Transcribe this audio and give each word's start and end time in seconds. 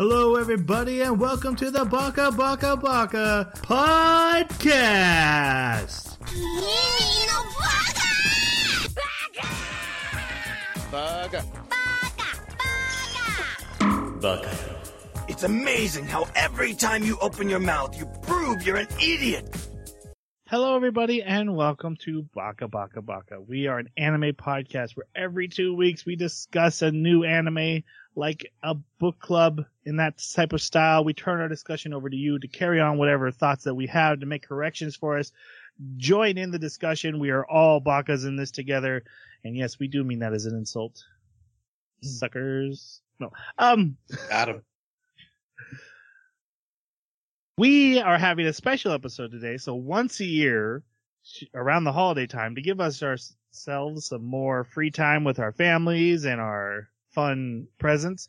Hello, 0.00 0.36
everybody, 0.36 1.02
and 1.02 1.20
welcome 1.20 1.54
to 1.56 1.70
the 1.70 1.84
Baka 1.84 2.32
Baka 2.32 2.74
Baka 2.74 3.52
podcast. 3.56 4.56
Bugger. 10.90 11.44
Baka. 14.22 14.48
It's 15.28 15.42
amazing 15.42 16.06
how 16.06 16.26
every 16.34 16.72
time 16.72 17.02
you 17.02 17.18
open 17.20 17.50
your 17.50 17.60
mouth, 17.60 17.94
you 17.98 18.06
prove 18.22 18.62
you're 18.62 18.78
an 18.78 18.88
idiot. 19.02 19.59
Hello, 20.50 20.74
everybody, 20.74 21.22
and 21.22 21.54
welcome 21.54 21.94
to 21.98 22.22
Baka 22.34 22.66
Baka 22.66 23.00
Baka. 23.00 23.40
We 23.40 23.68
are 23.68 23.78
an 23.78 23.88
anime 23.96 24.32
podcast 24.32 24.96
where 24.96 25.06
every 25.14 25.46
two 25.46 25.76
weeks 25.76 26.04
we 26.04 26.16
discuss 26.16 26.82
a 26.82 26.90
new 26.90 27.22
anime 27.22 27.84
like 28.16 28.50
a 28.60 28.74
book 28.98 29.20
club 29.20 29.64
in 29.84 29.98
that 29.98 30.20
type 30.34 30.52
of 30.52 30.60
style. 30.60 31.04
We 31.04 31.14
turn 31.14 31.40
our 31.40 31.46
discussion 31.46 31.94
over 31.94 32.10
to 32.10 32.16
you 32.16 32.40
to 32.40 32.48
carry 32.48 32.80
on 32.80 32.98
whatever 32.98 33.30
thoughts 33.30 33.62
that 33.62 33.76
we 33.76 33.86
have 33.86 34.18
to 34.18 34.26
make 34.26 34.42
corrections 34.42 34.96
for 34.96 35.18
us. 35.18 35.30
Join 35.98 36.36
in 36.36 36.50
the 36.50 36.58
discussion. 36.58 37.20
We 37.20 37.30
are 37.30 37.46
all 37.46 37.80
Bakas 37.80 38.26
in 38.26 38.34
this 38.34 38.50
together. 38.50 39.04
And 39.44 39.56
yes, 39.56 39.78
we 39.78 39.86
do 39.86 40.02
mean 40.02 40.18
that 40.18 40.32
as 40.32 40.46
an 40.46 40.56
insult. 40.56 41.04
Suckers. 42.02 43.02
No. 43.20 43.30
Um, 43.56 43.98
Adam. 44.32 44.62
We 47.56 48.00
are 48.00 48.18
having 48.18 48.46
a 48.46 48.52
special 48.52 48.92
episode 48.92 49.30
today. 49.30 49.56
So 49.56 49.74
once 49.74 50.20
a 50.20 50.24
year, 50.24 50.82
around 51.54 51.84
the 51.84 51.92
holiday 51.92 52.26
time, 52.26 52.54
to 52.54 52.62
give 52.62 52.80
us 52.80 53.02
ourselves 53.02 54.06
some 54.06 54.24
more 54.24 54.64
free 54.64 54.90
time 54.90 55.24
with 55.24 55.38
our 55.38 55.52
families 55.52 56.24
and 56.24 56.40
our 56.40 56.88
fun 57.10 57.66
presents, 57.78 58.28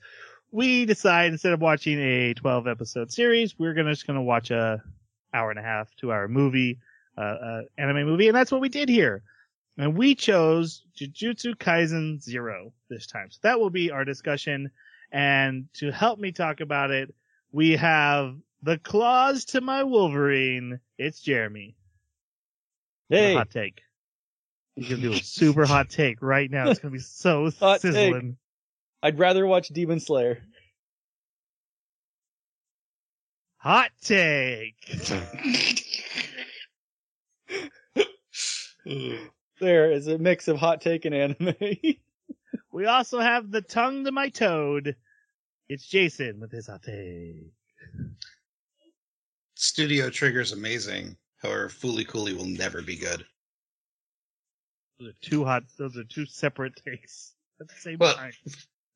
we 0.52 0.86
decide 0.86 1.32
instead 1.32 1.54
of 1.54 1.62
watching 1.62 2.00
a 2.00 2.34
12 2.34 2.68
episode 2.68 3.12
series, 3.12 3.58
we're 3.58 3.74
gonna 3.74 3.94
just 3.94 4.06
gonna 4.06 4.22
watch 4.22 4.52
a 4.52 4.84
hour 5.34 5.50
and 5.50 5.60
a 5.60 5.63
half, 5.63 5.96
two 5.96 6.12
hour 6.12 6.28
movie, 6.28 6.80
uh, 7.18 7.22
uh, 7.22 7.62
anime 7.78 8.06
movie, 8.06 8.28
and 8.28 8.35
that's 8.35 8.52
what 8.52 8.62
we 8.62 8.70
did 8.70 8.90
here. 8.90 9.24
And 9.78 9.98
we 9.98 10.16
chose 10.16 10.84
Jujutsu 10.96 11.56
Kaisen 11.56 12.22
Zero 12.22 12.74
this 12.90 13.08
time. 13.08 13.32
So 13.32 13.40
that 13.44 13.60
will 13.60 13.70
be 13.70 13.90
our 13.90 14.04
discussion. 14.04 14.70
And 15.12 15.68
to 15.76 15.91
help 15.91 16.20
me 16.20 16.32
talk 16.32 16.60
about 16.60 16.91
it, 16.91 17.13
we 17.52 17.78
have 17.78 18.35
the 18.63 18.77
claws 18.77 19.45
to 19.45 19.62
my 19.62 19.84
Wolverine. 19.84 20.79
It's 20.98 21.21
Jeremy. 21.21 21.76
Hey, 23.09 23.34
hot 23.34 23.49
take. 23.49 23.81
He's 24.76 24.90
gonna 24.90 25.01
do 25.01 25.12
a 25.13 25.17
super 25.23 25.65
hot 25.65 25.90
take 25.90 26.21
right 26.21 26.49
now. 26.49 26.70
It's 26.70 26.79
gonna 26.79 26.91
be 26.93 26.99
so 26.99 27.51
Hot 27.59 27.82
take. 27.82 27.93
sizzling. 27.93 28.37
I'd 29.04 29.20
rather 29.20 29.45
watch 29.48 29.70
Demon 29.70 29.99
Slayer. 29.99 30.43
Hot 33.57 33.91
take. 34.01 34.76
There 39.59 39.91
is 39.91 40.07
a 40.07 40.17
mix 40.17 40.48
of 40.48 40.57
hot 40.57 40.82
take 40.82 41.05
and 41.05 41.13
anime. 41.13 41.54
We 42.71 42.85
also 42.87 43.20
have 43.20 43.51
the 43.51 43.62
tongue 43.62 44.05
to 44.05 44.12
my 44.12 44.29
toad. 44.29 44.95
It's 45.70 45.85
Jason 45.87 46.39
with 46.39 46.51
his 46.51 46.65
hot 46.65 46.82
take. 46.82 47.51
Studio 49.62 50.09
Trigger's 50.09 50.54
amazing. 50.54 51.15
However, 51.37 51.70
Fooly 51.70 52.07
Cooly 52.07 52.34
will 52.34 52.48
never 52.48 52.81
be 52.81 52.95
good. 52.95 53.23
Those 54.99 55.09
are 55.09 55.15
two 55.21 55.45
hot. 55.45 55.63
Those 55.77 55.95
are 55.98 56.04
two 56.04 56.26
separate 56.26 56.76
takes 56.85 57.34
at 57.59 57.67
the 57.67 57.76
same 57.76 57.99
Well, 57.99 58.15
time. 58.15 58.34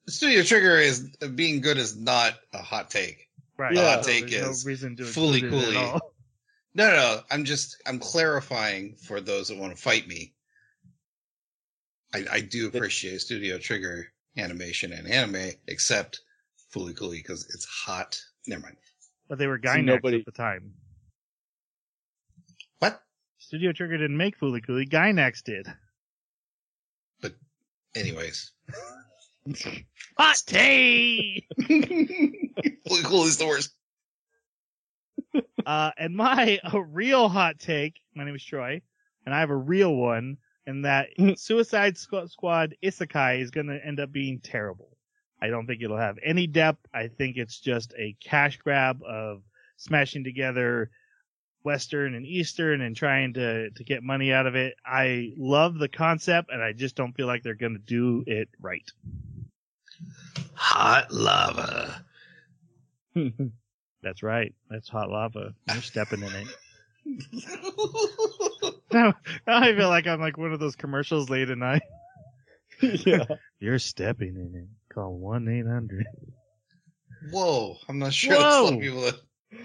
Studio 0.09 0.41
Trigger 0.41 0.77
is 0.77 1.15
being 1.35 1.61
good 1.61 1.77
is 1.77 1.95
not 1.95 2.33
a 2.51 2.63
hot 2.63 2.89
take. 2.89 3.27
Right. 3.57 3.75
yeah. 3.75 3.95
hot 3.95 4.05
so 4.05 4.11
take 4.11 4.31
is 4.31 4.65
no 4.65 4.69
reason 4.69 4.95
to 4.95 5.05
fully 5.05 5.43
include 5.43 5.75
cooly. 5.75 5.99
No, 6.77 6.89
no, 6.89 6.95
no. 6.95 7.21
I'm 7.31 7.45
just 7.45 7.81
I'm 7.85 7.99
clarifying 7.99 8.95
for 8.95 9.21
those 9.21 9.47
that 9.47 9.57
want 9.57 9.73
to 9.73 9.81
fight 9.81 10.09
me. 10.09 10.33
I, 12.13 12.25
I 12.29 12.41
do 12.41 12.67
appreciate 12.67 13.21
Studio 13.21 13.57
Trigger 13.59 14.07
animation 14.35 14.91
and 14.91 15.07
anime, 15.07 15.51
except 15.67 16.19
Fooly 16.73 16.97
Cooly 16.97 17.17
because 17.17 17.45
it's 17.53 17.65
hot. 17.65 18.19
Never 18.45 18.63
mind. 18.63 18.75
But 19.27 19.37
they 19.39 19.47
were 19.47 19.59
See, 19.61 19.67
Gainax 19.67 19.85
nobody- 19.85 20.19
at 20.19 20.25
the 20.25 20.31
time. 20.31 20.73
What? 22.79 23.01
Studio 23.39 23.71
Trigger 23.71 23.97
didn't 23.97 24.17
make 24.17 24.39
Fooly 24.39 24.63
Cooly. 24.65 24.85
Gainax 24.85 25.43
did. 25.43 25.67
But, 27.21 27.33
anyways, 27.95 28.51
Hot 30.17 30.41
take. 30.45 31.47
Fooly 31.59 33.03
Cooly's 33.03 33.37
the 33.37 33.45
worst. 33.47 33.71
Uh, 35.65 35.91
and 35.97 36.15
my 36.15 36.59
a 36.73 36.81
real 36.81 37.27
hot 37.29 37.59
take. 37.59 37.99
My 38.15 38.23
name 38.23 38.35
is 38.35 38.43
Troy, 38.43 38.81
and 39.25 39.33
I 39.35 39.39
have 39.39 39.49
a 39.49 39.55
real 39.55 39.95
one. 39.95 40.37
And 40.67 40.83
that 40.85 41.09
Suicide 41.35 41.93
Squ- 41.95 42.27
Squad 42.29 42.75
Isekai 42.83 43.39
is 43.39 43.51
going 43.51 43.67
to 43.67 43.79
end 43.85 43.99
up 43.99 44.11
being 44.11 44.39
terrible. 44.39 44.94
I 45.41 45.47
don't 45.47 45.67
think 45.67 45.81
it'll 45.81 45.97
have 45.97 46.17
any 46.23 46.47
depth. 46.47 46.85
I 46.93 47.07
think 47.07 47.37
it's 47.37 47.59
just 47.59 47.93
a 47.97 48.15
cash 48.23 48.57
grab 48.57 49.01
of 49.03 49.41
smashing 49.77 50.23
together 50.23 50.89
Western 51.63 52.13
and 52.15 52.25
Eastern 52.25 52.81
and 52.81 52.95
trying 52.95 53.33
to 53.33 53.69
to 53.71 53.83
get 53.83 54.03
money 54.03 54.31
out 54.31 54.47
of 54.47 54.55
it. 54.55 54.75
I 54.85 55.33
love 55.37 55.77
the 55.77 55.89
concept, 55.89 56.51
and 56.51 56.61
I 56.61 56.73
just 56.73 56.95
don't 56.95 57.13
feel 57.13 57.27
like 57.27 57.43
they're 57.43 57.55
going 57.55 57.73
to 57.73 57.79
do 57.79 58.23
it 58.27 58.49
right. 58.61 58.89
Hot 60.53 61.11
lava. 61.11 62.03
That's 64.03 64.21
right. 64.21 64.53
That's 64.69 64.87
hot 64.87 65.09
lava. 65.09 65.53
You're 65.71 65.81
stepping 65.81 66.21
in 66.21 66.31
it. 66.31 66.47
Now, 68.95 69.13
now 69.45 69.57
I 69.61 69.75
feel 69.75 69.89
like 69.89 70.07
I'm 70.07 70.21
like 70.21 70.37
one 70.37 70.53
of 70.53 70.59
those 70.61 70.77
commercials 70.77 71.29
late 71.29 71.49
at 71.49 71.57
night. 71.57 71.81
yeah. 72.81 73.25
You're 73.59 73.79
stepping 73.79 74.35
in 74.35 74.55
it. 74.55 74.67
Call 74.95 75.17
one 75.17 75.47
eight 75.49 75.65
hundred. 75.67 76.05
Whoa, 77.31 77.77
I'm 77.89 77.99
not 77.99 78.13
sure 78.13 78.33
Whoa. 78.35 78.39
that's 78.41 78.55
a 78.57 78.63
lot 78.63 78.73
of 78.73 78.79
people 78.79 79.01
that 79.01 79.15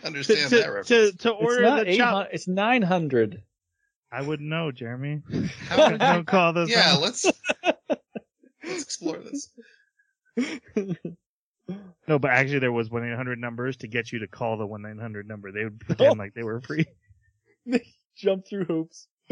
To 0.01 0.07
understand 0.07 0.51
that 0.51 0.63
to, 0.65 0.67
reference. 0.71 0.89
to 0.89 0.95
to 1.13 1.13
It's 1.13 1.27
order 1.41 1.63
not 1.63 1.87
the 1.87 1.97
chop. 1.97 2.29
it's 2.33 2.49
900. 2.49 3.43
I 4.13 4.23
wouldn't 4.23 4.49
know, 4.49 4.73
Jeremy. 4.73 5.23
How- 5.69 5.97
Don't 5.97 6.27
call 6.27 6.53
those. 6.53 6.69
yeah, 6.69 6.93
numbers. 6.95 7.25
let's 7.63 7.81
let's 8.65 8.83
explore 8.83 9.19
this. 9.19 9.51
No, 12.09 12.19
but 12.19 12.33
actually, 12.33 12.59
there 12.59 12.73
was 12.73 12.91
one 12.91 13.09
eight 13.09 13.15
hundred 13.15 13.39
numbers 13.39 13.77
to 13.77 13.87
get 13.87 14.11
you 14.11 14.19
to 14.21 14.27
call 14.27 14.57
the 14.57 14.67
one 14.67 14.83
nine 14.83 14.99
hundred 14.99 15.29
number. 15.29 15.53
They 15.53 15.63
would 15.63 15.79
pretend 15.79 16.19
like 16.19 16.35
they 16.35 16.43
were 16.43 16.61
free. 16.61 16.85
They 17.65 17.87
jump 18.17 18.45
through 18.49 18.65
hoops. 18.65 19.07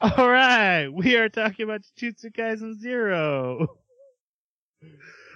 All 0.00 0.28
right, 0.28 0.88
we 0.88 1.16
are 1.16 1.28
talking 1.28 1.64
about 1.64 1.82
Jujutsu 1.98 2.34
Kaisen 2.34 2.74
Zero. 2.74 3.78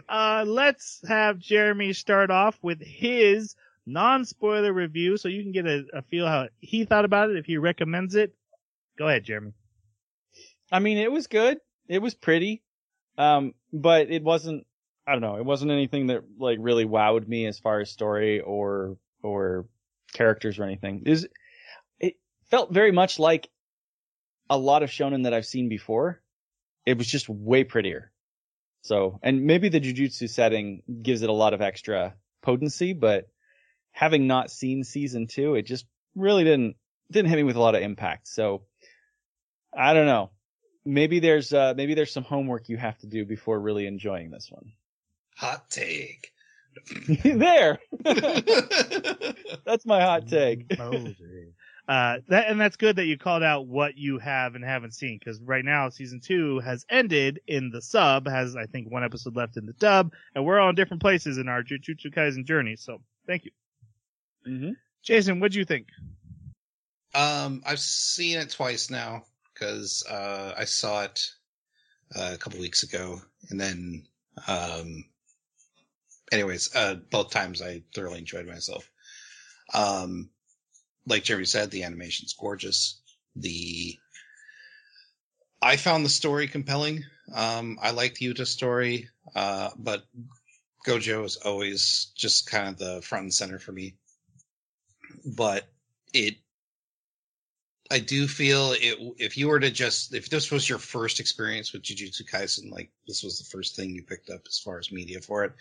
Uh, 0.09 0.45
let's 0.47 1.01
have 1.07 1.39
Jeremy 1.39 1.93
start 1.93 2.31
off 2.31 2.59
with 2.61 2.83
his 2.83 3.55
non-spoiler 3.87 4.73
review, 4.73 5.17
so 5.17 5.29
you 5.29 5.43
can 5.43 5.53
get 5.53 5.67
a, 5.67 5.85
a 5.95 6.03
feel 6.03 6.27
how 6.27 6.49
he 6.59 6.85
thought 6.85 7.05
about 7.05 7.31
it. 7.31 7.37
If 7.37 7.47
he 7.47 7.57
recommends 7.57 8.15
it, 8.15 8.35
go 8.99 9.07
ahead, 9.07 9.25
Jeremy. 9.25 9.53
I 10.73 10.81
mean, 10.81 10.99
it 10.99 11.13
was 11.13 11.29
good. 11.29 11.59
It 11.87 12.03
was 12.03 12.15
pretty. 12.15 12.63
Um, 13.17 13.55
but 13.73 14.11
it 14.11 14.23
wasn't, 14.23 14.67
I 15.07 15.13
don't 15.13 15.23
know, 15.23 15.37
it 15.37 15.45
wasn't 15.45 15.71
anything 15.71 16.09
that 16.09 16.25
like 16.39 16.59
really 16.61 16.85
wowed 16.85 17.27
me 17.27 17.47
as 17.47 17.59
far 17.59 17.81
as 17.81 17.91
story 17.91 18.41
or, 18.41 18.97
or 19.23 19.67
characters 20.13 20.59
or 20.59 20.65
anything. 20.65 21.05
Was, 21.07 21.27
it 22.01 22.15
felt 22.51 22.73
very 22.73 22.93
much 22.93 23.19
like 23.19 23.49
a 24.51 24.59
lot 24.59 24.83
of 24.83 24.91
shonen 24.91 25.25
that 25.25 25.35
I've 25.35 25.47
seen 25.47 25.69
before. 25.69 26.21
It 26.87 26.97
was 26.97 27.07
just 27.07 27.29
way 27.29 27.65
prettier. 27.65 28.11
So, 28.83 29.19
and 29.23 29.45
maybe 29.45 29.69
the 29.69 29.81
jujutsu 29.81 30.31
setting 30.31 30.83
gives 31.03 31.23
it 31.23 31.29
a 31.29 31.33
lot 31.33 31.53
of 31.53 31.61
extra 31.61 32.15
potency, 32.43 32.93
but 32.93 33.29
having 33.93 34.27
not 34.27 34.50
seen 34.50 34.85
season 34.85 35.27
two, 35.27 35.55
it 35.55 35.62
just 35.62 35.87
really 36.15 36.45
didn't, 36.45 36.77
didn't 37.11 37.29
hit 37.29 37.37
me 37.37 37.43
with 37.43 37.56
a 37.56 37.61
lot 37.61 37.75
of 37.75 37.83
impact. 37.83 38.29
So, 38.29 38.62
I 39.77 39.93
don't 39.93 40.06
know 40.06 40.31
maybe 40.89 41.21
there's 41.21 41.53
uh 41.53 41.75
maybe 41.77 41.94
there's 41.94 42.12
some 42.12 42.25
homework 42.25 42.69
you 42.69 42.77
have 42.77 42.99
to 42.99 43.06
do 43.06 43.25
before 43.25 43.61
really 43.61 43.87
enjoying 43.87 44.31
this 44.31 44.51
one. 44.51 44.73
Hot 45.37 45.71
take. 45.71 46.33
there. 47.25 47.79
That's 49.65 49.87
my 49.87 50.01
hot 50.01 50.27
take. 50.27 50.67
Uh, 51.88 52.19
that 52.29 52.49
and 52.49 52.61
that's 52.61 52.76
good 52.76 52.96
that 52.96 53.06
you 53.06 53.17
called 53.17 53.43
out 53.43 53.67
what 53.67 53.96
you 53.96 54.19
have 54.19 54.55
and 54.55 54.62
haven't 54.62 54.93
seen 54.93 55.19
because 55.19 55.40
right 55.40 55.64
now 55.64 55.88
season 55.88 56.20
two 56.20 56.61
has 56.61 56.85
ended 56.90 57.40
in 57.46 57.70
the 57.70 57.81
sub, 57.81 58.29
has 58.29 58.55
I 58.55 58.67
think 58.67 58.90
one 58.90 59.02
episode 59.02 59.35
left 59.35 59.56
in 59.56 59.64
the 59.64 59.73
dub, 59.73 60.12
and 60.35 60.44
we're 60.44 60.61
all 60.61 60.69
in 60.69 60.75
different 60.75 61.00
places 61.00 61.38
in 61.38 61.49
our 61.49 61.62
Jujutsu 61.62 62.14
Kaisen 62.14 62.44
journey. 62.44 62.76
So 62.76 63.00
thank 63.26 63.46
you, 63.46 63.52
hmm 64.44 64.73
Jason. 65.02 65.40
What 65.40 65.52
do 65.52 65.58
you 65.58 65.64
think? 65.64 65.87
Um, 67.14 67.62
I've 67.67 67.81
seen 67.81 68.38
it 68.38 68.50
twice 68.50 68.91
now 68.91 69.25
because 69.55 70.05
uh, 70.11 70.52
I 70.58 70.67
saw 70.67 71.05
it 71.05 71.26
uh, 72.14 72.32
a 72.34 72.37
couple 72.37 72.61
weeks 72.61 72.82
ago, 72.82 73.19
and 73.49 73.58
then 73.58 74.06
um, 74.46 75.06
anyways, 76.32 76.76
uh, 76.76 76.96
both 77.11 77.31
times 77.31 77.62
I 77.62 77.82
thoroughly 77.94 78.19
enjoyed 78.19 78.46
myself. 78.46 78.91
Um, 79.73 80.29
like 81.08 81.25
Jeremy 81.25 81.46
said, 81.46 81.70
the 81.70 81.84
animation's 81.84 82.34
gorgeous. 82.34 83.00
The 83.37 83.99
I 85.60 85.76
found 85.76 86.05
the 86.05 86.10
story 86.10 86.46
compelling. 86.46 87.05
Um, 87.34 87.78
I 87.82 87.90
liked 87.90 88.20
Yuta's 88.20 88.50
story, 88.50 89.08
uh, 89.34 89.70
but 89.76 90.05
Gojo 90.87 91.25
is 91.25 91.37
always 91.37 92.12
just 92.16 92.50
kind 92.50 92.69
of 92.69 92.78
the 92.78 93.02
front 93.02 93.25
and 93.25 93.34
center 93.34 93.58
for 93.58 93.72
me. 93.72 93.96
But 95.37 95.69
it, 96.14 96.37
I 97.90 97.99
do 97.99 98.28
feel 98.28 98.72
it. 98.72 99.14
If 99.19 99.37
you 99.37 99.49
were 99.49 99.60
to 99.60 99.70
just, 99.70 100.14
if 100.14 100.31
this 100.31 100.50
was 100.50 100.69
your 100.69 100.78
first 100.78 101.19
experience 101.19 101.72
with 101.72 101.82
Jujutsu 101.82 102.22
Kaisen, 102.31 102.70
like 102.70 102.90
this 103.06 103.22
was 103.22 103.38
the 103.38 103.44
first 103.44 103.75
thing 103.75 103.94
you 103.94 104.02
picked 104.02 104.31
up 104.31 104.43
as 104.46 104.58
far 104.58 104.78
as 104.78 104.93
media 104.93 105.20
for 105.20 105.44
it, 105.44 105.52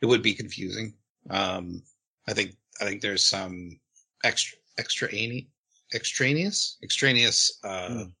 it 0.00 0.06
would 0.06 0.22
be 0.22 0.34
confusing. 0.34 0.94
Um, 1.30 1.82
I 2.26 2.32
think 2.32 2.56
I 2.80 2.84
think 2.84 3.00
there's 3.00 3.24
some 3.24 3.78
extra 4.24 4.58
extra 4.78 5.08
any 5.12 5.48
extraneous 5.94 6.78
extraneous 6.82 7.58
uh, 7.64 7.88
mm. 7.88 8.12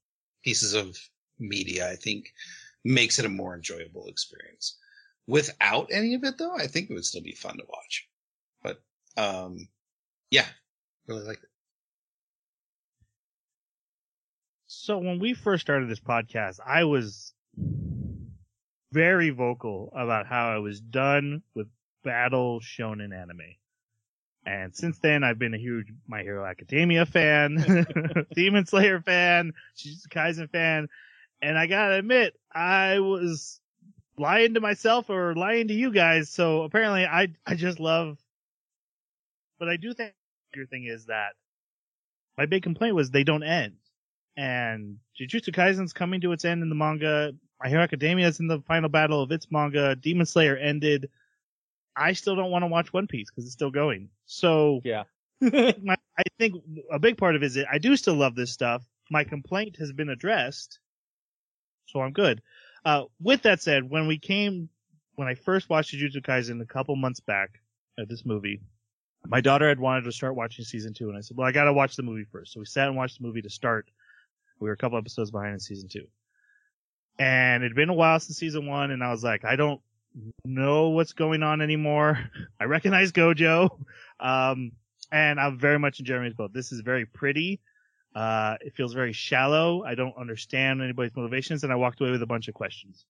pieces 0.42 0.74
of 0.74 0.96
media. 1.38 1.90
I 1.90 1.96
think 1.96 2.32
makes 2.84 3.18
it 3.18 3.24
a 3.24 3.30
more 3.30 3.54
enjoyable 3.54 4.06
experience. 4.08 4.78
Without 5.26 5.88
any 5.90 6.14
of 6.14 6.22
it, 6.24 6.36
though, 6.38 6.54
I 6.54 6.66
think 6.66 6.90
it 6.90 6.94
would 6.94 7.04
still 7.04 7.22
be 7.22 7.32
fun 7.32 7.56
to 7.56 7.64
watch. 7.68 8.08
But 8.62 8.82
um, 9.16 9.68
yeah, 10.30 10.46
really 11.06 11.24
like 11.24 11.38
it. 11.42 11.48
So 14.66 14.98
when 14.98 15.18
we 15.18 15.32
first 15.32 15.62
started 15.62 15.88
this 15.88 16.00
podcast, 16.00 16.58
I 16.64 16.84
was 16.84 17.32
very 18.92 19.30
vocal 19.30 19.90
about 19.96 20.26
how 20.26 20.50
I 20.50 20.58
was 20.58 20.80
done 20.80 21.42
with 21.54 21.68
battle 22.02 22.60
shonen 22.60 23.18
anime. 23.18 23.56
And 24.46 24.74
since 24.74 24.98
then, 24.98 25.24
I've 25.24 25.38
been 25.38 25.54
a 25.54 25.58
huge 25.58 25.86
My 26.06 26.22
Hero 26.22 26.44
Academia 26.44 27.06
fan, 27.06 27.86
Demon 28.34 28.66
Slayer 28.66 29.00
fan, 29.00 29.52
Jujutsu 29.76 30.08
Kaisen 30.08 30.50
fan, 30.50 30.88
and 31.40 31.58
I 31.58 31.66
gotta 31.66 31.94
admit, 31.96 32.34
I 32.52 33.00
was 33.00 33.60
lying 34.18 34.54
to 34.54 34.60
myself 34.60 35.08
or 35.10 35.34
lying 35.34 35.68
to 35.68 35.74
you 35.74 35.92
guys. 35.92 36.30
So 36.30 36.62
apparently, 36.62 37.06
I 37.06 37.28
I 37.46 37.54
just 37.54 37.80
love. 37.80 38.18
But 39.58 39.68
I 39.68 39.76
do 39.76 39.94
think 39.94 40.12
your 40.54 40.66
thing 40.66 40.84
is 40.84 41.06
that 41.06 41.32
my 42.36 42.46
big 42.46 42.62
complaint 42.62 42.94
was 42.94 43.10
they 43.10 43.24
don't 43.24 43.42
end, 43.42 43.76
and 44.36 44.98
Jujutsu 45.18 45.54
Kaisen's 45.54 45.92
coming 45.92 46.20
to 46.20 46.32
its 46.32 46.44
end 46.44 46.62
in 46.62 46.68
the 46.68 46.74
manga. 46.74 47.32
My 47.62 47.70
Hero 47.70 47.82
Academia 47.82 48.28
is 48.28 48.40
in 48.40 48.48
the 48.48 48.60
final 48.62 48.90
battle 48.90 49.22
of 49.22 49.32
its 49.32 49.46
manga. 49.50 49.96
Demon 49.96 50.26
Slayer 50.26 50.56
ended. 50.56 51.08
I 51.96 52.12
still 52.12 52.36
don't 52.36 52.50
want 52.50 52.62
to 52.62 52.68
watch 52.68 52.92
One 52.92 53.06
Piece 53.06 53.30
because 53.30 53.44
it's 53.44 53.52
still 53.52 53.70
going. 53.70 54.08
So 54.26 54.80
yeah, 54.84 55.04
my, 55.40 55.96
I 56.18 56.22
think 56.38 56.62
a 56.90 56.98
big 56.98 57.16
part 57.16 57.36
of 57.36 57.42
it 57.42 57.46
is 57.46 57.58
I 57.70 57.78
do 57.78 57.96
still 57.96 58.14
love 58.14 58.34
this 58.34 58.52
stuff. 58.52 58.82
My 59.10 59.24
complaint 59.24 59.76
has 59.78 59.92
been 59.92 60.08
addressed, 60.08 60.78
so 61.86 62.00
I'm 62.00 62.12
good. 62.12 62.42
Uh, 62.84 63.04
with 63.20 63.42
that 63.42 63.62
said, 63.62 63.88
when 63.88 64.06
we 64.06 64.18
came, 64.18 64.68
when 65.14 65.28
I 65.28 65.34
first 65.34 65.68
watched 65.70 65.94
Jujutsu 65.94 66.22
Kaisen 66.22 66.60
a 66.60 66.66
couple 66.66 66.96
months 66.96 67.20
back 67.20 67.60
at 67.98 68.08
this 68.08 68.24
movie, 68.26 68.60
my 69.26 69.40
daughter 69.40 69.68
had 69.68 69.80
wanted 69.80 70.04
to 70.04 70.12
start 70.12 70.34
watching 70.34 70.64
season 70.64 70.94
two, 70.94 71.08
and 71.08 71.16
I 71.16 71.20
said, 71.20 71.36
"Well, 71.36 71.46
I 71.46 71.52
got 71.52 71.64
to 71.64 71.72
watch 71.72 71.96
the 71.96 72.02
movie 72.02 72.24
first. 72.24 72.52
So 72.52 72.60
we 72.60 72.66
sat 72.66 72.88
and 72.88 72.96
watched 72.96 73.18
the 73.18 73.26
movie 73.26 73.42
to 73.42 73.50
start. 73.50 73.90
We 74.60 74.68
were 74.68 74.74
a 74.74 74.76
couple 74.76 74.98
episodes 74.98 75.30
behind 75.30 75.54
in 75.54 75.60
season 75.60 75.88
two, 75.88 76.06
and 77.18 77.62
it'd 77.62 77.76
been 77.76 77.88
a 77.88 77.94
while 77.94 78.20
since 78.20 78.38
season 78.38 78.66
one, 78.66 78.90
and 78.90 79.02
I 79.02 79.10
was 79.10 79.24
like, 79.24 79.44
I 79.44 79.56
don't 79.56 79.80
know 80.44 80.90
what's 80.90 81.12
going 81.12 81.42
on 81.42 81.60
anymore. 81.60 82.18
I 82.60 82.64
recognize 82.64 83.12
Gojo. 83.12 83.70
Um, 84.20 84.72
and 85.12 85.38
I'm 85.38 85.58
very 85.58 85.78
much 85.78 86.00
in 86.00 86.06
Jeremy's 86.06 86.34
boat. 86.34 86.52
This 86.52 86.72
is 86.72 86.80
very 86.80 87.06
pretty. 87.06 87.60
Uh, 88.14 88.56
it 88.60 88.74
feels 88.74 88.94
very 88.94 89.12
shallow. 89.12 89.84
I 89.84 89.94
don't 89.94 90.16
understand 90.16 90.82
anybody's 90.82 91.16
motivations 91.16 91.64
and 91.64 91.72
I 91.72 91.76
walked 91.76 92.00
away 92.00 92.10
with 92.10 92.22
a 92.22 92.26
bunch 92.26 92.48
of 92.48 92.54
questions. 92.54 93.06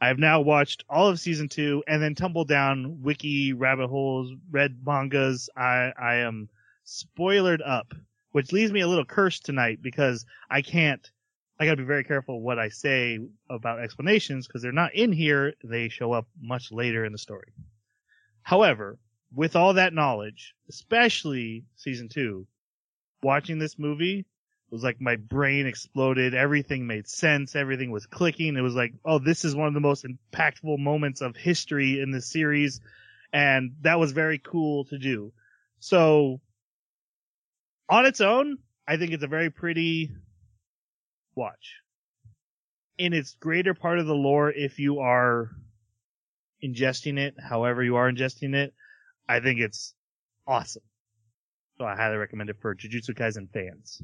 I 0.00 0.08
have 0.08 0.18
now 0.18 0.40
watched 0.40 0.84
all 0.90 1.08
of 1.08 1.18
season 1.18 1.48
two 1.48 1.82
and 1.86 2.02
then 2.02 2.14
tumbled 2.14 2.48
down 2.48 3.02
wiki 3.02 3.52
rabbit 3.52 3.88
holes, 3.88 4.32
read 4.50 4.76
mangas. 4.84 5.48
I, 5.56 5.92
I 5.98 6.16
am 6.16 6.48
spoilered 6.86 7.66
up, 7.66 7.94
which 8.32 8.52
leaves 8.52 8.72
me 8.72 8.80
a 8.80 8.88
little 8.88 9.06
cursed 9.06 9.46
tonight 9.46 9.78
because 9.80 10.26
I 10.50 10.60
can't 10.60 11.10
I 11.58 11.64
got 11.64 11.72
to 11.72 11.82
be 11.82 11.84
very 11.84 12.04
careful 12.04 12.40
what 12.40 12.58
I 12.58 12.68
say 12.68 13.18
about 13.48 13.80
explanations 13.80 14.46
because 14.46 14.62
they're 14.62 14.72
not 14.72 14.94
in 14.94 15.12
here. 15.12 15.54
They 15.64 15.88
show 15.88 16.12
up 16.12 16.26
much 16.40 16.70
later 16.70 17.04
in 17.04 17.12
the 17.12 17.18
story. 17.18 17.52
However, 18.42 18.98
with 19.34 19.56
all 19.56 19.74
that 19.74 19.94
knowledge, 19.94 20.54
especially 20.68 21.64
season 21.76 22.08
two, 22.08 22.46
watching 23.22 23.58
this 23.58 23.78
movie 23.78 24.26
was 24.70 24.82
like 24.82 25.00
my 25.00 25.16
brain 25.16 25.66
exploded. 25.66 26.34
Everything 26.34 26.86
made 26.86 27.08
sense. 27.08 27.56
Everything 27.56 27.90
was 27.90 28.06
clicking. 28.06 28.56
It 28.56 28.62
was 28.62 28.74
like, 28.74 28.92
oh, 29.04 29.18
this 29.18 29.44
is 29.44 29.56
one 29.56 29.68
of 29.68 29.74
the 29.74 29.80
most 29.80 30.04
impactful 30.04 30.78
moments 30.78 31.20
of 31.22 31.36
history 31.36 32.00
in 32.00 32.10
this 32.10 32.30
series. 32.30 32.80
And 33.32 33.72
that 33.80 33.98
was 33.98 34.12
very 34.12 34.38
cool 34.38 34.84
to 34.86 34.98
do. 34.98 35.32
So 35.78 36.40
on 37.88 38.06
its 38.06 38.20
own, 38.20 38.58
I 38.86 38.96
think 38.96 39.12
it's 39.12 39.24
a 39.24 39.28
very 39.28 39.50
pretty 39.50 40.12
watch. 41.36 41.80
In 42.98 43.12
its 43.12 43.34
greater 43.34 43.74
part 43.74 43.98
of 43.98 44.06
the 44.06 44.14
lore, 44.14 44.50
if 44.50 44.78
you 44.78 45.00
are 45.00 45.50
ingesting 46.64 47.18
it, 47.18 47.34
however 47.38 47.82
you 47.82 47.96
are 47.96 48.10
ingesting 48.10 48.54
it, 48.54 48.72
I 49.28 49.40
think 49.40 49.60
it's 49.60 49.94
awesome. 50.46 50.82
So 51.78 51.84
I 51.84 51.94
highly 51.94 52.16
recommend 52.16 52.48
it 52.50 52.56
for 52.60 52.74
Jujutsu 52.74 53.10
Kaisen 53.10 53.50
fans. 53.52 54.00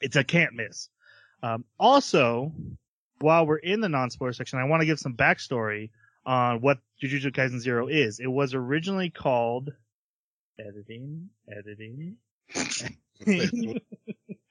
It's 0.00 0.16
a 0.16 0.24
can't 0.24 0.54
miss. 0.54 0.90
Um, 1.42 1.64
also, 1.78 2.52
while 3.20 3.46
we're 3.46 3.56
in 3.56 3.80
the 3.80 3.88
non-spoiler 3.88 4.32
section, 4.32 4.58
I 4.58 4.64
want 4.64 4.82
to 4.82 4.86
give 4.86 4.98
some 4.98 5.14
backstory 5.14 5.90
on 6.26 6.60
what 6.60 6.78
Jujutsu 7.02 7.32
Kaisen 7.32 7.58
Zero 7.58 7.88
is. 7.88 8.20
It 8.20 8.26
was 8.26 8.54
originally 8.54 9.10
called 9.10 9.70
editing, 10.58 11.30
editing. 11.50 12.16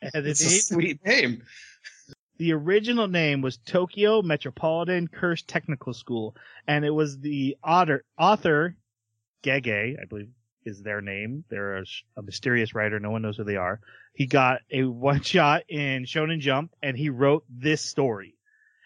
It's 0.14 0.42
a 0.42 0.50
sweet 0.60 1.06
name. 1.06 1.44
The 2.40 2.54
original 2.54 3.08
name 3.08 3.42
was 3.42 3.58
Tokyo 3.58 4.22
Metropolitan 4.22 5.08
Curse 5.08 5.42
Technical 5.42 5.92
School, 5.92 6.36
and 6.68 6.86
it 6.86 6.92
was 6.92 7.18
the 7.18 7.58
author, 7.64 8.04
author 8.16 8.76
Gege, 9.44 10.00
I 10.00 10.06
believe 10.06 10.30
is 10.68 10.84
their 10.84 11.02
name. 11.02 11.46
They're 11.50 11.78
a, 11.78 11.86
a, 12.18 12.22
mysterious 12.22 12.76
writer. 12.76 13.00
No 13.00 13.10
one 13.10 13.24
knows 13.24 13.38
who 13.38 13.44
they 13.44 13.56
are. 13.56 13.80
He 14.14 14.28
got 14.28 14.62
a 14.70 14.84
one 14.84 15.22
shot 15.24 15.64
in 15.70 16.04
Shonen 16.04 16.40
Jump, 16.40 16.76
and 16.84 16.96
he 16.96 17.10
wrote 17.10 17.44
this 17.50 17.82
story. 17.82 18.36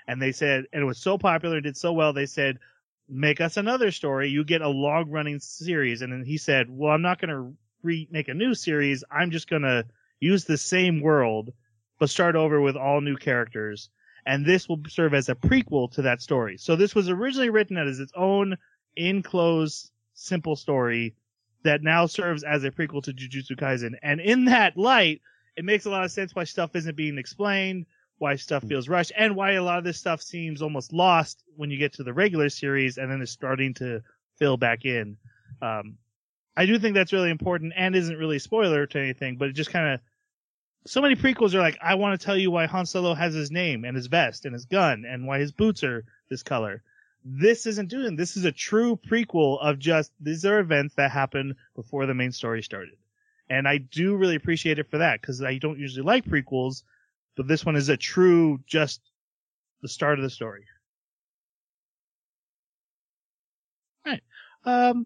And 0.08 0.22
they 0.22 0.32
said, 0.32 0.66
and 0.72 0.82
it 0.82 0.86
was 0.86 1.00
so 1.00 1.18
popular 1.18 1.60
did 1.60 1.76
so 1.76 1.92
well, 1.94 2.14
they 2.14 2.28
said, 2.28 2.60
make 3.10 3.42
us 3.42 3.58
another 3.58 3.92
story. 3.92 4.30
You 4.30 4.44
get 4.44 4.62
a 4.62 4.70
long 4.70 5.10
running 5.10 5.40
series. 5.40 6.02
And 6.02 6.14
then 6.14 6.24
he 6.24 6.38
said, 6.38 6.68
well, 6.70 6.94
I'm 6.94 7.02
not 7.02 7.20
going 7.20 7.30
to 7.30 7.54
re- 7.84 8.08
make 8.12 8.30
a 8.30 8.34
new 8.34 8.54
series. 8.54 9.04
I'm 9.12 9.32
just 9.32 9.50
going 9.50 9.64
to 9.64 9.86
use 10.22 10.46
the 10.46 10.58
same 10.58 11.02
world, 11.02 11.52
but 12.00 12.10
start 12.10 12.38
over 12.38 12.62
with 12.62 12.78
all 12.78 13.02
new 13.02 13.18
characters. 13.18 13.90
And 14.26 14.46
this 14.46 14.70
will 14.70 14.80
serve 14.88 15.14
as 15.14 15.28
a 15.28 15.36
prequel 15.36 15.92
to 15.94 16.04
that 16.04 16.22
story. 16.22 16.58
So 16.58 16.76
this 16.76 16.96
was 16.96 17.10
originally 17.10 17.50
written 17.50 17.78
as 17.78 18.00
its 18.00 18.14
own 18.16 18.56
enclosed 18.96 19.92
simple 20.14 20.56
story 20.56 21.16
that 21.64 21.84
now 21.84 22.06
serves 22.06 22.44
as 22.44 22.64
a 22.64 22.72
prequel 22.72 23.04
to 23.04 23.14
Jujutsu 23.14 23.58
Kaisen. 23.58 23.96
And 24.02 24.22
in 24.22 24.46
that 24.46 24.78
light, 24.78 25.22
it 25.56 25.66
makes 25.66 25.86
a 25.86 25.90
lot 25.90 26.04
of 26.04 26.12
sense 26.12 26.34
why 26.34 26.44
stuff 26.44 26.76
isn't 26.76 26.96
being 26.96 27.18
explained, 27.18 27.86
why 28.20 28.36
stuff 28.36 28.64
feels 28.64 28.88
rushed, 28.88 29.12
and 29.18 29.36
why 29.36 29.54
a 29.54 29.64
lot 29.64 29.80
of 29.80 29.84
this 29.84 29.98
stuff 29.98 30.22
seems 30.22 30.62
almost 30.62 30.94
lost 30.94 31.44
when 31.56 31.72
you 31.72 31.78
get 31.78 31.94
to 31.94 32.04
the 32.04 32.14
regular 32.14 32.50
series 32.50 32.98
and 32.98 33.12
then 33.12 33.22
it's 33.22 33.32
starting 33.32 33.74
to 33.76 34.02
fill 34.38 34.58
back 34.58 34.86
in. 34.86 35.18
Um, 35.62 35.98
I 36.56 36.66
do 36.66 36.78
think 36.78 36.96
that's 36.96 37.14
really 37.14 37.32
important 37.32 37.74
and 37.76 37.96
isn't 37.96 38.18
really 38.18 38.40
spoiler 38.40 38.86
to 38.86 39.00
anything, 39.00 39.38
but 39.38 39.50
it 39.50 39.54
just 39.54 39.72
kind 39.72 39.94
of 39.94 40.00
so 40.86 41.02
many 41.02 41.16
prequels 41.16 41.54
are 41.54 41.60
like, 41.60 41.78
I 41.82 41.96
want 41.96 42.20
to 42.20 42.26
tell 42.26 42.38
you 42.38 42.50
why 42.50 42.66
Han 42.66 42.86
Solo 42.86 43.14
has 43.14 43.34
his 43.34 43.52
name 43.52 43.86
and 43.86 43.96
his 43.96 44.08
vest 44.08 44.46
and 44.46 44.54
his 44.54 44.66
gun 44.66 45.06
and 45.08 45.28
why 45.28 45.40
his 45.40 45.52
boots 45.52 45.84
are 45.84 46.04
this 46.30 46.44
color. 46.44 46.82
This 47.24 47.68
isn't 47.68 47.90
doing. 47.90 48.16
This 48.16 48.36
is 48.36 48.46
a 48.46 48.52
true 48.52 48.96
prequel 48.96 49.62
of 49.62 49.78
just 49.78 50.12
these 50.20 50.44
are 50.44 50.60
events 50.60 50.96
that 50.96 51.12
happened 51.12 51.56
before 51.76 52.08
the 52.08 52.16
main 52.16 52.32
story 52.32 52.64
started, 52.64 52.98
and 53.48 53.68
I 53.68 53.78
do 53.78 54.16
really 54.16 54.36
appreciate 54.36 54.80
it 54.80 54.90
for 54.90 54.98
that 54.98 55.22
because 55.22 55.44
I 55.44 55.60
don't 55.60 55.78
usually 55.78 56.04
like 56.04 56.26
prequels, 56.26 56.82
but 57.38 57.48
this 57.48 57.64
one 57.64 57.76
is 57.76 57.90
a 57.90 57.98
true 57.98 58.60
just 58.66 59.02
the 59.84 59.88
start 59.88 60.18
of 60.18 60.24
the 60.24 60.32
story. 60.32 60.66
All 64.08 64.14
right. 64.14 64.24
Um, 64.66 65.06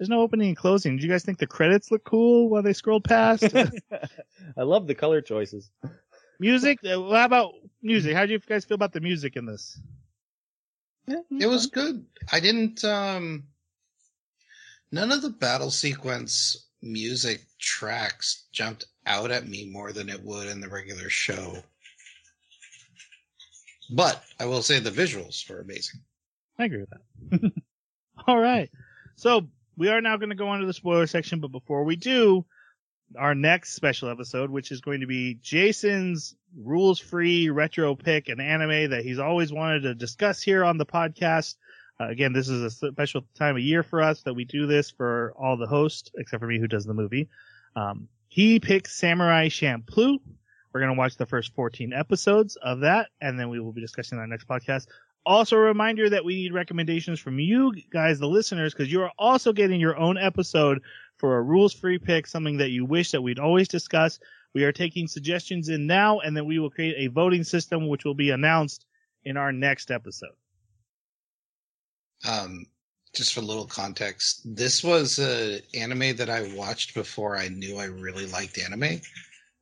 there's 0.00 0.08
no 0.08 0.22
opening 0.22 0.48
and 0.48 0.56
closing. 0.56 0.96
Do 0.96 1.02
you 1.02 1.10
guys 1.10 1.24
think 1.24 1.36
the 1.36 1.46
credits 1.46 1.90
look 1.90 2.04
cool 2.04 2.48
while 2.48 2.62
they 2.62 2.72
scrolled 2.72 3.04
past? 3.04 3.44
I 4.56 4.62
love 4.62 4.86
the 4.86 4.94
color 4.94 5.20
choices. 5.20 5.70
Music? 6.40 6.78
Uh, 6.82 7.12
how 7.12 7.26
about 7.26 7.52
music? 7.82 8.16
How 8.16 8.24
do 8.24 8.32
you 8.32 8.38
guys 8.38 8.64
feel 8.64 8.76
about 8.76 8.94
the 8.94 9.00
music 9.00 9.36
in 9.36 9.44
this? 9.44 9.78
It 11.06 11.46
was 11.46 11.66
good. 11.66 12.06
I 12.32 12.40
didn't 12.40 12.82
um 12.82 13.48
none 14.90 15.12
of 15.12 15.20
the 15.20 15.28
battle 15.28 15.70
sequence 15.70 16.68
music 16.80 17.42
tracks 17.58 18.46
jumped 18.52 18.86
out 19.04 19.30
at 19.30 19.48
me 19.48 19.68
more 19.70 19.92
than 19.92 20.08
it 20.08 20.24
would 20.24 20.46
in 20.46 20.62
the 20.62 20.68
regular 20.68 21.10
show. 21.10 21.62
But 23.90 24.24
I 24.38 24.46
will 24.46 24.62
say 24.62 24.78
the 24.78 24.90
visuals 24.90 25.46
were 25.50 25.60
amazing. 25.60 26.00
I 26.58 26.64
agree 26.64 26.80
with 26.80 26.90
that. 26.90 27.52
All 28.26 28.38
right. 28.40 28.70
So 29.16 29.50
we 29.80 29.88
are 29.88 30.02
now 30.02 30.18
going 30.18 30.28
to 30.28 30.36
go 30.36 30.48
on 30.48 30.60
to 30.60 30.66
the 30.66 30.74
spoiler 30.74 31.06
section, 31.06 31.40
but 31.40 31.50
before 31.50 31.84
we 31.84 31.96
do, 31.96 32.44
our 33.16 33.34
next 33.34 33.72
special 33.72 34.10
episode, 34.10 34.50
which 34.50 34.72
is 34.72 34.82
going 34.82 35.00
to 35.00 35.06
be 35.06 35.38
Jason's 35.40 36.36
rules 36.54 37.00
free 37.00 37.48
retro 37.48 37.94
pick, 37.94 38.28
an 38.28 38.40
anime 38.40 38.90
that 38.90 39.04
he's 39.04 39.18
always 39.18 39.50
wanted 39.50 39.84
to 39.84 39.94
discuss 39.94 40.42
here 40.42 40.66
on 40.66 40.76
the 40.76 40.84
podcast. 40.84 41.56
Uh, 41.98 42.08
again, 42.08 42.34
this 42.34 42.50
is 42.50 42.60
a 42.60 42.90
special 42.92 43.22
time 43.34 43.56
of 43.56 43.62
year 43.62 43.82
for 43.82 44.02
us 44.02 44.20
that 44.24 44.34
we 44.34 44.44
do 44.44 44.66
this 44.66 44.90
for 44.90 45.32
all 45.38 45.56
the 45.56 45.66
hosts, 45.66 46.10
except 46.14 46.42
for 46.42 46.46
me 46.46 46.58
who 46.58 46.68
does 46.68 46.84
the 46.84 46.92
movie. 46.92 47.30
Um, 47.74 48.08
he 48.28 48.60
picks 48.60 48.94
Samurai 48.94 49.48
Champloo. 49.48 50.18
We're 50.74 50.80
going 50.80 50.94
to 50.94 50.98
watch 50.98 51.16
the 51.16 51.24
first 51.24 51.54
14 51.54 51.94
episodes 51.94 52.56
of 52.56 52.80
that, 52.80 53.08
and 53.18 53.40
then 53.40 53.48
we 53.48 53.60
will 53.60 53.72
be 53.72 53.80
discussing 53.80 54.18
that 54.18 54.28
next 54.28 54.46
podcast. 54.46 54.88
Also, 55.26 55.56
a 55.56 55.60
reminder 55.60 56.08
that 56.08 56.24
we 56.24 56.34
need 56.34 56.54
recommendations 56.54 57.20
from 57.20 57.38
you 57.38 57.74
guys, 57.92 58.18
the 58.18 58.26
listeners, 58.26 58.72
because 58.72 58.90
you 58.90 59.02
are 59.02 59.12
also 59.18 59.52
getting 59.52 59.78
your 59.78 59.96
own 59.98 60.16
episode 60.16 60.80
for 61.18 61.36
a 61.36 61.42
rules 61.42 61.74
free 61.74 61.98
pick, 61.98 62.26
something 62.26 62.56
that 62.56 62.70
you 62.70 62.86
wish 62.86 63.10
that 63.10 63.20
we'd 63.20 63.38
always 63.38 63.68
discuss. 63.68 64.18
We 64.54 64.64
are 64.64 64.72
taking 64.72 65.06
suggestions 65.06 65.68
in 65.68 65.86
now, 65.86 66.20
and 66.20 66.36
then 66.36 66.46
we 66.46 66.58
will 66.58 66.70
create 66.70 66.96
a 66.96 67.12
voting 67.12 67.44
system, 67.44 67.88
which 67.88 68.04
will 68.04 68.14
be 68.14 68.30
announced 68.30 68.86
in 69.24 69.36
our 69.36 69.52
next 69.52 69.90
episode. 69.90 70.34
Um, 72.26 72.66
just 73.14 73.34
for 73.34 73.40
a 73.40 73.44
little 73.44 73.66
context, 73.66 74.42
this 74.44 74.82
was 74.82 75.18
an 75.18 75.60
anime 75.74 76.16
that 76.16 76.30
I 76.30 76.50
watched 76.54 76.94
before 76.94 77.36
I 77.36 77.48
knew 77.48 77.76
I 77.76 77.84
really 77.84 78.26
liked 78.26 78.58
anime. 78.58 79.00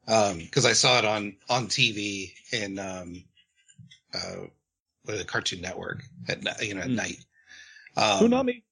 Um, 0.06 0.46
cause 0.52 0.64
I 0.64 0.72
saw 0.72 0.98
it 0.98 1.04
on, 1.04 1.36
on 1.50 1.66
TV 1.66 2.32
in, 2.52 2.78
um, 2.78 3.24
uh, 4.14 4.46
the 5.16 5.24
Cartoon 5.24 5.60
Network 5.60 6.02
at, 6.28 6.42
you 6.62 6.74
know, 6.74 6.82
at 6.82 6.88
Mm. 6.88 6.94
night. 6.96 7.24
Um, 7.96 8.20
Toonami. 8.30 8.62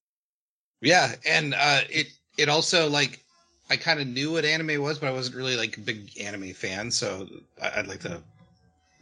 Yeah, 0.83 1.15
and 1.27 1.55
uh, 1.55 1.81
it 1.89 2.09
it 2.37 2.49
also 2.49 2.89
like 2.89 3.25
I 3.71 3.77
kind 3.77 3.99
of 4.01 4.07
knew 4.07 4.33
what 4.33 4.45
anime 4.45 4.81
was, 4.83 4.99
but 4.99 5.09
I 5.09 5.13
wasn't 5.13 5.37
really 5.37 5.57
like 5.57 5.77
a 5.77 5.81
big 5.81 6.11
anime 6.21 6.53
fan. 6.53 6.91
So 6.91 7.27
I- 7.61 7.79
I'd 7.81 7.89
like 7.89 8.01
to 8.01 8.23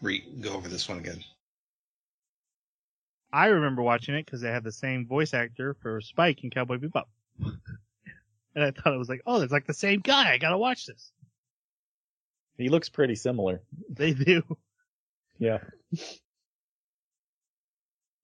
re- 0.00 0.25
go 0.41 0.55
over 0.55 0.69
this 0.69 0.88
one 0.88 0.99
again. 0.99 1.23
I 3.33 3.47
remember 3.47 3.83
watching 3.83 4.14
it 4.14 4.25
because 4.25 4.41
they 4.41 4.50
had 4.50 4.62
the 4.64 4.73
same 4.73 5.07
voice 5.07 5.35
actor 5.35 5.75
for 5.83 6.00
Spike 6.00 6.45
in 6.45 6.50
Cowboy 6.50 6.79
Bebop. 6.79 7.05
and 8.55 8.64
I 8.64 8.71
thought 8.71 8.95
it 8.95 8.99
was 8.99 9.09
like, 9.09 9.23
oh, 9.26 9.43
it's 9.43 9.53
like 9.53 9.67
the 9.67 9.75
same 9.75 10.00
guy. 10.00 10.33
I 10.33 10.38
gotta 10.38 10.57
watch 10.57 10.87
this. 10.87 11.11
He 12.57 12.69
looks 12.69 12.88
pretty 12.88 13.17
similar. 13.17 13.61
They 13.91 14.12
do. 14.14 14.43
Yeah. 15.38 15.59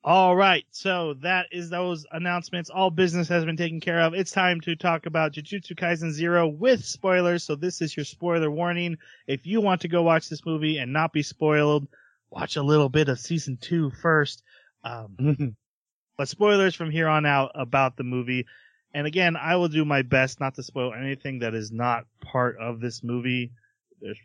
All 0.03 0.35
right. 0.35 0.65
So 0.71 1.15
that 1.21 1.49
is 1.53 1.69
those 1.69 2.07
announcements. 2.11 2.71
All 2.71 2.91
business 2.91 3.29
has 3.29 3.45
been 3.45 3.59
taken 3.59 3.81
care 3.81 4.01
of. 4.01 4.15
It's 4.15 4.31
time 4.31 4.61
to 4.63 4.75
talk 4.75 5.05
about 5.05 5.33
Jujutsu 5.33 5.75
Kaisen 5.75 6.11
Zero 6.11 6.49
with 6.49 6.85
spoilers. 6.85 7.45
So 7.45 7.55
this 7.55 7.83
is 7.83 7.95
your 7.95 8.05
spoiler 8.05 8.51
warning. 8.51 8.97
If 9.27 9.47
you 9.47 9.61
want 9.61 9.83
to 9.83 9.89
go 9.89 10.03
watch 10.03 10.31
this 10.31 10.47
movie 10.47 10.79
and 10.79 10.95
not 10.95 11.13
be 11.13 11.23
spoiled, 11.23 11.87
watch 12.31 12.57
a 12.57 12.63
little 12.63 12.89
bit 12.89 13.11
of 13.11 13.21
season 13.21 13.59
two 13.61 13.91
first. 13.91 14.43
Um, 14.85 15.55
but 16.17 16.29
spoilers 16.29 16.75
from 16.75 16.91
here 16.91 17.09
on 17.09 17.27
out 17.27 17.51
about 17.55 17.99
the 17.99 18.05
movie. 18.05 18.47
And 18.95 19.07
again, 19.07 19.37
I 19.37 19.57
will 19.57 19.69
do 19.69 19.85
my 19.85 20.01
best 20.01 20.41
not 20.41 20.55
to 20.55 20.63
spoil 20.63 20.95
anything 20.95 21.41
that 21.41 21.55
is 21.55 21.71
not 21.71 22.07
part 22.23 22.57
of 22.59 22.81
this 22.81 23.05
movie. 23.05 23.53
There's 24.01 24.19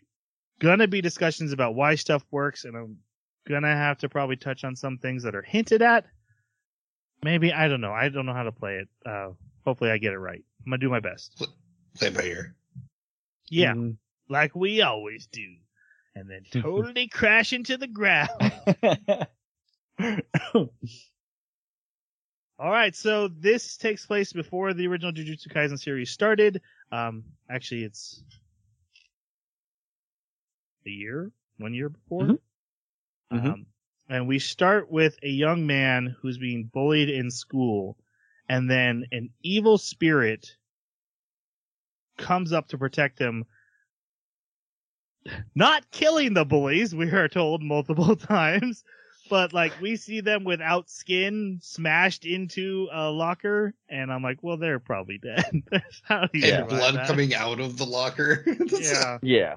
gonna 0.59 0.87
be 0.87 1.01
discussions 1.01 1.51
about 1.51 1.75
why 1.75 1.95
stuff 1.95 2.23
works, 2.31 2.63
and 2.63 2.77
I'm 2.77 2.97
gonna 3.47 3.75
have 3.75 3.97
to 3.99 4.09
probably 4.09 4.35
touch 4.35 4.63
on 4.63 4.75
some 4.75 4.97
things 4.97 5.23
that 5.23 5.35
are 5.35 5.41
hinted 5.41 5.81
at. 5.81 6.05
Maybe 7.23 7.51
I 7.53 7.67
don't 7.67 7.81
know. 7.81 7.91
I 7.93 8.09
don't 8.09 8.25
know 8.25 8.33
how 8.33 8.43
to 8.43 8.51
play 8.51 8.75
it. 8.75 8.87
Uh, 9.05 9.31
hopefully, 9.63 9.89
I 9.91 9.97
get 9.97 10.13
it 10.13 10.19
right. 10.19 10.43
I'm 10.65 10.69
gonna 10.69 10.77
do 10.79 10.89
my 10.89 10.99
best. 10.99 11.47
Play 11.97 12.09
by 12.09 12.23
ear. 12.23 12.55
Yeah, 13.49 13.73
Mhm. 13.73 13.97
like 14.29 14.55
we 14.55 14.81
always 14.81 15.27
do, 15.27 15.55
and 16.15 16.29
then 16.29 16.43
totally 16.51 17.07
crash 17.07 17.53
into 17.53 17.77
the 17.77 17.87
ground. 17.87 18.29
All 22.57 22.71
right, 22.71 22.95
so 22.95 23.27
this 23.27 23.75
takes 23.75 24.05
place 24.05 24.31
before 24.31 24.73
the 24.73 24.87
original 24.87 25.11
Jujutsu 25.11 25.47
Kaisen 25.51 25.77
series 25.77 26.09
started. 26.09 26.61
Um, 26.91 27.25
actually, 27.49 27.83
it's 27.83 28.23
a 30.85 30.89
year, 30.89 31.31
one 31.57 31.73
year 31.73 31.89
before. 31.89 32.23
Mhm. 32.23 32.39
Mhm. 33.31 33.53
Um, 33.53 33.65
and 34.07 34.27
we 34.27 34.39
start 34.39 34.89
with 34.91 35.17
a 35.23 35.29
young 35.29 35.65
man 35.65 36.15
who's 36.21 36.37
being 36.37 36.65
bullied 36.65 37.09
in 37.09 37.31
school, 37.31 37.97
and 38.47 38.69
then 38.69 39.05
an 39.11 39.29
evil 39.41 39.77
spirit 39.77 40.55
comes 42.17 42.53
up 42.53 42.67
to 42.69 42.77
protect 42.77 43.19
him. 43.19 43.45
Not 45.55 45.89
killing 45.91 46.33
the 46.35 46.45
bullies, 46.45 46.93
we 46.93 47.09
are 47.11 47.27
told 47.27 47.63
multiple 47.63 48.15
times, 48.15 48.83
but 49.27 49.53
like 49.53 49.73
we 49.81 49.95
see 49.95 50.21
them 50.21 50.43
without 50.43 50.87
skin 50.89 51.57
smashed 51.61 52.25
into 52.25 52.87
a 52.91 53.09
locker, 53.09 53.73
and 53.89 54.13
I'm 54.13 54.21
like, 54.21 54.43
well, 54.43 54.57
they're 54.57 54.79
probably 54.79 55.17
dead. 55.17 55.63
That's 55.71 56.01
how 56.03 56.27
do 56.27 56.37
you 56.39 56.53
And 56.53 56.69
blood 56.69 56.93
that? 56.95 57.07
coming 57.07 57.33
out 57.33 57.59
of 57.59 57.77
the 57.77 57.85
locker. 57.85 58.45
Yeah, 58.79 59.17
yeah. 59.23 59.55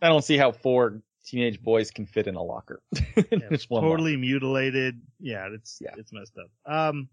I 0.00 0.08
don't 0.08 0.24
see 0.24 0.38
how 0.38 0.52
four 0.52 1.02
teenage 1.24 1.62
boys 1.62 1.90
can 1.90 2.06
fit 2.06 2.26
in 2.26 2.34
a 2.34 2.42
locker. 2.42 2.82
yeah, 3.16 3.48
Just 3.50 3.70
one 3.70 3.82
totally 3.82 4.16
mutilated. 4.16 5.00
Yeah, 5.20 5.48
it's 5.52 5.78
Yeah. 5.80 5.94
it's 5.96 6.12
messed 6.12 6.36
up. 6.38 6.50
Um, 6.72 7.08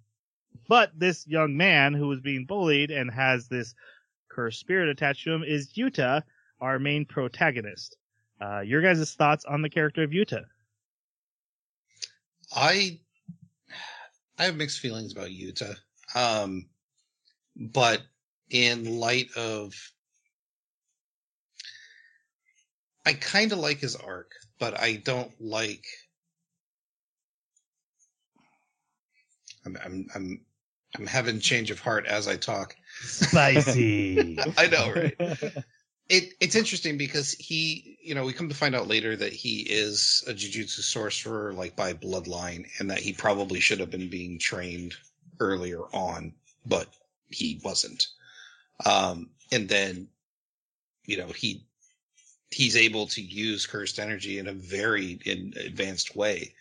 but 0.68 0.92
this 0.98 1.28
young 1.28 1.56
man 1.56 1.94
who 1.94 2.08
was 2.08 2.20
being 2.20 2.46
bullied 2.46 2.92
and 2.92 3.12
has 3.12 3.48
this 3.48 3.76
cursed 4.30 4.60
spirit 4.60 4.90
attached 4.90 5.24
to 5.26 5.32
him 5.34 5.44
is 5.44 5.74
Yuta, 5.74 6.24
our 6.60 6.80
main 6.80 7.06
protagonist. 7.06 7.98
Uh, 8.42 8.62
your 8.62 8.82
guys' 8.82 9.14
thoughts 9.16 9.46
on 9.46 9.62
the 9.62 9.70
character 9.70 10.02
of 10.04 10.12
Yuta? 10.12 10.44
I 12.56 13.00
I 14.38 14.46
have 14.46 14.56
mixed 14.56 14.80
feelings 14.80 15.12
about 15.12 15.30
Yuta. 15.30 15.76
Um 16.16 16.68
but 17.56 18.02
in 18.50 19.00
light 19.00 19.30
of 19.36 19.74
I 23.10 23.14
kind 23.14 23.52
of 23.52 23.58
like 23.58 23.80
his 23.80 23.96
arc, 23.96 24.34
but 24.60 24.80
I 24.80 24.98
don't 24.98 25.32
like 25.42 25.84
I'm 29.66 29.76
I'm 29.84 30.08
I'm 30.14 30.42
I'm 30.96 31.08
having 31.08 31.40
change 31.40 31.72
of 31.72 31.80
heart 31.80 32.06
as 32.06 32.28
I 32.28 32.36
talk. 32.36 32.76
Spicy. 33.02 34.38
I 34.58 34.68
know, 34.68 34.94
right? 34.96 35.16
it 36.10 36.34
it's 36.40 36.56
interesting 36.56 37.00
because 37.00 37.34
he 37.34 37.98
you 38.04 38.14
know 38.14 38.26
we 38.26 38.32
come 38.32 38.48
to 38.50 38.54
find 38.56 38.76
out 38.76 38.88
later 38.88 39.16
that 39.16 39.34
he 39.34 39.62
is 39.62 40.24
a 40.28 40.32
jujutsu 40.32 40.82
sorcerer 40.82 41.52
like 41.54 41.76
by 41.76 41.94
bloodline 41.94 42.68
and 42.78 42.92
that 42.92 43.00
he 43.00 43.12
probably 43.12 43.60
should 43.60 43.80
have 43.80 43.90
been 43.90 44.10
being 44.10 44.38
trained 44.38 44.94
earlier 45.40 45.82
on 45.94 46.32
but 46.68 46.88
he 47.30 47.60
wasn't 47.64 48.06
um 48.86 49.30
and 49.52 49.68
then 49.68 50.08
you 51.06 51.18
know 51.18 51.28
he 51.28 51.64
he's 52.52 52.76
able 52.76 53.08
to 53.08 53.22
use 53.22 53.68
cursed 53.68 54.00
energy 54.00 54.40
in 54.40 54.48
a 54.48 54.54
very 54.54 55.20
in 55.26 55.54
advanced 55.58 56.16
way. 56.16 56.54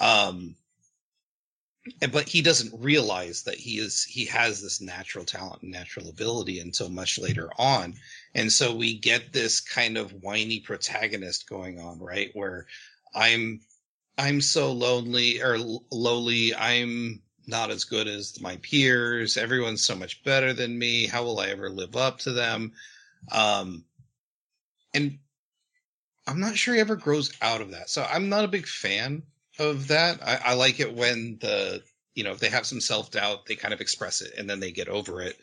Um 0.00 0.56
and, 2.00 2.12
but 2.12 2.28
he 2.28 2.42
doesn't 2.42 2.80
realize 2.80 3.42
that 3.42 3.56
he 3.56 3.78
is 3.78 4.04
he 4.04 4.24
has 4.26 4.62
this 4.62 4.80
natural 4.80 5.24
talent 5.24 5.62
and 5.62 5.72
natural 5.72 6.08
ability 6.08 6.60
until 6.60 6.88
much 6.88 7.18
later 7.18 7.50
on. 7.58 7.94
And 8.34 8.52
so 8.52 8.74
we 8.74 8.98
get 8.98 9.32
this 9.32 9.60
kind 9.60 9.98
of 9.98 10.22
whiny 10.22 10.60
protagonist 10.60 11.48
going 11.48 11.80
on 11.80 11.98
right? 11.98 12.30
Where 12.34 12.66
i'm 13.14 13.60
i'm 14.16 14.40
so 14.40 14.72
lonely 14.72 15.42
or 15.42 15.58
lowly 15.90 16.54
i'm 16.54 17.20
not 17.46 17.70
as 17.70 17.84
good 17.84 18.06
as 18.06 18.40
my 18.40 18.56
peers. 18.58 19.36
Everyone's 19.36 19.82
so 19.84 19.96
much 19.96 20.22
better 20.22 20.52
than 20.52 20.78
me. 20.78 21.06
How 21.06 21.24
will 21.24 21.40
i 21.40 21.48
ever 21.48 21.68
live 21.68 21.96
up 21.96 22.18
to 22.20 22.32
them? 22.32 22.72
Um 23.32 23.84
and 24.94 25.18
i'm 26.26 26.40
not 26.40 26.56
sure 26.56 26.74
he 26.74 26.80
ever 26.80 26.96
grows 26.96 27.32
out 27.42 27.60
of 27.60 27.70
that 27.70 27.88
so 27.88 28.06
i'm 28.10 28.28
not 28.28 28.44
a 28.44 28.48
big 28.48 28.66
fan 28.66 29.22
of 29.58 29.88
that 29.88 30.20
i, 30.22 30.52
I 30.52 30.54
like 30.54 30.80
it 30.80 30.94
when 30.94 31.38
the 31.40 31.82
you 32.14 32.24
know 32.24 32.32
if 32.32 32.40
they 32.40 32.48
have 32.48 32.66
some 32.66 32.80
self-doubt 32.80 33.46
they 33.46 33.54
kind 33.54 33.74
of 33.74 33.80
express 33.80 34.20
it 34.20 34.32
and 34.36 34.48
then 34.48 34.60
they 34.60 34.72
get 34.72 34.88
over 34.88 35.20
it 35.22 35.38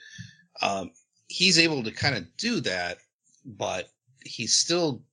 um 0.62 0.92
he's 1.30 1.60
able 1.60 1.84
to 1.84 1.92
kind 1.92 2.16
of 2.16 2.26
do 2.36 2.60
that, 2.62 2.98
but 3.46 3.88
he's 4.26 4.56
still 4.56 5.04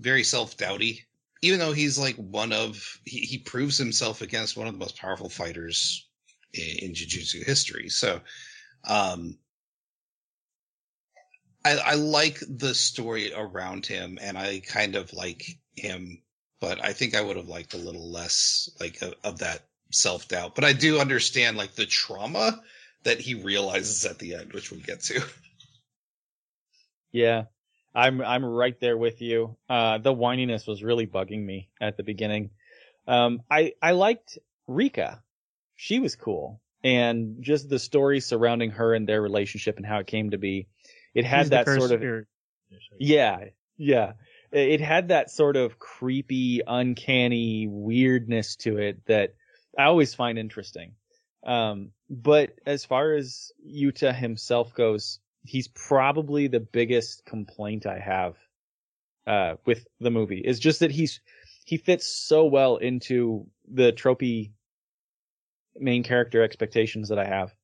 very 0.00 0.24
self 0.24 0.56
doubty. 0.56 1.04
even 1.42 1.58
though 1.60 1.72
he's 1.72 1.98
like 1.98 2.16
one 2.16 2.52
of 2.52 3.00
he, 3.04 3.20
he 3.20 3.38
proves 3.38 3.78
himself 3.78 4.22
against 4.22 4.56
one 4.56 4.66
of 4.66 4.72
the 4.72 4.78
most 4.80 4.98
powerful 4.98 5.28
fighters 5.28 6.08
in, 6.52 6.88
in 6.88 6.92
jujutsu 6.92 7.44
history. 7.44 7.88
So, 7.88 8.20
um, 8.84 9.38
I, 11.66 11.78
I 11.78 11.94
like 11.94 12.38
the 12.48 12.74
story 12.74 13.32
around 13.34 13.86
him, 13.86 14.18
and 14.22 14.38
I 14.38 14.60
kind 14.60 14.94
of 14.94 15.12
like 15.12 15.58
him, 15.74 16.22
but 16.60 16.82
I 16.82 16.92
think 16.92 17.16
I 17.16 17.22
would 17.22 17.36
have 17.36 17.48
liked 17.48 17.74
a 17.74 17.78
little 17.78 18.08
less 18.12 18.70
like 18.78 19.02
of, 19.24 19.38
that 19.40 19.62
self 19.90 20.28
doubt. 20.28 20.54
But 20.54 20.62
I 20.62 20.72
do 20.72 21.00
understand 21.00 21.56
like 21.56 21.74
the 21.74 21.84
trauma 21.86 22.62
that 23.02 23.18
he 23.18 23.34
realizes 23.34 24.04
at 24.04 24.20
the 24.20 24.36
end, 24.36 24.52
which 24.52 24.70
we'll 24.70 24.80
get 24.80 25.00
to. 25.02 25.20
Yeah, 27.12 27.44
I'm 27.94 28.20
I'm 28.20 28.44
right 28.44 28.78
there 28.78 28.96
with 28.96 29.22
you. 29.22 29.56
Uh, 29.70 29.96
the 29.96 30.12
whininess 30.12 30.66
was 30.66 30.82
really 30.82 31.06
bugging 31.06 31.42
me 31.42 31.70
at 31.80 31.96
the 31.96 32.02
beginning. 32.02 32.50
Um, 33.08 33.40
I 33.50 33.72
I 33.80 33.92
liked 33.92 34.36
Rika. 34.66 35.22
She 35.76 35.98
was 35.98 36.14
cool, 36.14 36.60
and 36.84 37.38
just 37.40 37.70
the 37.70 37.78
story 37.78 38.20
surrounding 38.20 38.72
her 38.72 38.92
and 38.92 39.08
their 39.08 39.22
relationship 39.22 39.78
and 39.78 39.86
how 39.86 40.00
it 40.00 40.06
came 40.06 40.32
to 40.32 40.36
be. 40.36 40.66
It 41.16 41.24
had 41.24 41.44
He's 41.44 41.50
that 41.50 41.66
sort 41.66 41.92
of 41.92 42.02
or- 42.02 42.28
yeah, 42.98 43.44
yeah. 43.78 44.12
It 44.52 44.68
it 44.68 44.80
had 44.80 45.08
that 45.08 45.30
sort 45.30 45.56
of 45.56 45.78
creepy, 45.78 46.60
uncanny 46.66 47.66
weirdness 47.68 48.56
to 48.56 48.76
it 48.76 49.04
that 49.06 49.34
I 49.78 49.84
always 49.84 50.14
find 50.14 50.38
interesting. 50.38 50.92
Um, 51.44 51.92
but 52.10 52.50
as 52.66 52.84
far 52.84 53.14
as 53.14 53.50
Yuta 53.66 54.14
himself 54.14 54.74
goes, 54.74 55.20
he's 55.42 55.68
probably 55.68 56.48
the 56.48 56.60
biggest 56.60 57.24
complaint 57.24 57.86
I 57.86 57.98
have 57.98 58.34
uh, 59.26 59.54
with 59.64 59.86
the 60.00 60.10
movie. 60.10 60.42
Is 60.44 60.58
just 60.58 60.80
that 60.80 60.90
he's 60.90 61.20
he 61.64 61.78
fits 61.78 62.06
so 62.06 62.44
well 62.44 62.76
into 62.76 63.46
the 63.66 63.92
tropey 63.92 64.52
main 65.76 66.02
character 66.02 66.42
expectations 66.42 67.08
that 67.08 67.18
I 67.18 67.24
have. 67.24 67.54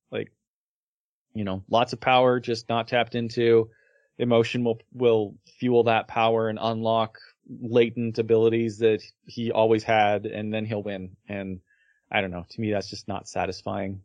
You 1.35 1.45
know, 1.45 1.65
lots 1.69 1.93
of 1.93 2.01
power, 2.01 2.41
just 2.41 2.69
not 2.69 2.89
tapped 2.89 3.15
into. 3.15 3.71
Emotion 4.19 4.65
will 4.65 4.81
will 4.93 5.35
fuel 5.59 5.85
that 5.85 6.09
power 6.09 6.49
and 6.49 6.59
unlock 6.61 7.19
latent 7.61 8.19
abilities 8.19 8.79
that 8.79 9.03
he 9.25 9.51
always 9.51 9.83
had, 9.83 10.27
and 10.27 10.53
then 10.53 10.65
he'll 10.65 10.83
win. 10.83 11.17
And 11.29 11.61
I 12.11 12.21
don't 12.21 12.31
know. 12.31 12.45
To 12.49 12.61
me, 12.61 12.71
that's 12.71 12.91
just 12.91 13.09
not 13.09 13.29
satisfying. 13.29 14.03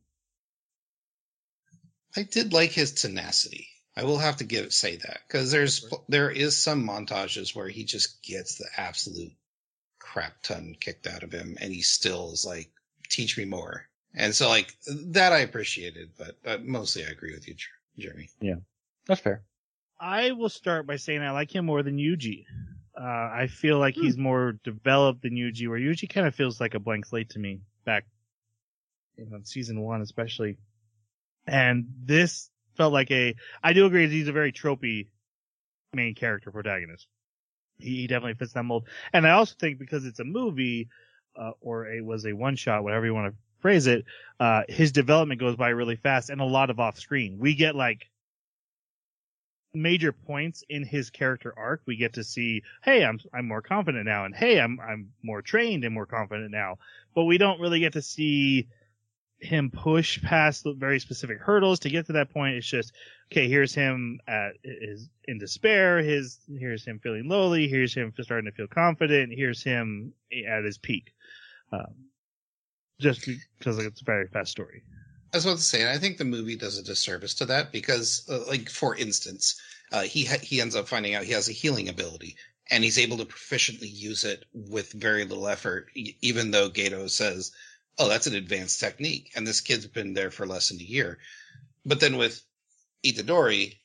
I 2.16 2.24
did 2.24 2.54
like 2.54 2.72
his 2.72 2.94
tenacity. 2.94 3.68
I 3.96 4.04
will 4.04 4.18
have 4.20 4.38
to 4.38 4.44
give 4.44 4.74
say 4.74 4.96
that 4.96 5.20
because 5.28 5.52
there's 5.52 5.92
there 6.08 6.30
is 6.30 6.56
some 6.56 6.88
montages 6.88 7.56
where 7.56 7.68
he 7.68 7.84
just 7.84 8.24
gets 8.24 8.58
the 8.58 8.68
absolute 8.78 9.34
crap 10.00 10.42
ton 10.44 10.76
kicked 10.80 11.08
out 11.08 11.24
of 11.24 11.32
him, 11.32 11.58
and 11.60 11.74
he 11.74 11.82
still 11.82 12.32
is 12.32 12.46
like, 12.46 12.72
"Teach 13.10 13.38
me 13.38 13.46
more." 13.46 13.90
And 14.16 14.34
so, 14.34 14.50
like 14.50 14.74
that, 14.88 15.32
I 15.34 15.40
appreciated, 15.40 16.10
but 16.18 16.38
uh, 16.46 16.58
mostly 16.64 17.06
I 17.06 17.10
agree 17.10 17.34
with 17.34 17.48
you, 17.48 17.56
Jeremy. 17.98 18.30
Yeah. 18.42 18.56
That's 19.08 19.22
fair. 19.22 19.44
I 20.00 20.32
will 20.32 20.50
start 20.50 20.88
by 20.88 20.96
saying 20.96 21.22
I 21.22 21.32
like 21.32 21.54
him 21.54 21.66
more 21.66 21.84
than 21.84 21.98
Yuji. 21.98 22.46
Uh, 23.00 23.04
I 23.04 23.48
feel 23.48 23.78
like 23.80 23.96
Hmm. 23.96 24.02
he's 24.02 24.18
more 24.18 24.60
developed 24.64 25.22
than 25.22 25.34
Yuji, 25.34 25.68
where 25.70 25.80
Yuji 25.80 26.10
kind 26.10 26.28
of 26.28 26.36
feels 26.36 26.60
like 26.60 26.74
a 26.74 26.80
blank 26.80 27.06
slate 27.06 27.30
to 27.32 27.40
me 27.40 27.62
back 27.86 28.06
in 29.18 29.46
season 29.46 29.82
one, 29.82 30.02
especially. 30.02 30.58
And 31.46 31.88
this 32.04 32.50
felt 32.76 32.94
like 32.94 33.12
a, 33.12 33.36
I 33.64 33.74
do 33.74 33.86
agree 33.86 34.08
he's 34.10 34.28
a 34.28 34.34
very 34.34 34.52
tropey 34.52 35.08
main 35.94 36.16
character 36.16 36.52
protagonist. 36.52 37.08
He, 37.78 38.02
he 38.02 38.08
definitely 38.08 38.36
fits 38.36 38.54
that 38.54 38.64
mold. 38.64 38.88
And 39.14 39.26
I 39.28 39.32
also 39.32 39.56
think 39.60 39.80
because 39.80 40.06
it's 40.06 40.20
a 40.20 40.24
movie, 40.26 40.90
uh, 41.40 41.52
or 41.62 41.88
it 41.88 42.04
was 42.04 42.26
a 42.26 42.34
one 42.34 42.56
shot, 42.56 42.84
whatever 42.84 43.06
you 43.06 43.14
want 43.14 43.34
to 43.34 43.38
phrase 43.60 43.88
it, 43.88 44.06
uh, 44.40 44.64
his 44.70 44.92
development 44.92 45.40
goes 45.40 45.56
by 45.56 45.70
really 45.70 45.96
fast 45.96 46.30
and 46.30 46.42
a 46.42 46.46
lot 46.46 46.70
of 46.70 46.80
off 46.80 46.98
screen. 46.98 47.38
We 47.40 47.56
get 47.56 47.76
like, 47.76 48.08
major 49.74 50.12
points 50.12 50.64
in 50.70 50.84
his 50.84 51.10
character 51.10 51.54
arc. 51.56 51.82
We 51.86 51.96
get 51.96 52.14
to 52.14 52.24
see, 52.24 52.64
hey, 52.84 53.06
I'm 53.06 53.20
I'm 53.34 53.48
more 53.48 53.62
confident 53.62 54.06
now, 54.06 54.26
and 54.26 54.36
hey, 54.36 54.60
I'm 54.60 54.80
I'm 54.80 55.12
more 55.24 55.42
trained 55.42 55.84
and 55.84 55.94
more 55.94 56.06
confident 56.06 56.52
now. 56.52 56.78
But 57.16 57.26
we 57.26 57.38
don't 57.38 57.60
really 57.60 57.80
get 57.80 57.94
to 57.94 58.02
see 58.02 58.68
him 59.40 59.70
push 59.70 60.22
past 60.24 60.66
very 60.78 61.00
specific 61.00 61.40
hurdles 61.40 61.80
to 61.80 61.90
get 61.90 62.08
to 62.08 62.14
that 62.14 62.34
point. 62.34 62.56
It's 62.56 62.68
just 62.68 62.92
okay. 63.32 63.48
Here's 63.48 63.74
him 63.74 64.20
at 64.28 64.54
is 64.64 65.10
in 65.26 65.38
despair. 65.38 66.00
His 66.00 66.40
here's 66.58 66.86
him 66.86 67.00
feeling 67.00 67.28
lowly. 67.28 67.68
Here's 67.68 67.94
him 67.94 68.14
starting 68.20 68.50
to 68.50 68.56
feel 68.56 68.68
confident. 68.68 69.32
Here's 69.34 69.64
him 69.64 70.14
at 70.48 70.64
his 70.64 70.78
peak. 70.78 71.14
Um, 71.72 72.10
just 73.00 73.26
because 73.26 73.78
it's 73.80 74.02
a 74.02 74.06
very 74.06 74.28
fast 74.28 74.52
story. 74.52 74.84
I 75.34 75.38
was 75.38 75.46
about 75.46 75.58
to 75.58 75.64
say, 75.64 75.82
and 75.82 75.90
I 75.90 75.98
think 75.98 76.18
the 76.18 76.26
movie 76.26 76.56
does 76.56 76.78
a 76.78 76.84
disservice 76.84 77.34
to 77.36 77.46
that 77.46 77.72
because, 77.72 78.24
uh, 78.30 78.46
like, 78.48 78.70
for 78.70 78.96
instance, 78.96 79.60
uh, 79.92 80.04
he 80.04 80.26
ha- 80.26 80.40
he 80.42 80.62
ends 80.62 80.76
up 80.76 80.88
finding 80.88 81.16
out 81.16 81.24
he 81.24 81.34
has 81.34 81.50
a 81.50 81.54
healing 81.54 81.90
ability, 81.90 82.38
and 82.70 82.84
he's 82.84 82.98
able 82.98 83.18
to 83.18 83.26
proficiently 83.26 83.94
use 83.94 84.24
it 84.24 84.46
with 84.54 84.92
very 84.94 85.26
little 85.26 85.48
effort, 85.48 85.90
even 85.96 86.52
though 86.52 86.70
Geto 86.70 87.10
says, 87.10 87.52
"Oh, 87.98 88.08
that's 88.08 88.28
an 88.28 88.36
advanced 88.36 88.80
technique," 88.80 89.32
and 89.36 89.46
this 89.46 89.62
kid's 89.62 89.86
been 89.86 90.14
there 90.14 90.32
for 90.32 90.48
less 90.48 90.70
than 90.70 90.80
a 90.80 90.84
year. 90.84 91.20
But 91.86 92.00
then 92.00 92.18
with 92.18 92.42
Itadori, 93.04 93.78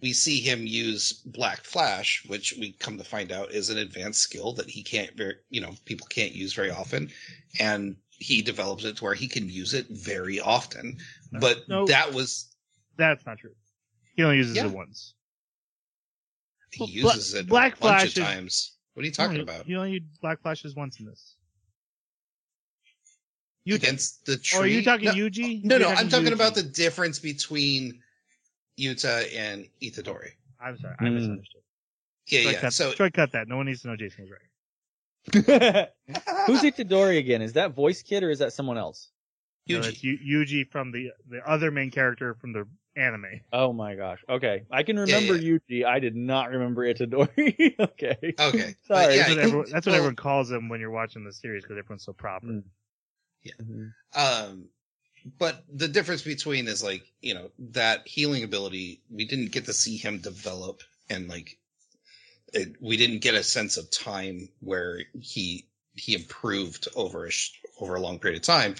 we 0.00 0.12
see 0.12 0.40
him 0.40 0.66
use 0.66 1.12
Black 1.12 1.64
Flash, 1.64 2.24
which 2.26 2.54
we 2.58 2.72
come 2.72 2.98
to 2.98 3.04
find 3.04 3.32
out 3.32 3.52
is 3.52 3.70
an 3.70 3.78
advanced 3.78 4.20
skill 4.20 4.52
that 4.54 4.70
he 4.70 4.82
can't 4.82 5.16
very, 5.16 5.36
you 5.50 5.60
know, 5.60 5.74
people 5.84 6.06
can't 6.06 6.32
use 6.32 6.52
very 6.52 6.70
often, 6.70 7.10
and 7.58 7.96
he 8.24 8.40
develops 8.40 8.84
it 8.84 8.96
to 8.96 9.04
where 9.04 9.14
he 9.14 9.28
can 9.28 9.48
use 9.50 9.74
it 9.74 9.86
very 9.90 10.40
often. 10.40 10.96
But 11.40 11.68
No. 11.68 11.86
that 11.86 12.12
was 12.14 12.50
That's 12.96 13.26
not 13.26 13.38
true. 13.38 13.54
He 14.16 14.22
only 14.22 14.36
uses 14.38 14.56
Yeah. 14.56 14.66
it 14.66 14.72
once. 14.72 15.14
he 16.70 16.86
uses 16.86 17.30
Bla- 17.32 17.40
it 17.40 17.46
Black 17.46 17.76
a 17.76 17.80
bunch 17.80 17.80
Flash 17.80 18.02
of 18.02 18.08
is- 18.18 18.24
times. 18.24 18.76
What 18.94 19.02
are 19.02 19.06
you 19.06 19.12
talking 19.12 19.36
No, 19.36 19.42
about? 19.44 19.66
He 19.66 19.76
only 19.76 19.92
used 19.92 20.20
Black 20.20 20.40
Flashes 20.42 20.74
once 20.74 20.98
in 21.00 21.06
this. 21.06 21.36
You 23.64 23.76
Against 23.76 24.24
the 24.26 24.36
tree? 24.38 24.58
Oh, 24.58 24.62
are 24.62 24.66
you 24.66 24.82
talking 24.82 25.06
no, 25.06 25.12
Yuji? 25.14 25.64
No, 25.64 25.78
no, 25.78 25.88
I'm 25.88 26.08
talking 26.08 26.26
Yuji. 26.26 26.32
about 26.32 26.54
the 26.54 26.62
difference 26.62 27.18
between 27.18 28.02
Yuta 28.78 29.32
and 29.34 29.68
Itadori. 29.82 30.32
I'm 30.60 30.76
sorry, 30.78 30.96
I 30.98 31.08
misunderstood. 31.10 31.62
Yeah, 32.26 32.40
Strike 32.40 32.54
yeah. 32.54 32.60
cut, 32.60 32.72
So 32.72 32.92
strike 32.92 33.14
cut 33.14 33.32
that. 33.32 33.48
No 33.48 33.56
one 33.56 33.66
needs 33.66 33.82
to 33.82 33.88
know 33.88 33.96
Jason 33.96 34.22
was 34.24 34.30
right. 34.32 34.40
Who's 35.32 36.62
Itadori 36.62 37.18
again? 37.18 37.42
Is 37.42 37.54
that 37.54 37.72
voice 37.72 38.02
kid 38.02 38.22
or 38.22 38.30
is 38.30 38.40
that 38.40 38.52
someone 38.52 38.78
else? 38.78 39.10
No, 39.68 39.78
Yuji. 39.78 39.82
that's 39.82 40.04
Yu- 40.04 40.18
Yuji 40.18 40.70
from 40.70 40.92
the 40.92 41.10
the 41.28 41.40
other 41.48 41.70
main 41.70 41.90
character 41.90 42.34
from 42.34 42.52
the 42.52 42.66
anime. 42.96 43.40
Oh 43.52 43.72
my 43.72 43.94
gosh. 43.94 44.22
Okay. 44.28 44.64
I 44.70 44.82
can 44.82 44.98
remember 44.98 45.36
yeah. 45.36 45.58
Yuji. 45.70 45.84
I 45.86 45.98
did 46.00 46.14
not 46.14 46.50
remember 46.50 46.82
Itadori. 46.84 47.74
okay. 47.80 48.34
Okay. 48.38 48.74
Sorry. 48.86 49.16
yeah, 49.16 49.22
That's 49.22 49.28
what, 49.30 49.38
everyone, 49.38 49.66
that's 49.70 49.86
what 49.86 49.92
well- 49.92 49.94
everyone 49.96 50.16
calls 50.16 50.50
him 50.50 50.68
when 50.68 50.80
you're 50.80 50.90
watching 50.90 51.24
the 51.24 51.32
series 51.32 51.62
because 51.62 51.78
everyone's 51.78 52.04
so 52.04 52.12
proper. 52.12 52.46
Mm. 52.46 52.62
Yeah. 53.42 53.52
Mhm. 53.62 53.92
Um, 54.14 54.68
but 55.38 55.64
the 55.72 55.88
difference 55.88 56.22
between 56.22 56.68
is 56.68 56.84
like 56.84 57.02
you 57.22 57.32
know 57.34 57.50
that 57.58 58.06
healing 58.06 58.44
ability 58.44 59.00
we 59.10 59.24
didn't 59.24 59.52
get 59.52 59.64
to 59.64 59.72
see 59.72 59.96
him 59.96 60.18
develop 60.18 60.82
and 61.08 61.28
like 61.28 61.56
it, 62.54 62.76
we 62.80 62.96
didn't 62.96 63.18
get 63.18 63.34
a 63.34 63.42
sense 63.42 63.76
of 63.76 63.90
time 63.90 64.48
where 64.60 65.00
he 65.20 65.66
he 65.94 66.14
improved 66.14 66.88
over 66.96 67.26
a 67.26 67.30
over 67.80 67.94
a 67.94 68.00
long 68.00 68.18
period 68.18 68.38
of 68.38 68.44
time 68.44 68.74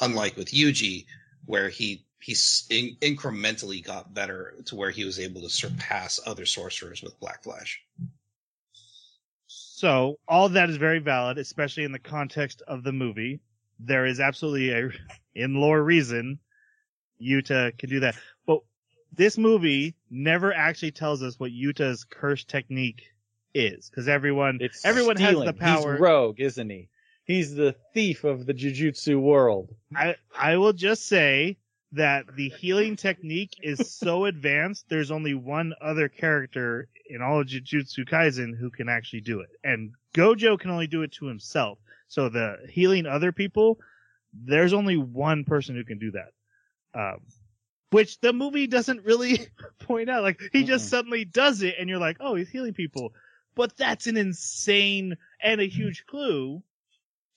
unlike 0.00 0.36
with 0.36 0.48
Yuji 0.52 1.06
where 1.46 1.68
he 1.68 2.04
he's 2.20 2.66
in, 2.70 2.96
incrementally 3.00 3.82
got 3.84 4.12
better 4.12 4.54
to 4.66 4.76
where 4.76 4.90
he 4.90 5.04
was 5.04 5.18
able 5.18 5.40
to 5.40 5.48
surpass 5.48 6.20
other 6.26 6.46
sorcerers 6.46 7.02
with 7.02 7.18
Black 7.18 7.42
Flash. 7.42 7.80
So 9.46 10.18
all 10.28 10.48
that 10.50 10.68
is 10.68 10.76
very 10.76 10.98
valid, 10.98 11.38
especially 11.38 11.84
in 11.84 11.92
the 11.92 11.98
context 11.98 12.62
of 12.68 12.84
the 12.84 12.92
movie. 12.92 13.40
There 13.78 14.04
is 14.04 14.20
absolutely 14.20 14.70
a 14.72 14.90
in 15.34 15.54
lore 15.54 15.82
reason 15.82 16.38
Yuta 17.20 17.76
can 17.78 17.88
do 17.88 18.00
that. 18.00 18.16
But 18.46 18.60
this 19.12 19.38
movie 19.38 19.94
never 20.10 20.52
actually 20.52 20.92
tells 20.92 21.22
us 21.22 21.40
what 21.40 21.50
Yuta's 21.50 22.04
curse 22.04 22.44
technique 22.44 23.09
is 23.54 23.88
because 23.90 24.08
everyone 24.08 24.60
It's 24.60 24.84
everyone 24.84 25.16
stealing. 25.16 25.18
has 25.18 25.42
the 25.42 25.52
power. 25.52 25.92
He's 25.94 26.00
rogue, 26.00 26.40
isn't 26.40 26.70
he? 26.70 26.88
He's 27.24 27.54
the 27.54 27.74
thief 27.94 28.24
of 28.24 28.46
the 28.46 28.54
jujutsu 28.54 29.20
world. 29.20 29.74
I 29.94 30.16
I 30.36 30.56
will 30.56 30.72
just 30.72 31.06
say 31.06 31.58
that 31.92 32.26
the 32.36 32.48
healing 32.48 32.96
technique 32.96 33.54
is 33.62 33.84
so 33.84 34.24
advanced. 34.26 34.86
There's 34.88 35.10
only 35.10 35.34
one 35.34 35.74
other 35.80 36.08
character 36.08 36.88
in 37.08 37.22
all 37.22 37.40
of 37.40 37.46
Jujutsu 37.48 38.08
Kaisen 38.08 38.56
who 38.56 38.70
can 38.70 38.88
actually 38.88 39.22
do 39.22 39.40
it, 39.40 39.50
and 39.64 39.92
Gojo 40.14 40.58
can 40.58 40.70
only 40.70 40.86
do 40.86 41.02
it 41.02 41.12
to 41.12 41.26
himself. 41.26 41.78
So 42.08 42.28
the 42.28 42.58
healing 42.68 43.06
other 43.06 43.32
people, 43.32 43.78
there's 44.32 44.72
only 44.72 44.96
one 44.96 45.44
person 45.44 45.74
who 45.76 45.84
can 45.84 45.98
do 45.98 46.12
that. 46.12 46.32
Um, 46.94 47.20
which 47.90 48.20
the 48.20 48.32
movie 48.32 48.66
doesn't 48.66 49.04
really 49.04 49.48
point 49.80 50.08
out. 50.10 50.22
Like 50.22 50.40
he 50.52 50.64
just 50.64 50.86
Mm-mm. 50.86 50.90
suddenly 50.90 51.24
does 51.24 51.62
it, 51.62 51.76
and 51.78 51.88
you're 51.88 51.98
like, 51.98 52.16
oh, 52.20 52.34
he's 52.34 52.48
healing 52.48 52.74
people. 52.74 53.12
But 53.54 53.76
that's 53.76 54.06
an 54.06 54.16
insane 54.16 55.16
and 55.42 55.60
a 55.60 55.66
huge 55.66 56.04
clue 56.06 56.62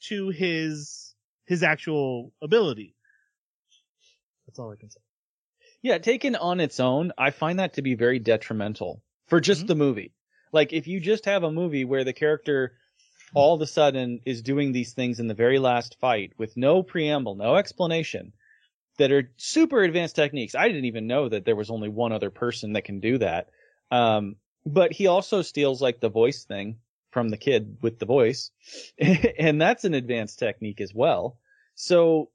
to 0.08 0.30
his 0.30 1.16
his 1.46 1.64
actual 1.64 2.32
ability. 2.42 2.96
That's 4.48 4.60
all 4.60 4.72
I 4.72 4.76
can 4.76 4.90
say. 4.90 5.00
Yeah, 5.82 5.98
taken 5.98 6.36
on 6.36 6.60
its 6.60 6.80
own, 6.80 7.12
I 7.18 7.32
find 7.32 7.60
that 7.60 7.74
to 7.74 7.82
be 7.82 7.96
very 7.96 8.20
detrimental 8.20 9.02
for 9.28 9.42
just 9.42 9.64
Mhm. 9.64 9.68
the 9.68 9.76
movie. 9.76 10.14
Like 10.52 10.72
if 10.72 10.88
you 10.88 11.00
just 11.00 11.26
have 11.26 11.44
a 11.44 11.52
movie 11.52 11.84
where 11.86 12.04
the 12.04 12.14
character 12.14 12.78
all 13.34 13.56
of 13.56 13.62
a 13.62 13.68
sudden 13.68 14.20
is 14.26 14.44
doing 14.44 14.72
these 14.72 14.94
things 14.94 15.20
in 15.20 15.28
the 15.28 15.34
very 15.34 15.58
last 15.58 16.00
fight 16.00 16.34
with 16.38 16.56
no 16.56 16.84
preamble, 16.84 17.36
no 17.36 17.56
explanation, 17.56 18.32
that 19.00 19.12
are 19.12 19.32
super 19.38 19.82
advanced 19.82 20.16
techniques. 20.16 20.54
I 20.54 20.68
didn't 20.68 20.86
even 20.86 21.08
know 21.08 21.28
that 21.28 21.44
there 21.44 21.56
was 21.56 21.72
only 21.72 21.90
one 21.90 22.12
other 22.12 22.30
person 22.30 22.74
that 22.74 22.84
can 22.84 23.00
do 23.00 23.18
that. 23.18 23.50
Um, 23.90 24.36
but 24.66 24.92
he 24.92 25.08
also 25.08 25.42
steals 25.42 25.82
like 25.82 26.00
the 26.00 26.10
voice 26.10 26.44
thing 26.44 26.78
from 27.12 27.30
the 27.30 27.38
kid 27.38 27.78
with 27.82 28.00
the 28.00 28.06
voice. 28.06 28.52
and 28.98 29.62
that's 29.62 29.84
an 29.84 29.94
advanced 29.94 30.40
technique 30.40 30.82
as 30.82 30.94
well. 30.94 31.38
So 31.76 32.30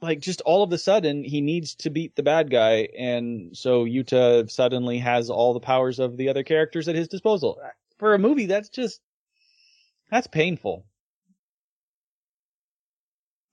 like 0.00 0.20
just 0.20 0.40
all 0.42 0.62
of 0.62 0.72
a 0.72 0.78
sudden 0.78 1.24
he 1.24 1.40
needs 1.40 1.74
to 1.74 1.90
beat 1.90 2.14
the 2.16 2.22
bad 2.22 2.50
guy 2.50 2.88
and 2.98 3.56
so 3.56 3.84
Yuta 3.84 4.50
suddenly 4.50 4.98
has 4.98 5.30
all 5.30 5.54
the 5.54 5.60
powers 5.60 5.98
of 5.98 6.16
the 6.16 6.28
other 6.28 6.42
characters 6.42 6.88
at 6.88 6.94
his 6.94 7.08
disposal. 7.08 7.60
For 7.98 8.14
a 8.14 8.18
movie 8.18 8.46
that's 8.46 8.68
just 8.68 9.00
that's 10.10 10.26
painful. 10.26 10.86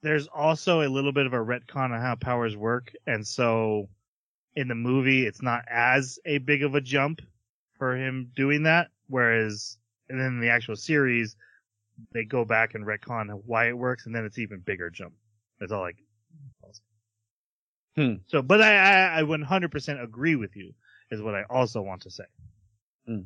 There's 0.02 0.28
also 0.28 0.82
a 0.82 0.90
little 0.90 1.14
bit 1.14 1.26
of 1.26 1.34
a 1.34 1.38
retcon 1.38 1.92
on 1.92 2.02
how 2.02 2.16
powers 2.16 2.58
work, 2.58 2.92
and 3.08 3.26
so 3.26 3.88
in 4.54 4.68
the 4.68 4.76
movie 4.76 5.26
it's 5.26 5.42
not 5.42 5.64
as 5.70 6.20
a 6.26 6.40
big 6.40 6.62
of 6.62 6.76
a 6.76 6.82
jump 6.82 7.22
for 7.84 7.98
him 7.98 8.32
doing 8.34 8.64
that, 8.64 8.92
whereas 9.10 9.78
and 10.08 10.18
then 10.18 10.28
in 10.28 10.40
the 10.40 10.48
actual 10.48 10.78
series 10.78 11.36
they 12.14 12.24
go 12.24 12.46
back 12.46 12.76
and 12.76 12.86
retcon 12.86 13.30
why 13.46 13.68
it 13.68 13.78
works, 13.78 14.06
and 14.06 14.16
then 14.16 14.24
it's 14.24 14.40
even 14.40 14.60
bigger 14.60 14.90
jump. 14.90 15.14
That's 15.60 15.74
all 15.74 15.82
like. 15.82 15.98
Hmm. 17.98 18.14
So, 18.28 18.42
but 18.42 18.62
I, 18.62 18.76
I, 18.76 19.20
I 19.20 19.24
100% 19.24 20.02
agree 20.02 20.38
with 20.38 20.56
you, 20.56 20.74
is 21.12 21.22
what 21.22 21.36
I 21.36 21.44
also 21.50 21.82
want 21.82 22.04
to 22.04 22.10
say. 22.10 22.24
Hmm. 23.06 23.20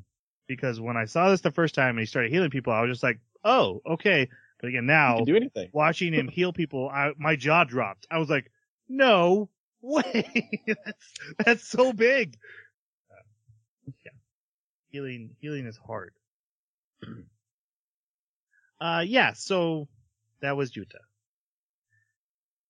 Because 0.48 0.82
when 0.82 0.98
I 0.98 1.06
saw 1.06 1.30
this 1.30 1.41
the 1.41 1.52
first 1.52 1.76
time 1.76 1.91
and 1.91 2.00
he 2.00 2.06
started 2.08 2.32
healing 2.32 2.50
people, 2.50 2.74
I 2.74 2.82
was 2.82 2.89
just 2.89 3.04
like, 3.04 3.20
oh, 3.43 3.84
okay. 3.86 4.28
But 4.60 4.70
again, 4.70 4.88
now 4.88 5.20
do 5.20 5.36
anything. 5.36 5.70
watching 5.72 6.13
him 6.13 6.28
heal 6.28 6.52
people, 6.52 6.89
I, 6.89 7.12
my 7.20 7.36
jaw 7.36 7.63
dropped. 7.63 8.08
I 8.10 8.17
was 8.17 8.30
like, 8.30 8.52
no 8.89 9.50
way. 9.82 10.50
that's, 10.67 11.13
that's 11.46 11.67
so 11.67 11.93
big. 11.93 12.38
Uh, 13.12 13.91
yeah. 14.04 14.12
Healing, 14.89 15.36
healing 15.39 15.65
is 15.65 15.78
hard. 15.78 16.13
uh, 18.82 19.04
yeah, 19.06 19.34
so 19.34 19.88
that 20.41 20.56
was 20.56 20.71
Yuta. 20.71 21.00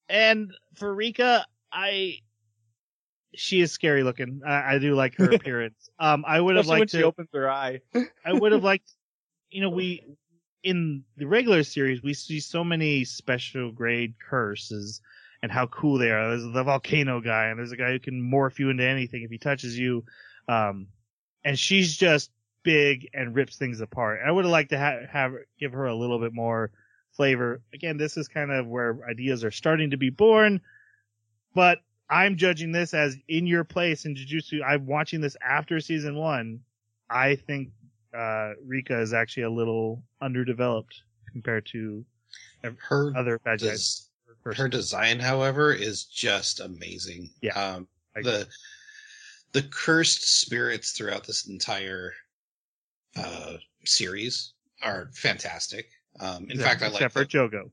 And 0.10 0.52
for 0.76 0.94
Rika, 0.94 1.46
I, 1.72 2.20
she 3.36 3.62
is 3.62 3.72
scary 3.72 4.04
looking. 4.04 4.42
I, 4.46 4.76
I 4.76 4.78
do 4.80 4.96
like 4.96 5.16
her 5.16 5.30
appearance. 5.32 5.90
Um, 6.00 6.24
I 6.28 6.40
would 6.40 6.56
have 6.56 6.66
Especially 6.66 6.80
when 6.80 6.82
liked 6.82 6.92
she 6.92 7.04
opens 7.04 7.30
her 7.34 7.50
eye. 7.50 7.82
I 8.26 8.34
would 8.34 8.52
have 8.52 8.64
liked, 8.64 8.92
you 9.50 9.62
know, 9.62 9.70
we 9.70 10.04
in 10.64 11.04
the 11.16 11.28
regular 11.28 11.64
series 11.64 12.02
we 12.04 12.14
see 12.14 12.40
so 12.40 12.64
many 12.64 13.06
special 13.06 13.72
grade 13.72 14.16
curses 14.20 15.02
and 15.42 15.52
how 15.52 15.68
cool 15.68 15.98
they 15.98 16.12
are. 16.12 16.30
There's 16.30 16.52
the 16.52 16.64
volcano 16.64 17.22
guy, 17.22 17.46
and 17.46 17.60
there's 17.60 17.72
a 17.72 17.78
guy 17.78 17.92
who 17.92 18.00
can 18.00 18.22
morph 18.22 18.60
you 18.60 18.70
into 18.70 18.84
anything 18.84 19.24
if 19.24 19.30
he 19.30 19.38
touches 19.38 19.78
you. 19.78 20.04
Um, 20.48 20.88
and 21.48 21.58
she's 21.58 21.96
just 21.96 22.30
big 22.64 23.08
and 23.14 23.34
rips 23.34 23.58
things 23.58 23.80
apart. 23.80 24.20
I 24.26 24.32
would 24.32 24.44
have 24.44 24.52
liked 24.52 24.72
to 24.72 24.78
ha- 24.78 25.08
have 25.10 25.34
give 25.58 25.72
her 25.72 25.86
a 25.86 25.96
little 25.96 26.20
bit 26.20 26.34
more 26.34 26.72
flavor. 27.14 27.62
Again, 27.74 27.96
this 27.98 28.18
is 28.18 28.28
kind 28.28 28.52
of 28.52 28.68
where 28.68 29.00
ideas 29.10 29.46
are 29.46 29.52
starting 29.52 29.90
to 29.92 29.98
be 29.98 30.10
born, 30.10 30.60
but 31.56 31.80
I'm 32.10 32.36
judging 32.36 32.72
this 32.74 32.94
as 32.94 33.16
in 33.30 33.48
your 33.48 33.64
place 33.64 34.06
in 34.06 34.16
Jujutsu. 34.16 34.60
I'm 34.68 34.86
watching 34.86 35.22
this 35.22 35.38
after 35.48 35.80
season 35.80 36.16
one. 36.16 36.60
I 37.10 37.36
think 37.36 37.70
uh, 38.14 38.52
Rika 38.66 39.00
is 39.00 39.14
actually 39.14 39.44
a 39.44 39.50
little 39.50 40.04
underdeveloped 40.22 41.02
compared 41.32 41.66
to 41.68 42.04
Her 42.90 43.14
other 43.16 43.40
bad 43.40 43.62
guys. 43.62 44.10
des- 44.44 44.54
her 44.56 44.68
design, 44.70 45.20
however, 45.20 45.74
is 45.74 46.04
just 46.06 46.60
amazing. 46.60 47.30
Yeah, 47.42 47.52
Um, 47.60 47.88
the 48.16 48.48
the 49.58 49.64
cursed 49.64 50.40
spirits 50.42 50.92
throughout 50.92 51.26
this 51.26 51.48
entire 51.48 52.14
uh, 53.16 53.54
series 53.86 54.54
are 54.84 55.10
fantastic. 55.16 55.88
Um, 56.20 56.46
in 56.52 56.60
fact, 56.60 56.84
I 56.84 56.90
like 56.90 57.02
except 57.02 57.14
for 57.14 57.20
the, 57.22 57.26
Jogo. 57.26 57.72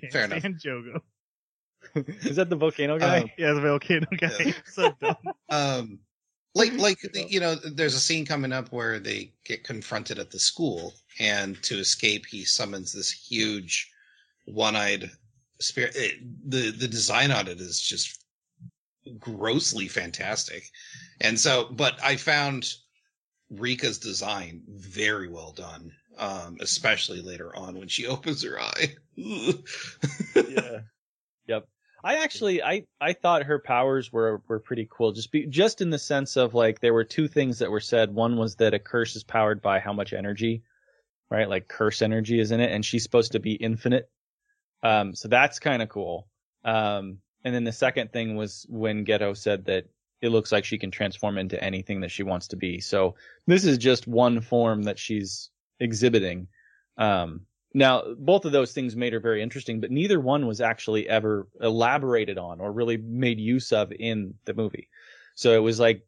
Can't 0.00 0.12
Fair 0.12 0.24
enough. 0.24 0.42
Jogo. 0.42 1.02
Is 2.24 2.36
that 2.36 2.48
the 2.48 2.56
volcano 2.56 2.98
guy? 2.98 3.18
Um, 3.18 3.30
Yeah, 3.36 3.52
the 3.52 3.60
volcano 3.60 4.06
guy. 4.16 4.30
Yeah. 4.46 4.52
so 4.64 4.92
dumb. 4.98 5.16
um 5.50 5.98
like 6.54 6.72
like 6.78 6.98
you 7.30 7.40
know 7.40 7.56
there's 7.56 7.94
a 7.94 8.00
scene 8.00 8.24
coming 8.24 8.50
up 8.52 8.72
where 8.72 8.98
they 8.98 9.30
get 9.44 9.62
confronted 9.62 10.18
at 10.18 10.30
the 10.30 10.38
school 10.38 10.94
and 11.18 11.62
to 11.64 11.74
escape 11.78 12.24
he 12.24 12.46
summons 12.46 12.94
this 12.94 13.10
huge 13.12 13.90
one-eyed 14.46 15.10
spirit 15.60 15.94
it, 15.96 16.14
the 16.50 16.70
the 16.70 16.88
design 16.88 17.30
on 17.30 17.46
it 17.46 17.60
is 17.60 17.78
just 17.78 18.24
grossly 19.18 19.88
fantastic 19.88 20.64
and 21.20 21.38
so 21.38 21.68
but 21.70 21.98
i 22.02 22.16
found 22.16 22.74
rika's 23.52 23.98
design 23.98 24.62
very 24.68 25.28
well 25.28 25.52
done 25.52 25.92
um 26.18 26.56
especially 26.60 27.20
later 27.22 27.54
on 27.56 27.78
when 27.78 27.88
she 27.88 28.06
opens 28.06 28.42
her 28.42 28.60
eye 28.60 28.94
yeah. 29.16 30.80
Yep. 31.46 31.68
I 32.02 32.16
actually 32.16 32.62
I 32.62 32.86
I 33.00 33.12
thought 33.12 33.44
her 33.44 33.58
powers 33.58 34.12
were 34.12 34.40
were 34.48 34.60
pretty 34.60 34.88
cool 34.90 35.12
just 35.12 35.32
be, 35.32 35.46
just 35.46 35.80
in 35.80 35.90
the 35.90 35.98
sense 35.98 36.36
of 36.36 36.54
like 36.54 36.80
there 36.80 36.94
were 36.94 37.04
two 37.04 37.28
things 37.28 37.58
that 37.58 37.70
were 37.70 37.80
said. 37.80 38.14
One 38.14 38.36
was 38.36 38.56
that 38.56 38.74
a 38.74 38.78
curse 38.78 39.16
is 39.16 39.24
powered 39.24 39.60
by 39.60 39.80
how 39.80 39.92
much 39.92 40.12
energy, 40.12 40.62
right? 41.30 41.48
Like 41.48 41.68
curse 41.68 42.00
energy 42.00 42.40
is 42.40 42.52
in 42.52 42.60
it 42.60 42.72
and 42.72 42.84
she's 42.84 43.02
supposed 43.02 43.32
to 43.32 43.40
be 43.40 43.52
infinite. 43.52 44.08
Um 44.82 45.14
so 45.14 45.28
that's 45.28 45.58
kind 45.58 45.82
of 45.82 45.88
cool. 45.88 46.28
Um 46.64 47.18
and 47.44 47.54
then 47.54 47.64
the 47.64 47.72
second 47.72 48.12
thing 48.12 48.36
was 48.36 48.66
when 48.68 49.04
Geto 49.04 49.36
said 49.36 49.64
that 49.66 49.86
it 50.20 50.28
looks 50.28 50.52
like 50.52 50.64
she 50.64 50.78
can 50.78 50.90
transform 50.90 51.38
into 51.38 51.62
anything 51.62 52.00
that 52.00 52.10
she 52.10 52.22
wants 52.22 52.48
to 52.48 52.56
be. 52.56 52.80
So 52.80 53.14
this 53.46 53.64
is 53.64 53.78
just 53.78 54.06
one 54.06 54.40
form 54.40 54.82
that 54.82 54.98
she's 54.98 55.50
exhibiting. 55.78 56.48
Um 56.98 57.46
now, 57.72 58.02
both 58.18 58.44
of 58.46 58.52
those 58.52 58.72
things 58.72 58.96
made 58.96 59.12
her 59.12 59.20
very 59.20 59.40
interesting, 59.42 59.80
but 59.80 59.92
neither 59.92 60.18
one 60.18 60.46
was 60.46 60.60
actually 60.60 61.08
ever 61.08 61.46
elaborated 61.60 62.36
on 62.36 62.60
or 62.60 62.72
really 62.72 62.96
made 62.96 63.38
use 63.38 63.72
of 63.72 63.92
in 63.92 64.34
the 64.44 64.54
movie. 64.54 64.88
So 65.36 65.54
it 65.54 65.60
was 65.60 65.78
like 65.78 66.04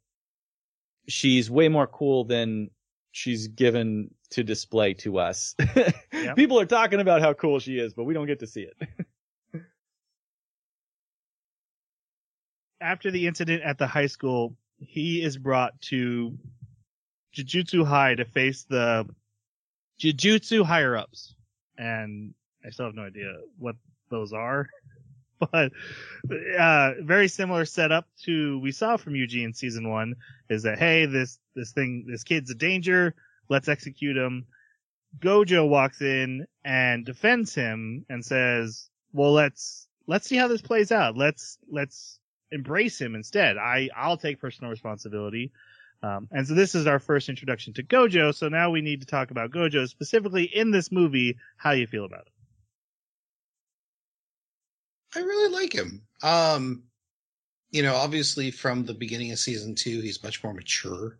she's 1.07 1.51
way 1.51 1.68
more 1.68 1.87
cool 1.87 2.25
than 2.25 2.71
she's 3.12 3.47
given 3.47 4.11
to 4.31 4.42
display 4.42 4.95
to 4.95 5.18
us. 5.18 5.55
People 6.37 6.59
are 6.59 6.66
talking 6.66 7.01
about 7.01 7.21
how 7.21 7.33
cool 7.33 7.61
she 7.61 7.79
is, 7.79 7.95
but 7.95 8.05
we 8.05 8.14
don't 8.14 8.27
get 8.27 8.40
to 8.40 8.47
see 8.47 8.62
it. 8.62 8.88
After 12.83 13.11
the 13.11 13.27
incident 13.27 13.62
at 13.62 13.79
the 13.79 13.87
high 13.87 14.09
school, 14.09 14.57
he 14.79 15.23
is 15.23 15.38
brought 15.38 15.81
to 15.83 16.37
Jujutsu 17.35 17.87
High 17.87 18.16
to 18.16 18.25
face 18.25 18.64
the 18.64 19.09
Jujutsu 20.01 20.64
higher 20.64 20.97
ups. 20.97 21.35
And 21.79 22.35
I 22.66 22.71
still 22.71 22.87
have 22.87 22.95
no 22.95 23.05
idea 23.05 23.38
what 23.59 23.77
those 24.11 24.33
are. 24.33 24.68
But 25.51 25.73
uh 26.57 26.92
very 27.03 27.27
similar 27.27 27.64
setup 27.64 28.07
to 28.27 28.61
we 28.61 28.71
saw 28.71 28.97
from 28.97 29.16
in 29.16 29.55
season 29.55 29.90
one 29.90 30.14
is 30.49 30.62
that 30.62 30.79
hey 30.79 31.07
this 31.07 31.40
this 31.57 31.73
thing 31.73 32.05
this 32.07 32.23
kid's 32.23 32.53
a 32.53 32.55
danger 32.55 33.16
let's 33.49 33.68
execute 33.68 34.16
him. 34.16 34.47
Gojo 35.18 35.68
walks 35.68 36.01
in 36.01 36.47
and 36.64 37.05
defends 37.05 37.55
him 37.55 38.07
and 38.09 38.25
says, 38.25 38.88
"Well, 39.12 39.33
let's 39.33 39.88
let's 40.07 40.27
see 40.27 40.37
how 40.37 40.49
this 40.49 40.62
plays 40.62 40.90
out. 40.90 41.16
Let's 41.16 41.59
let's 41.71 42.18
embrace 42.53 43.01
him 43.01 43.15
instead. 43.15 43.57
I 43.57 43.88
I'll 43.97 44.17
take 44.17 44.41
personal 44.41 44.71
responsibility." 44.71 45.53
Um, 46.03 46.29
and 46.33 46.47
so 46.47 46.55
this 46.55 46.75
is 46.75 46.87
our 46.87 46.99
first 46.99 47.29
introduction 47.29 47.73
to 47.75 47.83
Gojo. 47.83 48.35
So 48.35 48.49
now 48.49 48.71
we 48.71 48.81
need 48.81 49.01
to 49.01 49.07
talk 49.07 49.31
about 49.31 49.51
Gojo 49.53 49.88
specifically 49.88 50.45
in 50.45 50.71
this 50.71 50.91
movie. 50.91 51.37
How 51.57 51.73
you 51.73 51.87
feel 51.87 52.05
about 52.05 52.23
it? 52.23 52.33
I 55.15 55.21
really 55.21 55.53
like 55.53 55.73
him. 55.73 56.03
Um, 56.23 56.85
you 57.71 57.83
know, 57.83 57.95
obviously 57.95 58.51
from 58.51 58.85
the 58.85 58.95
beginning 58.95 59.31
of 59.33 59.38
season 59.38 59.75
two, 59.75 60.01
he's 60.01 60.23
much 60.23 60.43
more 60.43 60.55
mature. 60.55 61.19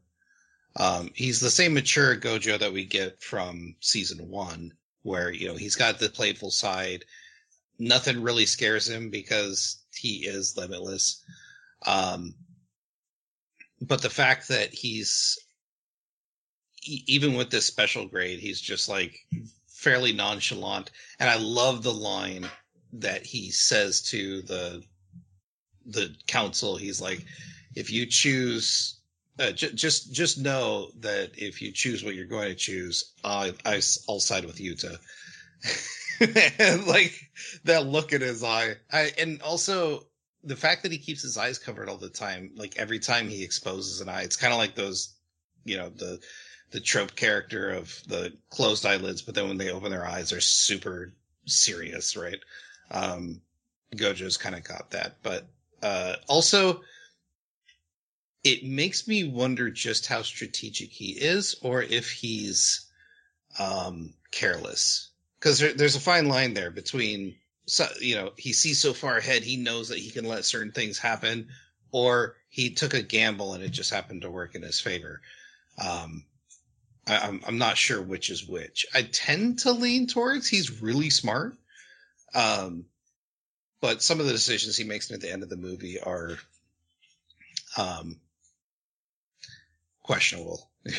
Um, 0.77 1.11
he's 1.15 1.41
the 1.41 1.51
same 1.51 1.75
mature 1.75 2.17
Gojo 2.17 2.59
that 2.59 2.73
we 2.73 2.85
get 2.85 3.23
from 3.23 3.77
season 3.81 4.29
one, 4.29 4.73
where, 5.03 5.31
you 5.31 5.47
know, 5.47 5.55
he's 5.55 5.77
got 5.77 5.99
the 5.99 6.09
playful 6.09 6.51
side. 6.51 7.05
Nothing 7.83 8.23
really 8.23 8.47
scares 8.47 8.89
him 8.89 9.11
because 9.11 9.83
he 9.93 10.25
is 10.25 10.57
limitless. 10.57 11.21
Um, 11.85 12.35
but 13.81 14.01
the 14.01 14.09
fact 14.09 14.47
that 14.49 14.73
he's, 14.73 15.37
even 16.85 17.35
with 17.35 17.51
this 17.51 17.67
special 17.67 18.07
grade, 18.07 18.39
he's 18.39 18.61
just 18.61 18.89
like 18.89 19.19
fairly 19.67 20.13
nonchalant. 20.13 20.93
And 21.19 21.29
I 21.29 21.39
love 21.39 21.83
the 21.83 21.93
line 21.93 22.49
that 22.93 23.27
he 23.27 23.51
says 23.51 24.01
to 24.11 24.43
the 24.43 24.85
the 25.85 26.15
council. 26.29 26.77
He's 26.77 27.01
like, 27.01 27.25
"If 27.75 27.91
you 27.91 28.07
choose." 28.07 29.01
Uh, 29.41 29.51
j- 29.51 29.73
just 29.73 30.13
just 30.13 30.39
know 30.39 30.93
that 31.01 31.31
if 31.37 31.61
you 31.61 31.73
choose 31.73 32.05
what 32.05 32.15
you're 32.15 32.27
going 32.27 32.51
to 32.51 32.55
choose, 32.55 33.13
I, 33.25 33.55
I 33.65 33.83
will 34.07 34.21
side 34.21 34.45
with 34.45 34.59
Yuta. 34.59 34.99
like 36.21 37.13
that 37.65 37.87
look 37.87 38.13
in 38.13 38.21
his 38.21 38.45
eye, 38.45 38.77
I, 38.93 39.13
and 39.19 39.41
also 39.43 40.07
the 40.45 40.57
fact 40.57 40.83
that 40.83 40.93
he 40.93 40.99
keeps 40.99 41.23
his 41.23 41.37
eyes 41.37 41.59
covered 41.59 41.89
all 41.89 41.97
the 41.97 42.09
time, 42.09 42.51
like 42.57 42.79
every 42.79 42.99
time 42.99 43.29
he 43.29 43.45
exposes 43.45 44.01
an 44.01 44.09
eye, 44.09 44.23
it's 44.23 44.37
kind 44.37 44.53
of 44.53 44.59
like 44.59 44.75
those, 44.75 45.15
you 45.65 45.77
know, 45.77 45.89
the 45.89 46.21
the 46.71 46.81
trope 46.81 47.15
character 47.15 47.71
of 47.71 48.03
the 48.09 48.33
closed 48.51 48.87
eyelids, 48.87 49.21
but 49.23 49.35
then 49.35 49.47
when 49.47 49.59
they 49.59 49.71
open 49.71 49.91
their 49.91 50.07
eyes, 50.07 50.31
they're 50.31 50.41
super 50.41 51.13
serious, 51.47 52.17
right? 52.17 52.39
Um, 52.91 53.43
Gojo's 53.95 54.39
kind 54.39 54.55
of 54.55 54.65
got 54.65 54.91
that, 54.91 55.17
but 55.23 55.47
uh, 55.83 56.17
also 56.29 56.81
it 58.45 58.65
makes 58.65 59.07
me 59.07 59.25
wonder 59.25 59.71
just 59.71 60.07
how 60.07 60.23
strategic 60.23 60.91
he 60.91 61.13
is, 61.13 61.55
or 61.63 61.83
if 61.83 62.11
he's 62.11 62.87
um, 63.59 64.15
careless. 64.33 65.12
Because 65.43 65.59
there, 65.59 65.73
there's 65.73 65.97
a 65.97 66.01
fine 66.01 66.29
line 66.29 66.55
there 66.55 66.71
between, 66.71 67.35
so, 67.67 67.85
you 68.01 68.15
know, 68.15 68.31
he 68.37 68.53
sees 68.53 68.81
so 68.81 68.93
far 68.93 69.17
ahead, 69.17 69.43
he 69.43 69.57
knows 69.57 69.89
that 69.89 69.99
he 69.99 70.11
can 70.11 70.25
let 70.25 70.45
certain 70.45 70.71
things 70.71 71.01
happen, 71.01 71.49
or 71.91 72.37
he 72.49 72.71
took 72.71 72.95
a 72.95 73.03
gamble 73.03 73.55
and 73.55 73.65
it 73.65 73.73
just 73.73 73.93
happened 73.93 74.23
to 74.23 74.31
work 74.31 74.55
in 74.55 74.63
his 74.63 74.79
favor. 74.79 75.21
Um, 75.85 76.25
I, 77.09 77.17
I'm 77.19 77.41
I'm 77.45 77.59
not 77.59 77.77
sure 77.77 78.01
which 78.01 78.31
is 78.31 78.47
which. 78.47 78.87
I 78.95 79.03
tend 79.03 79.59
to 79.61 79.73
lean 79.73 80.07
towards 80.07 80.47
he's 80.47 80.81
really 80.81 81.11
smart, 81.11 81.57
um, 82.35 82.85
but 83.81 84.01
some 84.01 84.21
of 84.21 84.27
the 84.27 84.33
decisions 84.33 84.77
he 84.77 84.85
makes 84.85 85.11
at 85.11 85.21
the 85.21 85.33
end 85.33 85.43
of 85.43 85.49
the 85.49 85.57
movie 85.57 85.99
are 86.01 86.39
um, 87.77 88.21
questionable. 90.05 90.71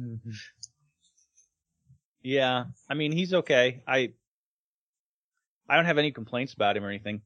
Mm-hmm. 0.00 0.30
Yeah, 2.28 2.64
I 2.90 2.92
mean 2.92 3.12
he's 3.12 3.32
okay. 3.32 3.82
I 3.88 4.12
I 5.66 5.76
don't 5.76 5.86
have 5.86 5.96
any 5.96 6.12
complaints 6.12 6.52
about 6.52 6.76
him 6.76 6.84
or 6.84 6.90
anything. 6.90 7.22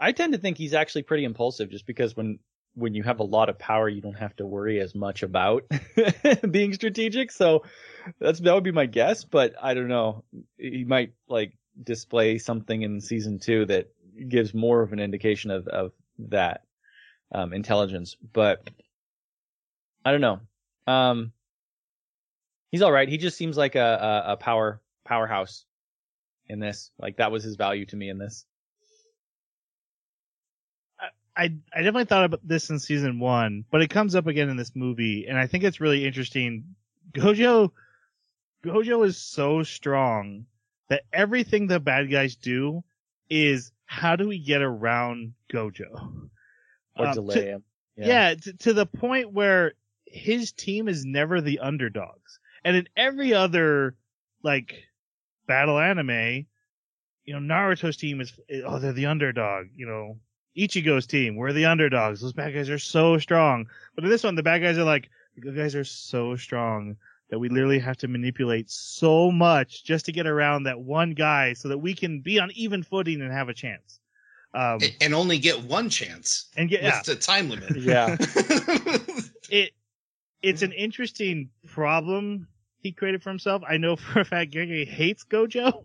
I 0.00 0.12
tend 0.12 0.32
to 0.32 0.38
think 0.38 0.58
he's 0.58 0.74
actually 0.74 1.02
pretty 1.02 1.24
impulsive, 1.24 1.70
just 1.70 1.86
because 1.86 2.16
when 2.16 2.38
when 2.76 2.94
you 2.94 3.02
have 3.02 3.18
a 3.18 3.24
lot 3.24 3.48
of 3.48 3.58
power, 3.58 3.88
you 3.88 4.00
don't 4.00 4.14
have 4.14 4.36
to 4.36 4.46
worry 4.46 4.78
as 4.78 4.94
much 4.94 5.24
about 5.24 5.64
being 6.52 6.72
strategic. 6.72 7.32
So 7.32 7.64
that's 8.20 8.38
that 8.38 8.54
would 8.54 8.62
be 8.62 8.70
my 8.70 8.86
guess, 8.86 9.24
but 9.24 9.56
I 9.60 9.74
don't 9.74 9.88
know. 9.88 10.22
He 10.56 10.84
might 10.84 11.14
like 11.28 11.54
display 11.82 12.38
something 12.38 12.80
in 12.80 13.00
season 13.00 13.40
two 13.40 13.66
that 13.66 13.90
gives 14.28 14.54
more 14.54 14.82
of 14.82 14.92
an 14.92 15.00
indication 15.00 15.50
of 15.50 15.66
of 15.66 15.90
that 16.30 16.62
um, 17.32 17.52
intelligence, 17.52 18.16
but 18.32 18.70
I 20.04 20.12
don't 20.12 20.20
know. 20.20 20.38
Um, 20.86 21.32
he's 22.74 22.82
all 22.82 22.90
right. 22.90 23.08
He 23.08 23.18
just 23.18 23.38
seems 23.38 23.56
like 23.56 23.76
a, 23.76 24.24
a, 24.26 24.32
a 24.32 24.36
power 24.36 24.80
powerhouse 25.04 25.64
in 26.48 26.58
this. 26.58 26.90
Like 26.98 27.18
that 27.18 27.30
was 27.30 27.44
his 27.44 27.54
value 27.54 27.86
to 27.86 27.94
me 27.96 28.08
in 28.08 28.18
this. 28.18 28.44
I 31.36 31.44
I 31.72 31.78
definitely 31.78 32.06
thought 32.06 32.24
about 32.24 32.40
this 32.46 32.70
in 32.70 32.80
season 32.80 33.20
one, 33.20 33.64
but 33.70 33.80
it 33.80 33.90
comes 33.90 34.16
up 34.16 34.26
again 34.26 34.48
in 34.48 34.56
this 34.56 34.74
movie, 34.74 35.26
and 35.28 35.38
I 35.38 35.46
think 35.46 35.62
it's 35.62 35.80
really 35.80 36.04
interesting. 36.04 36.74
Gojo, 37.12 37.70
Gojo 38.64 39.06
is 39.06 39.18
so 39.18 39.62
strong 39.62 40.46
that 40.88 41.02
everything 41.12 41.68
the 41.68 41.78
bad 41.78 42.10
guys 42.10 42.34
do 42.34 42.82
is 43.30 43.70
how 43.86 44.16
do 44.16 44.26
we 44.26 44.40
get 44.40 44.62
around 44.62 45.34
Gojo? 45.52 46.28
Or 46.96 47.06
Um, 47.06 47.14
delay 47.14 47.34
to- 47.36 47.46
him. 47.46 47.64
Yeah, 47.96 48.34
to, 48.34 48.52
to 48.54 48.72
the 48.72 48.86
point 48.86 49.32
where 49.32 49.74
his 50.06 50.50
team 50.50 50.88
is 50.88 51.04
never 51.04 51.40
the 51.40 51.60
underdogs. 51.60 52.40
And 52.64 52.76
in 52.76 52.88
every 52.96 53.34
other, 53.34 53.96
like, 54.42 54.74
battle 55.46 55.78
anime, 55.78 56.46
you 57.24 57.38
know, 57.38 57.54
Naruto's 57.54 57.96
team 57.96 58.20
is, 58.20 58.32
oh, 58.64 58.78
they're 58.78 58.92
the 58.92 59.06
underdog, 59.06 59.66
you 59.74 59.86
know, 59.86 60.18
Ichigo's 60.56 61.06
team, 61.06 61.36
we're 61.36 61.52
the 61.52 61.66
underdogs. 61.66 62.20
Those 62.20 62.32
bad 62.32 62.54
guys 62.54 62.70
are 62.70 62.78
so 62.78 63.18
strong. 63.18 63.66
But 63.94 64.04
in 64.04 64.10
this 64.10 64.24
one, 64.24 64.34
the 64.34 64.42
bad 64.42 64.60
guys 64.60 64.78
are 64.78 64.84
like, 64.84 65.10
the 65.34 65.40
good 65.40 65.56
guys 65.56 65.74
are 65.74 65.84
so 65.84 66.36
strong 66.36 66.96
that 67.30 67.38
we 67.38 67.48
literally 67.48 67.78
have 67.78 67.96
to 67.98 68.08
manipulate 68.08 68.70
so 68.70 69.30
much 69.30 69.84
just 69.84 70.06
to 70.06 70.12
get 70.12 70.26
around 70.26 70.64
that 70.64 70.78
one 70.78 71.12
guy 71.12 71.52
so 71.54 71.68
that 71.68 71.78
we 71.78 71.94
can 71.94 72.20
be 72.20 72.38
on 72.38 72.50
even 72.54 72.82
footing 72.82 73.20
and 73.20 73.32
have 73.32 73.48
a 73.48 73.54
chance. 73.54 73.98
Um, 74.52 74.78
and 75.00 75.12
only 75.14 75.38
get 75.38 75.60
one 75.64 75.88
chance 75.88 76.46
and 76.56 76.68
get, 76.68 76.82
yeah. 76.82 76.98
with 76.98 77.06
the 77.06 77.16
time 77.16 77.50
limit. 77.50 77.76
Yeah. 77.76 78.16
it 79.50 79.72
it's 80.42 80.62
an 80.62 80.72
interesting 80.72 81.50
problem 81.66 82.46
he 82.84 82.92
created 82.92 83.22
for 83.22 83.30
himself. 83.30 83.62
I 83.68 83.78
know 83.78 83.96
for 83.96 84.20
a 84.20 84.24
fact 84.24 84.52
Gege 84.52 84.86
hates 84.86 85.24
Gojo. 85.24 85.82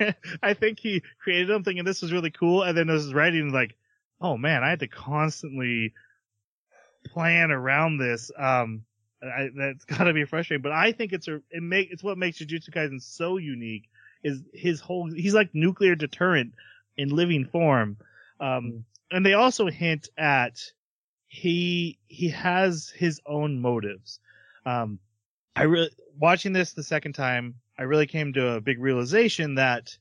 I 0.42 0.54
think 0.54 0.78
he 0.78 1.02
created 1.18 1.50
him 1.50 1.64
thinking 1.64 1.84
this 1.84 2.02
was 2.02 2.12
really 2.12 2.30
cool, 2.30 2.62
and 2.62 2.78
then 2.78 2.86
this 2.86 3.12
writing 3.12 3.52
like, 3.52 3.74
oh 4.20 4.36
man, 4.36 4.62
I 4.62 4.70
had 4.70 4.80
to 4.80 4.88
constantly 4.88 5.92
plan 7.06 7.50
around 7.50 7.98
this. 7.98 8.30
Um, 8.38 8.84
I, 9.22 9.48
that's 9.56 9.84
gotta 9.86 10.12
be 10.12 10.24
frustrating. 10.24 10.62
But 10.62 10.72
I 10.72 10.92
think 10.92 11.12
it's 11.12 11.26
a 11.26 11.40
it 11.50 11.62
make 11.62 11.90
it's 11.90 12.04
what 12.04 12.18
makes 12.18 12.38
Jujutsu 12.38 12.70
Kaisen 12.70 13.02
so 13.02 13.38
unique 13.38 13.88
is 14.22 14.42
his 14.52 14.80
whole 14.80 15.10
he's 15.10 15.34
like 15.34 15.54
nuclear 15.54 15.96
deterrent 15.96 16.52
in 16.96 17.08
living 17.08 17.46
form. 17.46 17.96
Um, 18.38 18.84
and 19.10 19.24
they 19.24 19.32
also 19.32 19.66
hint 19.66 20.10
at 20.18 20.60
he 21.28 21.98
he 22.08 22.28
has 22.28 22.92
his 22.94 23.20
own 23.26 23.58
motives. 23.60 24.20
Um, 24.66 24.98
I 25.54 25.62
really 25.62 25.90
watching 26.18 26.52
this 26.52 26.72
the 26.72 26.82
second 26.82 27.12
time, 27.14 27.56
I 27.78 27.82
really 27.82 28.06
came 28.06 28.32
to 28.32 28.54
a 28.54 28.60
big 28.60 28.80
realization 28.80 29.56
that 29.56 29.96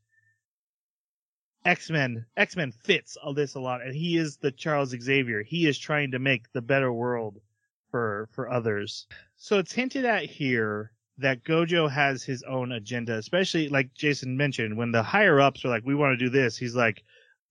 X 1.66 1.90
Men 1.90 2.26
X 2.38 2.56
Men 2.56 2.72
fits 2.72 3.18
all 3.18 3.34
this 3.34 3.56
a 3.56 3.60
lot, 3.60 3.82
and 3.82 3.94
he 3.94 4.18
is 4.18 4.38
the 4.38 4.52
Charles 4.52 4.90
Xavier. 4.90 5.42
He 5.42 5.66
is 5.66 5.78
trying 5.78 6.12
to 6.12 6.20
make 6.20 6.52
the 6.54 6.62
better 6.62 6.94
world 6.94 7.42
for 7.90 8.30
for 8.32 8.52
others. 8.52 9.08
So 9.36 9.58
it's 9.58 9.74
hinted 9.74 10.06
at 10.06 10.26
here 10.26 10.92
that 11.18 11.44
Gojo 11.44 11.90
has 11.90 12.24
his 12.24 12.44
own 12.44 12.72
agenda, 12.72 13.18
especially 13.18 13.70
like 13.70 13.94
Jason 13.94 14.38
mentioned, 14.38 14.78
when 14.78 14.92
the 14.92 15.04
higher 15.04 15.40
ups 15.40 15.66
are 15.66 15.70
like, 15.70 15.86
"We 15.86 15.96
want 15.96 16.18
to 16.18 16.26
do 16.26 16.30
this," 16.30 16.58
he's 16.58 16.76
like, 16.76 17.04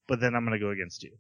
"But 0.07 0.20
then 0.20 0.35
I'm 0.35 0.44
going 0.44 0.59
to 0.59 0.64
go 0.64 0.70
against 0.70 1.03
you." 1.03 1.16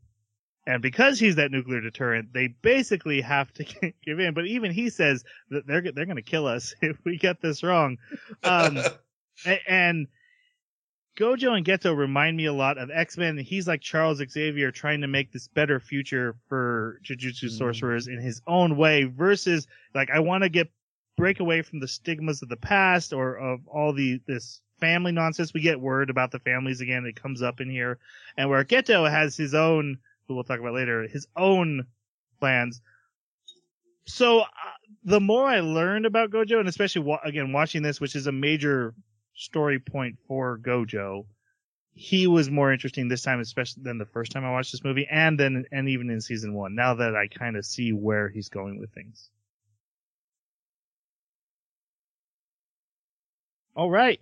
And 0.66 0.80
because 0.80 1.18
he's 1.18 1.36
that 1.36 1.50
nuclear 1.50 1.80
deterrent, 1.80 2.32
they 2.32 2.48
basically 2.48 3.20
have 3.20 3.52
to 3.54 3.64
give 4.04 4.18
in. 4.18 4.34
But 4.34 4.46
even 4.46 4.72
he 4.72 4.88
says 4.88 5.24
that 5.50 5.66
they're 5.66 5.82
they're 5.82 6.06
going 6.06 6.16
to 6.16 6.22
kill 6.22 6.46
us 6.46 6.74
if 6.82 6.96
we 7.04 7.18
get 7.18 7.40
this 7.42 7.62
wrong. 7.62 7.98
Um, 8.42 8.78
and 9.68 10.06
Gojo 11.18 11.56
and 11.56 11.64
Geto 11.64 11.96
remind 11.96 12.36
me 12.36 12.46
a 12.46 12.52
lot 12.52 12.78
of 12.78 12.90
X 12.90 13.16
Men. 13.18 13.36
He's 13.36 13.68
like 13.68 13.82
Charles 13.82 14.22
Xavier 14.26 14.70
trying 14.70 15.02
to 15.02 15.06
make 15.06 15.32
this 15.32 15.48
better 15.48 15.78
future 15.78 16.34
for 16.48 16.98
Jujutsu 17.04 17.50
sorcerers 17.50 18.08
in 18.08 18.18
his 18.18 18.40
own 18.46 18.76
way. 18.76 19.04
Versus 19.04 19.66
like 19.94 20.10
I 20.10 20.18
want 20.18 20.44
to 20.44 20.48
get 20.48 20.70
break 21.16 21.40
away 21.40 21.62
from 21.62 21.78
the 21.78 21.86
stigmas 21.86 22.42
of 22.42 22.48
the 22.48 22.56
past 22.56 23.12
or 23.12 23.36
of 23.36 23.60
all 23.68 23.92
the 23.92 24.20
this 24.26 24.62
family 24.80 25.12
nonsense. 25.12 25.54
We 25.54 25.60
get 25.60 25.78
word 25.78 26.10
about 26.10 26.32
the 26.32 26.40
families 26.40 26.80
again. 26.80 27.04
It 27.06 27.20
comes 27.20 27.42
up 27.42 27.60
in 27.60 27.68
here, 27.70 27.98
and 28.38 28.48
where 28.48 28.64
Geto 28.64 29.08
has 29.08 29.36
his 29.36 29.54
own 29.54 29.98
who 30.26 30.34
we'll 30.34 30.44
talk 30.44 30.60
about 30.60 30.74
later, 30.74 31.06
his 31.06 31.26
own 31.36 31.86
plans. 32.40 32.80
So 34.06 34.40
uh, 34.40 34.46
the 35.04 35.20
more 35.20 35.46
I 35.46 35.60
learned 35.60 36.06
about 36.06 36.30
Gojo, 36.30 36.58
and 36.58 36.68
especially 36.68 37.02
wa- 37.02 37.20
again 37.24 37.52
watching 37.52 37.82
this, 37.82 38.00
which 38.00 38.16
is 38.16 38.26
a 38.26 38.32
major 38.32 38.94
story 39.34 39.78
point 39.78 40.18
for 40.28 40.58
Gojo, 40.58 41.26
he 41.92 42.26
was 42.26 42.50
more 42.50 42.72
interesting 42.72 43.08
this 43.08 43.22
time, 43.22 43.40
especially 43.40 43.82
than 43.84 43.98
the 43.98 44.04
first 44.06 44.32
time 44.32 44.44
I 44.44 44.52
watched 44.52 44.72
this 44.72 44.84
movie, 44.84 45.06
and 45.10 45.38
then 45.38 45.64
and 45.72 45.88
even 45.88 46.10
in 46.10 46.20
season 46.20 46.54
one. 46.54 46.74
Now 46.74 46.94
that 46.94 47.14
I 47.16 47.28
kind 47.28 47.56
of 47.56 47.64
see 47.64 47.92
where 47.92 48.28
he's 48.28 48.48
going 48.48 48.78
with 48.78 48.92
things. 48.92 49.30
All 53.76 53.90
right, 53.90 54.20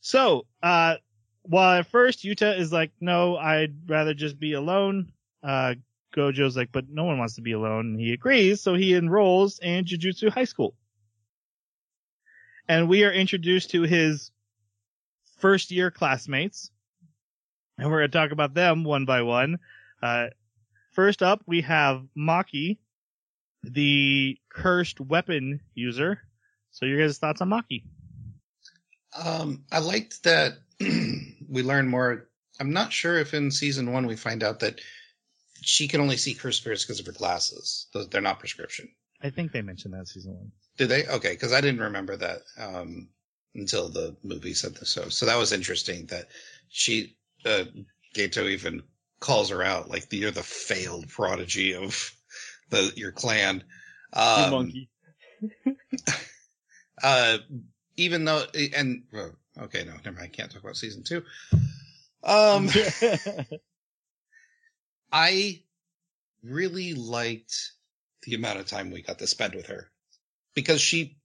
so 0.00 0.46
uh, 0.62 0.96
while 1.42 1.80
at 1.80 1.86
first 1.86 2.22
Yuta 2.22 2.58
is 2.58 2.72
like, 2.72 2.92
no, 3.00 3.36
I'd 3.36 3.88
rather 3.90 4.14
just 4.14 4.38
be 4.38 4.52
alone 4.52 5.12
uh, 5.42 5.74
Gojo's 6.14 6.56
like, 6.56 6.70
but 6.72 6.88
no 6.88 7.04
one 7.04 7.18
wants 7.18 7.34
to 7.36 7.42
be 7.42 7.52
alone. 7.52 7.92
And 7.92 8.00
he 8.00 8.12
agrees, 8.12 8.60
so 8.60 8.74
he 8.74 8.94
enrolls 8.94 9.58
in 9.58 9.84
Jujutsu 9.84 10.30
High 10.30 10.44
School. 10.44 10.74
And 12.68 12.88
we 12.88 13.04
are 13.04 13.12
introduced 13.12 13.70
to 13.70 13.82
his 13.82 14.30
first 15.38 15.70
year 15.70 15.90
classmates. 15.90 16.70
And 17.78 17.90
we're 17.90 18.00
going 18.00 18.10
to 18.10 18.18
talk 18.18 18.30
about 18.30 18.54
them 18.54 18.84
one 18.84 19.04
by 19.04 19.22
one. 19.22 19.58
Uh, 20.02 20.26
first 20.92 21.22
up, 21.22 21.42
we 21.46 21.62
have 21.62 22.02
Maki, 22.16 22.78
the 23.62 24.38
cursed 24.50 25.00
weapon 25.00 25.60
user. 25.74 26.20
So 26.70 26.86
your 26.86 27.00
guys' 27.00 27.18
thoughts 27.18 27.40
on 27.40 27.50
Maki? 27.50 27.84
Um, 29.22 29.64
I 29.70 29.80
liked 29.80 30.22
that 30.24 30.54
we 30.80 31.62
learn 31.62 31.88
more. 31.88 32.28
I'm 32.60 32.72
not 32.72 32.92
sure 32.92 33.18
if 33.18 33.34
in 33.34 33.50
season 33.50 33.92
one 33.92 34.06
we 34.06 34.16
find 34.16 34.42
out 34.42 34.60
that 34.60 34.80
she 35.62 35.88
can 35.88 36.00
only 36.00 36.16
see 36.16 36.34
cursed 36.34 36.58
spirits 36.58 36.84
because 36.84 37.00
of 37.00 37.06
her 37.06 37.12
glasses. 37.12 37.86
They're 38.10 38.20
not 38.20 38.38
prescription. 38.38 38.88
I 39.22 39.30
think 39.30 39.52
they 39.52 39.62
mentioned 39.62 39.94
that 39.94 40.08
season 40.08 40.34
one. 40.34 40.52
Did 40.76 40.88
they? 40.88 41.06
Okay, 41.06 41.32
because 41.32 41.52
I 41.52 41.60
didn't 41.60 41.80
remember 41.80 42.16
that 42.16 42.40
um, 42.58 43.08
until 43.54 43.88
the 43.88 44.16
movie 44.22 44.54
said 44.54 44.74
this. 44.74 44.90
So, 44.90 45.08
so 45.08 45.26
that 45.26 45.38
was 45.38 45.52
interesting 45.52 46.06
that 46.06 46.28
she, 46.68 47.16
uh, 47.44 47.64
Geto 48.14 48.48
even 48.50 48.82
calls 49.20 49.50
her 49.50 49.62
out 49.62 49.88
like 49.88 50.12
you're 50.12 50.30
the 50.30 50.42
failed 50.42 51.08
prodigy 51.08 51.74
of 51.74 52.12
the 52.70 52.92
your 52.96 53.12
clan. 53.12 53.62
Um, 54.12 54.50
monkey. 54.50 54.88
uh, 57.02 57.38
even 57.96 58.24
though, 58.24 58.44
and 58.76 59.04
okay, 59.60 59.84
no, 59.84 59.92
never 60.04 60.12
mind. 60.12 60.24
I 60.24 60.28
can't 60.28 60.50
talk 60.50 60.62
about 60.62 60.76
season 60.76 61.04
two. 61.04 61.22
Um, 62.24 62.68
I 65.12 65.62
really 66.42 66.94
liked 66.94 67.72
the 68.22 68.34
amount 68.34 68.58
of 68.58 68.66
time 68.66 68.90
we 68.90 69.02
got 69.02 69.18
to 69.18 69.26
spend 69.26 69.54
with 69.54 69.66
her 69.66 69.90
because 70.54 70.80
she, 70.80 71.18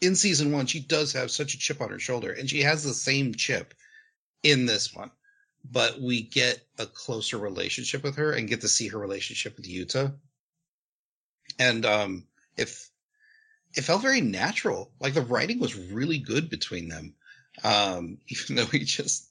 in 0.00 0.14
season 0.14 0.52
one, 0.52 0.66
she 0.66 0.80
does 0.80 1.12
have 1.14 1.30
such 1.30 1.54
a 1.54 1.58
chip 1.58 1.80
on 1.80 1.90
her 1.90 1.98
shoulder 1.98 2.32
and 2.32 2.48
she 2.48 2.62
has 2.62 2.84
the 2.84 2.94
same 2.94 3.34
chip 3.34 3.74
in 4.42 4.66
this 4.66 4.94
one, 4.94 5.10
but 5.68 6.00
we 6.00 6.22
get 6.22 6.60
a 6.78 6.86
closer 6.86 7.38
relationship 7.38 8.04
with 8.04 8.16
her 8.16 8.32
and 8.32 8.48
get 8.48 8.60
to 8.60 8.68
see 8.68 8.88
her 8.88 8.98
relationship 8.98 9.56
with 9.56 9.66
Yuta. 9.66 10.14
And, 11.58 11.84
um, 11.84 12.26
if, 12.56 12.88
it 13.74 13.82
felt 13.82 14.02
very 14.02 14.20
natural. 14.20 14.92
Like 15.00 15.14
the 15.14 15.22
writing 15.22 15.58
was 15.58 15.74
really 15.74 16.18
good 16.18 16.48
between 16.48 16.88
them. 16.88 17.14
Um, 17.64 18.18
even 18.28 18.56
though 18.56 18.66
he 18.66 18.80
just 18.80 19.28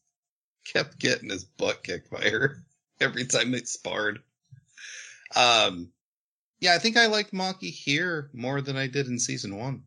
kept 0.65 0.99
getting 0.99 1.29
his 1.29 1.45
butt 1.45 1.83
kicked 1.83 2.11
by 2.11 2.29
her 2.29 2.63
every 2.99 3.25
time 3.25 3.51
they 3.51 3.59
sparred. 3.59 4.19
Um, 5.35 5.89
yeah, 6.59 6.73
I 6.73 6.79
think 6.79 6.97
I 6.97 7.07
liked 7.07 7.33
Maki 7.33 7.69
here 7.69 8.29
more 8.33 8.61
than 8.61 8.77
I 8.77 8.87
did 8.87 9.07
in 9.07 9.19
season 9.19 9.57
one. 9.57 9.83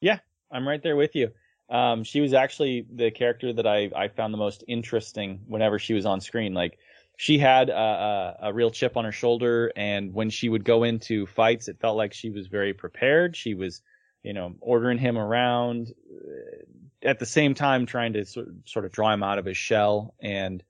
Yeah, 0.00 0.18
I'm 0.50 0.66
right 0.66 0.82
there 0.82 0.96
with 0.96 1.14
you. 1.14 1.30
Um, 1.68 2.04
she 2.04 2.20
was 2.20 2.32
actually 2.32 2.86
the 2.92 3.10
character 3.10 3.52
that 3.52 3.66
I, 3.66 3.90
I 3.96 4.08
found 4.08 4.32
the 4.32 4.38
most 4.38 4.62
interesting 4.68 5.40
whenever 5.48 5.78
she 5.78 5.94
was 5.94 6.06
on 6.06 6.20
screen. 6.20 6.54
Like 6.54 6.78
she 7.16 7.38
had 7.38 7.70
a, 7.70 7.74
a, 7.74 8.36
a 8.42 8.52
real 8.52 8.70
chip 8.70 8.96
on 8.96 9.04
her 9.04 9.12
shoulder, 9.12 9.72
and 9.74 10.12
when 10.14 10.30
she 10.30 10.48
would 10.48 10.64
go 10.64 10.84
into 10.84 11.26
fights, 11.26 11.66
it 11.66 11.80
felt 11.80 11.96
like 11.96 12.12
she 12.12 12.30
was 12.30 12.46
very 12.46 12.72
prepared. 12.72 13.34
She 13.34 13.54
was, 13.54 13.82
you 14.22 14.32
know, 14.32 14.54
ordering 14.60 14.98
him 14.98 15.18
around, 15.18 15.92
uh, 16.12 17.08
at 17.08 17.18
the 17.18 17.26
same 17.26 17.54
time 17.54 17.86
trying 17.86 18.12
to 18.12 18.24
sort, 18.24 18.48
sort 18.64 18.84
of 18.84 18.92
draw 18.92 19.12
him 19.12 19.22
out 19.22 19.38
of 19.38 19.44
his 19.44 19.56
shell, 19.56 20.14
and 20.20 20.62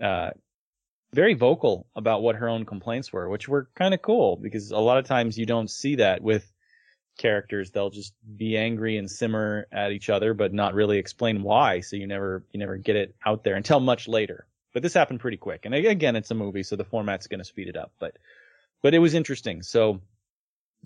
uh, 0.00 0.30
very 1.12 1.34
vocal 1.34 1.86
about 1.96 2.22
what 2.22 2.36
her 2.36 2.48
own 2.48 2.64
complaints 2.64 3.12
were, 3.12 3.28
which 3.28 3.48
were 3.48 3.68
kind 3.74 3.94
of 3.94 4.02
cool 4.02 4.36
because 4.36 4.70
a 4.70 4.78
lot 4.78 4.98
of 4.98 5.06
times 5.06 5.36
you 5.36 5.46
don't 5.46 5.70
see 5.70 5.96
that 5.96 6.22
with 6.22 6.50
characters. 7.18 7.70
They'll 7.70 7.90
just 7.90 8.14
be 8.36 8.56
angry 8.56 8.96
and 8.96 9.10
simmer 9.10 9.66
at 9.72 9.92
each 9.92 10.08
other 10.08 10.34
but 10.34 10.52
not 10.52 10.74
really 10.74 10.98
explain 10.98 11.42
why 11.42 11.80
so 11.80 11.96
you 11.96 12.06
never 12.06 12.44
you 12.52 12.58
never 12.58 12.76
get 12.76 12.96
it 12.96 13.14
out 13.24 13.44
there 13.44 13.56
until 13.56 13.80
much 13.80 14.08
later. 14.08 14.46
But 14.72 14.82
this 14.82 14.94
happened 14.94 15.20
pretty 15.20 15.36
quick 15.36 15.62
and 15.64 15.74
again 15.74 16.16
it's 16.16 16.30
a 16.30 16.34
movie 16.34 16.62
so 16.62 16.76
the 16.76 16.84
format's 16.84 17.26
going 17.26 17.40
to 17.40 17.44
speed 17.44 17.68
it 17.68 17.76
up 17.76 17.92
but 17.98 18.16
but 18.82 18.94
it 18.94 19.00
was 19.00 19.14
interesting. 19.14 19.62
So 19.62 20.00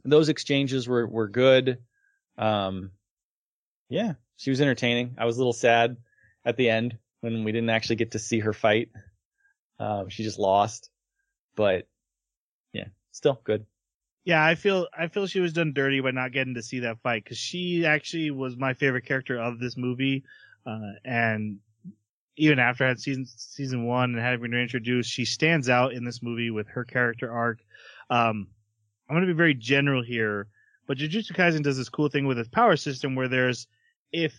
those 0.04 0.28
exchanges 0.28 0.88
were 0.88 1.06
were 1.06 1.28
good. 1.28 1.78
Um 2.36 2.90
yeah 3.88 4.14
she 4.36 4.50
was 4.50 4.60
entertaining. 4.60 5.14
I 5.18 5.26
was 5.26 5.36
a 5.36 5.40
little 5.40 5.52
sad 5.52 5.98
at 6.44 6.56
the 6.56 6.68
end 6.68 6.98
when 7.24 7.44
we 7.44 7.52
didn't 7.52 7.70
actually 7.70 7.96
get 7.96 8.12
to 8.12 8.18
see 8.18 8.38
her 8.40 8.52
fight 8.52 8.90
um 9.80 10.08
she 10.08 10.22
just 10.22 10.38
lost 10.38 10.90
but 11.56 11.88
yeah 12.72 12.88
still 13.12 13.40
good 13.44 13.64
Yeah, 14.24 14.42
I 14.44 14.54
feel 14.54 14.88
I 14.96 15.08
feel 15.08 15.26
she 15.26 15.40
was 15.40 15.52
done 15.52 15.72
dirty 15.74 16.00
by 16.00 16.10
not 16.10 16.32
getting 16.32 16.54
to 16.54 16.62
see 16.62 16.80
that 16.80 17.00
fight 17.02 17.24
because 17.24 17.38
she 17.38 17.84
actually 17.84 18.30
was 18.30 18.56
my 18.56 18.72
favorite 18.74 19.04
character 19.04 19.38
of 19.38 19.58
this 19.58 19.76
movie, 19.76 20.24
uh, 20.66 20.92
and 21.04 21.58
even 22.36 22.58
after 22.58 22.84
I 22.84 22.88
had 22.88 23.00
season 23.00 23.26
season 23.26 23.84
one 23.84 24.14
and 24.14 24.18
having 24.18 24.50
been 24.50 24.60
introduced, 24.60 25.10
she 25.10 25.24
stands 25.24 25.68
out 25.68 25.92
in 25.92 26.04
this 26.04 26.22
movie 26.22 26.50
with 26.50 26.68
her 26.68 26.84
character 26.84 27.30
arc. 27.30 27.58
Um, 28.10 28.48
I'm 29.08 29.14
going 29.16 29.26
to 29.28 29.32
be 29.34 29.36
very 29.36 29.54
general 29.54 30.02
here, 30.02 30.48
but 30.86 30.96
Jujutsu 30.98 31.32
Kaisen 31.32 31.62
does 31.62 31.76
this 31.76 31.90
cool 31.90 32.08
thing 32.08 32.26
with 32.26 32.38
its 32.38 32.48
power 32.48 32.76
system 32.76 33.14
where 33.14 33.28
there's 33.28 33.66
if 34.10 34.34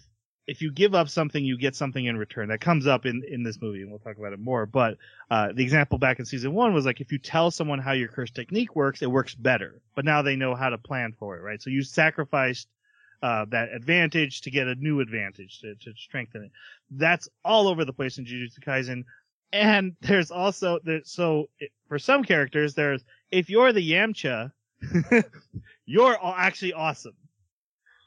if 0.47 0.61
you 0.61 0.71
give 0.71 0.93
up 0.93 1.09
something, 1.09 1.43
you 1.43 1.57
get 1.57 1.75
something 1.75 2.05
in 2.05 2.17
return. 2.17 2.49
That 2.49 2.61
comes 2.61 2.87
up 2.87 3.05
in 3.05 3.23
in 3.27 3.43
this 3.43 3.61
movie, 3.61 3.81
and 3.81 3.89
we'll 3.89 3.99
talk 3.99 4.17
about 4.17 4.33
it 4.33 4.39
more. 4.39 4.65
But 4.65 4.97
uh, 5.29 5.51
the 5.53 5.63
example 5.63 5.97
back 5.97 6.19
in 6.19 6.25
season 6.25 6.53
one 6.53 6.73
was 6.73 6.85
like 6.85 7.01
if 7.01 7.11
you 7.11 7.17
tell 7.17 7.51
someone 7.51 7.79
how 7.79 7.93
your 7.93 8.09
curse 8.09 8.31
technique 8.31 8.75
works, 8.75 9.01
it 9.01 9.09
works 9.09 9.33
better. 9.33 9.81
But 9.95 10.05
now 10.05 10.21
they 10.21 10.35
know 10.35 10.55
how 10.55 10.69
to 10.69 10.77
plan 10.77 11.13
for 11.17 11.37
it, 11.37 11.41
right? 11.41 11.61
So 11.61 11.69
you 11.69 11.83
sacrificed 11.83 12.67
uh, 13.23 13.45
that 13.49 13.69
advantage 13.73 14.41
to 14.41 14.51
get 14.51 14.67
a 14.67 14.75
new 14.75 14.99
advantage 14.99 15.59
to, 15.61 15.75
to 15.75 15.93
strengthen 15.97 16.43
it. 16.43 16.51
That's 16.91 17.27
all 17.43 17.67
over 17.67 17.85
the 17.85 17.93
place 17.93 18.17
in 18.17 18.25
Jujutsu 18.25 18.59
Kaisen. 18.59 19.03
And 19.51 19.95
there's 20.01 20.31
also 20.31 20.79
there, 20.83 21.01
so 21.03 21.49
it, 21.59 21.71
for 21.87 21.97
some 21.97 22.23
characters, 22.23 22.75
there's 22.75 23.03
if 23.31 23.49
you're 23.49 23.73
the 23.73 23.91
Yamcha, 23.91 24.51
you're 25.85 26.17
actually 26.23 26.73
awesome 26.73 27.15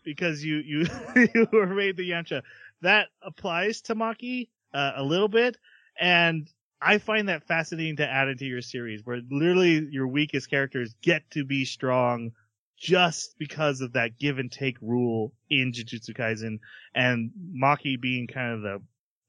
because 0.08 0.42
you 0.42 0.56
you 0.56 0.86
you 1.34 1.46
were 1.52 1.66
made 1.66 1.96
the 1.98 2.10
Yamcha. 2.10 2.42
That 2.80 3.08
applies 3.22 3.82
to 3.82 3.94
Maki 3.94 4.48
uh, 4.72 4.92
a 4.96 5.02
little 5.02 5.28
bit, 5.28 5.58
and 6.00 6.48
I 6.80 6.96
find 6.98 7.28
that 7.28 7.46
fascinating 7.46 7.96
to 7.96 8.08
add 8.08 8.28
into 8.28 8.46
your 8.46 8.62
series, 8.62 9.02
where 9.04 9.20
literally 9.30 9.86
your 9.90 10.08
weakest 10.08 10.48
characters 10.48 10.94
get 11.02 11.30
to 11.32 11.44
be 11.44 11.66
strong 11.66 12.32
just 12.78 13.34
because 13.38 13.80
of 13.80 13.92
that 13.92 14.18
give 14.18 14.38
and 14.38 14.50
take 14.50 14.76
rule 14.80 15.34
in 15.50 15.72
Jujutsu 15.72 16.16
Kaisen, 16.16 16.58
and 16.94 17.30
Maki 17.54 18.00
being 18.00 18.26
kind 18.26 18.54
of 18.54 18.62
the 18.62 18.82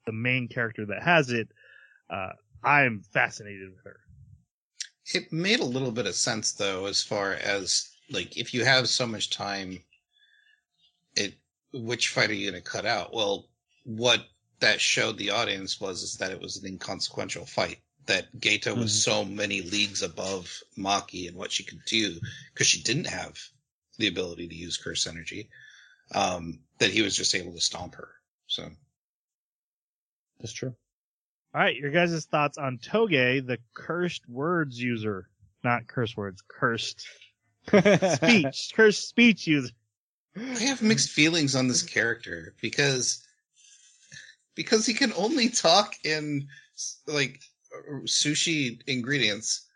the 0.06 0.14
main 0.14 0.48
character 0.48 0.86
that 0.86 1.04
has 1.04 1.30
it. 1.30 1.50
Uh, 2.10 2.30
I'm 2.64 3.04
fascinated 3.14 3.70
with 3.70 3.84
her. 3.84 4.00
It 5.14 5.34
made 5.34 5.60
a 5.60 5.66
little 5.66 5.92
bit 5.92 6.08
of 6.08 6.16
sense 6.16 6.54
though, 6.54 6.86
as 6.86 7.04
far 7.04 7.34
as 7.34 7.90
like 8.10 8.38
if 8.38 8.54
you 8.54 8.64
have 8.64 8.88
so 8.88 9.06
much 9.06 9.30
time, 9.30 9.84
which 11.74 12.10
fight 12.10 12.30
are 12.30 12.34
you 12.34 12.52
going 12.52 12.62
to 12.64 12.70
cut 12.70 12.86
out? 12.86 13.14
Well, 13.14 13.48
what 13.84 14.26
that 14.60 14.82
showed 14.82 15.18
the 15.18 15.32
audience 15.32 15.80
was 15.80 16.04
is 16.04 16.18
that 16.18 16.32
it 16.32 16.42
was 16.42 16.58
an 16.58 16.68
inconsequential 16.68 17.46
fight. 17.46 17.80
That 18.08 18.34
Geto 18.40 18.76
was 18.78 18.92
Mhm. 18.92 19.04
so 19.04 19.26
many 19.26 19.62
leagues 19.62 20.02
above 20.02 20.52
Maki 20.78 21.28
and 21.28 21.38
what 21.38 21.52
she 21.52 21.64
could 21.64 21.84
do 21.86 22.20
because 22.54 22.68
she 22.68 22.82
didn't 22.84 23.06
have 23.08 23.38
the 23.98 24.08
ability 24.08 24.48
to 24.48 24.56
use 24.56 24.78
curse 24.78 25.08
energy. 25.08 25.50
Um, 26.16 26.62
that 26.80 26.92
he 26.92 27.02
was 27.04 27.16
just 27.16 27.36
able 27.36 27.54
to 27.54 27.62
stomp 27.62 27.96
her. 27.96 28.10
So 28.48 28.72
that's 30.40 30.54
true 30.54 30.76
All 31.54 31.62
right, 31.62 31.76
your 31.76 31.92
guys' 31.92 32.26
thoughts 32.26 32.58
on 32.58 32.80
Toge, 32.80 33.46
the 33.46 33.60
cursed 33.76 34.28
words 34.30 34.80
user, 34.82 35.30
not 35.64 35.88
curse 35.88 36.16
words, 36.18 36.42
cursed 36.48 37.08
speech, 38.16 38.72
cursed 38.76 39.08
speech 39.10 39.48
user. 39.48 39.72
I 40.38 40.64
have 40.64 40.82
mixed 40.82 41.10
feelings 41.10 41.56
on 41.56 41.68
this 41.68 41.84
character 41.84 42.54
because 42.62 43.26
because 44.56 44.86
he 44.86 44.94
can 44.94 45.14
only 45.14 45.50
talk 45.50 45.96
in 46.04 46.48
like 47.08 47.40
sushi 48.06 48.82
ingredients. 48.88 49.68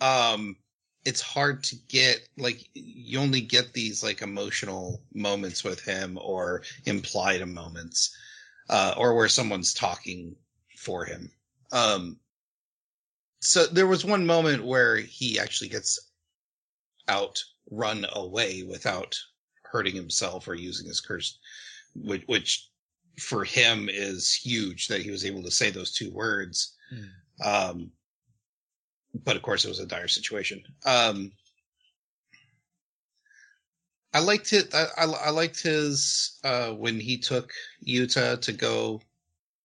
Um, 0.00 0.56
it's 1.04 1.20
hard 1.20 1.62
to 1.64 1.76
get 1.88 2.28
like 2.36 2.68
you 2.74 3.18
only 3.18 3.40
get 3.40 3.72
these 3.72 4.02
like 4.02 4.22
emotional 4.22 5.02
moments 5.14 5.62
with 5.62 5.80
him 5.84 6.18
or 6.20 6.62
implied 6.86 7.46
moments, 7.46 8.16
uh, 8.70 8.94
or 8.96 9.14
where 9.14 9.28
someone's 9.28 9.74
talking 9.74 10.36
for 10.76 11.04
him. 11.04 11.30
Um, 11.72 12.18
so 13.40 13.66
there 13.66 13.86
was 13.86 14.04
one 14.04 14.26
moment 14.26 14.64
where 14.64 14.96
he 14.96 15.38
actually 15.38 15.68
gets 15.68 15.98
out 17.08 17.42
run 17.70 18.06
away 18.12 18.62
without 18.62 19.18
hurting 19.74 19.96
himself 19.96 20.46
or 20.46 20.54
using 20.54 20.86
his 20.86 21.00
curse, 21.00 21.38
which, 21.96 22.22
which 22.26 22.70
for 23.18 23.44
him 23.44 23.88
is 23.90 24.32
huge 24.32 24.86
that 24.86 25.02
he 25.02 25.10
was 25.10 25.24
able 25.24 25.42
to 25.42 25.50
say 25.50 25.70
those 25.70 25.92
two 25.92 26.10
words. 26.12 26.76
Um, 27.44 27.90
but 29.24 29.36
of 29.36 29.42
course, 29.42 29.64
it 29.64 29.68
was 29.68 29.80
a 29.80 29.86
dire 29.86 30.08
situation. 30.08 30.62
Um, 30.86 31.32
I 34.12 34.20
liked 34.20 34.52
it. 34.52 34.72
I, 34.72 34.86
I, 34.96 35.04
I 35.06 35.30
liked 35.30 35.60
his 35.60 36.38
uh, 36.44 36.70
when 36.70 37.00
he 37.00 37.18
took 37.18 37.52
Yuta 37.86 38.40
to 38.42 38.52
go 38.52 39.00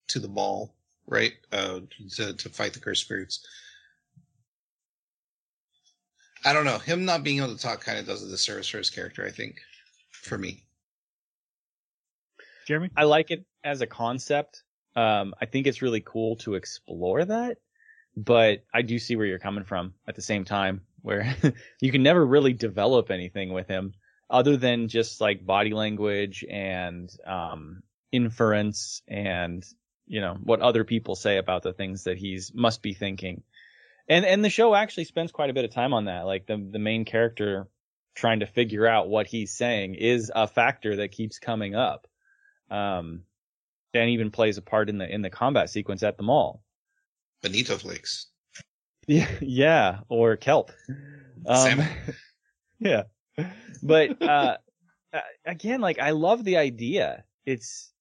to 0.07 0.19
the 0.19 0.27
ball, 0.27 0.73
right? 1.05 1.33
Uh, 1.51 1.81
to 2.15 2.33
to 2.33 2.49
fight 2.49 2.73
the 2.73 2.79
cursed 2.79 3.03
spirits. 3.03 3.45
I 6.43 6.53
don't 6.53 6.65
know. 6.65 6.79
Him 6.79 7.05
not 7.05 7.23
being 7.23 7.37
able 7.37 7.55
to 7.55 7.61
talk 7.61 7.81
kind 7.81 7.99
of 7.99 8.07
does 8.07 8.23
a 8.23 8.29
disservice 8.29 8.69
for 8.69 8.79
his 8.79 8.89
character. 8.89 9.23
I 9.23 9.29
think. 9.29 9.61
For 10.11 10.37
me. 10.37 10.65
Jeremy? 12.67 12.89
I 12.95 13.03
like 13.03 13.31
it 13.31 13.45
as 13.63 13.81
a 13.81 13.87
concept. 13.87 14.63
Um, 14.95 15.33
I 15.41 15.45
think 15.45 15.67
it's 15.67 15.81
really 15.81 16.01
cool 16.01 16.35
to 16.37 16.55
explore 16.55 17.25
that, 17.25 17.57
but 18.15 18.63
I 18.73 18.81
do 18.81 18.99
see 18.99 19.15
where 19.15 19.25
you're 19.25 19.39
coming 19.39 19.63
from 19.63 19.93
at 20.07 20.15
the 20.15 20.21
same 20.21 20.45
time, 20.45 20.81
where 21.01 21.35
you 21.81 21.91
can 21.91 22.03
never 22.03 22.25
really 22.25 22.53
develop 22.53 23.11
anything 23.11 23.53
with 23.53 23.67
him 23.67 23.93
other 24.29 24.57
than 24.57 24.87
just 24.87 25.21
like 25.21 25.45
body 25.45 25.73
language 25.73 26.45
and 26.47 27.09
um, 27.25 27.81
inference 28.11 29.01
and 29.07 29.65
you 30.05 30.21
know 30.21 30.37
what 30.43 30.61
other 30.61 30.83
people 30.83 31.15
say 31.15 31.37
about 31.37 31.63
the 31.63 31.73
things 31.73 32.03
that 32.03 32.17
he's 32.17 32.51
must 32.53 32.81
be 32.81 32.93
thinking. 32.93 33.43
And 34.07 34.25
and 34.25 34.43
the 34.43 34.49
show 34.49 34.73
actually 34.73 35.05
spends 35.05 35.31
quite 35.31 35.49
a 35.49 35.53
bit 35.53 35.65
of 35.65 35.71
time 35.71 35.93
on 35.93 36.05
that. 36.05 36.25
Like 36.25 36.47
the 36.47 36.57
the 36.57 36.79
main 36.79 37.05
character 37.05 37.67
trying 38.19 38.41
to 38.41 38.45
figure 38.45 38.85
out 38.85 39.07
what 39.07 39.27
he's 39.27 39.51
saying 39.51 39.95
is 39.95 40.31
a 40.35 40.47
factor 40.47 40.97
that 40.97 41.11
keeps 41.11 41.39
coming 41.39 41.75
up. 41.75 42.07
Um, 42.69 43.23
and 43.93 44.09
even 44.11 44.29
plays 44.29 44.57
a 44.57 44.61
part 44.61 44.89
in 44.89 44.97
the 44.99 45.11
in 45.11 45.21
the 45.21 45.29
combat 45.29 45.69
sequence 45.69 46.03
at 46.03 46.17
the 46.17 46.23
mall. 46.23 46.63
Bonito 47.41 47.77
flakes. 47.77 48.27
Yeah, 49.07 49.27
yeah, 49.41 49.99
or 50.07 50.37
kelp. 50.37 50.71
Um, 51.47 51.81
yeah, 52.79 53.03
but 53.81 54.21
uh, 54.21 54.57
again, 55.43 55.81
like 55.81 55.97
I 55.97 56.11
love 56.11 56.43
the 56.43 56.57
idea. 56.57 57.23
It's 57.43 57.91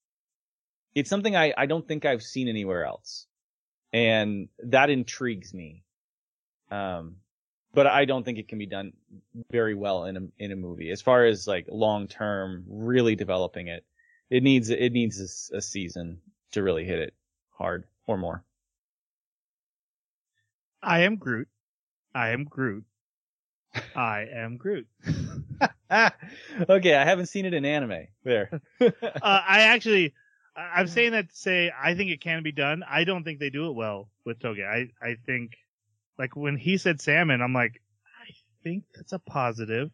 it's 0.95 1.09
something 1.09 1.35
I 1.35 1.55
I 1.57 1.65
don't 1.65 1.89
think 1.89 2.05
I've 2.05 2.23
seen 2.23 2.47
anywhere 2.47 2.85
else, 2.85 3.25
and 3.91 4.49
that 4.65 4.91
intrigues 4.91 5.55
me. 5.55 5.83
Um, 6.71 7.17
but 7.75 7.87
I 7.87 8.05
don't 8.05 8.25
think 8.25 8.39
it 8.39 8.49
can 8.49 8.59
be 8.59 8.67
done 8.67 8.93
very 9.51 9.75
well 9.75 10.05
in 10.05 10.17
a 10.17 10.21
in 10.39 10.53
a 10.53 10.57
movie. 10.57 10.91
As 10.91 11.03
far 11.03 11.25
as 11.25 11.47
like 11.47 11.67
long 11.71 12.09
term, 12.09 12.65
really 12.69 13.15
developing 13.15 13.69
it, 13.69 13.85
it 14.31 14.43
needs 14.43 14.71
it 14.71 14.93
needs 14.93 15.51
a 15.53 15.57
a, 15.57 15.63
season 15.63 16.21
to 16.53 16.63
really 16.63 16.85
hit 16.85 16.99
it 16.99 17.15
hard 17.51 17.85
or 18.07 18.17
more. 18.17 18.45
I 20.83 21.01
am 21.01 21.17
Groot. 21.17 21.49
I 22.15 22.31
am 22.31 22.45
Groot. 22.45 22.85
I 23.97 24.27
am 24.33 24.57
Groot. 24.57 24.87
okay, 25.91 26.95
I 26.95 27.05
haven't 27.05 27.27
seen 27.27 27.47
it 27.47 27.55
in 27.55 27.65
anime. 27.65 28.07
There. 28.25 28.61
uh, 28.81 28.91
I 29.23 29.63
actually, 29.63 30.15
I'm 30.57 30.87
saying 30.87 31.13
that 31.13 31.31
to 31.31 31.37
say 31.37 31.73
I 31.77 31.95
think 31.95 32.11
it 32.11 32.21
can 32.21 32.43
be 32.43 32.53
done. 32.53 32.85
I 32.89 33.05
don't 33.05 33.25
think 33.25 33.41
they 33.41 33.51
do 33.51 33.69
it 33.69 33.75
well 33.75 34.11
with 34.25 34.39
Toge. 34.39 34.65
I, 34.65 34.91
I 35.05 35.17
think, 35.27 35.53
like 36.19 36.37
when 36.37 36.57
he 36.57 36.77
said 36.77 37.01
salmon, 37.01 37.41
I'm 37.41 37.53
like, 37.53 37.81
I 38.27 38.35
think 38.63 38.85
that's 38.95 39.13
a 39.13 39.19
positive, 39.19 39.91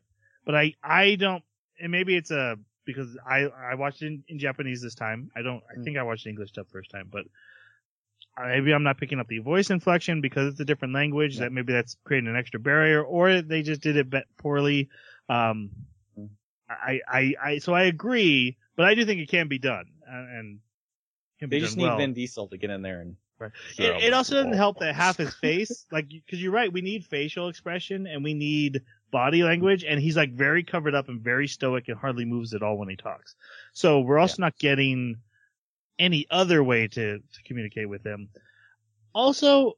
but 0.47 0.55
I, 0.55 0.75
I 0.83 1.17
don't, 1.17 1.43
and 1.81 1.93
maybe 1.93 2.17
it's 2.17 2.31
a, 2.31 2.57
because 2.85 3.17
I, 3.29 3.47
I 3.47 3.75
watched 3.75 4.03
it 4.03 4.07
in, 4.07 4.25
in 4.29 4.39
Japanese 4.39 4.83
this 4.83 4.95
time. 4.95 5.31
I 5.37 5.43
don't, 5.43 5.63
I 5.71 5.83
think 5.83 5.97
I 5.97 6.03
watched 6.03 6.27
English 6.27 6.53
dub 6.53 6.69
first 6.71 6.91
time, 6.91 7.09
but 7.11 7.25
maybe 8.39 8.73
I'm 8.73 8.83
not 8.83 8.99
picking 8.99 9.21
up 9.21 9.29
the 9.29 9.39
voice 9.39 9.71
inflection 9.71 10.21
because 10.21 10.53
it's 10.53 10.61
a 10.61 10.65
different 10.65 10.95
language. 10.95 11.35
Yeah. 11.35 11.43
That 11.43 11.53
maybe 11.53 11.73
that's 11.73 11.97
creating 12.05 12.29
an 12.29 12.37
extra 12.37 12.61
barrier, 12.61 13.03
or 13.03 13.43
they 13.43 13.63
just 13.63 13.81
did 13.81 13.97
it 13.97 14.25
poorly. 14.39 14.89
Um, 15.29 15.71
Mm. 16.19 16.29
I, 16.71 17.01
I, 17.09 17.35
I, 17.43 17.59
so 17.59 17.75
I 17.75 17.83
agree, 17.85 18.57
but 18.77 18.87
I 18.87 18.95
do 18.95 19.05
think 19.05 19.21
it 19.21 19.29
can 19.29 19.49
be 19.49 19.59
done, 19.59 19.87
and, 20.07 20.39
and 20.39 20.59
can 21.41 21.49
be 21.49 21.57
They 21.57 21.61
just 21.61 21.77
done 21.77 21.83
need 21.83 21.89
well. 21.89 21.99
Vin 21.99 22.13
Diesel 22.13 22.49
to 22.49 22.57
get 22.57 22.71
in 22.71 22.83
there 22.83 23.01
and. 23.01 23.17
Right. 23.45 23.53
throw 23.77 23.97
It, 23.97 24.05
it 24.05 24.13
also 24.13 24.35
doesn't 24.37 24.55
oh. 24.55 24.57
help 24.57 24.79
that 24.81 24.95
half 24.95 25.17
his 25.17 25.35
face, 25.35 25.87
like, 25.93 26.09
because 26.09 26.43
you're 26.43 26.53
right, 26.53 26.73
we 26.73 26.81
need 26.81 27.05
facial 27.05 27.49
expression 27.49 28.07
and 28.07 28.25
we 28.25 28.35
need 28.35 28.83
body 29.11 29.43
language, 29.45 29.85
and 29.85 30.01
he's 30.01 30.17
like 30.17 30.33
very 30.33 30.65
covered 30.65 30.95
up 30.95 31.09
and 31.09 31.21
very 31.21 31.47
stoic 31.47 31.89
and 31.89 31.97
hardly 31.97 32.25
moves 32.25 32.55
at 32.55 32.63
all 32.63 32.77
when 32.77 32.89
he 32.89 32.97
talks. 32.97 33.37
So 33.73 34.01
we're 34.01 34.19
also 34.19 34.43
not 34.43 34.59
getting 34.59 35.19
any 35.99 36.27
other 36.31 36.63
way 36.65 36.89
to, 36.89 37.19
to 37.19 37.43
communicate 37.45 37.89
with 37.89 38.05
him. 38.05 38.29
Also, 39.15 39.75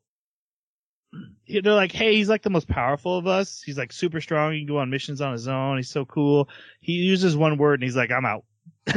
you 1.44 1.62
know, 1.62 1.74
like, 1.74 1.92
hey, 1.92 2.14
he's 2.14 2.28
like 2.28 2.42
the 2.42 2.50
most 2.50 2.68
powerful 2.68 3.18
of 3.18 3.26
us. 3.26 3.62
He's 3.62 3.78
like 3.78 3.92
super 3.92 4.20
strong. 4.20 4.52
He 4.52 4.60
can 4.60 4.66
go 4.66 4.78
on 4.78 4.90
missions 4.90 5.20
on 5.20 5.32
his 5.32 5.48
own. 5.48 5.76
He's 5.76 5.90
so 5.90 6.04
cool. 6.04 6.48
He 6.80 6.92
uses 6.92 7.36
one 7.36 7.58
word 7.58 7.74
and 7.74 7.84
he's 7.84 7.96
like, 7.96 8.10
I'm 8.10 8.26
out. 8.26 8.44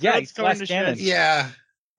Yeah, 0.00 0.18
he's 0.18 0.32
going 0.32 0.56
Glass 0.56 0.68
Cannon. 0.68 0.96
Yeah, 0.98 1.48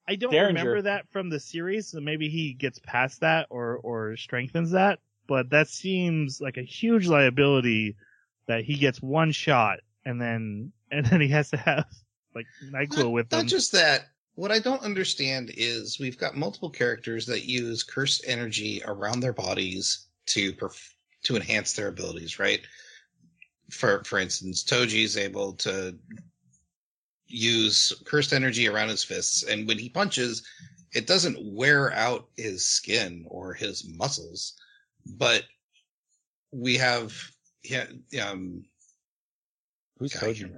I 0.07 0.15
don't 0.15 0.31
Derringer. 0.31 0.59
remember 0.59 0.81
that 0.83 1.09
from 1.11 1.29
the 1.29 1.39
series, 1.39 1.87
so 1.89 1.99
maybe 1.99 2.29
he 2.29 2.53
gets 2.53 2.79
past 2.79 3.21
that 3.21 3.47
or 3.49 3.77
or 3.77 4.17
strengthens 4.17 4.71
that. 4.71 4.99
But 5.27 5.49
that 5.51 5.69
seems 5.69 6.41
like 6.41 6.57
a 6.57 6.63
huge 6.63 7.07
liability 7.07 7.95
that 8.47 8.63
he 8.65 8.75
gets 8.75 9.01
one 9.01 9.31
shot 9.31 9.79
and 10.05 10.21
then 10.21 10.71
and 10.91 11.05
then 11.05 11.21
he 11.21 11.29
has 11.29 11.49
to 11.51 11.57
have 11.57 11.85
like 12.35 12.47
Nyquil 12.63 12.97
not, 12.97 13.11
with 13.11 13.31
not 13.31 13.41
him. 13.41 13.47
just 13.47 13.71
that. 13.71 14.07
What 14.35 14.51
I 14.51 14.59
don't 14.59 14.81
understand 14.81 15.51
is 15.55 15.99
we've 15.99 16.17
got 16.17 16.35
multiple 16.35 16.69
characters 16.69 17.25
that 17.27 17.45
use 17.45 17.83
cursed 17.83 18.23
energy 18.27 18.81
around 18.85 19.19
their 19.19 19.33
bodies 19.33 20.07
to 20.27 20.53
perf- 20.53 20.93
to 21.23 21.35
enhance 21.35 21.73
their 21.73 21.87
abilities, 21.87 22.39
right? 22.39 22.61
For 23.69 24.03
for 24.03 24.19
instance, 24.19 24.63
Toji 24.63 25.03
is 25.03 25.17
able 25.17 25.53
to 25.53 25.95
use 27.33 27.91
cursed 28.05 28.33
energy 28.33 28.67
around 28.67 28.89
his 28.89 29.03
fists, 29.03 29.43
and 29.43 29.67
when 29.67 29.79
he 29.79 29.89
punches, 29.89 30.47
it 30.93 31.07
doesn't 31.07 31.37
wear 31.41 31.91
out 31.93 32.27
his 32.37 32.65
skin 32.65 33.25
or 33.27 33.53
his 33.53 33.87
muscles, 33.97 34.53
but 35.17 35.43
we 36.51 36.77
have 36.77 37.13
yeah 37.63 37.85
um 38.21 38.63
Who's 39.97 40.13
Guy 40.13 40.33
Toji? 40.33 40.53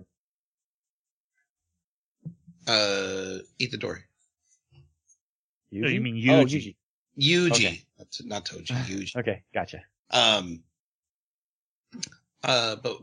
uh 2.67 3.39
Itadori. 3.59 4.01
Oh, 5.83 5.87
you 5.87 6.01
mean 6.01 6.15
Oh, 6.29 6.45
Yuji. 6.45 6.75
Yuji, 7.19 7.51
Okay. 7.51 7.85
not, 7.97 8.07
not 8.25 8.45
Toji, 8.45 8.67
Yuji. 8.87 9.15
Okay, 9.15 9.43
gotcha. 9.53 9.81
Um, 10.11 10.63
uh, 12.43 12.75
but 12.77 12.97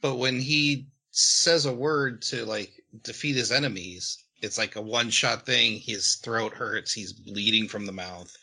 but 0.00 0.16
when 0.16 0.40
he 0.40 0.86
says 1.10 1.66
a 1.66 1.72
word 1.72 2.22
to 2.22 2.44
like 2.44 2.72
defeat 3.02 3.36
his 3.36 3.52
enemies, 3.52 4.24
it's 4.42 4.58
like 4.58 4.76
a 4.76 4.82
one 4.82 5.10
shot 5.10 5.44
thing. 5.44 5.78
His 5.78 6.16
throat 6.16 6.54
hurts. 6.54 6.92
He's 6.92 7.12
bleeding 7.12 7.68
from 7.68 7.86
the 7.86 7.92
mouth. 7.92 8.34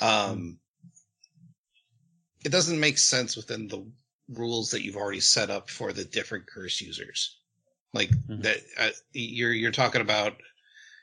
Um, 0.00 0.58
it 2.44 2.50
doesn't 2.50 2.80
make 2.80 2.98
sense 2.98 3.36
within 3.36 3.68
the 3.68 3.84
rules 4.30 4.70
that 4.70 4.82
you've 4.82 4.96
already 4.96 5.20
set 5.20 5.50
up 5.50 5.68
for 5.68 5.92
the 5.92 6.04
different 6.04 6.46
curse 6.46 6.80
users. 6.80 7.36
Like 7.92 8.10
Mhm. 8.10 8.42
that, 8.42 8.62
uh, 8.78 8.90
you're 9.12 9.52
you're 9.52 9.72
talking 9.72 10.00
about. 10.00 10.40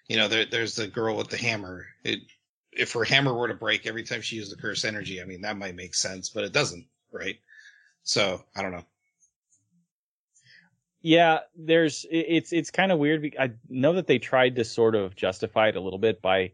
You 0.08 0.16
know, 0.16 0.30
there, 0.30 0.46
there's 0.46 0.76
the 0.76 0.88
girl 0.88 1.18
with 1.18 1.30
the 1.30 1.38
hammer. 1.38 1.86
It 2.06 2.22
if 2.72 2.94
her 2.94 3.04
hammer 3.04 3.34
were 3.34 3.50
to 3.50 3.54
break 3.54 3.86
every 3.86 4.04
time 4.04 4.22
she 4.22 4.38
used 4.38 4.52
the 4.52 4.62
curse 4.62 4.86
energy, 4.86 5.22
I 5.22 5.26
mean 5.26 5.42
that 5.42 5.58
might 5.58 5.76
make 5.76 5.96
sense, 5.96 6.30
but 6.30 6.46
it 6.46 6.54
doesn't, 6.54 6.88
right? 7.12 7.38
So 8.04 8.46
I 8.56 8.62
don't 8.62 8.72
know. 8.72 8.86
Yeah, 11.02 11.40
there's 11.56 12.06
it's 12.10 12.52
it's 12.52 12.72
kind 12.72 12.92
of 12.92 13.00
weird. 13.00 13.36
I 13.40 13.52
know 13.70 13.94
that 13.94 14.08
they 14.08 14.20
tried 14.20 14.56
to 14.56 14.66
sort 14.66 14.96
of 14.96 15.16
justify 15.16 15.70
it 15.70 15.76
a 15.76 15.82
little 15.82 16.00
bit 16.00 16.22
by 16.22 16.54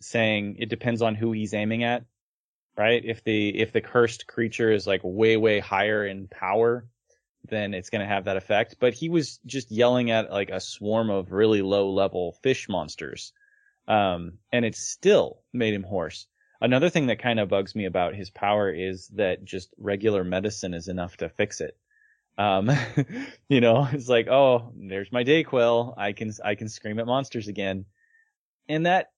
saying 0.00 0.56
it 0.58 0.68
depends 0.68 1.02
on 1.02 1.14
who 1.14 1.32
he's 1.32 1.54
aiming 1.54 1.84
at, 1.84 2.04
right? 2.76 3.02
If 3.04 3.24
the 3.24 3.58
if 3.58 3.72
the 3.72 3.80
cursed 3.80 4.26
creature 4.26 4.70
is 4.70 4.86
like 4.86 5.00
way 5.04 5.36
way 5.36 5.58
higher 5.58 6.06
in 6.06 6.28
power, 6.28 6.86
then 7.48 7.74
it's 7.74 7.90
going 7.90 8.02
to 8.02 8.14
have 8.14 8.24
that 8.26 8.36
effect. 8.36 8.76
But 8.78 8.94
he 8.94 9.08
was 9.08 9.38
just 9.46 9.70
yelling 9.70 10.10
at 10.10 10.30
like 10.30 10.50
a 10.50 10.60
swarm 10.60 11.10
of 11.10 11.32
really 11.32 11.62
low 11.62 11.90
level 11.90 12.32
fish 12.42 12.68
monsters, 12.68 13.32
um, 13.88 14.38
and 14.52 14.64
it 14.64 14.76
still 14.76 15.42
made 15.52 15.74
him 15.74 15.82
hoarse. 15.82 16.26
Another 16.60 16.90
thing 16.90 17.06
that 17.06 17.22
kind 17.22 17.40
of 17.40 17.48
bugs 17.48 17.74
me 17.74 17.86
about 17.86 18.14
his 18.14 18.30
power 18.30 18.70
is 18.70 19.08
that 19.14 19.44
just 19.44 19.70
regular 19.78 20.24
medicine 20.24 20.74
is 20.74 20.88
enough 20.88 21.16
to 21.18 21.28
fix 21.28 21.60
it. 21.60 21.76
Um, 22.38 22.70
you 23.48 23.60
know, 23.60 23.86
it's 23.92 24.08
like, 24.08 24.28
oh, 24.28 24.72
there's 24.76 25.10
my 25.12 25.24
Dayquil. 25.24 25.94
I 25.98 26.12
can, 26.12 26.32
I 26.44 26.54
can 26.54 26.68
scream 26.68 26.98
at 27.00 27.06
monsters 27.06 27.48
again. 27.48 27.84
And 28.68 28.86
that, 28.86 29.08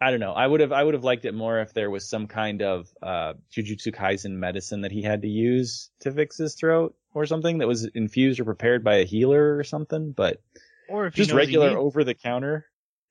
I 0.00 0.10
don't 0.10 0.18
know. 0.20 0.32
I 0.32 0.46
would 0.46 0.60
have, 0.60 0.72
I 0.72 0.82
would 0.82 0.94
have 0.94 1.04
liked 1.04 1.24
it 1.26 1.34
more 1.34 1.60
if 1.60 1.74
there 1.74 1.90
was 1.90 2.08
some 2.08 2.26
kind 2.26 2.62
of, 2.62 2.88
uh, 3.02 3.34
Jujutsu 3.54 3.94
Kaisen 3.94 4.32
medicine 4.32 4.80
that 4.80 4.90
he 4.92 5.02
had 5.02 5.22
to 5.22 5.28
use 5.28 5.90
to 6.00 6.10
fix 6.10 6.38
his 6.38 6.54
throat 6.54 6.96
or 7.14 7.26
something 7.26 7.58
that 7.58 7.68
was 7.68 7.84
infused 7.94 8.40
or 8.40 8.44
prepared 8.44 8.82
by 8.82 8.96
a 8.96 9.04
healer 9.04 9.56
or 9.56 9.62
something, 9.62 10.12
but 10.12 10.40
or 10.88 11.06
if 11.06 11.14
just 11.14 11.32
regular 11.32 11.68
needs- 11.68 11.78
over 11.78 12.02
the 12.02 12.14
counter. 12.14 12.66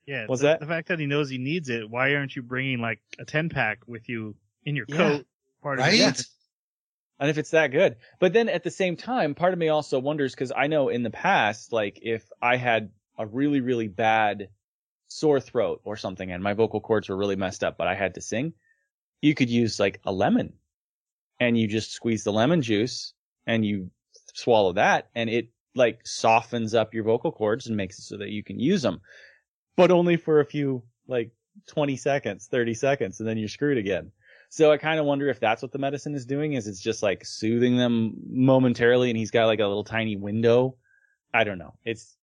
yeah, 0.08 0.26
was 0.28 0.40
the, 0.42 0.48
that- 0.48 0.60
the 0.60 0.66
fact 0.66 0.88
that 0.90 1.00
he 1.00 1.06
knows 1.06 1.30
he 1.30 1.38
needs 1.38 1.70
it? 1.70 1.90
Why 1.90 2.16
aren't 2.16 2.36
you 2.36 2.42
bringing 2.42 2.80
like 2.80 3.00
a 3.20 3.26
ten 3.26 3.48
pack 3.50 3.88
with 3.88 4.10
you 4.10 4.36
in 4.66 4.76
your 4.76 4.86
Yeah. 4.90 4.98
coat? 4.98 5.26
Part 5.62 5.80
of 5.80 5.86
Right? 5.86 6.00
it. 6.00 6.26
And 7.22 7.30
if 7.30 7.38
it's 7.38 7.52
that 7.52 7.68
good. 7.68 7.98
But 8.20 8.34
then 8.34 8.50
at 8.50 8.64
the 8.64 8.72
same 8.72 8.98
time, 8.98 9.36
part 9.36 9.54
of 9.54 9.60
me 9.60 9.70
also 9.70 10.00
wonders 10.00 10.34
because 10.34 10.52
I 10.52 10.66
know 10.66 10.90
in 10.90 11.04
the 11.04 11.12
past, 11.12 11.72
like 11.72 12.00
if 12.02 12.28
I 12.42 12.58
had 12.58 12.90
a 13.16 13.28
really, 13.28 13.62
really 13.62 13.88
bad 13.88 14.50
sore 15.08 15.40
throat 15.40 15.82
or 15.84 15.96
something 15.96 16.32
and 16.32 16.42
my 16.42 16.54
vocal 16.54 16.82
cords 16.82 17.10
were 17.10 17.16
really 17.16 17.36
messed 17.36 17.64
up, 17.64 17.78
but 17.78 17.88
I 17.88 17.94
had 17.94 18.16
to 18.16 18.22
sing, 18.22 18.54
you 19.22 19.36
could 19.36 19.52
use 19.52 19.80
like 19.80 20.02
a 20.04 20.12
lemon 20.12 20.54
and 21.40 21.56
you 21.56 21.68
just 21.68 21.92
squeeze 21.92 22.24
the 22.24 22.34
lemon 22.34 22.64
juice 22.64 23.14
and 23.46 23.64
you 23.64 23.92
swallow 24.34 24.74
that 24.74 25.10
and 25.14 25.30
it 25.30 25.50
like 25.76 26.00
softens 26.04 26.74
up 26.74 26.96
your 26.96 27.04
vocal 27.04 27.32
cords 27.32 27.68
and 27.68 27.78
makes 27.78 28.00
it 28.00 28.04
so 28.04 28.18
that 28.18 28.30
you 28.30 28.44
can 28.44 28.60
use 28.60 28.82
them, 28.82 29.00
but 29.78 29.92
only 29.92 30.18
for 30.18 30.40
a 30.40 30.46
few 30.46 30.82
like 31.08 31.30
20 31.68 31.98
seconds, 31.98 32.48
30 32.48 32.74
seconds, 32.74 33.20
and 33.20 33.30
then 33.30 33.38
you're 33.38 33.48
screwed 33.48 33.78
again. 33.78 34.12
So 34.54 34.70
I 34.70 34.76
kind 34.76 35.00
of 35.00 35.06
wonder 35.06 35.30
if 35.30 35.40
that's 35.40 35.62
what 35.62 35.72
the 35.72 35.80
medicine 35.80 36.14
is 36.14 36.26
doing 36.26 36.54
is 36.54 36.68
it's 36.68 36.82
just 36.82 37.02
like 37.02 37.26
soothing 37.26 37.78
them 37.78 38.16
momentarily 38.30 39.10
and 39.10 39.18
he's 39.18 39.32
got 39.32 39.46
like 39.46 39.62
a 39.62 39.66
little 39.66 39.86
tiny 39.86 40.18
window. 40.18 40.76
I 41.34 41.46
don't 41.46 41.58
know. 41.58 41.74
It's, 41.86 42.18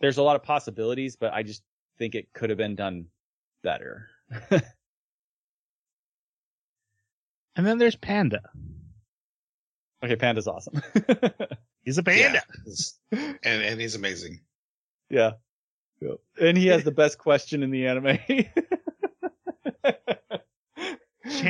there's 0.00 0.18
a 0.18 0.22
lot 0.24 0.34
of 0.34 0.42
possibilities, 0.42 1.14
but 1.14 1.32
I 1.32 1.44
just 1.44 1.62
think 1.96 2.16
it 2.16 2.32
could 2.32 2.50
have 2.50 2.56
been 2.58 2.74
done 2.74 3.06
better. 3.62 4.08
And 7.56 7.64
then 7.66 7.78
there's 7.78 7.96
Panda. 7.96 8.40
Okay, 10.02 10.16
Panda's 10.16 10.48
awesome. 10.48 10.82
He's 11.84 11.98
a 11.98 12.02
panda. 12.02 12.42
Yeah, 12.66 13.34
and 13.44 13.62
and 13.62 13.80
he's 13.80 13.94
amazing. 13.94 14.40
yeah. 15.10 15.32
Yep. 16.00 16.16
And 16.40 16.58
he 16.58 16.66
has 16.68 16.82
the 16.82 16.90
best 16.90 17.18
question 17.18 17.62
in 17.62 17.70
the 17.70 17.86
anime. 17.86 18.18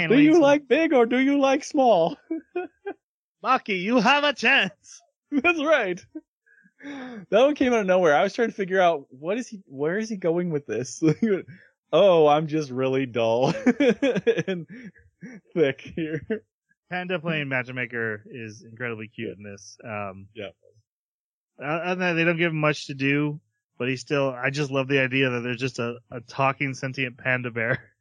do 0.09 0.19
you 0.21 0.41
like 0.41 0.69
big 0.69 0.93
or 0.93 1.07
do 1.07 1.19
you 1.19 1.39
like 1.39 1.65
small? 1.65 2.17
Maki, 3.45 3.81
you 3.81 3.99
have 4.01 4.25
a 4.25 4.33
chance. 4.33 5.03
That's 5.31 5.63
right. 5.63 6.05
That 6.83 7.27
one 7.31 7.55
came 7.55 7.73
out 7.73 7.81
of 7.81 7.87
nowhere. 7.87 8.15
I 8.15 8.23
was 8.23 8.35
trying 8.35 8.49
to 8.49 8.55
figure 8.55 8.81
out 8.81 9.07
what 9.11 9.39
is 9.39 9.49
he, 9.49 9.63
where 9.67 9.99
is 9.99 10.09
he 10.09 10.17
going 10.17 10.51
with 10.51 10.67
this? 10.67 11.03
oh, 11.93 12.27
I'm 12.27 12.47
just 12.47 12.71
really 12.71 13.07
dull 13.07 13.53
and 14.47 14.67
thick 15.55 15.81
here. 15.97 16.21
Panda 16.91 17.19
playing 17.19 17.49
Matchmaker 17.49 18.23
is 18.27 18.63
incredibly 18.63 19.09
cute 19.09 19.37
in 19.37 19.43
this. 19.43 19.79
Um, 19.83 20.29
Yeah. 20.35 20.51
uh, 21.61 21.65
Other 21.65 21.89
than 21.91 21.99
that, 22.01 22.13
they 22.15 22.25
don't 22.25 22.37
give 22.37 22.53
him 22.53 22.61
much 22.61 22.87
to 22.89 22.95
do, 22.95 23.41
but 23.79 23.89
he 23.89 23.97
still. 23.97 24.29
I 24.31 24.51
just 24.51 24.71
love 24.71 24.87
the 24.89 25.01
idea 25.01 25.31
that 25.31 25.41
there's 25.41 25.61
just 25.61 25.79
a, 25.79 25.97
a 26.11 26.21
talking 26.21 26.75
sentient 26.75 27.17
panda 27.19 27.51
bear. 27.51 27.94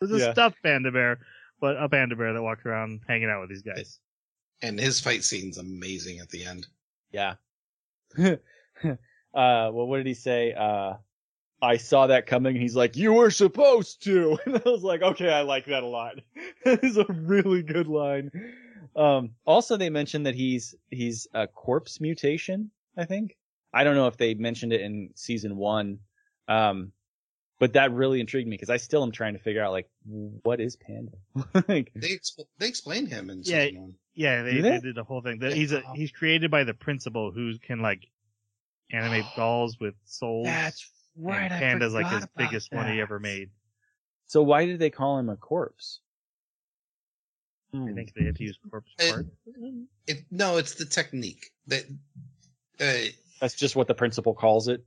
There's 0.00 0.12
a 0.12 0.18
Yeah. 0.18 0.32
stuffed 0.32 0.62
panda 0.62 0.92
bear, 0.92 1.20
but 1.60 1.76
a 1.76 1.88
panda 1.88 2.16
bear 2.16 2.32
that 2.32 2.42
walked 2.42 2.64
around 2.66 3.00
hanging 3.08 3.28
out 3.28 3.40
with 3.40 3.50
these 3.50 3.62
guys. 3.62 3.98
And 4.62 4.78
his 4.78 5.00
fight 5.00 5.24
scene's 5.24 5.58
amazing 5.58 6.18
at 6.18 6.28
the 6.30 6.44
end. 6.44 6.66
Yeah. 7.12 7.34
uh, 8.18 8.36
well, 9.32 9.86
what 9.86 9.98
did 9.98 10.06
he 10.06 10.14
say? 10.14 10.52
Uh, 10.52 10.94
I 11.60 11.76
saw 11.76 12.06
that 12.08 12.26
coming. 12.26 12.54
and 12.54 12.62
He's 12.62 12.76
like, 12.76 12.96
you 12.96 13.12
were 13.12 13.30
supposed 13.30 14.02
to. 14.04 14.38
And 14.46 14.56
I 14.56 14.68
was 14.68 14.82
like, 14.82 15.02
okay, 15.02 15.32
I 15.32 15.42
like 15.42 15.66
that 15.66 15.82
a 15.82 15.86
lot. 15.86 16.16
that 16.64 16.82
is 16.84 16.96
a 16.96 17.06
really 17.08 17.62
good 17.62 17.86
line. 17.86 18.30
Um, 18.96 19.30
also 19.44 19.76
they 19.76 19.90
mentioned 19.90 20.26
that 20.26 20.34
he's, 20.34 20.74
he's 20.90 21.26
a 21.34 21.46
corpse 21.46 22.00
mutation, 22.00 22.70
I 22.96 23.04
think. 23.04 23.36
I 23.72 23.84
don't 23.84 23.94
know 23.96 24.06
if 24.06 24.16
they 24.16 24.34
mentioned 24.34 24.72
it 24.72 24.80
in 24.80 25.10
season 25.14 25.56
one. 25.56 25.98
Um, 26.48 26.92
but 27.58 27.72
that 27.74 27.92
really 27.92 28.20
intrigued 28.20 28.48
me 28.48 28.54
because 28.54 28.70
I 28.70 28.76
still 28.76 29.02
am 29.02 29.12
trying 29.12 29.34
to 29.34 29.38
figure 29.40 29.62
out 29.62 29.72
like, 29.72 29.88
what 30.04 30.60
is 30.60 30.76
Panda? 30.76 31.12
like, 31.68 31.92
They 31.94 32.08
expl- 32.10 32.46
they 32.58 32.68
explain 32.68 33.06
him 33.06 33.30
in 33.30 33.42
Yeah. 33.44 33.64
season 33.66 33.80
one. 33.82 33.94
Yeah, 34.14 34.42
they, 34.42 34.54
they? 34.60 34.60
they? 34.70 34.80
did 34.80 34.94
the 34.96 35.04
whole 35.04 35.22
thing. 35.22 35.38
That 35.40 35.52
he's 35.52 35.72
a 35.72 35.82
he's 35.94 36.10
created 36.10 36.50
by 36.50 36.64
the 36.64 36.74
principal 36.74 37.30
who 37.30 37.56
can 37.58 37.80
like 37.80 38.06
animate 38.90 39.24
dolls 39.36 39.78
with 39.80 39.94
souls. 40.04 40.46
that's 40.46 40.90
right. 41.16 41.42
And 41.44 41.54
I 41.54 41.58
Panda's 41.58 41.92
like 41.94 42.06
his 42.06 42.14
forgot 42.20 42.30
about 42.34 42.50
biggest 42.50 42.72
one 42.72 42.92
he 42.92 43.00
ever 43.00 43.18
made. 43.20 43.50
So 44.26 44.42
why 44.42 44.66
did 44.66 44.78
they 44.78 44.90
call 44.90 45.18
him 45.18 45.28
a 45.28 45.36
corpse? 45.36 46.00
I 47.74 47.92
think 47.92 48.14
they 48.14 48.24
had 48.24 48.36
to 48.36 48.44
use 48.44 48.58
corpse 48.70 48.90
It- 48.98 49.12
part. 49.12 49.26
It 50.06 50.24
no, 50.30 50.56
it's 50.56 50.74
the 50.74 50.86
technique 50.86 51.50
that. 51.66 51.84
Uh, 52.80 53.10
That's 53.40 53.54
just 53.54 53.74
what 53.76 53.88
the 53.88 53.94
principal 53.94 54.34
calls 54.34 54.68
it. 54.68 54.84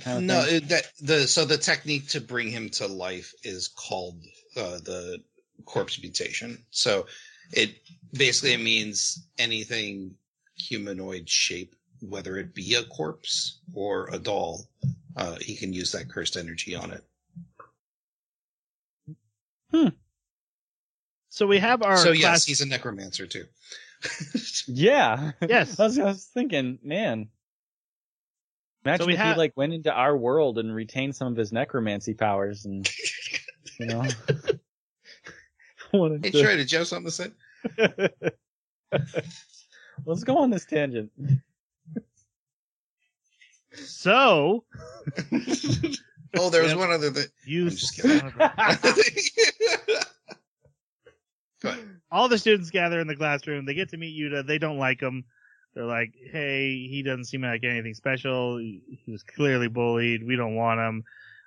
Kind 0.00 0.18
of 0.18 0.24
no, 0.24 0.42
thing? 0.42 0.56
it, 0.56 0.68
that 0.68 0.84
the 1.00 1.26
so 1.26 1.44
the 1.44 1.58
technique 1.58 2.08
to 2.08 2.20
bring 2.20 2.50
him 2.50 2.68
to 2.70 2.86
life 2.86 3.32
is 3.42 3.68
called 3.68 4.22
uh, 4.56 4.78
the 4.78 5.22
corpse 5.64 6.00
mutation. 6.00 6.64
So 6.70 7.06
it 7.52 7.76
basically 8.12 8.56
means 8.56 9.26
anything 9.38 10.14
humanoid 10.56 11.28
shape, 11.28 11.74
whether 12.00 12.36
it 12.36 12.54
be 12.54 12.74
a 12.74 12.82
corpse 12.84 13.60
or 13.74 14.08
a 14.12 14.18
doll, 14.18 14.68
uh, 15.16 15.36
he 15.40 15.56
can 15.56 15.72
use 15.72 15.92
that 15.92 16.08
cursed 16.08 16.36
energy 16.36 16.74
on 16.74 16.90
it. 16.92 17.04
Hmm. 19.70 19.88
So 21.28 21.46
we 21.46 21.58
have 21.58 21.82
our 21.82 21.98
so 21.98 22.10
yes, 22.12 22.44
he's 22.44 22.60
a 22.60 22.66
necromancer 22.66 23.26
too. 23.26 23.44
Yeah. 24.68 25.32
Yes. 25.40 25.80
I 25.80 25.84
was, 25.84 25.98
I 25.98 26.04
was 26.04 26.24
thinking, 26.26 26.78
man. 26.82 27.28
Imagine 28.84 29.06
we 29.06 29.12
if 29.14 29.18
have- 29.18 29.34
he 29.36 29.38
like 29.38 29.52
went 29.56 29.72
into 29.74 29.92
our 29.92 30.16
world 30.16 30.58
and 30.58 30.74
retained 30.74 31.14
some 31.16 31.28
of 31.28 31.36
his 31.36 31.52
necromancy 31.52 32.14
powers 32.14 32.64
and 32.64 32.88
you 33.78 33.86
know 33.86 34.04
wanted 35.92 36.24
hey 36.24 36.30
to- 36.30 36.42
Troy, 36.42 36.56
did 36.56 36.70
you 36.72 36.78
have 36.78 36.88
something 36.88 37.10
to 37.10 37.12
say? 37.12 37.30
Let's 40.06 40.24
go 40.24 40.38
on 40.38 40.50
this 40.50 40.64
tangent. 40.64 41.10
So 43.74 44.64
oh, 46.36 46.50
there 46.50 46.62
was 46.62 46.72
Yep. 46.72 46.78
one 46.78 46.90
other 46.92 47.10
thing. 47.10 47.26
you 47.44 47.64
I'm 47.64 47.70
just 47.70 47.94
kidding. 48.00 48.32
Go 51.60 51.74
all 52.10 52.28
the 52.28 52.38
students 52.38 52.70
gather 52.70 53.00
in 53.00 53.06
the 53.08 53.16
classroom. 53.16 53.66
They 53.66 53.74
get 53.74 53.88
to 53.90 53.96
meet 53.96 54.18
Yuta. 54.18 54.46
They 54.46 54.58
don't 54.58 54.78
like 54.78 55.00
him. 55.00 55.24
They're 55.78 55.86
like, 55.86 56.12
"Hey, 56.32 56.88
he 56.88 57.04
doesn't 57.04 57.26
seem 57.26 57.42
like 57.42 57.62
anything 57.62 57.94
special. 57.94 58.58
He 58.58 58.82
he 59.04 59.12
was 59.12 59.22
clearly 59.22 59.68
bullied. 59.68 60.26
We 60.26 60.34
don't 60.34 60.56
want 60.56 60.80
him." 60.80 61.04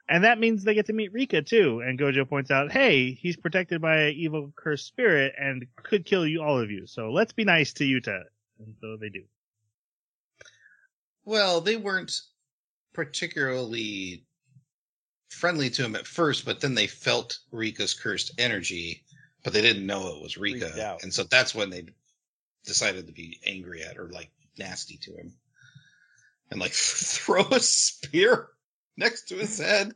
And 0.07 0.23
that 0.23 0.39
means 0.39 0.63
they 0.63 0.73
get 0.73 0.85
to 0.85 0.93
meet 0.93 1.11
Rika 1.11 1.41
too. 1.41 1.81
And 1.85 1.99
Gojo 1.99 2.29
points 2.29 2.49
out, 2.49 2.71
"Hey, 2.71 3.11
he's 3.11 3.35
protected 3.35 3.81
by 3.81 4.03
an 4.03 4.13
evil 4.13 4.53
cursed 4.55 4.87
spirit 4.87 5.33
and 5.37 5.67
could 5.83 6.05
kill 6.05 6.25
you 6.25 6.41
all 6.41 6.57
of 6.57 6.71
you. 6.71 6.87
So 6.87 7.11
let's 7.11 7.33
be 7.33 7.43
nice 7.43 7.73
to 7.73 7.83
Yuta." 7.83 8.23
And 8.59 8.73
so 8.79 8.95
they 8.95 9.09
do. 9.09 9.25
Well, 11.25 11.59
they 11.59 11.75
weren't 11.75 12.21
particularly 12.93 14.23
friendly 15.27 15.69
to 15.71 15.83
him 15.83 15.97
at 15.97 16.07
first, 16.07 16.45
but 16.45 16.61
then 16.61 16.73
they 16.73 16.87
felt 16.87 17.37
Rika's 17.51 17.93
cursed 17.93 18.31
energy, 18.37 19.03
but 19.43 19.51
they 19.51 19.61
didn't 19.61 19.85
know 19.85 20.15
it 20.15 20.23
was 20.23 20.37
Rika. 20.37 20.97
And 21.03 21.13
so 21.13 21.25
that's 21.25 21.53
when 21.53 21.69
they 21.69 21.87
decided 22.65 23.07
to 23.07 23.13
be 23.13 23.39
angry 23.45 23.83
at 23.83 23.97
or 23.97 24.07
like 24.09 24.31
nasty 24.57 24.97
to 24.97 25.11
him. 25.15 25.33
And 26.49 26.59
like 26.59 26.71
throw 26.73 27.45
a 27.51 27.59
spear 27.59 28.49
next 28.97 29.29
to 29.29 29.35
his 29.35 29.57
head. 29.57 29.93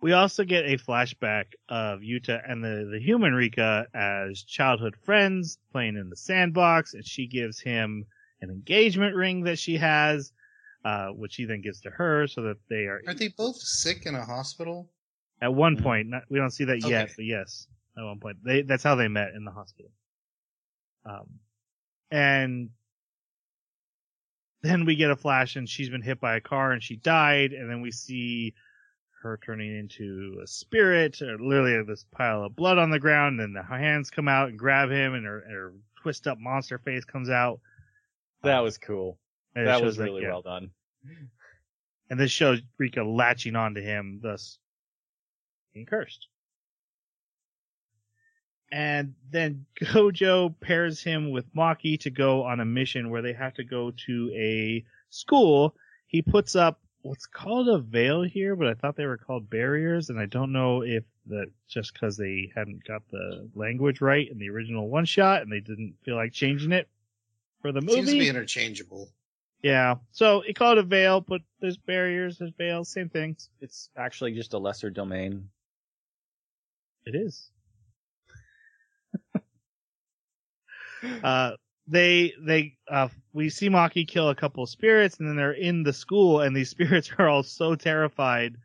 We 0.00 0.12
also 0.12 0.44
get 0.44 0.64
a 0.64 0.78
flashback 0.78 1.46
of 1.68 2.00
Yuta 2.00 2.40
and 2.48 2.62
the, 2.62 2.88
the 2.92 3.00
human 3.00 3.34
Rika 3.34 3.88
as 3.92 4.44
childhood 4.44 4.94
friends 5.04 5.58
playing 5.72 5.96
in 5.96 6.08
the 6.08 6.16
sandbox, 6.16 6.94
and 6.94 7.04
she 7.04 7.26
gives 7.26 7.60
him 7.60 8.04
an 8.40 8.48
engagement 8.50 9.16
ring 9.16 9.42
that 9.42 9.58
she 9.58 9.76
has, 9.76 10.32
uh, 10.84 11.08
which 11.08 11.34
he 11.34 11.46
then 11.46 11.62
gives 11.62 11.80
to 11.80 11.90
her 11.90 12.28
so 12.28 12.42
that 12.42 12.58
they 12.70 12.84
are, 12.84 13.02
Are 13.08 13.14
they 13.14 13.26
both 13.36 13.56
sick 13.56 14.06
in 14.06 14.14
a 14.14 14.24
hospital? 14.24 14.88
at 15.42 15.52
one 15.52 15.76
Mhm. 15.76 15.82
point, 15.82 16.08
not, 16.08 16.22
we 16.30 16.38
don't 16.38 16.50
see 16.50 16.64
that 16.64 16.80
yet, 16.80 17.10
but 17.16 17.24
yes, 17.24 17.66
at 17.96 18.04
one 18.04 18.20
point. 18.20 18.38
They, 18.44 18.62
that's 18.62 18.84
how 18.84 18.94
they 18.94 19.08
met 19.08 19.34
in 19.34 19.44
the 19.44 19.50
hospital. 19.52 19.90
Um, 21.08 21.26
and 22.10 22.70
then 24.62 24.84
we 24.84 24.96
get 24.96 25.10
a 25.10 25.16
flash 25.16 25.56
and 25.56 25.68
she's 25.68 25.88
been 25.88 26.02
hit 26.02 26.20
by 26.20 26.36
a 26.36 26.40
car 26.40 26.72
and 26.72 26.82
she 26.82 26.96
died, 26.96 27.52
and 27.52 27.70
then 27.70 27.80
we 27.80 27.90
see 27.90 28.54
her 29.22 29.38
turning 29.44 29.76
into 29.76 30.38
a 30.42 30.46
spirit, 30.46 31.20
or 31.22 31.38
literally 31.38 31.82
this 31.84 32.04
pile 32.12 32.44
of 32.44 32.54
blood 32.54 32.78
on 32.78 32.90
the 32.90 33.00
ground, 33.00 33.40
and 33.40 33.54
the 33.54 33.62
hands 33.62 34.10
come 34.10 34.28
out 34.28 34.48
and 34.48 34.58
grab 34.58 34.90
him, 34.90 35.14
and 35.14 35.26
her, 35.26 35.44
her 35.50 35.72
twist 36.00 36.26
up 36.26 36.38
monster 36.38 36.78
face 36.78 37.04
comes 37.04 37.28
out. 37.28 37.60
That 38.42 38.60
was 38.60 38.78
cool. 38.78 39.18
And 39.56 39.66
That 39.66 39.82
was 39.82 39.98
like, 39.98 40.06
really 40.06 40.22
yeah. 40.22 40.28
well 40.28 40.42
done. 40.42 40.70
And 42.10 42.18
this 42.18 42.30
shows 42.30 42.62
Rika 42.78 43.02
latching 43.02 43.56
onto 43.56 43.80
him, 43.82 44.20
thus 44.22 44.58
being 45.74 45.86
cursed. 45.86 46.28
And 48.70 49.14
then 49.30 49.66
Gojo 49.80 50.54
pairs 50.60 51.02
him 51.02 51.30
with 51.30 51.52
Maki 51.54 51.98
to 52.00 52.10
go 52.10 52.44
on 52.44 52.60
a 52.60 52.64
mission 52.64 53.10
where 53.10 53.22
they 53.22 53.32
have 53.32 53.54
to 53.54 53.64
go 53.64 53.92
to 54.06 54.30
a 54.34 54.84
school. 55.10 55.74
He 56.06 56.22
puts 56.22 56.56
up 56.56 56.80
what's 57.02 57.26
called 57.26 57.68
a 57.68 57.78
veil 57.78 58.22
here, 58.22 58.56
but 58.56 58.68
I 58.68 58.74
thought 58.74 58.96
they 58.96 59.06
were 59.06 59.16
called 59.16 59.48
barriers, 59.48 60.10
and 60.10 60.18
I 60.18 60.26
don't 60.26 60.52
know 60.52 60.82
if 60.82 61.04
that 61.28 61.50
just 61.68 61.92
because 61.92 62.16
they 62.16 62.50
hadn't 62.54 62.86
got 62.86 63.02
the 63.10 63.48
language 63.54 64.00
right 64.00 64.28
in 64.30 64.38
the 64.38 64.48
original 64.50 64.88
one 64.88 65.04
shot 65.04 65.42
and 65.42 65.52
they 65.52 65.60
didn't 65.60 65.94
feel 66.04 66.16
like 66.16 66.32
changing 66.32 66.72
it 66.72 66.88
for 67.60 67.72
the 67.72 67.80
movie. 67.80 67.94
Seems 67.96 68.08
to 68.08 68.18
be 68.18 68.28
interchangeable. 68.28 69.10
Yeah. 69.62 69.96
So 70.12 70.40
it 70.40 70.56
called 70.56 70.78
a 70.78 70.82
veil, 70.82 71.20
but 71.20 71.42
there's 71.60 71.76
barriers, 71.76 72.38
there's 72.38 72.52
veils, 72.56 72.88
same 72.88 73.08
thing. 73.08 73.36
It's 73.60 73.90
actually 73.96 74.32
just 74.32 74.54
a 74.54 74.58
lesser 74.58 74.90
domain. 74.90 75.48
It 77.04 77.14
is. 77.14 77.50
Uh, 81.22 81.52
they 81.86 82.34
they 82.40 82.76
uh, 82.90 83.08
we 83.32 83.48
see 83.48 83.68
Maki 83.68 84.06
kill 84.06 84.28
a 84.28 84.34
couple 84.34 84.66
spirits, 84.66 85.18
and 85.18 85.28
then 85.28 85.36
they're 85.36 85.52
in 85.52 85.82
the 85.82 85.92
school, 85.92 86.40
and 86.40 86.54
these 86.54 86.70
spirits 86.76 87.10
are 87.18 87.28
all 87.28 87.42
so 87.42 87.74
terrified 87.74 88.56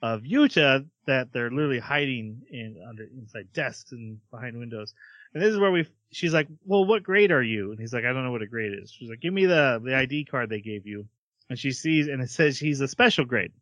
of 0.00 0.22
Yuta 0.22 0.86
that 1.06 1.32
they're 1.32 1.50
literally 1.50 1.80
hiding 1.80 2.42
in 2.50 2.76
under 2.88 3.04
inside 3.04 3.48
desks 3.52 3.92
and 3.92 4.18
behind 4.30 4.56
windows. 4.56 4.94
And 5.34 5.42
this 5.42 5.52
is 5.52 5.58
where 5.58 5.72
we 5.72 5.86
she's 6.12 6.32
like, 6.32 6.48
"Well, 6.64 6.84
what 6.84 7.02
grade 7.02 7.32
are 7.32 7.42
you?" 7.42 7.72
And 7.72 7.80
he's 7.80 7.92
like, 7.92 8.04
"I 8.04 8.12
don't 8.12 8.24
know 8.24 8.32
what 8.32 8.42
a 8.42 8.46
grade 8.46 8.72
is." 8.80 8.90
She's 8.90 9.10
like, 9.10 9.20
"Give 9.20 9.34
me 9.34 9.46
the 9.46 9.80
the 9.84 9.94
ID 9.94 10.26
card 10.26 10.48
they 10.48 10.60
gave 10.60 10.86
you." 10.86 11.06
And 11.50 11.58
she 11.58 11.72
sees 11.72 12.08
and 12.08 12.22
it 12.22 12.30
says 12.30 12.58
he's 12.58 12.80
a 12.80 12.88
special 12.88 13.24
grade. 13.24 13.52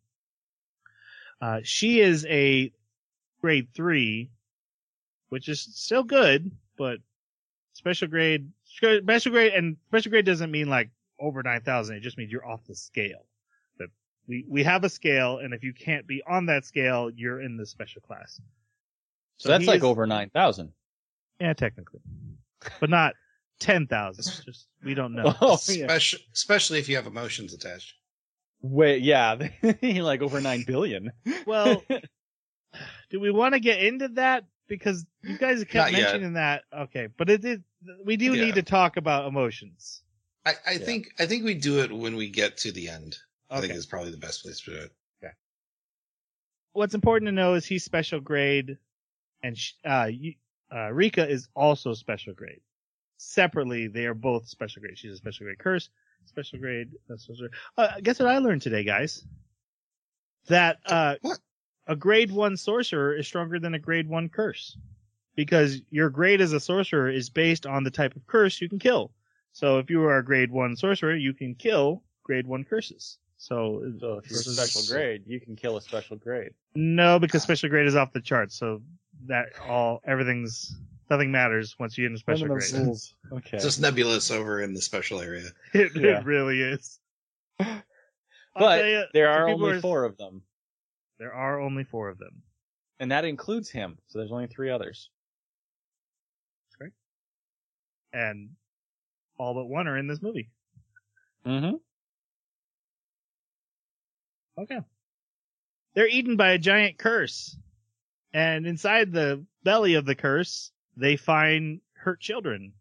Uh, 1.40 1.60
she 1.62 2.00
is 2.00 2.26
a 2.26 2.72
grade 3.40 3.68
three, 3.74 4.30
which 5.28 5.48
is 5.48 5.60
still 5.60 6.02
good, 6.02 6.50
but 6.76 6.98
special 7.76 8.08
grade, 8.08 8.50
special 8.64 9.32
grade, 9.32 9.52
and 9.52 9.76
special 9.88 10.10
grade 10.10 10.24
doesn't 10.24 10.50
mean 10.50 10.68
like 10.68 10.90
over 11.20 11.42
9,000. 11.42 11.96
It 11.96 12.00
just 12.00 12.18
means 12.18 12.32
you're 12.32 12.46
off 12.46 12.64
the 12.66 12.74
scale. 12.74 13.26
That 13.78 13.88
we, 14.26 14.44
we 14.48 14.62
have 14.64 14.84
a 14.84 14.88
scale, 14.88 15.38
and 15.38 15.52
if 15.54 15.62
you 15.62 15.72
can't 15.72 16.06
be 16.06 16.22
on 16.28 16.46
that 16.46 16.64
scale, 16.64 17.10
you're 17.14 17.40
in 17.40 17.56
the 17.56 17.66
special 17.66 18.00
class. 18.00 18.40
So, 19.38 19.50
that's 19.50 19.66
like 19.66 19.78
is- 19.78 19.84
over 19.84 20.06
9,000. 20.06 20.72
Yeah, 21.40 21.52
technically. 21.52 22.00
But 22.80 22.88
not 22.88 23.12
10,000. 23.60 24.24
Just, 24.44 24.66
we 24.82 24.94
don't 24.94 25.14
know. 25.14 25.34
Oh, 25.40 25.58
yeah. 25.68 25.84
Especially, 25.84 26.20
especially 26.32 26.78
if 26.78 26.88
you 26.88 26.96
have 26.96 27.06
emotions 27.06 27.52
attached. 27.52 27.94
Wait, 28.62 29.02
yeah. 29.02 29.36
like 29.82 30.22
over 30.22 30.40
9 30.40 30.64
billion. 30.66 31.12
Well, 31.46 31.82
do 33.10 33.20
we 33.20 33.30
want 33.30 33.52
to 33.52 33.60
get 33.60 33.82
into 33.82 34.08
that? 34.08 34.44
Because 34.68 35.06
you 35.22 35.38
guys 35.38 35.58
kept 35.64 35.74
Not 35.74 35.92
yet. 35.92 36.02
mentioning 36.02 36.32
that. 36.34 36.64
Okay, 36.76 37.08
but 37.16 37.30
it 37.30 37.44
is, 37.44 37.58
we 38.04 38.16
do 38.16 38.34
Yeah. 38.34 38.44
need 38.46 38.54
to 38.56 38.62
talk 38.62 38.96
about 38.96 39.26
emotions. 39.28 40.02
I, 40.44 40.54
I 40.66 40.78
think 40.78 41.12
I 41.18 41.26
think 41.26 41.44
we 41.44 41.54
do 41.54 41.80
it 41.80 41.92
when 41.92 42.16
we 42.16 42.28
get 42.30 42.56
to 42.58 42.72
the 42.72 42.88
end. 42.88 43.16
I 43.50 43.60
think 43.60 43.70
Okay. 43.72 43.78
is 43.78 43.86
probably 43.86 44.10
the 44.10 44.16
best 44.16 44.42
place 44.42 44.60
to 44.62 44.70
do 44.70 44.76
it. 44.76 44.92
Okay. 45.22 45.32
What's 46.72 46.94
important 46.94 47.28
to 47.28 47.32
know 47.32 47.54
is 47.54 47.64
he's 47.66 47.84
special 47.84 48.20
grade, 48.20 48.78
and 49.42 49.56
sh- 49.56 49.72
uh, 49.84 50.08
you, 50.10 50.34
uh, 50.72 50.92
Rika 50.92 51.28
is 51.28 51.48
also 51.54 51.94
special 51.94 52.34
grade. 52.34 52.60
Separately, 53.18 53.86
they 53.88 54.06
are 54.06 54.14
both 54.14 54.48
special 54.48 54.82
grade. 54.82 54.98
She's 54.98 55.12
a 55.12 55.16
special 55.16 55.46
grade 55.46 55.58
curse, 55.58 55.88
special 56.26 56.58
grade. 56.58 56.90
uh, 57.10 57.16
special- 57.16 57.48
Uh, 57.76 58.00
guess 58.02 58.18
what 58.18 58.28
I 58.28 58.38
learned 58.38 58.62
today, 58.62 58.82
guys? 58.84 59.24
That 60.48 60.78
uh, 60.86 61.16
What? 61.22 61.38
A 61.86 61.96
grade 61.96 62.30
one 62.30 62.56
sorcerer 62.56 63.14
is 63.14 63.26
stronger 63.26 63.58
than 63.58 63.74
a 63.74 63.78
grade 63.78 64.08
one 64.08 64.28
curse, 64.28 64.76
because 65.36 65.80
your 65.90 66.10
grade 66.10 66.40
as 66.40 66.52
a 66.52 66.60
sorcerer 66.60 67.08
is 67.10 67.30
based 67.30 67.66
on 67.66 67.84
the 67.84 67.90
type 67.90 68.16
of 68.16 68.26
curse 68.26 68.60
you 68.60 68.68
can 68.68 68.78
kill. 68.78 69.10
So 69.52 69.78
if 69.78 69.88
you 69.90 70.02
are 70.04 70.18
a 70.18 70.24
grade 70.24 70.50
one 70.50 70.76
sorcerer, 70.76 71.14
you 71.16 71.32
can 71.32 71.54
kill 71.54 72.02
grade 72.24 72.46
one 72.46 72.64
curses. 72.64 73.18
So, 73.38 73.82
So 74.00 74.18
if 74.24 74.30
you're 74.30 74.40
a 74.40 74.42
special 74.42 74.82
grade, 74.94 75.22
you 75.26 75.40
can 75.40 75.56
kill 75.56 75.76
a 75.76 75.80
special 75.80 76.16
grade. 76.16 76.52
no, 76.74 77.18
because 77.18 77.42
special 77.42 77.68
grade 77.68 77.86
is 77.86 77.94
off 77.96 78.12
the 78.12 78.20
charts. 78.20 78.56
So 78.56 78.82
that 79.26 79.46
all 79.66 80.00
everything's 80.06 80.76
nothing 81.10 81.30
matters 81.30 81.76
once 81.78 81.96
you 81.96 82.04
get 82.04 82.08
into 82.08 82.18
special 82.18 82.48
grade. 82.48 82.62
Fundamentals. 82.64 83.14
Okay. 83.32 83.56
It's 83.56 83.64
just 83.64 83.80
nebulous 83.80 84.30
over 84.30 84.60
in 84.62 84.74
the 84.74 84.80
special 84.80 85.20
area. 85.20 85.48
It, 85.74 85.92
Yeah. 85.94 86.18
it 86.20 86.24
really 86.24 86.60
is. 86.60 86.98
But 87.58 88.78
tell 88.78 88.86
ya, 88.88 89.02
there 89.12 89.28
are 89.28 89.48
only 89.48 89.72
are- 89.76 89.80
four 89.80 90.04
of 90.04 90.16
them. 90.16 90.42
There 91.18 91.32
are 91.32 91.60
only 91.60 91.84
four 91.84 92.08
of 92.08 92.18
them. 92.18 92.42
And 92.98 93.10
that 93.10 93.24
includes 93.24 93.70
him. 93.70 93.98
So 94.06 94.18
there's 94.18 94.32
only 94.32 94.46
three 94.46 94.70
others. 94.70 95.10
That's 96.66 96.76
great. 96.76 96.92
And 98.12 98.50
all 99.38 99.54
but 99.54 99.66
one 99.66 99.86
are 99.86 99.98
in 99.98 100.06
this 100.06 100.22
movie. 100.22 100.50
Mm-hmm. 101.46 101.76
Okay. 104.62 104.80
They're 105.94 106.08
eaten 106.08 106.36
by 106.36 106.52
a 106.52 106.58
giant 106.58 106.98
curse. 106.98 107.56
And 108.32 108.66
inside 108.66 109.12
the 109.12 109.44
belly 109.62 109.94
of 109.94 110.04
the 110.04 110.14
curse, 110.14 110.70
they 110.96 111.16
find 111.16 111.80
hurt 111.94 112.20
children. 112.20 112.72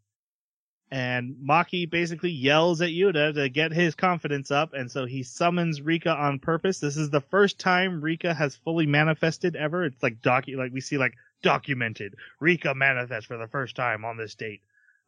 And 0.96 1.36
Maki 1.46 1.89
basically 1.89 2.32
yells 2.32 2.82
at 2.82 2.91
Yuta 2.91 3.34
to 3.34 3.50
get 3.50 3.74
his 3.74 3.96
confidence 3.96 4.50
up, 4.50 4.72
and 4.72 4.89
so 4.89 5.06
he 5.06 5.24
summons 5.24 5.82
Rika 5.82 6.12
on 6.12 6.39
purpose. 6.39 6.80
This 6.80 6.96
is 6.96 7.10
the 7.10 7.20
first 7.20 7.60
time 7.60 8.00
Rika 8.00 8.34
has 8.34 8.56
fully 8.56 8.86
manifested 8.86 9.58
ever. 9.58 9.84
It's 9.84 10.02
like 10.02 10.22
docu 10.22 10.56
like 10.56 10.72
we 10.72 10.80
see 10.80 10.98
like 10.98 11.16
documented. 11.41 12.16
Rika 12.39 12.74
manifests 12.74 13.26
for 13.26 13.36
the 13.36 13.50
first 13.50 13.76
time 13.76 14.06
on 14.06 14.16
this 14.16 14.36
date. 14.36 14.62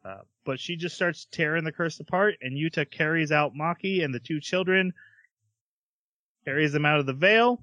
Uh, 0.04 0.18
but 0.44 0.60
she 0.60 0.76
just 0.76 0.94
starts 0.94 1.26
tearing 1.30 1.64
the 1.64 1.72
curse 1.72 1.98
apart, 1.98 2.34
and 2.42 2.52
Yuta 2.52 2.90
carries 2.90 3.32
out 3.32 3.54
Maki 3.54 4.04
and 4.04 4.14
the 4.14 4.20
two 4.20 4.40
children, 4.40 4.92
carries 6.44 6.74
them 6.74 6.84
out 6.84 7.00
of 7.00 7.06
the 7.06 7.14
veil, 7.14 7.62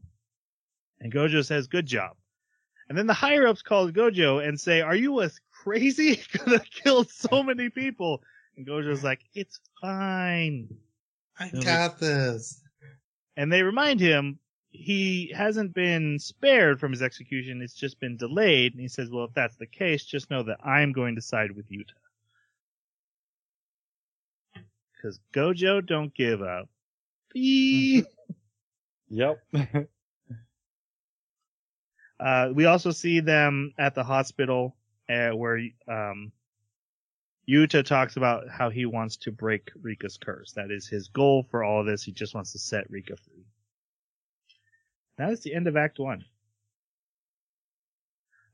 and 0.99 1.13
Gojo 1.13 1.45
says, 1.45 1.67
"Good 1.67 1.86
job." 1.86 2.17
And 2.89 2.97
then 2.97 3.05
the 3.05 3.13
higher 3.13 3.45
ups 3.45 3.61
call 3.61 3.91
Gojo 3.91 4.43
and 4.43 4.59
say, 4.59 4.82
"Are 4.82 4.95
you 4.95 5.21
a 5.21 5.30
crazy? 5.66 6.22
Gonna 6.45 6.59
kill 6.84 7.05
so 7.05 7.43
many 7.43 7.70
people?" 7.70 8.24
And 8.57 8.68
Gojo's 8.68 9.03
like, 9.03 9.26
"It's 9.36 9.59
fine." 9.82 10.70
I 11.39 11.51
No, 11.53 11.61
got 11.61 11.99
this. 11.99 12.63
And 13.38 13.51
they 13.51 13.63
remind 13.63 14.01
him 14.01 14.39
he 14.72 15.32
hasn't 15.34 15.74
been 15.74 16.20
spared 16.20 16.80
from 16.80 16.91
his 16.91 17.01
execution; 17.01 17.61
it's 17.61 17.76
just 17.76 17.99
been 17.99 18.18
delayed. 18.18 18.74
And 18.74 18.82
he 18.82 18.88
says, 18.89 19.11
"Well, 19.11 19.26
if 19.26 19.34
that's 19.34 19.57
the 19.57 19.68
case, 19.68 20.05
just 20.05 20.30
know 20.32 20.43
that 20.43 20.59
I'm 20.66 20.93
going 20.93 21.16
to 21.16 21.22
side 21.22 21.51
with 21.51 21.70
Yuta." 21.70 21.95
Because 24.93 25.20
Gojo 25.34 25.86
don't 25.86 26.13
give 26.13 26.41
up. 26.41 26.70
Beep. 27.34 28.07
Yep. 29.09 29.43
Uh, 32.20 32.51
we 32.53 32.66
also 32.66 32.91
see 32.91 33.20
them 33.20 33.74
at 33.78 33.95
the 33.95 34.03
hospital 34.03 34.76
uh, 35.10 35.32
where 35.32 35.60
um, 35.88 36.32
Yuta 37.47 37.86
talks 37.86 38.18
about 38.18 38.49
how 38.49 38.70
he 38.70 38.86
wants 38.86 39.18
to 39.18 39.32
break 39.32 39.72
Rika's 39.82 40.18
curse. 40.18 40.53
That 40.53 40.72
is 40.72 40.88
his 40.88 41.08
goal 41.10 41.43
for 41.49 41.64
all 41.64 41.84
this. 41.84 42.03
He 42.03 42.12
just 42.12 42.34
wants 42.34 42.51
to 42.53 42.60
set 42.60 42.89
Rika 42.89 43.16
free. 43.18 43.45
That 45.18 45.32
is 45.32 45.41
the 45.41 45.53
end 45.53 45.68
of 45.68 45.78
Act 45.78 45.99
One. 45.99 46.26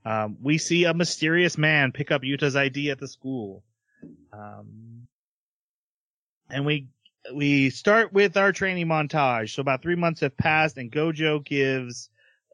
Um, 0.03 0.37
we 0.41 0.57
see 0.57 0.85
a 0.85 0.93
mysterious 0.93 1.57
man 1.57 1.91
pick 1.91 2.11
up 2.11 2.23
Yuta's 2.23 2.55
ID 2.55 2.91
at 2.91 2.99
the 2.99 3.07
school. 3.07 3.63
Um, 4.33 5.07
and 6.49 6.65
we 6.65 6.87
we 7.33 7.69
start 7.69 8.11
with 8.11 8.35
our 8.35 8.51
training 8.51 8.87
montage. 8.87 9.53
So 9.53 9.61
about 9.61 9.81
three 9.81 9.95
months 9.95 10.21
have 10.21 10.35
passed, 10.37 10.77
and 10.77 10.91
Gojo 10.91 11.43
gives 11.43 12.09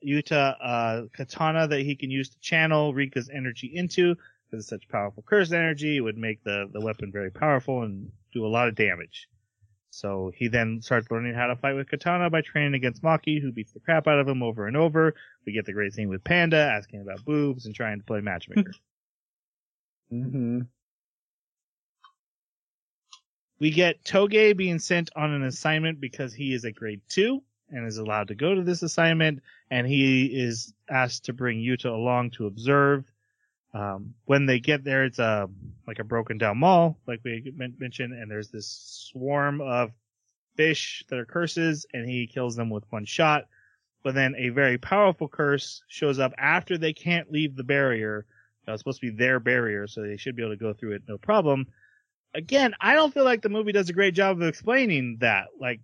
Yuta 0.06 0.56
a 0.60 1.10
katana 1.14 1.68
that 1.68 1.82
he 1.82 1.95
can 1.95 2.12
use 2.12 2.30
to 2.30 2.39
channel 2.39 2.93
Rika's 2.93 3.30
energy 3.30 3.68
into 3.74 4.16
because 4.16 4.64
it's 4.64 4.70
such 4.70 4.88
powerful 4.88 5.24
cursed 5.28 5.54
energy. 5.54 5.98
It 5.98 6.02
would 6.02 6.18
make 6.18 6.43
the, 6.43 6.70
the 6.72 6.82
weapon 6.82 7.12
very 7.12 7.32
powerful 7.32 7.84
and 7.84 8.12
do 8.34 8.45
a 8.45 8.48
lot 8.48 8.68
of 8.68 8.76
damage. 8.76 9.28
So 9.89 10.32
he 10.36 10.48
then 10.48 10.82
starts 10.82 11.10
learning 11.10 11.34
how 11.34 11.48
to 11.48 11.56
fight 11.56 11.74
with 11.74 11.89
katana 11.89 12.30
by 12.30 12.41
training 12.41 12.76
against 12.76 13.02
Maki, 13.02 13.41
who 13.41 13.52
beats 13.52 13.72
the 13.72 13.80
crap 13.80 14.08
out 14.08 14.20
of 14.20 14.28
him 14.28 14.43
over 14.43 14.68
and 14.68 14.78
over. 14.78 15.16
We 15.45 15.54
get 15.54 15.66
the 15.66 15.74
great 15.74 15.93
scene 15.93 16.10
with 16.10 16.24
Panda 16.24 16.58
asking 16.58 17.02
about 17.02 17.26
boobs 17.26 17.66
and 17.66 17.74
trying 17.74 18.00
to 18.00 18.06
play 18.06 18.22
matchmaker. 18.22 18.74
mm-hmm. 20.14 20.62
we 23.60 23.72
get 23.72 24.04
Toge 24.04 24.56
being 24.56 24.80
sent 24.80 25.10
on 25.16 25.32
an 25.32 25.43
assignment 25.43 26.00
because 26.00 26.34
he 26.34 26.54
is 26.54 26.64
a 26.64 26.72
grade 26.72 27.02
two 27.10 27.41
and 27.70 27.88
is 27.88 27.97
allowed 27.97 28.30
to 28.30 28.36
go 28.36 28.55
to 28.55 28.63
this 28.63 28.84
assignment, 28.84 29.41
and 29.70 29.88
he 29.88 30.26
is 30.26 30.74
asked 30.89 31.26
to 31.26 31.34
bring 31.34 31.59
Yuta 31.59 31.91
along 31.91 32.32
to 32.32 32.47
observe. 32.47 33.05
Um, 33.74 34.13
when 34.26 34.45
they 34.45 34.59
get 34.59 34.84
there, 34.84 35.05
it's 35.05 35.20
a 35.20 35.49
like 35.86 35.99
a 35.99 36.03
broken 36.03 36.38
down 36.38 36.57
mall, 36.57 36.97
like 37.07 37.22
we 37.24 37.53
mentioned, 37.55 38.13
and 38.13 38.30
there's 38.32 38.49
this 38.49 38.68
swarm 39.11 39.61
of 39.61 39.91
fish 40.55 41.03
that 41.09 41.20
are 41.20 41.26
curses, 41.26 41.86
and 41.93 42.09
he 42.09 42.28
kills 42.28 42.55
them 42.55 42.70
with 42.70 42.84
one 42.89 43.05
shot. 43.05 43.47
But 44.03 44.15
then 44.15 44.36
a 44.38 44.49
very 44.49 44.78
powerful 44.78 45.28
curse 45.28 45.84
shows 45.88 46.20
up 46.20 46.34
after 46.38 46.78
they 46.78 46.93
can't 46.93 47.32
leave 47.32 47.55
the 47.55 47.63
barrier. 47.63 48.26
Uh, 48.68 48.74
It's 48.74 48.82
supposed 48.82 49.01
to 49.01 49.11
be 49.11 49.18
their 49.18 49.39
barrier, 49.39 49.88
so 49.88 50.01
they 50.01 50.18
should 50.18 50.36
be 50.36 50.43
able 50.43 50.53
to 50.53 50.57
go 50.57 50.74
through 50.74 50.93
it 50.93 51.03
no 51.07 51.18
problem 51.18 51.68
again, 52.34 52.76
I 52.80 52.93
don't 52.93 53.13
feel 53.13 53.24
like 53.24 53.41
the 53.41 53.49
movie 53.49 53.72
does 53.72 53.89
a 53.89 53.93
great 53.93 54.13
job 54.13 54.38
of 54.41 54.47
explaining 54.47 55.18
that. 55.20 55.47
Like, 55.59 55.82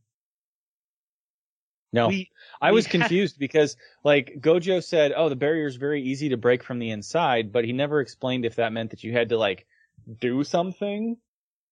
No, 1.93 2.07
we, 2.07 2.29
I 2.59 2.71
was 2.71 2.87
confused 2.87 3.37
because 3.39 3.77
like 4.03 4.37
Gojo 4.39 4.83
said, 4.83 5.13
"Oh, 5.15 5.29
the 5.29 5.35
barrier 5.35 5.67
is 5.67 5.75
very 5.75 6.01
easy 6.01 6.29
to 6.29 6.37
break 6.37 6.63
from 6.63 6.79
the 6.79 6.89
inside," 6.89 7.51
but 7.51 7.65
he 7.65 7.71
never 7.71 8.01
explained 8.01 8.45
if 8.45 8.55
that 8.55 8.73
meant 8.73 8.89
that 8.91 9.03
you 9.03 9.13
had 9.13 9.29
to 9.29 9.37
like 9.37 9.67
do 10.19 10.43
something, 10.43 11.17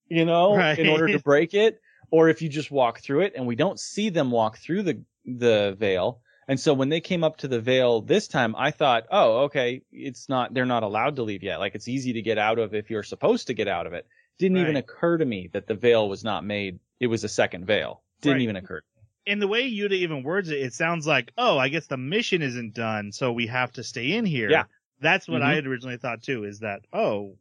you 0.08 0.26
know, 0.26 0.56
Right. 0.56 0.78
in 0.78 0.88
order 0.88 1.08
to 1.10 1.20
break 1.24 1.54
it, 1.56 1.82
or 2.12 2.30
if 2.30 2.42
you 2.42 2.50
just 2.50 2.70
walk 2.72 3.00
through 3.02 3.22
it. 3.22 3.34
And 3.36 3.48
we 3.48 3.56
don't 3.56 3.80
see 3.80 4.10
them 4.10 4.30
walk 4.32 4.58
through 4.60 4.84
the 4.84 5.04
the 5.26 5.76
veil. 5.80 6.22
And 6.48 6.60
so 6.60 6.74
when 6.74 6.90
they 6.90 7.02
came 7.02 7.24
up 7.24 7.38
to 7.38 7.48
the 7.48 7.62
veil 7.62 8.02
this 8.02 8.28
time, 8.28 8.56
I 8.58 8.72
thought, 8.72 9.06
oh, 9.12 9.44
okay, 9.46 9.84
it's 9.92 10.28
not, 10.28 10.54
they're 10.54 10.66
not 10.66 10.84
allowed 10.84 11.16
to 11.16 11.24
leave 11.24 11.44
yet. 11.44 11.60
Like 11.60 11.76
it's 11.76 11.88
easy 11.88 12.14
to 12.14 12.22
get 12.22 12.38
out 12.38 12.60
of 12.60 12.74
if 12.74 12.90
you're 12.90 13.04
supposed 13.04 13.48
to 13.48 13.54
get 13.54 13.68
out 13.68 13.88
of 13.88 13.94
it. 13.94 14.06
Didn't 14.38 14.58
even 14.58 14.76
occur 14.76 15.18
to 15.18 15.24
me 15.26 15.50
that 15.54 15.68
the 15.68 15.76
veil 15.76 16.10
was 16.10 16.24
not 16.24 16.44
made. 16.44 16.80
It 17.00 17.08
was 17.08 17.24
a 17.24 17.30
second 17.30 17.66
veil. 17.66 18.02
Didn't 18.22 18.38
Right. 18.38 18.42
even 18.42 18.56
occur. 18.58 18.82
In 19.26 19.40
the 19.40 19.48
way 19.48 19.70
Yuta 19.70 19.92
even 19.92 20.24
words 20.24 20.50
it, 20.50 20.60
it 20.60 20.74
sounds 20.74 21.06
like, 21.06 21.32
oh, 21.38 21.58
I 21.58 21.70
guess 21.70 21.88
the 21.88 21.98
mission 21.98 22.42
isn't 22.42 22.74
done, 22.74 23.12
so 23.12 23.32
we 23.32 23.48
have 23.48 23.72
to 23.74 23.84
stay 23.84 24.14
in 24.14 24.26
here. 24.26 24.50
Yeah. 24.50 24.64
That's 25.00 25.28
what 25.28 25.42
Mhm. 25.42 25.46
I 25.46 25.56
had 25.56 25.68
originally 25.68 25.98
thought 25.98 26.24
too, 26.24 26.44
is 26.44 26.60
that, 26.60 26.82
oh, 26.94 27.38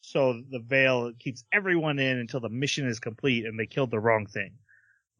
so 0.00 0.42
the 0.50 0.58
veil 0.60 1.12
keeps 1.18 1.44
everyone 1.52 1.98
in 1.98 2.18
until 2.18 2.40
the 2.40 2.48
mission 2.48 2.86
is 2.86 2.98
complete 2.98 3.44
and 3.44 3.58
they 3.58 3.66
killed 3.66 3.90
the 3.90 4.00
wrong 4.00 4.26
thing. 4.26 4.52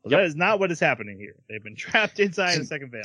Well, 0.03 0.13
Yep. 0.13 0.21
That 0.21 0.27
is 0.27 0.37
not 0.37 0.61
what 0.61 0.71
is 0.71 0.81
happening 0.81 1.19
here. 1.19 1.35
They've 1.49 1.63
been 1.63 1.77
trapped 2.17 2.21
inside 2.21 2.59
a 2.59 2.65
second 2.65 2.91
veil. 2.91 3.03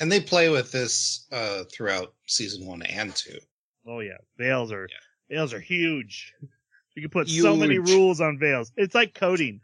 And 0.00 0.10
they 0.12 0.20
play 0.20 0.48
with 0.50 0.72
this 0.72 1.26
uh, 1.32 1.64
throughout 1.72 2.14
season 2.26 2.66
one 2.66 2.82
and 2.82 3.14
two. 3.14 3.38
Oh 3.86 4.00
yeah, 4.00 4.18
veils 4.36 4.72
are 4.72 4.88
veils 5.28 5.52
are 5.52 5.60
huge. 5.60 6.32
You 6.94 7.02
can 7.02 7.10
put 7.10 7.28
so 7.28 7.54
many 7.54 7.78
rules 7.78 8.22
on 8.22 8.38
veils. 8.38 8.72
It's 8.74 8.94
like 8.94 9.12
coding. 9.12 9.60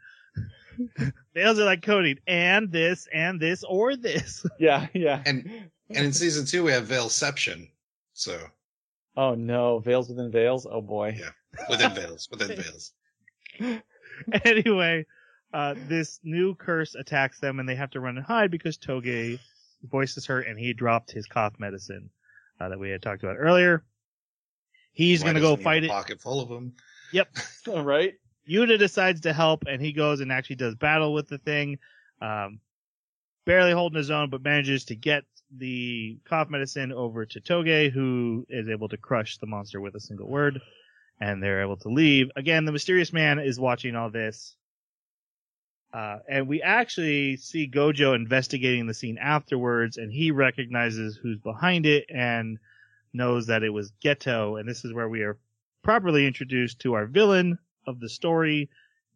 veils 1.33 1.59
are 1.59 1.65
like 1.65 1.81
coding, 1.81 2.17
and 2.27 2.71
this, 2.71 3.07
and 3.13 3.39
this, 3.39 3.63
or 3.63 3.95
this. 3.95 4.45
Yeah, 4.59 4.87
yeah. 4.93 5.21
And 5.25 5.49
and 5.89 6.05
in 6.05 6.13
season 6.13 6.45
two 6.45 6.63
we 6.63 6.71
have 6.71 6.87
Veilception. 6.87 7.69
So 8.13 8.39
oh 9.17 9.35
no, 9.35 9.79
veils 9.79 10.09
within 10.09 10.31
veils. 10.31 10.67
Oh 10.69 10.81
boy. 10.81 11.17
Yeah. 11.19 11.29
within 11.69 11.93
veils, 11.93 12.27
within 12.31 12.57
veils. 12.61 12.93
anyway, 14.43 15.05
uh, 15.53 15.75
this 15.87 16.19
new 16.23 16.55
curse 16.55 16.95
attacks 16.95 17.39
them, 17.39 17.59
and 17.59 17.67
they 17.67 17.75
have 17.75 17.91
to 17.91 17.99
run 17.99 18.17
and 18.17 18.25
hide 18.25 18.51
because 18.51 18.77
Toge 18.77 19.39
voices 19.83 20.25
her, 20.25 20.41
and 20.41 20.57
he 20.57 20.73
dropped 20.73 21.11
his 21.11 21.27
cough 21.27 21.53
medicine 21.59 22.09
uh, 22.59 22.69
that 22.69 22.79
we 22.79 22.89
had 22.89 23.01
talked 23.01 23.23
about 23.23 23.35
earlier. 23.37 23.83
He's 24.93 25.21
Why 25.21 25.27
gonna 25.29 25.39
go 25.39 25.55
doesn't 25.55 25.57
have 25.59 25.63
fight 25.63 25.83
a 25.83 25.85
it. 25.87 25.89
Pocket 25.89 26.21
full 26.21 26.39
of 26.41 26.49
them. 26.49 26.73
Yep. 27.11 27.29
All 27.67 27.83
right. 27.83 28.13
Yuta 28.49 28.77
decides 28.77 29.21
to 29.21 29.33
help, 29.33 29.63
and 29.67 29.81
he 29.81 29.93
goes 29.93 30.19
and 30.19 30.31
actually 30.31 30.57
does 30.57 30.75
battle 30.75 31.13
with 31.13 31.27
the 31.27 31.37
thing. 31.37 31.79
Um, 32.21 32.59
barely 33.45 33.71
holding 33.71 33.97
his 33.97 34.11
own, 34.11 34.29
but 34.29 34.43
manages 34.43 34.85
to 34.85 34.95
get 34.95 35.23
the 35.55 36.17
cough 36.25 36.49
medicine 36.49 36.91
over 36.91 37.25
to 37.25 37.41
Toge, 37.41 37.91
who 37.91 38.45
is 38.49 38.69
able 38.69 38.89
to 38.89 38.97
crush 38.97 39.37
the 39.37 39.47
monster 39.47 39.79
with 39.79 39.95
a 39.95 39.99
single 39.99 40.27
word, 40.27 40.61
and 41.19 41.41
they're 41.41 41.61
able 41.61 41.77
to 41.77 41.89
leave. 41.89 42.31
Again, 42.35 42.65
the 42.65 42.71
mysterious 42.71 43.13
man 43.13 43.39
is 43.39 43.59
watching 43.59 43.95
all 43.95 44.09
this. 44.09 44.55
Uh, 45.93 46.17
and 46.27 46.47
we 46.47 46.61
actually 46.61 47.37
see 47.37 47.69
Gojo 47.69 48.15
investigating 48.15 48.87
the 48.87 48.95
scene 48.95 49.19
afterwards, 49.19 49.97
and 49.97 50.11
he 50.11 50.31
recognizes 50.31 51.15
who's 51.15 51.37
behind 51.37 51.85
it 51.85 52.05
and 52.09 52.57
knows 53.13 53.47
that 53.47 53.61
it 53.61 53.69
was 53.69 53.93
Geto, 54.03 54.59
and 54.59 54.67
this 54.67 54.85
is 54.85 54.93
where 54.93 55.07
we 55.07 55.21
are 55.21 55.37
properly 55.83 56.25
introduced 56.25 56.79
to 56.79 56.93
our 56.93 57.05
villain 57.05 57.59
of 57.87 57.99
the 57.99 58.09
story, 58.09 58.69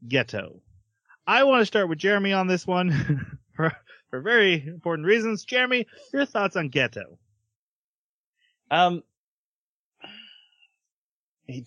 Geto. 0.07 0.59
I 1.25 1.43
want 1.43 1.61
to 1.61 1.65
start 1.65 1.89
with 1.89 1.99
Jeremy 1.99 2.33
on 2.33 2.47
this 2.47 2.65
one 2.65 3.37
for, 3.55 3.73
for 4.09 4.21
very 4.21 4.65
important 4.65 5.07
reasons. 5.07 5.43
Jeremy, 5.43 5.87
your 6.13 6.25
thoughts 6.25 6.55
on 6.55 6.69
Geto? 6.69 7.17
Um, 8.71 9.03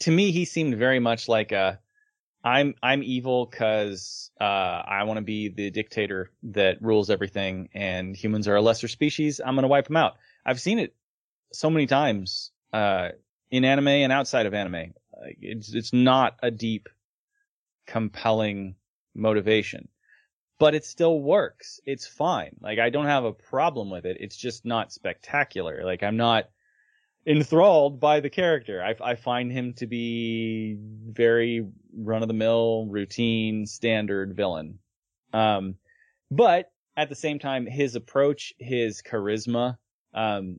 to 0.01 0.11
me, 0.11 0.30
he 0.30 0.44
seemed 0.44 0.76
very 0.76 1.01
much 1.01 1.28
like 1.28 1.53
a, 1.53 1.80
I'm 2.42 2.74
I'm 2.82 3.03
evil 3.03 3.46
because 3.46 4.30
uh, 4.40 4.44
I 4.44 5.05
want 5.05 5.18
to 5.18 5.22
be 5.22 5.48
the 5.48 5.70
dictator 5.70 6.30
that 6.44 6.80
rules 6.80 7.11
everything, 7.11 7.68
and 7.74 8.16
humans 8.16 8.48
are 8.48 8.57
a 8.57 8.62
lesser 8.62 8.88
species. 8.88 9.40
I'm 9.44 9.55
gonna 9.55 9.68
wipe 9.68 9.88
them 9.88 9.96
out. 9.96 10.14
I've 10.44 10.61
seen 10.61 10.78
it 10.78 10.94
so 11.53 11.68
many 11.68 11.86
times 11.86 12.51
uh, 12.72 13.11
in 13.51 13.64
anime 13.64 13.88
and 13.88 14.12
outside 14.12 14.46
of 14.46 14.55
anime. 14.55 14.94
It's 15.40 15.74
it's 15.74 15.92
not 15.92 16.36
a 16.42 16.50
deep, 16.50 16.88
compelling 17.86 18.76
motivation, 19.14 19.88
but 20.58 20.74
it 20.74 20.84
still 20.84 21.20
works. 21.20 21.80
It's 21.84 22.06
fine. 22.06 22.56
Like 22.60 22.78
I 22.78 22.90
don't 22.90 23.06
have 23.06 23.24
a 23.24 23.32
problem 23.32 23.90
with 23.90 24.06
it. 24.06 24.16
It's 24.20 24.36
just 24.36 24.64
not 24.64 24.92
spectacular. 24.92 25.82
Like 25.84 26.02
I'm 26.02 26.16
not 26.16 26.50
enthralled 27.26 28.00
by 28.00 28.20
the 28.20 28.30
character. 28.30 28.82
I, 28.82 28.94
I 29.12 29.14
find 29.14 29.52
him 29.52 29.74
to 29.74 29.86
be 29.86 30.76
very 30.78 31.66
run 31.96 32.22
of 32.22 32.28
the 32.28 32.34
mill, 32.34 32.86
routine, 32.88 33.66
standard 33.66 34.34
villain. 34.34 34.78
Um, 35.32 35.76
but 36.30 36.72
at 36.96 37.08
the 37.08 37.14
same 37.14 37.38
time, 37.38 37.66
his 37.66 37.94
approach, 37.94 38.52
his 38.58 39.02
charisma, 39.02 39.76
um, 40.14 40.58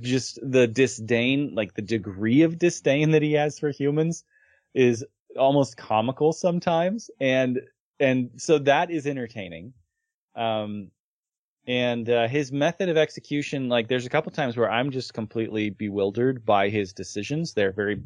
just 0.00 0.38
the 0.42 0.66
disdain, 0.66 1.54
like 1.54 1.74
the 1.74 1.82
degree 1.82 2.42
of 2.42 2.58
disdain 2.58 3.10
that 3.12 3.22
he 3.22 3.32
has 3.32 3.58
for 3.58 3.70
humans 3.70 4.24
is 4.74 5.04
almost 5.38 5.76
comical 5.76 6.32
sometimes. 6.32 7.10
And, 7.20 7.60
and 8.00 8.30
so 8.36 8.58
that 8.58 8.90
is 8.90 9.06
entertaining. 9.06 9.72
Um, 10.34 10.90
and 11.66 12.08
uh, 12.10 12.28
his 12.28 12.52
method 12.52 12.88
of 12.88 12.96
execution 12.96 13.68
like 13.68 13.88
there's 13.88 14.06
a 14.06 14.10
couple 14.10 14.30
times 14.30 14.56
where 14.56 14.70
i'm 14.70 14.90
just 14.90 15.14
completely 15.14 15.70
bewildered 15.70 16.44
by 16.44 16.68
his 16.68 16.92
decisions 16.92 17.54
they're 17.54 17.72
very 17.72 18.02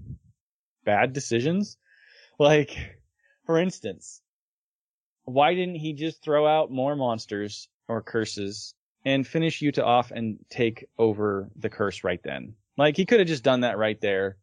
bad 0.84 1.12
decisions 1.12 1.76
like 2.38 2.76
for 3.44 3.58
instance 3.58 4.22
why 5.24 5.54
didn't 5.54 5.74
he 5.74 5.92
just 5.92 6.22
throw 6.22 6.46
out 6.46 6.70
more 6.70 6.96
monsters 6.96 7.68
or 7.88 8.00
curses 8.00 8.74
and 9.04 9.26
finish 9.26 9.60
Yuta 9.60 9.82
off 9.84 10.10
and 10.10 10.38
take 10.50 10.86
over 10.98 11.48
the 11.56 11.68
curse 11.70 12.04
right 12.04 12.20
then 12.24 12.54
like 12.76 12.96
he 12.96 13.06
could 13.06 13.18
have 13.20 13.28
just 13.28 13.42
done 13.44 13.60
that 13.60 13.78
right 13.78 14.00
there 14.00 14.36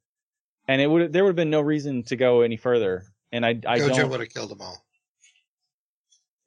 and 0.68 0.82
it 0.82 0.88
would 0.88 1.12
there 1.14 1.24
would 1.24 1.30
have 1.30 1.36
been 1.36 1.50
no 1.50 1.62
reason 1.62 2.04
to 2.04 2.16
go 2.16 2.42
any 2.42 2.58
further 2.58 3.04
and 3.32 3.46
i 3.46 3.50
i 3.68 3.80
Gojo 3.80 3.96
don't 3.96 4.10
would 4.10 4.20
have 4.22 4.30
killed 4.30 4.50
them 4.52 4.62
all. 4.62 4.86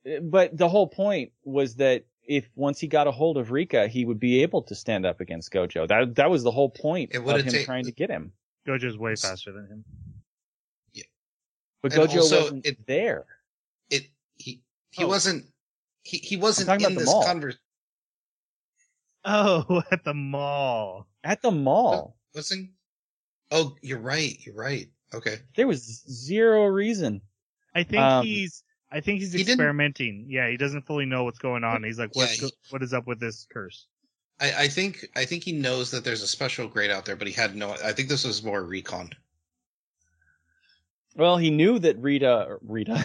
Uh, 0.06 0.20
but 0.20 0.56
the 0.56 0.68
whole 0.68 0.86
point 0.86 1.32
was 1.44 1.76
that 1.76 2.04
if 2.26 2.48
once 2.54 2.78
he 2.78 2.86
got 2.86 3.06
a 3.06 3.10
hold 3.10 3.36
of 3.38 3.50
Rika, 3.50 3.88
he 3.88 4.04
would 4.04 4.20
be 4.20 4.42
able 4.42 4.62
to 4.64 4.74
stand 4.74 5.06
up 5.06 5.20
against 5.20 5.50
Gojo. 5.52 5.88
That 5.88 6.14
that 6.16 6.30
was 6.30 6.42
the 6.42 6.50
whole 6.50 6.68
point 6.70 7.10
It 7.14 7.18
of 7.26 7.26
him 7.40 7.52
ta- 7.52 7.64
trying 7.64 7.84
to 7.84 7.92
get 7.92 8.10
him. 8.10 8.32
Gojo's 8.66 8.98
way 8.98 9.16
faster 9.16 9.50
than 9.50 9.66
him. 9.66 9.84
Yeah. 10.92 11.04
But 11.82 11.94
And 11.94 12.02
Gojo 12.08 12.16
also, 12.18 12.40
wasn't 12.42 12.66
it- 12.66 12.86
there. 12.86 13.24
It 13.90 14.08
he 14.36 14.60
he 14.90 15.04
Oh. 15.04 15.08
wasn't 15.08 15.46
he, 16.02 16.18
he 16.18 16.36
wasn't 16.36 16.82
in 16.82 16.94
this 16.94 17.12
conversation. 17.12 17.60
Oh, 19.24 19.82
at 19.90 20.04
the 20.04 20.14
mall. 20.14 21.06
At 21.24 21.42
the 21.42 21.50
mall, 21.50 22.16
Wasn't 22.34 22.70
Oh, 23.50 23.74
you're 23.82 23.98
right, 23.98 24.38
you're 24.44 24.54
right. 24.54 24.88
Okay. 25.14 25.36
there 25.56 25.66
was 25.66 25.82
zero 26.10 26.66
reason. 26.66 27.22
I 27.74 27.82
think 27.82 28.02
Um, 28.02 28.24
he's. 28.24 28.62
I 28.90 29.00
think 29.00 29.20
he's 29.20 29.32
he 29.32 29.38
didn't- 29.38 29.52
experimenting. 29.54 30.26
Yeah, 30.28 30.48
he 30.48 30.56
doesn't 30.56 30.86
fully 30.86 31.04
know 31.06 31.24
what's 31.24 31.38
going 31.38 31.64
on. 31.64 31.82
He's 31.84 31.98
like, 31.98 32.10
Yeah, 32.14 32.22
"What's 32.22 32.40
he- 32.40 32.52
what 32.70 32.82
is 32.82 32.92
up 32.94 33.06
with 33.06 33.20
this 33.20 33.46
curse?" 33.52 33.86
I, 34.40 34.64
I 34.64 34.68
think 34.68 35.06
I 35.16 35.24
think 35.24 35.44
he 35.44 35.52
knows 35.52 35.90
that 35.90 36.04
there's 36.04 36.22
a 36.22 36.26
special 36.28 36.68
grade 36.68 36.90
out 36.90 37.04
there, 37.04 37.16
but 37.16 37.26
he 37.26 37.32
had 37.34 37.56
no 37.56 37.70
I 37.84 37.92
think 37.92 38.08
this 38.08 38.24
was 38.24 38.42
more 38.42 38.62
recon. 38.62 39.10
Well, 41.16 41.36
he 41.36 41.50
knew 41.50 41.78
that 41.80 41.98
Rita, 41.98 42.58
Rita, 42.62 43.04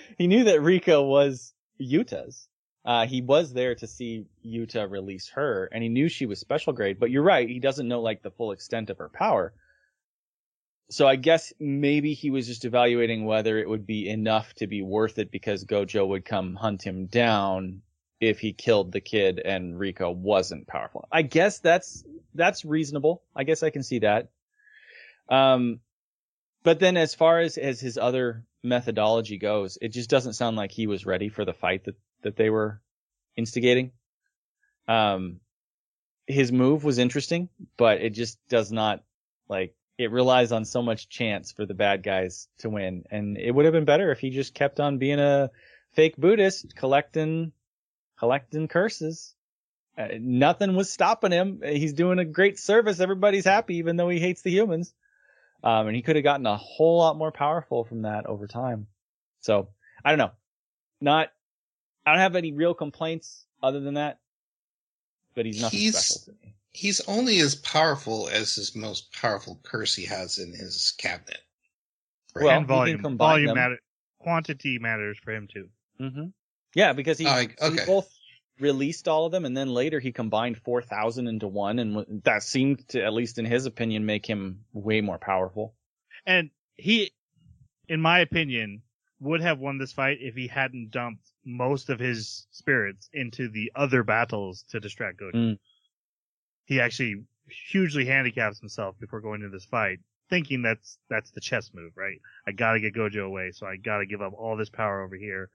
he 0.18 0.26
knew 0.26 0.44
that 0.44 0.62
Rika 0.62 1.02
was 1.02 1.52
Yuta's. 1.78 2.48
Uh, 2.84 3.06
he 3.06 3.22
was 3.22 3.52
there 3.52 3.74
to 3.76 3.86
see 3.86 4.26
Yuta 4.44 4.90
release 4.90 5.28
her, 5.30 5.68
and 5.72 5.82
he 5.82 5.88
knew 5.88 6.08
she 6.08 6.26
was 6.26 6.40
special 6.40 6.72
grade. 6.72 6.98
But 6.98 7.10
you're 7.10 7.22
right, 7.22 7.48
he 7.48 7.60
doesn't 7.60 7.86
know 7.86 8.00
like 8.00 8.22
the 8.22 8.30
full 8.30 8.52
extent 8.52 8.90
of 8.90 8.98
her 8.98 9.08
power. 9.08 9.52
So 10.90 11.06
I 11.06 11.16
guess 11.16 11.52
maybe 11.58 12.12
he 12.12 12.30
was 12.30 12.46
just 12.46 12.64
evaluating 12.64 13.24
whether 13.24 13.58
it 13.58 13.68
would 13.68 13.86
be 13.86 14.08
enough 14.08 14.52
to 14.54 14.66
be 14.66 14.82
worth 14.82 15.18
it 15.18 15.30
because 15.30 15.64
Gojo 15.64 16.06
would 16.08 16.24
come 16.24 16.54
hunt 16.54 16.82
him 16.82 17.06
down 17.06 17.82
if 18.20 18.40
he 18.40 18.52
killed 18.52 18.92
the 18.92 19.00
kid 19.00 19.40
and 19.42 19.78
Rika 19.78 20.10
wasn't 20.10 20.66
powerful. 20.66 21.08
I 21.10 21.22
guess 21.22 21.60
that's 21.60 22.04
that's 22.34 22.64
reasonable. 22.64 23.22
I 23.34 23.44
guess 23.44 23.62
I 23.62 23.70
can 23.70 23.82
see 23.82 24.00
that. 24.00 24.30
Um, 25.28 25.80
but 26.62 26.78
then 26.78 26.96
as 26.96 27.14
far 27.14 27.40
as 27.40 27.56
as 27.56 27.80
his 27.80 27.96
other 27.96 28.44
methodology 28.62 29.38
goes, 29.38 29.78
it 29.80 29.88
just 29.88 30.10
doesn't 30.10 30.34
sound 30.34 30.56
like 30.56 30.72
he 30.72 30.86
was 30.86 31.06
ready 31.06 31.28
for 31.28 31.44
the 31.44 31.54
fight 31.54 31.84
that 31.84 31.96
that 32.22 32.36
they 32.36 32.50
were 32.50 32.80
instigating. 33.36 33.92
Um, 34.88 35.40
his 36.26 36.52
move 36.52 36.84
was 36.84 36.98
interesting, 36.98 37.48
but 37.76 38.00
it 38.00 38.10
just 38.10 38.38
does 38.48 38.72
not 38.72 39.02
like 39.48 39.74
it 39.98 40.10
relies 40.10 40.52
on 40.52 40.64
so 40.64 40.82
much 40.82 41.08
chance 41.08 41.52
for 41.52 41.66
the 41.66 41.74
bad 41.74 42.02
guys 42.02 42.48
to 42.58 42.70
win, 42.70 43.04
and 43.10 43.36
it 43.36 43.50
would 43.50 43.64
have 43.64 43.74
been 43.74 43.84
better 43.84 44.10
if 44.10 44.20
he 44.20 44.30
just 44.30 44.54
kept 44.54 44.80
on 44.80 44.98
being 44.98 45.20
a 45.20 45.50
fake 45.92 46.16
Buddhist 46.16 46.74
collecting 46.74 47.52
collecting 48.18 48.68
curses. 48.68 49.34
Uh, 49.98 50.08
nothing 50.18 50.74
was 50.74 50.92
stopping 50.92 51.32
him. 51.32 51.60
He's 51.62 51.92
doing 51.92 52.18
a 52.18 52.24
great 52.24 52.58
service. 52.58 53.00
Everybody's 53.00 53.44
happy, 53.44 53.76
even 53.76 53.96
though 53.96 54.08
he 54.08 54.20
hates 54.20 54.42
the 54.42 54.50
humans. 54.50 54.94
Um, 55.62 55.88
and 55.88 55.96
he 55.96 56.02
could 56.02 56.16
have 56.16 56.24
gotten 56.24 56.46
a 56.46 56.56
whole 56.56 56.98
lot 56.98 57.18
more 57.18 57.30
powerful 57.30 57.84
from 57.84 58.02
that 58.02 58.26
over 58.26 58.46
time. 58.46 58.86
So 59.40 59.68
I 60.04 60.10
don't 60.10 60.18
know. 60.18 60.32
Not, 61.00 61.30
I 62.06 62.10
don't 62.12 62.20
have 62.20 62.36
any 62.36 62.52
real 62.52 62.74
complaints 62.74 63.46
other 63.62 63.80
than 63.80 63.94
that. 63.94 64.18
but 65.34 65.46
he's 65.46 65.60
nothing 65.62 65.78
He's- 65.78 66.06
special 66.06 66.32
to 66.34 66.40
me. 66.46 66.54
He's 66.74 67.00
only 67.08 67.38
as 67.40 67.54
powerful 67.54 68.28
as 68.30 68.54
his 68.54 68.74
most 68.74 69.12
powerful 69.12 69.60
curse 69.62 69.94
he 69.94 70.04
has 70.06 70.38
in 70.38 70.52
his 70.54 70.92
cabinet. 70.98 71.40
Right? 72.34 72.44
Well, 72.44 72.56
and 72.56 72.62
he 72.64 72.66
can 72.66 72.76
volume. 72.76 73.02
combine 73.02 73.28
Volume 73.28 73.46
them. 73.48 73.56
matter. 73.56 73.78
Quantity 74.18 74.78
matters 74.78 75.18
for 75.22 75.32
him 75.32 75.48
too. 75.52 75.68
hmm 75.98 76.26
Yeah, 76.74 76.92
because 76.94 77.18
he, 77.18 77.26
Oh, 77.26 77.30
I- 77.30 77.70
he 77.70 77.76
both 77.86 78.10
released 78.58 79.06
all 79.08 79.26
of 79.26 79.32
them, 79.32 79.44
and 79.44 79.54
then 79.56 79.68
later 79.68 80.00
he 80.00 80.12
combined 80.12 80.56
four 80.58 80.80
thousand 80.82 81.26
into 81.28 81.46
one, 81.48 81.78
and 81.78 82.22
that 82.24 82.42
seemed 82.42 82.86
to, 82.88 83.02
at 83.04 83.12
least 83.12 83.38
in 83.38 83.44
his 83.44 83.66
opinion, 83.66 84.06
make 84.06 84.24
him 84.24 84.64
way 84.72 85.00
more 85.02 85.18
powerful. 85.18 85.74
And 86.26 86.50
he, 86.76 87.12
in 87.88 88.00
my 88.00 88.20
opinion, 88.20 88.82
would 89.22 89.40
have 89.40 89.60
won 89.60 89.78
this 89.78 89.92
fight 89.92 90.18
if 90.20 90.34
he 90.34 90.48
hadn't 90.48 90.90
dumped 90.90 91.30
most 91.44 91.90
of 91.90 91.98
his 92.00 92.46
spirits 92.50 93.08
into 93.12 93.48
the 93.48 93.70
other 93.76 94.02
battles 94.02 94.64
to 94.70 94.80
distract 94.80 95.20
Gojo. 95.20 95.34
Mm. 95.34 95.58
He 96.64 96.80
actually 96.80 97.22
hugely 97.70 98.04
handicaps 98.04 98.58
himself 98.58 98.98
before 98.98 99.20
going 99.20 99.42
into 99.42 99.54
this 99.54 99.64
fight, 99.64 100.00
thinking 100.28 100.62
that's 100.62 100.98
that's 101.08 101.30
the 101.30 101.40
chess 101.40 101.70
move, 101.72 101.92
right? 101.96 102.18
I 102.46 102.52
gotta 102.52 102.80
get 102.80 102.94
Gojo 102.94 103.24
away, 103.24 103.52
so 103.52 103.66
I 103.66 103.76
gotta 103.76 104.06
give 104.06 104.22
up 104.22 104.32
all 104.36 104.56
this 104.56 104.70
power 104.70 105.02
over 105.02 105.16
here. 105.16 105.50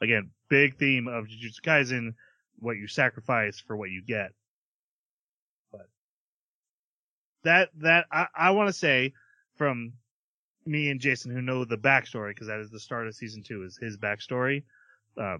Again, 0.00 0.30
big 0.48 0.76
theme 0.76 1.06
of 1.06 1.26
Jujutsu 1.26 1.60
Kaisen, 1.60 2.14
what 2.58 2.76
you 2.76 2.88
sacrifice 2.88 3.60
for 3.60 3.76
what 3.76 3.90
you 3.90 4.02
get. 4.02 4.32
But 5.70 5.88
that 7.44 7.68
that 7.76 8.06
I, 8.10 8.26
I 8.34 8.50
want 8.50 8.68
to 8.68 8.72
say 8.72 9.12
from 9.56 9.92
me 10.66 10.90
and 10.90 11.00
Jason 11.00 11.30
who 11.32 11.42
know 11.42 11.64
the 11.64 11.76
backstory 11.78 12.30
because 12.30 12.46
that 12.48 12.60
is 12.60 12.70
the 12.70 12.80
start 12.80 13.06
of 13.06 13.14
season 13.14 13.42
two 13.42 13.62
is 13.64 13.76
his 13.76 13.96
backstory. 13.96 14.62
Uh, 15.16 15.38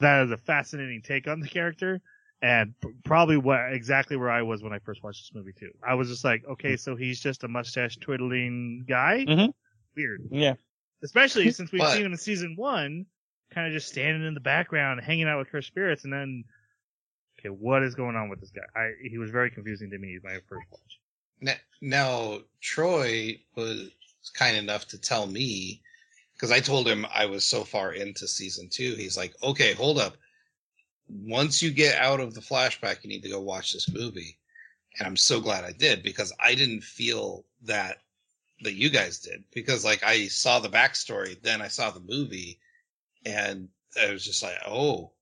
that 0.00 0.24
is 0.24 0.30
a 0.30 0.36
fascinating 0.36 1.00
take 1.02 1.26
on 1.28 1.40
the 1.40 1.48
character 1.48 2.00
and 2.42 2.74
p- 2.82 2.90
probably 3.04 3.36
what 3.38 3.72
exactly 3.72 4.16
where 4.16 4.30
I 4.30 4.42
was 4.42 4.62
when 4.62 4.72
I 4.72 4.78
first 4.80 5.02
watched 5.02 5.22
this 5.22 5.30
movie 5.34 5.54
too. 5.58 5.70
I 5.86 5.94
was 5.94 6.08
just 6.08 6.24
like, 6.24 6.44
okay, 6.46 6.76
so 6.76 6.94
he's 6.96 7.20
just 7.20 7.44
a 7.44 7.48
mustache 7.48 7.96
twiddling 7.96 8.84
guy. 8.86 9.24
Mhm. 9.26 9.52
Weird, 9.96 10.22
Yeah, 10.30 10.54
especially 11.02 11.50
since 11.52 11.72
we've 11.72 11.80
But- 11.80 11.94
seen 11.94 12.04
him 12.04 12.12
in 12.12 12.18
season 12.18 12.54
one, 12.56 13.06
kind 13.50 13.66
of 13.66 13.72
just 13.72 13.88
standing 13.88 14.26
in 14.26 14.34
the 14.34 14.40
background, 14.40 15.00
hanging 15.00 15.26
out 15.28 15.38
with 15.38 15.48
curse 15.48 15.66
spirits, 15.66 16.04
and 16.04 16.12
then, 16.12 16.44
okay, 17.40 17.48
what 17.48 17.82
is 17.82 17.94
going 17.94 18.16
on 18.16 18.28
with 18.28 18.40
this 18.40 18.50
guy? 18.50 18.62
I 18.78 18.90
he 19.02 19.16
was 19.16 19.30
very 19.30 19.50
confusing 19.50 19.88
to 19.90 19.98
me 19.98 20.18
by 20.22 20.34
my 20.34 20.40
first 20.48 20.66
watch. 20.70 21.00
Now, 21.40 21.54
now 21.80 22.38
Troy 22.60 23.40
was 23.54 23.90
kind 24.30 24.56
enough 24.56 24.86
to 24.88 24.98
tell 24.98 25.26
me 25.26 25.82
because 26.34 26.50
I 26.50 26.60
told 26.60 26.86
him 26.86 27.06
I 27.12 27.26
was 27.26 27.46
so 27.46 27.64
far 27.64 27.92
into 27.92 28.28
season 28.28 28.68
two. 28.68 28.94
He's 28.94 29.16
like, 29.16 29.34
"Okay, 29.42 29.72
hold 29.74 29.98
up. 29.98 30.16
Once 31.08 31.62
you 31.62 31.70
get 31.70 31.96
out 31.96 32.20
of 32.20 32.34
the 32.34 32.40
flashback, 32.40 33.02
you 33.02 33.08
need 33.08 33.22
to 33.22 33.28
go 33.30 33.40
watch 33.40 33.72
this 33.72 33.88
movie." 33.88 34.38
And 34.98 35.06
I'm 35.06 35.16
so 35.16 35.40
glad 35.40 35.64
I 35.64 35.72
did 35.72 36.02
because 36.02 36.32
I 36.40 36.54
didn't 36.54 36.82
feel 36.82 37.44
that 37.62 37.98
that 38.62 38.74
you 38.74 38.88
guys 38.88 39.18
did 39.18 39.44
because 39.52 39.84
like 39.84 40.02
I 40.02 40.28
saw 40.28 40.58
the 40.58 40.68
backstory, 40.68 41.40
then 41.42 41.60
I 41.60 41.68
saw 41.68 41.90
the 41.90 42.00
movie, 42.00 42.58
and 43.24 43.68
I 44.00 44.10
was 44.10 44.24
just 44.24 44.42
like, 44.42 44.56
"Oh, 44.66 45.12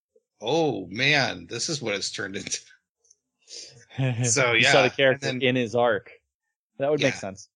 oh 0.40 0.86
man, 0.86 1.46
this 1.48 1.68
is 1.68 1.82
what 1.82 1.94
it's 1.94 2.10
turned 2.10 2.36
into." 2.36 2.60
So, 4.24 4.52
you 4.52 4.62
yeah, 4.62 4.72
saw 4.72 4.82
the 4.82 4.90
character 4.90 5.26
then- 5.26 5.42
in 5.42 5.54
his 5.56 5.74
arc. 5.74 6.10
That 6.78 6.90
would 6.90 7.00
make 7.00 7.14
sense. 7.14 7.48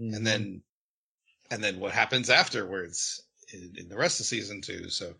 Mm-hmm. 0.00 0.14
and 0.14 0.26
then 0.26 0.62
and 1.50 1.62
then 1.62 1.78
what 1.78 1.92
happens 1.92 2.30
afterwards 2.30 3.22
in, 3.52 3.72
in 3.78 3.88
the 3.88 3.96
rest 3.96 4.20
of 4.20 4.26
season 4.26 4.60
two 4.60 4.88
so 4.88 5.14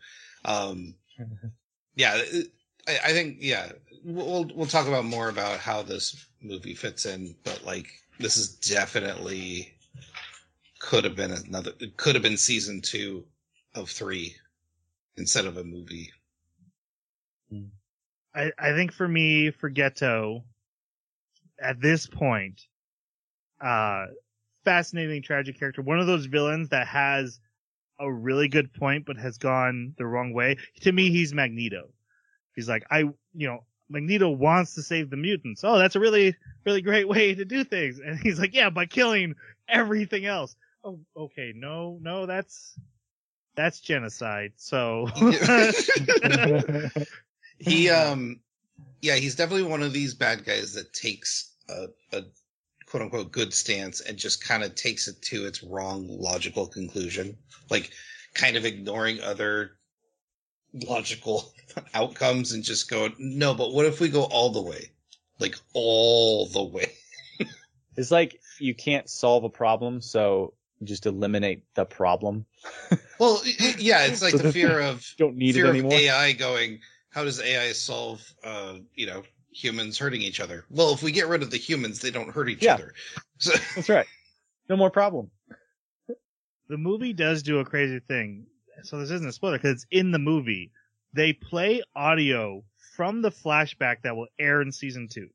um 0.45 0.95
yeah 1.97 2.20
I, 2.87 2.99
I 3.05 3.12
think 3.12 3.39
yeah 3.41 3.72
we'll 4.05 4.51
we'll 4.55 4.66
talk 4.66 4.87
about 4.87 5.05
more 5.05 5.29
about 5.29 5.59
how 5.59 5.83
this 5.83 6.27
movie 6.43 6.75
fits 6.75 7.07
in 7.07 7.35
but 7.45 7.62
like 7.64 7.87
this 8.18 8.37
is 8.37 8.57
definitely 8.57 9.72
could 10.79 11.05
have 11.05 11.16
been 11.16 11.33
another 11.33 11.72
it 11.81 11.97
could 11.97 12.14
have 12.14 12.22
been 12.22 12.37
season 12.37 12.81
two 12.81 13.25
of 13.75 13.91
three 13.91 14.35
instead 15.16 15.47
of 15.47 15.57
a 15.57 15.64
movie. 15.64 16.11
I, 18.35 18.51
I 18.59 18.72
think 18.72 18.93
for 18.93 19.07
me, 19.07 19.51
for 19.51 19.70
Geto, 19.70 20.43
at 21.61 21.81
this 21.81 22.07
point, 22.07 22.62
uh, 23.61 24.07
fascinating, 24.65 25.23
tragic 25.23 25.59
character. 25.59 25.83
One 25.83 26.01
of 26.01 26.07
those 26.07 26.27
villains 26.27 26.71
that 26.71 26.87
has 26.87 27.41
a 27.99 28.11
really 28.11 28.49
good 28.49 28.73
point, 28.75 29.07
but 29.07 29.17
has 29.17 29.39
gone 29.39 29.95
the 29.99 30.07
wrong 30.07 30.33
way. 30.33 30.57
To 30.81 30.93
me, 30.93 31.11
he's 31.11 31.33
Magneto. 31.33 31.89
He's 32.55 32.69
like, 32.69 32.85
I, 32.91 32.99
you 32.99 33.47
know, 33.47 33.65
Magneto 33.89 34.31
wants 34.31 34.75
to 34.75 34.83
save 34.83 35.11
the 35.11 35.17
mutants. 35.17 35.62
Oh, 35.65 35.79
that's 35.79 35.97
a 35.97 36.01
really, 36.01 36.37
really 36.65 36.83
great 36.83 37.09
way 37.09 37.35
to 37.35 37.45
do 37.45 37.65
things. 37.65 38.01
And 38.05 38.19
he's 38.19 38.39
like, 38.39 38.55
yeah, 38.55 38.71
by 38.71 38.87
killing 38.87 39.35
everything 39.69 40.27
else. 40.27 40.57
Oh, 40.83 41.01
okay. 41.17 41.53
No, 41.55 41.99
no, 42.01 42.27
that's, 42.27 42.77
that's 43.55 43.81
genocide. 43.81 44.53
So. 44.57 45.09
he 47.59 47.89
um 47.89 48.41
yeah 49.01 49.15
he's 49.15 49.37
definitely 49.37 49.62
one 49.62 49.83
of 49.83 49.93
these 49.93 50.15
bad 50.15 50.45
guys 50.45 50.75
that 50.75 50.93
takes 50.93 51.53
a, 51.69 51.87
a 52.12 52.23
quote 52.95 53.03
unquote 53.03 53.32
good 53.32 53.53
stance 53.53 54.01
and 54.03 54.16
just 54.16 54.45
kind 54.47 54.62
of 54.62 54.72
takes 54.76 55.09
it 55.09 55.20
to 55.20 55.47
its 55.47 55.64
wrong 55.64 56.07
logical 56.09 56.64
conclusion 56.64 57.36
like 57.68 57.90
kind 58.34 58.57
of 58.57 58.64
ignoring 58.64 59.20
other 59.20 59.72
logical 60.86 61.53
outcomes 61.95 62.53
and 62.53 62.62
just 62.62 62.88
go 62.88 63.09
no 63.18 63.53
but 63.53 63.72
what 63.72 63.84
if 63.84 63.99
we 63.99 64.09
go 64.09 64.22
all 64.22 64.51
the 64.51 64.62
way 64.62 64.92
like 65.40 65.57
all 65.72 66.47
the 66.47 66.62
way 66.62 66.92
It's 67.97 68.11
like 68.12 68.40
you 68.59 68.74
can't 68.74 69.09
solve 69.09 69.45
a 69.45 69.49
problem, 69.49 70.01
so 70.01 70.55
just 70.82 71.07
eliminate 71.07 71.62
the 71.74 71.84
problem. 71.84 72.45
well 73.20 73.40
y- 73.45 73.74
yeah 73.78 74.05
it's 74.07 74.20
like 74.20 74.32
So 74.32 74.38
the 74.38 74.53
fear 74.53 74.80
of 74.80 75.05
Don't 75.16 75.36
need 75.36 75.55
fear 75.55 75.66
it 75.66 75.68
of 75.68 75.74
anymore. 75.76 75.92
AI 75.92 76.32
going, 76.32 76.80
how 77.11 77.22
does 77.22 77.40
AI 77.40 77.70
solve, 77.72 78.20
uh, 78.42 78.78
you 78.97 79.07
know, 79.07 79.22
humans 79.55 79.99
hurting 79.99 80.21
each 80.21 80.41
other? 80.41 80.65
Well, 80.71 80.93
if 80.93 81.03
we 81.03 81.13
get 81.13 81.29
rid 81.29 81.43
of 81.43 81.51
the 81.51 81.57
humans, 81.57 82.01
they 82.01 82.11
don't 82.11 82.31
hurt 82.31 82.49
each 82.49 82.63
Yeah. 82.63 82.75
other. 82.75 82.95
So, 83.39 83.53
That's 83.75 83.89
right. 83.89 84.07
No 84.69 84.77
more 84.77 84.91
problem. 84.91 85.31
the 86.69 86.77
movie 86.79 87.13
does 87.13 87.43
do 87.43 87.59
a 87.59 87.65
crazy 87.65 87.99
thing. 88.01 88.47
So 88.83 88.99
this 88.99 89.11
isn't 89.11 89.29
a 89.29 89.33
spoiler 89.33 89.59
because 89.59 89.73
it's 89.83 89.87
in 89.91 90.13
the 90.13 90.19
movie. 90.21 90.71
They 91.13 91.33
play 91.33 91.83
audio 91.97 92.63
from 92.97 93.23
the 93.23 93.31
flashback 93.31 94.03
that 94.03 94.17
will 94.17 94.29
air 94.39 94.63
in 94.63 94.71
season 94.71 95.09
two 95.09 95.29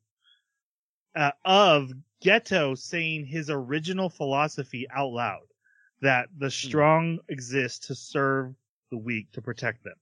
uh, 1.15 1.31
of 1.43 1.91
Geto 2.23 2.77
saying 2.77 3.25
his 3.25 3.49
original 3.49 4.09
philosophy 4.09 4.87
out 4.89 5.11
loud 5.11 5.45
that 6.01 6.29
the 6.37 6.49
strong 6.49 7.19
exist 7.27 7.83
to 7.87 7.95
serve 7.95 8.55
the 8.91 8.97
weak 8.97 9.31
to 9.33 9.41
protect 9.41 9.83
them 9.83 9.95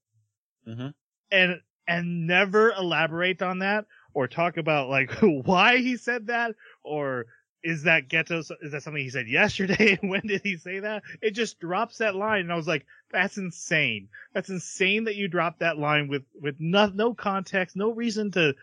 Mm-hmm. 0.67 0.87
and 1.31 1.61
and 1.87 2.27
never 2.27 2.71
elaborate 2.73 3.41
on 3.41 3.59
that 3.59 3.85
or 4.17 4.27
talk 4.27 4.57
about 4.57 4.89
like 4.89 5.11
why 5.21 5.77
he 5.77 5.95
said 5.95 6.25
that 6.25 6.55
or 6.83 7.27
is 7.63 7.83
that 7.83 8.07
Geto 8.09 8.39
is 8.39 8.71
that 8.71 8.81
something 8.81 9.03
he 9.03 9.11
said 9.11 9.27
yesterday 9.41 9.99
when 10.01 10.21
did 10.25 10.41
he 10.43 10.57
say 10.57 10.79
that 10.79 11.03
it 11.21 11.31
just 11.35 11.59
drops 11.59 11.99
that 11.99 12.15
line 12.15 12.41
and 12.41 12.51
i 12.51 12.55
was 12.55 12.67
like 12.67 12.83
that's 13.11 13.37
insane 13.37 14.09
that's 14.33 14.49
insane 14.49 15.03
that 15.03 15.15
you 15.15 15.27
dropped 15.27 15.59
that 15.59 15.77
line 15.77 16.07
with 16.07 16.23
with 16.41 16.55
no, 16.57 16.87
no 16.87 17.13
context 17.13 17.75
no 17.75 17.91
reason 17.91 18.31
to 18.31 18.55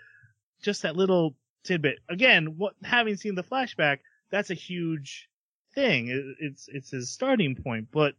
just 0.61 0.83
that 0.83 0.97
little 0.97 1.37
tidbit 1.63 2.01
again 2.09 2.55
what 2.59 2.75
having 2.83 3.15
seen 3.17 3.37
the 3.37 3.45
flashback 3.45 3.99
that's 4.33 4.51
a 4.51 4.55
huge 4.55 5.29
thing 5.77 6.09
It- 6.09 6.37
it's 6.41 6.69
it's 6.69 6.91
his 6.91 7.13
starting 7.13 7.55
point 7.55 7.87
but 7.93 8.15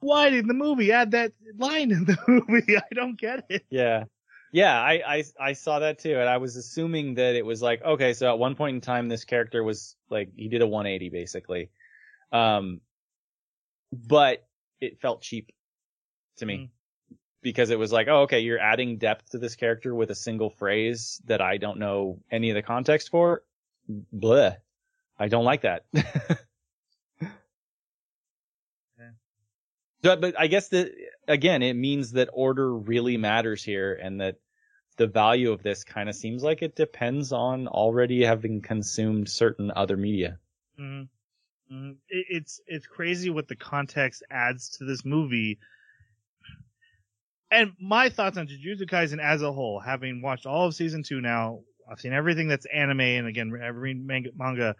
why 0.00 0.30
did 0.30 0.48
the 0.48 0.54
movie 0.54 0.90
add 0.90 1.12
that 1.12 1.32
line 1.56 1.90
in 1.90 2.04
the 2.04 2.18
movie? 2.28 2.76
I 2.76 2.82
don't 2.92 3.18
get 3.18 3.46
it. 3.48 3.64
Yeah. 3.70 4.04
Yeah, 4.54 4.80
I, 4.80 5.02
I 5.04 5.24
I 5.40 5.52
saw 5.54 5.80
that 5.80 5.98
too, 5.98 6.12
and 6.16 6.28
I 6.28 6.36
was 6.36 6.54
assuming 6.54 7.14
that 7.14 7.34
it 7.34 7.44
was 7.44 7.60
like, 7.60 7.82
okay, 7.82 8.12
so 8.12 8.30
at 8.30 8.38
one 8.38 8.54
point 8.54 8.76
in 8.76 8.80
time, 8.80 9.08
this 9.08 9.24
character 9.24 9.64
was 9.64 9.96
like, 10.10 10.30
he 10.36 10.46
did 10.46 10.62
a 10.62 10.66
180 10.66 11.08
basically, 11.10 11.70
um, 12.30 12.80
but 13.92 14.46
it 14.80 15.00
felt 15.00 15.22
cheap 15.22 15.50
to 16.36 16.46
me. 16.46 16.70
Because 17.42 17.70
it 17.70 17.80
was 17.80 17.90
like, 17.90 18.06
oh, 18.06 18.22
okay, 18.22 18.40
you're 18.40 18.60
adding 18.60 18.96
depth 18.96 19.30
to 19.30 19.38
this 19.38 19.56
character 19.56 19.92
with 19.92 20.12
a 20.12 20.14
single 20.14 20.50
phrase 20.50 21.20
that 21.24 21.40
I 21.40 21.56
don't 21.56 21.80
know 21.80 22.20
any 22.30 22.50
of 22.50 22.54
the 22.54 22.62
context 22.62 23.10
for. 23.10 23.42
Bleh, 24.16 24.56
I 25.18 25.26
don't 25.26 25.44
like 25.44 25.62
that. 25.62 25.84
So, 30.04 30.16
but 30.16 30.38
I 30.38 30.48
guess 30.48 30.68
that 30.68 30.92
again, 31.26 31.62
it 31.62 31.72
means 31.72 32.12
that 32.12 32.28
order 32.34 32.70
really 32.76 33.16
matters 33.16 33.64
here, 33.64 33.94
and 33.94 34.20
that 34.20 34.36
the 34.96 35.06
value 35.06 35.50
of 35.52 35.62
this 35.62 35.84
kind 35.84 36.08
of 36.08 36.14
seems 36.14 36.42
like 36.42 36.62
it 36.62 36.76
depends 36.76 37.32
on 37.32 37.66
already 37.68 38.24
having 38.24 38.60
consumed 38.60 39.28
certain 39.28 39.72
other 39.74 39.96
media. 39.96 40.38
Mhm. 40.78 41.08
Mhm. 41.72 41.96
It, 42.08 42.26
it's 42.28 42.60
it's 42.66 42.86
crazy 42.86 43.30
what 43.30 43.48
the 43.48 43.56
context 43.56 44.22
adds 44.30 44.68
to 44.78 44.84
this 44.84 45.04
movie. 45.04 45.58
and 47.50 47.72
my 47.80 48.08
thoughts 48.08 48.36
on 48.36 48.48
Jujutsu 48.48 48.88
Kaisen 48.88 49.20
as 49.22 49.42
a 49.42 49.52
whole, 49.52 49.78
having 49.78 50.22
watched 50.22 50.46
all 50.46 50.66
of 50.66 50.74
season 50.74 51.02
two 51.02 51.20
now, 51.20 51.60
I've 51.90 52.00
seen 52.00 52.12
everything 52.12 52.48
that's 52.48 52.66
anime 52.66 53.00
and 53.00 53.26
again, 53.26 53.52
every 53.62 53.94
manga, 53.94 54.30
manga. 54.36 54.74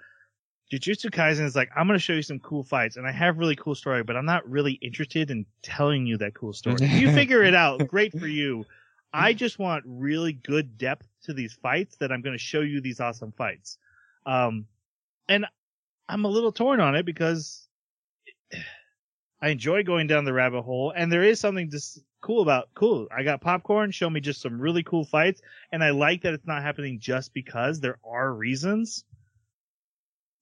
Jujutsu 0.73 1.11
Kaisen 1.11 1.45
is 1.45 1.55
like, 1.55 1.71
I'm 1.77 1.87
going 1.87 1.99
to 1.99 2.03
show 2.03 2.15
you 2.15 2.23
some 2.23 2.41
cool 2.41 2.65
fights 2.65 2.97
and 2.97 3.07
I 3.07 3.13
have 3.13 3.39
really 3.39 3.55
cool 3.55 3.75
story, 3.75 4.03
but 4.03 4.17
I'm 4.17 4.25
not 4.25 4.49
really 4.49 4.73
interested 4.73 5.31
in 5.31 5.47
telling 5.63 6.07
you 6.07 6.19
that 6.19 6.35
cool 6.35 6.53
story. 6.53 6.77
If 6.81 6.93
you 6.95 7.13
figure 7.15 7.45
it 7.45 7.55
out, 7.55 7.87
great 7.87 8.19
for 8.19 8.27
you. 8.27 8.65
I 9.15 9.33
just 9.33 9.61
want 9.61 9.85
really 9.87 10.33
good 10.33 10.77
depth 10.77 11.07
to 11.23 11.33
these 11.33 11.55
fights 11.55 11.97
that 11.99 12.11
I'm 12.11 12.21
going 12.21 12.35
to 12.35 12.43
show 12.43 12.63
you 12.63 12.81
these 12.81 12.99
awesome 12.99 13.31
fights. 13.31 13.79
Um, 14.27 14.67
and 15.29 15.47
I'm 16.09 16.25
a 16.25 16.29
little 16.29 16.51
torn 16.51 16.81
on 16.81 16.97
it 16.97 17.07
because 17.07 17.69
I 19.41 19.51
enjoy 19.51 19.85
going 19.85 20.09
down 20.09 20.25
the 20.25 20.33
rabbit 20.33 20.63
hole 20.63 20.93
and 20.97 21.13
there 21.13 21.23
is 21.23 21.39
something 21.39 21.71
just 21.71 22.01
cool 22.23 22.43
about 22.43 22.71
cool. 22.75 23.07
I 23.17 23.23
got 23.23 23.41
popcorn, 23.41 23.93
show 23.93 24.11
me 24.11 24.21
just 24.21 24.43
some 24.43 24.61
really 24.61 24.83
cool 24.83 25.05
fights 25.05 25.41
and 25.71 25.85
I 25.85 25.91
like 25.91 26.23
that 26.23 26.35
it's 26.35 26.47
not 26.47 26.63
happening 26.63 26.99
just 26.99 27.33
because 27.33 27.79
there 27.79 27.99
are 28.05 28.35
reasons. 28.35 29.05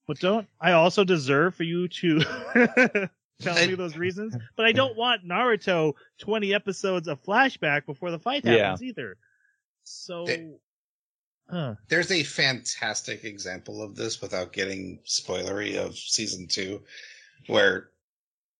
But 0.09 0.19
don't 0.19 0.49
I 0.59 0.73
also 0.73 1.05
deserve 1.05 1.55
for 1.55 1.65
you 1.65 1.89
to 1.89 2.23
tell 3.41 3.57
I- 3.57 3.67
me 3.67 3.75
those 3.75 3.97
reasons? 3.97 4.37
But 4.57 4.67
I 4.67 4.73
don't 4.73 4.97
want 4.97 5.25
Naruto 5.27 5.95
20 6.19 6.55
episodes 6.55 7.09
of 7.09 7.23
flashback 7.23 7.87
before 7.87 8.11
the 8.11 8.19
fight 8.19 8.45
Yeah. 8.45 8.53
happens 8.59 8.83
either. 8.83 9.17
So 9.85 10.27
It- 10.29 10.61
uh, 11.51 11.75
There's 11.89 12.11
a 12.11 12.23
fantastic 12.23 13.25
example 13.25 13.83
of 13.83 13.95
this 13.97 14.21
without 14.21 14.53
getting 14.53 15.01
spoilery 15.07 15.77
of 15.77 15.97
season 15.99 16.47
two, 16.49 16.83
where 17.47 17.91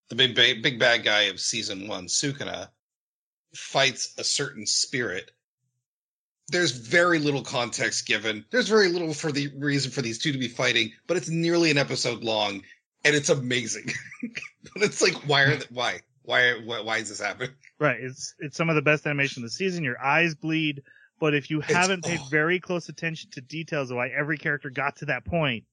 the 0.09 0.15
big 0.15 0.35
ba- 0.35 0.59
big 0.61 0.79
bad 0.79 1.03
guy 1.03 1.23
of 1.23 1.39
season 1.39 1.87
one, 1.87 2.07
Sukuna, 2.07 2.69
fights 3.55 4.13
a 4.17 4.23
certain 4.23 4.65
spirit. 4.65 5.31
There's 6.49 6.71
very 6.71 7.19
little 7.19 7.41
context 7.41 8.05
given. 8.05 8.45
There's 8.51 8.67
very 8.67 8.89
little 8.89 9.13
for 9.13 9.31
the 9.31 9.47
reason 9.57 9.91
for 9.91 10.01
these 10.01 10.19
two 10.19 10.31
to 10.33 10.37
be 10.37 10.49
fighting, 10.49 10.91
but 11.07 11.15
it's 11.17 11.29
nearly 11.29 11.71
an 11.71 11.77
episode 11.77 12.23
long, 12.23 12.63
and 13.05 13.15
it's 13.15 13.29
amazing. 13.29 13.91
but 14.73 14.83
it's 14.83 15.01
like, 15.01 15.15
why 15.27 15.41
are 15.43 15.51
th- 15.51 15.71
why 15.71 15.99
why 16.23 16.59
why 16.63 16.81
why 16.81 16.97
is 16.97 17.09
this 17.09 17.19
happening? 17.21 17.51
Right. 17.79 17.99
It's 17.99 18.35
it's 18.39 18.57
some 18.57 18.69
of 18.69 18.75
the 18.75 18.81
best 18.81 19.05
animation 19.05 19.43
of 19.43 19.49
the 19.49 19.53
season. 19.53 19.83
Your 19.83 20.01
eyes 20.01 20.35
bleed, 20.35 20.83
but 21.19 21.33
if 21.33 21.49
you 21.49 21.59
It's- 21.59 21.75
haven't 21.75 22.05
paid 22.05 22.19
oh. 22.21 22.27
very 22.29 22.59
close 22.59 22.89
attention 22.89 23.31
to 23.31 23.41
details 23.41 23.91
of 23.91 23.97
why 23.97 24.09
every 24.09 24.37
character 24.37 24.69
got 24.69 24.97
to 24.97 25.05
that 25.05 25.25
point, 25.25 25.65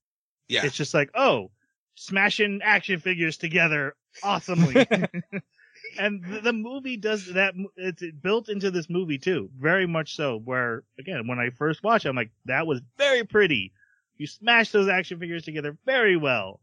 Yeah, 0.48 0.64
it's 0.64 0.76
just 0.76 0.94
like, 0.94 1.10
oh, 1.14 1.50
smashing 1.94 2.60
action 2.62 3.00
figures 3.00 3.36
together 3.36 3.94
awesomely. 4.22 4.86
and 5.98 6.24
the, 6.24 6.40
the 6.42 6.52
movie 6.52 6.96
does 6.96 7.26
that. 7.34 7.54
It's 7.76 8.02
built 8.22 8.48
into 8.48 8.70
this 8.70 8.90
movie 8.90 9.18
too, 9.18 9.50
very 9.58 9.86
much 9.86 10.16
so. 10.16 10.38
Where 10.38 10.82
again, 10.98 11.26
when 11.26 11.38
I 11.38 11.50
first 11.50 11.82
watched, 11.82 12.06
it, 12.06 12.08
I'm 12.08 12.16
like, 12.16 12.32
that 12.46 12.66
was 12.66 12.80
very 12.98 13.24
pretty. 13.24 13.72
You 14.16 14.26
smashed 14.26 14.72
those 14.72 14.88
action 14.88 15.18
figures 15.18 15.44
together 15.44 15.78
very 15.86 16.16
well. 16.16 16.60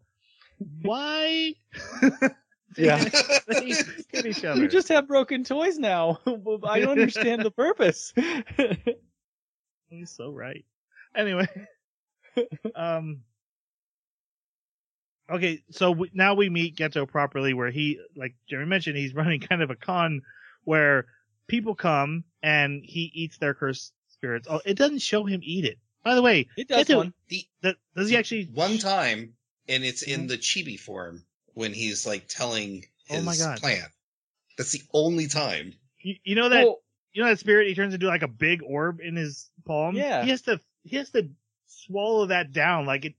Why? 0.82 1.54
Yeah. 2.76 3.04
they 3.48 3.74
hit 4.12 4.26
each 4.26 4.46
other. 4.46 4.62
You 4.62 4.68
just 4.68 4.90
have 4.90 5.08
broken 5.08 5.44
toys 5.44 5.80
now. 5.80 6.20
I 6.28 6.80
don't 6.80 6.92
understand 6.92 7.42
the 7.44 7.50
purpose. 7.50 8.14
He's 9.90 10.12
so 10.12 10.30
right. 10.32 10.64
Anyway, 11.16 11.48
um, 12.76 13.22
okay, 15.30 15.64
so 15.72 15.92
we, 15.92 16.12
now 16.14 16.36
we 16.36 16.50
meet 16.50 16.76
Geto 16.76 17.08
properly, 17.08 17.54
where 17.54 17.72
he, 17.72 18.00
like 18.16 18.36
Jeremy 18.48 18.70
mentioned, 18.70 18.98
he's 18.98 19.16
running 19.16 19.40
kind 19.40 19.64
of 19.64 19.72
a 19.72 19.76
con 19.76 20.22
where 20.66 21.06
people 21.48 21.74
come 21.74 22.26
and 22.44 22.84
he 22.84 23.10
eats 23.16 23.38
their 23.38 23.54
cursed 23.56 23.94
spirits. 24.10 24.48
Oh, 24.50 24.62
it 24.66 24.78
doesn't 24.78 25.00
show 25.00 25.24
him 25.24 25.40
eat 25.42 25.66
it. 25.66 25.80
By 26.04 26.14
the 26.16 26.22
way, 26.22 26.48
it 26.58 26.68
does 26.68 26.86
Geto- 26.86 26.98
one. 26.98 27.14
that, 27.64 27.78
does 27.96 28.10
he 28.10 28.18
actually? 28.18 28.50
one 28.54 28.78
time, 28.78 29.34
and 29.68 29.84
it's 29.84 30.02
in 30.04 30.22
mm-hmm. 30.22 30.28
the 30.28 30.38
chibi 30.38 30.80
form 30.80 31.24
when 31.54 31.74
he's 31.74 32.06
like 32.06 32.28
telling 32.28 32.84
his 33.08 33.20
Oh 33.20 33.22
my 33.24 33.36
God. 33.36 33.60
plan. 33.60 33.86
That's 34.58 34.72
the 34.72 34.82
only 34.94 35.28
time. 35.28 35.74
You, 36.00 36.16
you 36.24 36.36
know 36.36 36.50
that 36.50 36.66
Well, 36.66 36.80
you 37.14 37.24
know 37.24 37.30
that 37.30 37.40
spirit 37.40 37.68
he 37.68 37.76
turns 37.76 37.94
into 37.94 38.08
like 38.08 38.22
a 38.22 38.28
big 38.28 38.62
orb 38.64 39.00
in 39.02 39.16
his 39.16 39.50
palm. 39.66 39.96
Yeah. 39.96 40.24
he 40.24 40.30
has 40.30 40.42
to 40.44 40.60
he 40.84 40.98
has 40.98 41.10
to 41.12 41.30
swallow 41.68 42.28
that 42.28 42.52
down 42.52 42.86
like 42.86 43.06
it. 43.06 43.14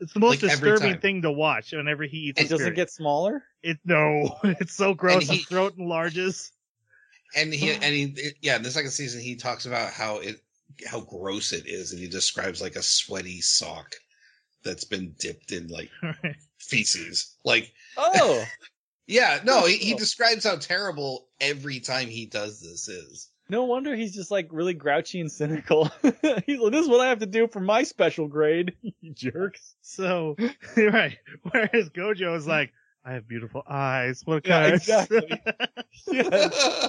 It's 0.00 0.12
the 0.12 0.20
most 0.20 0.42
Like 0.42 0.52
disturbing 0.52 0.98
thing 1.00 1.22
to 1.22 1.32
watch 1.32 1.72
whenever 1.72 2.04
he 2.04 2.18
eats. 2.18 2.40
And 2.40 2.46
a 2.46 2.50
does 2.50 2.60
it 2.60 2.64
spirit. 2.64 2.76
get 2.76 2.90
smaller? 2.90 3.42
It 3.62 3.78
no, 3.84 4.38
it's 4.44 4.74
so 4.74 4.94
gross. 4.94 5.22
And 5.22 5.30
he- 5.30 5.36
His 5.38 5.46
throat 5.46 5.74
enlarges. 5.76 6.52
And 7.36 7.52
he 7.52 7.70
and 7.82 7.82
he 7.84 8.32
yeah, 8.40 8.56
in 8.56 8.62
the 8.62 8.70
second 8.70 8.90
season 8.90 9.20
he 9.20 9.36
talks 9.36 9.66
about 9.66 9.92
how 9.92 10.18
it 10.18 10.36
how 10.86 11.00
gross 11.00 11.52
it 11.52 11.66
is, 11.66 11.92
and 11.92 12.00
he 12.00 12.08
describes 12.08 12.60
like 12.62 12.76
a 12.76 12.82
sweaty 12.82 13.40
sock 13.40 13.94
that's 14.64 14.84
been 14.84 15.14
dipped 15.18 15.52
in 15.52 15.68
like 15.68 15.90
feces. 16.58 17.36
Like 17.44 17.72
Oh, 17.96 18.44
yeah, 19.06 19.40
no, 19.44 19.66
he, 19.66 19.76
he 19.76 19.94
Oh. 19.94 19.98
describes 19.98 20.44
how 20.44 20.56
terrible 20.56 21.28
every 21.40 21.80
time 21.80 22.08
he 22.08 22.26
does 22.26 22.60
this 22.60 22.88
is. 22.88 23.28
no 23.48 23.64
wonder 23.64 23.94
he's 23.96 24.14
just 24.14 24.30
like 24.30 24.48
really 24.50 24.74
grouchy 24.74 25.20
and 25.20 25.30
cynical. 25.32 25.86
he's 26.46 26.58
like, 26.60 26.72
this 26.72 26.82
is 26.84 26.88
what 26.88 27.00
I 27.00 27.08
have 27.08 27.20
to 27.20 27.26
do 27.26 27.48
for 27.48 27.60
my 27.60 27.82
special 27.84 28.28
grade. 28.28 28.74
you 29.00 29.12
jerks. 29.14 29.74
so 29.82 30.36
right. 30.76 31.16
Whereas 31.50 31.88
Gojo 31.90 32.36
is 32.36 32.46
like, 32.46 32.72
I 33.04 33.12
have 33.14 33.26
beautiful 33.26 33.62
eyes. 33.66 34.20
What 34.26 34.46
Yeah, 34.46 34.60
kind? 34.62 34.74
exactly. 34.74 35.42
Yeah. 36.12 36.88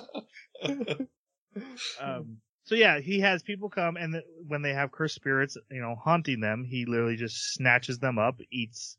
um, 2.01 2.37
so 2.69 2.75
yeah, 2.75 2.99
he 2.99 3.19
has 3.21 3.41
people 3.41 3.67
come, 3.67 3.97
and 3.97 4.13
th- 4.13 4.25
when 4.47 4.61
they 4.61 4.75
have 4.75 4.91
cursed 4.91 5.15
spirits, 5.15 5.57
you 5.71 5.81
know, 5.81 5.95
haunting 5.95 6.39
them, 6.39 6.63
he 6.63 6.85
literally 6.85 7.15
just 7.15 7.55
snatches 7.55 7.97
them 7.97 8.19
up, 8.19 8.39
eats 8.51 8.95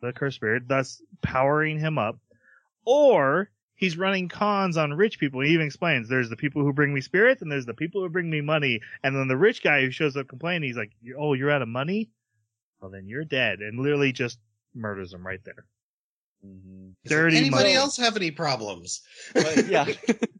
the 0.00 0.14
cursed 0.14 0.36
spirit, 0.36 0.66
thus 0.66 1.02
powering 1.20 1.78
him 1.78 1.98
up. 1.98 2.18
Or 2.86 3.50
he's 3.74 3.98
running 3.98 4.30
cons 4.30 4.78
on 4.78 4.94
rich 4.94 5.18
people. 5.18 5.42
He 5.42 5.52
even 5.52 5.66
explains 5.66 6.08
there's 6.08 6.30
the 6.30 6.38
people 6.38 6.62
who 6.62 6.72
bring 6.72 6.94
me 6.94 7.02
spirits, 7.02 7.42
and 7.42 7.52
there's 7.52 7.66
the 7.66 7.74
people 7.74 8.00
who 8.00 8.08
bring 8.08 8.30
me 8.30 8.40
money. 8.40 8.80
And 9.04 9.14
then 9.14 9.28
the 9.28 9.36
rich 9.36 9.62
guy 9.62 9.82
who 9.82 9.90
shows 9.90 10.16
up 10.16 10.26
complaining, 10.28 10.70
he's 10.70 10.78
like, 10.78 10.92
"Oh, 11.18 11.34
you're 11.34 11.50
out 11.50 11.60
of 11.60 11.68
money? 11.68 12.08
Well, 12.80 12.90
then 12.90 13.08
you're 13.08 13.26
dead," 13.26 13.58
and 13.58 13.78
literally 13.78 14.12
just 14.12 14.38
murders 14.74 15.12
him 15.12 15.26
right 15.26 15.44
there. 15.44 15.66
Mm-hmm. 16.46 16.92
Dirty 17.04 17.36
Anybody 17.36 17.64
money. 17.64 17.74
else 17.74 17.98
have 17.98 18.16
any 18.16 18.30
problems? 18.30 19.02
But, 19.34 19.66
yeah. 19.66 19.84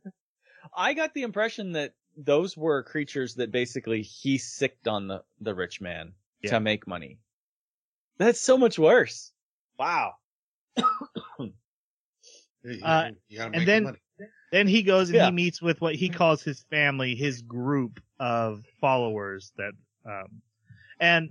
I 0.75 0.95
got 0.95 1.12
the 1.12 1.25
impression 1.25 1.73
that 1.73 1.93
those 2.17 2.57
were 2.57 2.83
creatures 2.83 3.35
that 3.37 3.51
basically 3.53 4.03
he 4.03 4.39
sicked 4.39 4.87
on 4.89 5.09
the, 5.09 5.23
the 5.41 5.55
rich 5.55 5.81
man 5.81 6.13
Yeah. 6.43 6.51
to 6.51 6.61
make 6.61 6.87
money. 6.87 7.19
That's 8.19 8.41
so 8.41 8.57
much 8.59 8.79
worse. 8.79 9.33
Wow. 9.79 10.15
You, 12.65 12.81
Uh, 12.85 13.11
you 13.29 13.43
and 13.43 13.67
then- 13.67 13.83
money. 13.85 13.99
Then 14.53 14.69
he 14.69 14.83
goes 14.83 15.09
and 15.09 15.17
Yeah. 15.17 15.27
he 15.27 15.33
meets 15.33 15.61
with 15.63 15.81
what 15.81 15.95
he 15.97 16.09
calls 16.11 16.43
his 16.43 16.61
family, 16.71 17.15
his 17.17 17.41
group 17.43 18.01
of 18.21 18.65
followers 18.81 19.51
that, 19.57 19.73
um, 20.05 20.43
and 21.01 21.31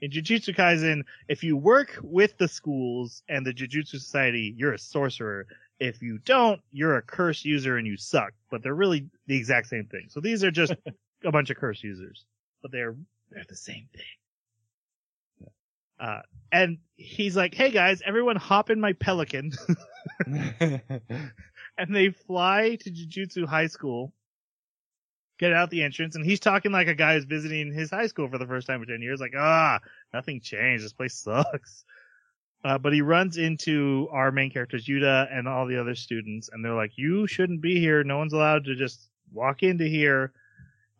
in 0.00 0.10
Jujutsu 0.10 0.54
Kaisen, 0.54 1.02
if 1.28 1.42
you 1.44 1.56
work 1.56 1.98
with 2.00 2.38
the 2.38 2.46
schools 2.48 3.22
and 3.28 3.44
the 3.44 3.52
Jujutsu 3.52 3.88
Society, 3.88 4.54
you're 4.56 4.72
a 4.72 4.78
sorcerer. 4.78 5.46
If 5.80 6.02
you 6.02 6.18
don't, 6.18 6.60
you're 6.70 6.96
a 6.96 7.02
curse 7.02 7.44
user 7.44 7.78
and 7.78 7.86
you 7.86 7.96
suck. 7.96 8.32
But 8.50 8.62
they're 8.62 8.74
really 8.74 9.08
the 9.26 9.36
exact 9.36 9.68
same 9.68 9.86
thing. 9.86 10.06
So 10.08 10.20
these 10.20 10.44
are 10.44 10.50
just 10.50 10.74
a 11.24 11.32
bunch 11.32 11.50
of 11.50 11.56
curse 11.56 11.82
users, 11.82 12.26
but 12.62 12.70
they're, 12.70 12.94
they're 13.30 13.44
the 13.48 13.56
same 13.56 13.88
thing. 13.94 14.04
Uh, 15.98 16.22
and 16.50 16.78
he's 16.96 17.36
like, 17.36 17.54
Hey 17.54 17.70
guys, 17.70 18.00
everyone 18.04 18.36
hop 18.36 18.70
in 18.70 18.80
my 18.80 18.94
pelican. 18.94 19.52
and 20.26 21.94
they 21.94 22.10
fly 22.10 22.76
to 22.80 22.90
Jujutsu 22.90 23.46
High 23.46 23.66
School, 23.66 24.12
get 25.38 25.52
out 25.52 25.70
the 25.70 25.82
entrance, 25.82 26.16
and 26.16 26.24
he's 26.24 26.40
talking 26.40 26.72
like 26.72 26.88
a 26.88 26.94
guy 26.94 27.14
who's 27.14 27.24
visiting 27.24 27.72
his 27.72 27.90
high 27.90 28.06
school 28.06 28.28
for 28.28 28.38
the 28.38 28.46
first 28.46 28.66
time 28.66 28.82
in 28.82 28.88
10 28.88 29.02
years, 29.02 29.20
like, 29.20 29.34
ah, 29.36 29.78
nothing 30.12 30.40
changed. 30.40 30.84
This 30.84 30.92
place 30.92 31.14
sucks. 31.14 31.84
Uh, 32.62 32.76
but 32.76 32.92
he 32.92 33.00
runs 33.00 33.38
into 33.38 34.08
our 34.12 34.30
main 34.30 34.50
characters, 34.50 34.86
Yuta, 34.86 35.26
and 35.32 35.48
all 35.48 35.66
the 35.66 35.80
other 35.80 35.94
students, 35.94 36.50
and 36.52 36.64
they're 36.64 36.74
like, 36.74 36.92
you 36.96 37.26
shouldn't 37.26 37.62
be 37.62 37.80
here. 37.80 38.04
No 38.04 38.18
one's 38.18 38.34
allowed 38.34 38.64
to 38.64 38.76
just 38.76 39.08
walk 39.32 39.62
into 39.62 39.84
here. 39.84 40.32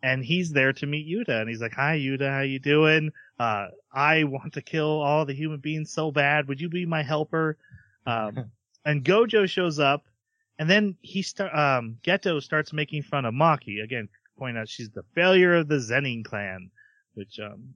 And 0.02 0.24
he's 0.24 0.50
there 0.50 0.72
to 0.72 0.86
meet 0.86 1.06
Yuta, 1.06 1.40
and 1.40 1.48
he's 1.50 1.60
like, 1.60 1.74
hi, 1.74 1.98
Yuta, 1.98 2.30
how 2.30 2.40
you 2.40 2.58
doing? 2.58 3.12
Uh, 3.38 3.68
I 3.92 4.24
want 4.24 4.54
to 4.54 4.62
kill 4.62 5.02
all 5.02 5.26
the 5.26 5.34
human 5.34 5.60
beings 5.60 5.92
so 5.92 6.10
bad. 6.10 6.48
Would 6.48 6.60
you 6.60 6.70
be 6.70 6.86
my 6.86 7.02
helper? 7.02 7.58
Um, 8.06 8.50
and 8.84 9.04
Gojo 9.04 9.46
shows 9.46 9.78
up, 9.78 10.04
and 10.58 10.68
then 10.68 10.96
he 11.00 11.22
start 11.22 11.54
um 11.54 11.98
Geto 12.02 12.42
starts 12.42 12.72
making 12.72 13.02
fun 13.02 13.24
of 13.24 13.34
Maki 13.34 13.82
again, 13.82 14.08
pointing 14.38 14.60
out 14.60 14.68
she's 14.68 14.90
the 14.90 15.04
failure 15.14 15.56
of 15.56 15.68
the 15.68 15.76
Zenin 15.76 16.24
clan, 16.24 16.70
which 17.14 17.38
um 17.40 17.74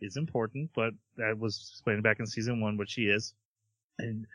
is 0.00 0.16
important, 0.16 0.70
but 0.74 0.92
that 1.16 1.38
was 1.38 1.70
explained 1.72 2.02
back 2.02 2.20
in 2.20 2.26
season 2.26 2.60
one 2.60 2.76
what 2.76 2.90
she 2.90 3.02
is. 3.02 3.34
And 3.98 4.26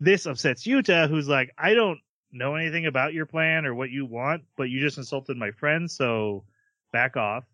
this 0.00 0.26
upsets 0.26 0.66
Yuta, 0.66 1.08
who's 1.08 1.28
like, 1.28 1.52
I 1.56 1.74
don't 1.74 2.00
know 2.32 2.56
anything 2.56 2.86
about 2.86 3.14
your 3.14 3.26
plan 3.26 3.64
or 3.64 3.74
what 3.74 3.90
you 3.90 4.04
want, 4.04 4.42
but 4.56 4.64
you 4.64 4.80
just 4.80 4.98
insulted 4.98 5.36
my 5.36 5.52
friend, 5.52 5.90
so 5.90 6.44
back 6.92 7.16
off. 7.16 7.44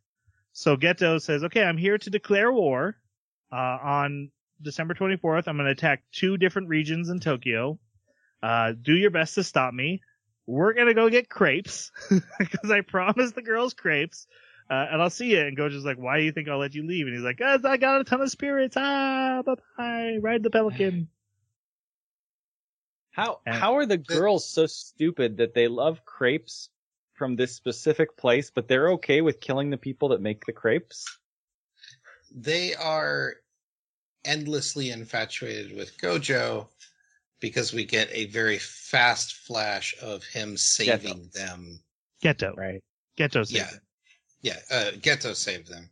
So 0.52 0.76
Geto 0.76 1.20
says, 1.20 1.44
okay, 1.44 1.62
I'm 1.62 1.76
here 1.76 1.98
to 1.98 2.10
declare 2.10 2.52
war. 2.52 2.96
Uh, 3.52 3.78
on 3.82 4.30
December 4.62 4.94
24th, 4.94 5.46
I'm 5.46 5.56
going 5.56 5.66
to 5.66 5.72
attack 5.72 6.02
two 6.12 6.36
different 6.36 6.68
regions 6.68 7.08
in 7.08 7.20
Tokyo. 7.20 7.78
Uh, 8.42 8.72
do 8.80 8.94
your 8.94 9.10
best 9.10 9.34
to 9.34 9.44
stop 9.44 9.74
me. 9.74 10.00
We're 10.46 10.72
going 10.72 10.86
to 10.86 10.94
go 10.94 11.08
get 11.08 11.28
crepes 11.28 11.92
because 12.38 12.70
I 12.70 12.80
promised 12.80 13.34
the 13.34 13.42
girls 13.42 13.74
crepes. 13.74 14.26
Uh, 14.70 14.86
and 14.92 15.02
I'll 15.02 15.10
see 15.10 15.32
you. 15.32 15.40
And 15.40 15.58
Gojo's 15.58 15.84
like, 15.84 15.98
why 15.98 16.18
do 16.18 16.22
you 16.24 16.30
think 16.30 16.48
I'll 16.48 16.58
let 16.58 16.76
you 16.76 16.86
leave? 16.86 17.06
And 17.06 17.14
he's 17.14 17.24
like, 17.24 17.38
cause 17.38 17.64
I 17.64 17.76
got 17.76 18.00
a 18.00 18.04
ton 18.04 18.20
of 18.20 18.30
spirits. 18.30 18.76
Ah, 18.78 19.42
bye 19.44 19.54
bye. 19.76 20.16
Ride 20.20 20.42
the 20.44 20.50
pelican. 20.50 21.08
How 23.12 23.40
And- 23.44 23.56
how 23.56 23.76
are 23.76 23.86
the 23.86 23.96
girls 23.98 24.48
so 24.48 24.66
stupid 24.66 25.38
that 25.38 25.54
they 25.54 25.66
love 25.68 26.04
crepes 26.04 26.70
from 27.14 27.34
this 27.36 27.52
specific 27.54 28.16
place, 28.16 28.50
but 28.54 28.68
they're 28.68 28.92
okay 28.92 29.20
with 29.20 29.40
killing 29.40 29.70
the 29.70 29.76
people 29.76 30.08
that 30.10 30.20
make 30.20 30.46
the 30.46 30.52
crepes? 30.52 31.04
They 32.32 32.74
are 32.76 33.34
endlessly 34.24 34.90
infatuated 34.90 35.76
with 35.76 35.98
Gojo 35.98 36.68
because 37.40 37.72
we 37.72 37.84
get 37.84 38.08
a 38.12 38.26
very 38.26 38.58
fast 38.58 39.34
flash 39.34 39.94
of 40.00 40.22
him 40.24 40.56
saving 40.56 41.24
Geto. 41.30 41.32
them. 41.32 41.80
Geto. 42.22 42.56
Right. 42.56 42.82
Geto 43.18 43.44
saved 43.44 43.50
Yeah. 43.52 43.70
him. 43.70 43.80
Yeah, 44.42 44.56
uh, 44.70 44.90
Geto 44.96 45.34
saved 45.34 45.68
them. 45.68 45.90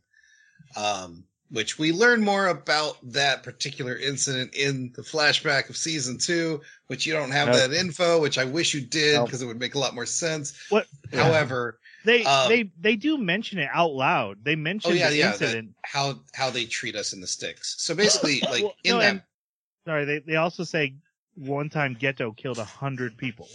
Um, 0.75 1.23
which 1.51 1.79
we 1.79 1.91
learn 1.91 2.23
more 2.23 2.47
about 2.47 2.97
that 3.11 3.41
particular 3.41 3.95
incident 3.97 4.53
in 4.53 4.91
the 4.95 5.01
flashback 5.01 5.67
of 5.69 5.75
season 5.77 6.19
two, 6.19 6.61
which 6.87 7.07
you 7.07 7.13
don't 7.13 7.31
have 7.31 7.47
Nope. 7.47 7.57
that 7.57 7.73
info, 7.73 8.21
which 8.21 8.37
I 8.37 8.45
wish 8.45 8.75
you 8.75 8.81
did 8.81 9.15
Nope. 9.15 9.25
because 9.25 9.41
it 9.41 9.47
would 9.47 9.59
make 9.59 9.73
a 9.73 9.79
lot 9.79 9.95
more 9.95 10.05
sense. 10.05 10.53
What? 10.69 10.85
However, 11.11 11.79
They 12.05 12.23
Um, 12.23 12.47
they 12.49 12.71
they 12.79 12.95
do 12.95 13.17
mention 13.17 13.57
it 13.59 13.69
out 13.73 13.91
loud. 13.93 14.37
They 14.43 14.55
mention 14.55 14.91
oh 14.91 14.93
yeah, 14.93 15.09
the 15.09 15.17
yeah, 15.17 15.31
that- 15.31 15.41
incident. 15.41 15.75
how 15.83 16.23
how 16.33 16.49
they 16.49 16.65
treat 16.65 16.95
us 16.95 17.13
in 17.13 17.19
the 17.19 17.27
sticks. 17.27 17.75
So 17.79 17.93
basically, 17.95 18.39
like 18.49 18.63
Well, 18.63 18.75
in 18.83 18.91
no, 18.93 18.99
that 18.99 19.09
and- 19.09 19.23
sorry, 19.85 20.05
they 20.05 20.19
they 20.19 20.35
also 20.37 20.63
say 20.63 20.95
one 21.35 21.69
time 21.69 21.95
Geto 21.95 22.35
killed 22.37 22.57
a 22.59 22.63
hundred 22.63 23.17
people. 23.17 23.49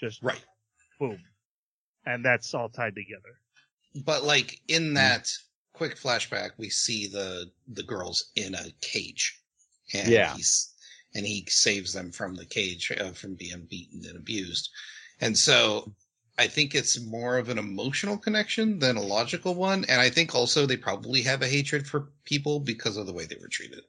Just 0.00 0.20
right, 0.22 0.44
boom, 1.00 1.22
and 2.04 2.24
that's 2.24 2.52
all 2.54 2.68
tied 2.68 2.94
together. 2.96 3.40
But 4.04 4.24
like 4.24 4.60
in 4.68 4.94
that 4.94 5.30
quick 5.72 5.96
flashback, 5.96 6.50
we 6.56 6.70
see 6.70 7.06
the 7.06 7.50
the 7.68 7.82
girls 7.82 8.30
in 8.34 8.54
a 8.54 8.70
cage, 8.80 9.40
and 9.94 10.08
Yeah. 10.08 10.34
he's 10.34 10.72
and 11.14 11.26
he 11.26 11.46
saves 11.48 11.92
them 11.92 12.12
from 12.12 12.34
the 12.34 12.46
cage 12.46 12.92
uh, 12.92 13.12
from 13.12 13.34
being 13.34 13.66
beaten 13.70 14.04
and 14.06 14.16
abused, 14.16 14.70
and 15.20 15.36
so 15.38 15.92
I 16.38 16.46
think 16.48 16.74
it's 16.74 17.00
more 17.00 17.38
of 17.38 17.48
an 17.48 17.58
emotional 17.58 18.18
connection 18.18 18.78
than 18.78 18.96
a 18.96 19.02
logical 19.02 19.54
one, 19.54 19.84
and 19.86 20.00
I 20.00 20.10
think 20.10 20.34
also 20.34 20.66
they 20.66 20.76
probably 20.76 21.22
have 21.22 21.42
a 21.42 21.48
hatred 21.48 21.86
for 21.86 22.12
people 22.24 22.60
because 22.60 22.96
of 22.96 23.06
the 23.06 23.12
way 23.14 23.24
they 23.24 23.36
were 23.40 23.48
treated. 23.48 23.84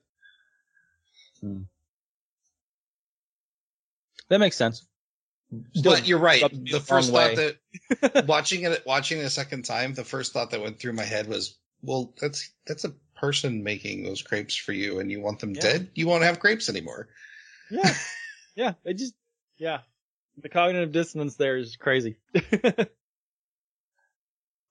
That 4.30 4.39
makes 4.39 4.55
sense. 4.55 4.86
But 5.83 6.07
you're 6.07 6.19
right. 6.19 6.41
The 6.51 6.73
the 6.73 6.79
first 6.79 7.11
wrong 7.11 7.35
thought 7.35 7.53
that 8.03 8.25
watching 8.27 8.63
it 8.63 8.83
watching 8.85 9.19
it 9.19 9.23
a 9.23 9.29
second 9.29 9.63
time, 9.63 9.93
the 9.93 10.03
first 10.03 10.33
thought 10.33 10.51
that 10.51 10.61
went 10.61 10.79
through 10.79 10.93
my 10.93 11.03
head 11.03 11.27
was, 11.27 11.55
well, 11.81 12.13
that's 12.19 12.49
that's 12.65 12.83
a 12.85 12.93
person 13.15 13.63
making 13.63 14.03
those 14.03 14.21
crepes 14.21 14.55
for 14.55 14.73
you, 14.73 14.99
and 14.99 15.09
you 15.11 15.21
want 15.21 15.39
them 15.39 15.53
Yeah. 15.55 15.61
dead. 15.61 15.89
You 15.95 16.07
won't 16.07 16.23
have 16.23 16.39
crepes 16.39 16.69
anymore. 16.69 17.07
Yeah. 17.71 17.93
Yeah. 18.55 18.73
It 18.85 18.95
just, 18.95 19.13
yeah. 19.57 19.79
The 20.41 20.49
cognitive 20.49 20.91
dissonance 20.91 21.35
there 21.35 21.57
is 21.57 21.75
crazy. 21.77 22.17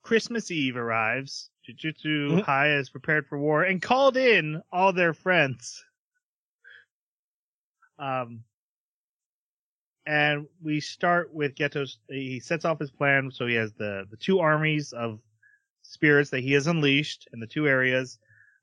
Christmas 0.02 0.50
Eve 0.50 0.76
arrives. 0.76 1.50
Jujutsu 1.68 2.04
Mm-hmm. 2.04 2.38
Mhm. 2.38 2.42
High 2.44 2.74
is 2.76 2.90
prepared 2.90 3.26
for 3.26 3.38
war 3.38 3.64
and 3.64 3.82
called 3.82 4.16
in 4.16 4.62
all 4.72 4.92
their 4.92 5.12
friends. 5.14 5.84
Um, 7.98 8.44
and 10.07 10.46
we 10.62 10.80
start 10.80 11.32
with 11.32 11.54
Geto's. 11.54 11.98
He 12.09 12.40
sets 12.40 12.64
off 12.64 12.78
his 12.78 12.90
plan, 12.90 13.30
so 13.30 13.46
he 13.46 13.54
has 13.54 13.72
the 13.72 14.07
the 14.11 14.16
two 14.16 14.38
armies 14.40 14.92
of 14.92 15.20
spirits 15.82 16.30
that 16.30 16.40
he 16.40 16.52
has 16.52 16.66
unleashed 16.66 17.28
in 17.32 17.40
the 17.40 17.46
two 17.46 17.66
areas. 17.68 18.18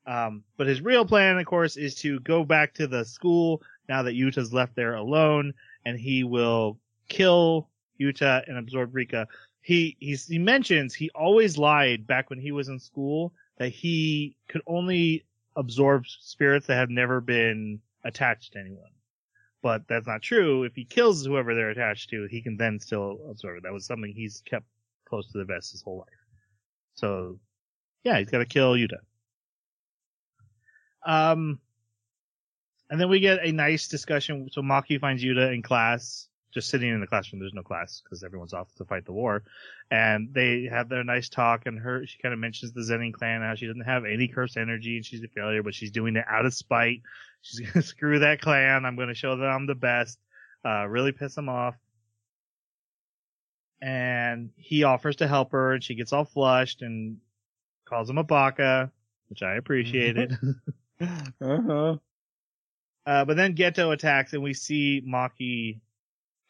Um, 0.06 0.44
but 0.58 0.66
his 0.66 0.82
real 0.82 1.06
plan, 1.06 1.38
of 1.38 1.46
course, 1.46 1.76
is 1.76 1.94
to 1.96 2.20
go 2.20 2.44
back 2.44 2.74
to 2.74 2.86
the 2.86 3.04
school 3.04 3.62
now 3.88 4.02
that 4.02 4.14
Yuta's 4.14 4.52
left 4.52 4.76
there 4.76 4.94
alone, 4.94 5.54
and 5.86 5.98
he 5.98 6.24
will 6.24 6.78
kill 7.08 7.68
Yuta 8.00 8.46
and 8.48 8.58
absorb 8.58 8.94
Rika 8.94 9.26
he 9.64 9.96
he 9.98 10.38
mentions 10.38 10.94
he 10.94 11.10
always 11.14 11.56
lied 11.56 12.06
back 12.06 12.28
when 12.28 12.38
he 12.38 12.52
was 12.52 12.68
in 12.68 12.78
school 12.78 13.32
that 13.56 13.70
he 13.70 14.36
could 14.46 14.60
only 14.66 15.24
absorb 15.56 16.06
spirits 16.06 16.66
that 16.66 16.76
have 16.76 16.90
never 16.90 17.20
been 17.20 17.80
attached 18.04 18.52
to 18.52 18.58
anyone. 18.58 18.90
But 19.64 19.88
that's 19.88 20.06
not 20.06 20.20
true. 20.20 20.64
If 20.64 20.74
he 20.74 20.84
kills 20.84 21.24
whoever 21.24 21.54
they're 21.54 21.70
attached 21.70 22.10
to, 22.10 22.28
he 22.30 22.42
can 22.42 22.58
then 22.58 22.78
still 22.78 23.18
absorb 23.30 23.56
it. 23.56 23.62
That 23.62 23.72
was 23.72 23.86
something 23.86 24.12
he's 24.14 24.42
kept 24.44 24.66
close 25.08 25.32
to 25.32 25.38
the 25.38 25.46
vest 25.46 25.72
his 25.72 25.80
whole 25.80 26.00
life. 26.00 26.18
So, 26.96 27.40
yeah, 28.02 28.18
he's 28.18 28.28
got 28.28 28.40
to 28.40 28.44
kill 28.44 28.74
Yuta. 28.74 28.98
Um, 31.06 31.60
and 32.90 33.00
then 33.00 33.08
we 33.08 33.20
get 33.20 33.42
a 33.42 33.52
nice 33.52 33.88
discussion. 33.88 34.50
So 34.52 34.60
Maki 34.60 35.00
finds 35.00 35.24
Yuta 35.24 35.54
in 35.54 35.62
class, 35.62 36.28
just 36.54 36.70
sitting 36.70 36.88
in 36.88 37.00
the 37.00 37.06
classroom. 37.06 37.40
There's 37.40 37.52
no 37.52 37.62
class 37.62 38.00
because 38.02 38.22
everyone's 38.22 38.54
off 38.54 38.72
to 38.76 38.84
fight 38.84 39.04
the 39.04 39.12
war. 39.12 39.42
And 39.90 40.32
they 40.32 40.68
have 40.70 40.88
their 40.88 41.02
nice 41.02 41.28
talk 41.28 41.66
and 41.66 41.78
her, 41.80 42.06
she 42.06 42.18
kind 42.22 42.32
of 42.32 42.38
mentions 42.38 42.72
the 42.72 42.80
Zenin 42.80 43.12
clan, 43.12 43.42
how 43.42 43.56
she 43.56 43.66
doesn't 43.66 43.82
have 43.82 44.04
any 44.04 44.28
cursed 44.28 44.56
energy 44.56 44.96
and 44.96 45.04
she's 45.04 45.22
a 45.22 45.28
failure, 45.28 45.62
but 45.64 45.74
she's 45.74 45.90
doing 45.90 46.14
it 46.16 46.24
out 46.28 46.46
of 46.46 46.54
spite. 46.54 47.02
She's 47.42 47.60
going 47.72 47.72
to 47.72 47.82
screw 47.82 48.20
that 48.20 48.40
clan. 48.40 48.84
I'm 48.84 48.96
going 48.96 49.08
to 49.08 49.14
show 49.14 49.36
them 49.36 49.46
I'm 49.46 49.66
the 49.66 49.74
best. 49.74 50.18
Uh, 50.64 50.86
really 50.86 51.12
piss 51.12 51.34
them 51.34 51.48
off. 51.48 51.74
And 53.82 54.50
he 54.56 54.84
offers 54.84 55.16
to 55.16 55.26
help 55.26 55.52
her 55.52 55.74
and 55.74 55.82
she 55.82 55.96
gets 55.96 56.12
all 56.12 56.24
flushed 56.24 56.80
and 56.82 57.18
calls 57.84 58.08
him 58.08 58.16
a 58.16 58.24
baka, 58.24 58.90
which 59.28 59.42
I 59.42 59.56
appreciated. 59.56 60.38
uh-huh. 61.00 61.96
Uh, 63.06 63.24
but 63.24 63.36
then 63.36 63.54
Geto 63.54 63.92
attacks 63.92 64.32
and 64.32 64.42
we 64.42 64.54
see 64.54 65.02
Maki 65.06 65.80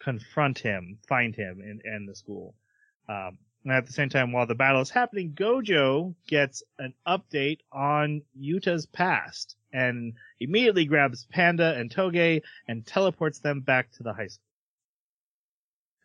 confront 0.04 0.58
him, 0.58 0.98
find 1.08 1.34
him 1.34 1.60
and 1.60 1.80
in 1.84 2.06
the 2.06 2.14
school. 2.14 2.54
Um, 3.08 3.38
and 3.64 3.72
at 3.72 3.86
the 3.86 3.92
same 3.92 4.10
time, 4.10 4.32
while 4.32 4.46
the 4.46 4.54
battle 4.54 4.82
is 4.82 4.90
happening, 4.90 5.32
Gojo 5.32 6.14
gets 6.26 6.62
an 6.78 6.92
update 7.06 7.60
on 7.72 8.22
Yuta's 8.38 8.84
past 8.84 9.56
and 9.72 10.12
immediately 10.38 10.84
grabs 10.84 11.26
Panda 11.30 11.74
and 11.74 11.90
Toge 11.90 12.42
and 12.68 12.86
teleports 12.86 13.38
them 13.38 13.60
back 13.60 13.90
to 13.92 14.02
the 14.02 14.12
high 14.12 14.26
school. 14.26 14.42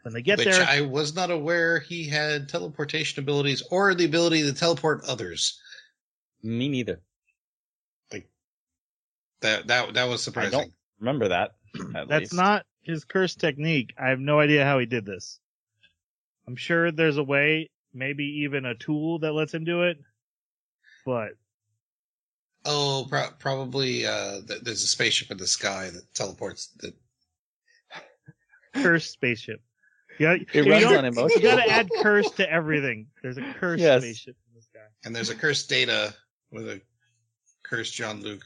When 0.03 0.13
they 0.13 0.21
get 0.21 0.37
which 0.37 0.47
there, 0.47 0.65
I 0.65 0.81
was 0.81 1.13
not 1.13 1.29
aware 1.29 1.81
he 1.81 2.07
had 2.07 2.47
teleportation 2.47 3.21
abilities 3.21 3.61
or 3.69 3.93
the 3.93 4.05
ability 4.05 4.43
to 4.43 4.53
teleport 4.53 5.03
others. 5.05 5.59
Me 6.41 6.69
neither. 6.69 7.01
That 9.41 9.67
that 9.67 9.93
that 9.93 10.07
was 10.09 10.21
surprising. 10.21 10.47
I 10.47 10.51
surprising. 10.51 10.71
don't 10.71 10.73
remember 10.99 11.27
that. 11.29 11.51
At 11.95 12.07
that's 12.07 12.21
least. 12.21 12.33
not 12.33 12.65
his 12.89 13.05
curse 13.05 13.35
technique. 13.35 13.93
I 13.97 14.09
have 14.09 14.19
no 14.19 14.39
idea 14.39 14.65
how 14.65 14.79
he 14.79 14.85
did 14.85 15.05
this. 15.05 15.39
I'm 16.47 16.55
sure 16.55 16.91
there's 16.91 17.17
a 17.17 17.23
way, 17.23 17.69
maybe 17.93 18.23
even 18.43 18.65
a 18.65 18.75
tool 18.75 19.19
that 19.19 19.33
lets 19.33 19.53
him 19.53 19.63
do 19.63 19.83
it, 19.83 19.97
but 21.05 21.29
Oh, 22.65 23.05
pro- 23.09 23.31
probably. 23.39 24.05
Uh, 24.05 24.41
th- 24.45 24.61
there's 24.63 24.83
a 24.83 24.87
spaceship 24.87 25.31
in 25.31 25.37
the 25.37 25.47
sky 25.47 25.89
that 25.91 26.13
teleports. 26.13 26.67
the 26.79 26.93
cursed 28.75 29.11
spaceship. 29.11 29.61
You 30.19 30.25
gotta, 30.25 30.41
It 30.53 30.65
you 30.65 30.71
runs 30.71 30.85
on 30.85 31.05
emotion. 31.05 31.41
You 31.41 31.47
gotta 31.47 31.71
add 31.71 31.89
curse 32.01 32.29
to 32.31 32.51
everything. 32.51 33.07
There's 33.23 33.37
a 33.37 33.53
cursed 33.53 33.81
Yes. 33.81 34.01
spaceship 34.03 34.35
in 34.49 34.55
the 34.55 34.61
sky. 34.61 34.85
and 35.05 35.15
there's 35.15 35.29
a 35.29 35.35
cursed 35.35 35.69
data 35.69 36.13
with 36.51 36.67
a 36.67 36.81
cursed 37.63 37.93
Jean-Luc. 37.93 38.43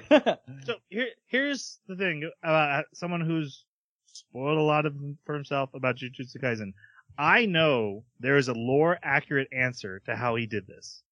So 0.64 0.74
here, 0.88 1.08
here's 1.26 1.80
the 1.88 1.96
thing 1.96 2.30
about 2.42 2.84
someone 2.94 3.20
who's 3.20 3.64
spoiled 4.06 4.58
a 4.58 4.62
lot 4.62 4.86
of 4.86 4.94
for 5.24 5.34
himself 5.34 5.70
about 5.74 5.96
Jujutsu 5.96 6.36
Kaisen. 6.42 6.72
I 7.18 7.46
know 7.46 8.04
there 8.20 8.36
is 8.36 8.48
a 8.48 8.54
lore 8.54 8.98
accurate 9.02 9.48
answer 9.52 10.00
to 10.06 10.16
how 10.16 10.36
he 10.36 10.46
did 10.46 10.66
this. 10.66 11.02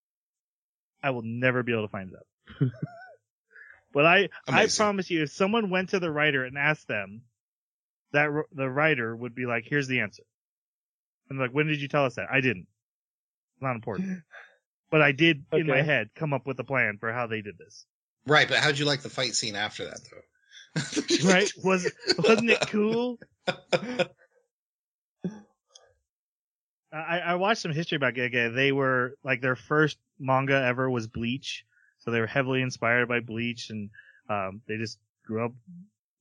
I 1.03 1.11
will 1.11 1.23
never 1.23 1.63
be 1.63 1.73
able 1.73 1.83
to 1.87 1.89
find 1.89 2.11
it 2.11 2.17
out. 2.17 2.71
but 3.93 4.07
I, 4.07 4.29
I 4.49 4.67
promise 4.77 5.11
you, 5.11 5.23
if 5.23 5.31
someone 5.33 5.71
went 5.71 5.91
to 5.91 5.99
the 6.01 6.11
writer 6.11 6.45
and 6.45 6.57
asked 6.59 6.89
them, 6.89 7.23
that 8.13 8.29
r- 8.29 8.47
the 8.53 8.69
writer 8.69 9.15
would 9.15 9.35
be 9.35 9.47
like, 9.47 9.65
"Here's 9.67 9.89
the 9.89 10.01
answer." 10.01 10.23
And 11.29 11.39
like, 11.39 11.53
when 11.53 11.67
did 11.67 11.81
you 11.81 11.89
tell 11.89 12.05
us 12.07 12.17
that? 12.17 12.27
I 12.31 12.41
didn't. 12.41 12.67
Not 13.61 13.77
important. 13.77 14.23
But 14.91 15.03
I 15.03 15.13
did 15.13 15.45
in 15.61 15.69
my 15.69 15.83
head 15.83 16.11
come 16.17 16.33
up 16.33 16.49
with 16.49 16.59
a 16.59 16.65
plan 16.65 16.97
for 16.99 17.13
how 17.13 17.29
they 17.29 17.43
did 17.43 17.57
this. 17.59 17.87
Right, 18.27 18.49
but 18.49 18.59
how'd 18.59 18.79
you 18.79 18.85
like 18.85 19.01
the 19.03 19.11
fight 19.11 19.35
scene 19.35 19.57
after 19.57 19.85
that, 19.85 20.01
though? 20.11 20.19
Right? 21.25 21.53
Was 21.65 21.91
wasn't 22.19 22.51
it 22.51 22.61
cool? 22.69 23.19
I, 26.93 27.19
I 27.19 27.35
watched 27.37 27.63
some 27.63 27.73
history 27.73 27.97
about 27.97 28.15
Gege. 28.15 28.55
They 28.55 28.73
were 28.73 29.15
like 29.23 29.41
their 29.41 29.57
first 29.57 29.99
manga 30.19 30.55
ever 30.55 30.91
was 30.91 31.07
Bleach, 31.07 31.65
so 31.99 32.11
they 32.11 32.21
were 32.21 32.27
heavily 32.27 32.63
inspired 32.63 33.09
by 33.09 33.21
Bleach, 33.21 33.71
and 33.71 33.91
um, 34.29 34.61
they 34.67 34.77
just 34.77 34.99
grew 35.27 35.45
up 35.45 35.53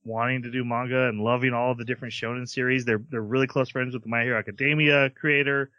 wanting 0.04 0.42
to 0.42 0.50
do 0.50 0.64
manga 0.64 1.08
and 1.08 1.20
loving 1.20 1.52
all 1.52 1.74
the 1.74 1.84
different 1.84 2.14
shonen 2.14 2.48
series. 2.48 2.84
They're 2.84 3.02
they're 3.10 3.20
really 3.22 3.46
close 3.46 3.70
friends 3.70 3.94
with 3.94 4.02
the 4.02 4.08
My 4.08 4.22
Hero 4.22 4.38
Academia 4.38 5.10
creator. 5.10 5.70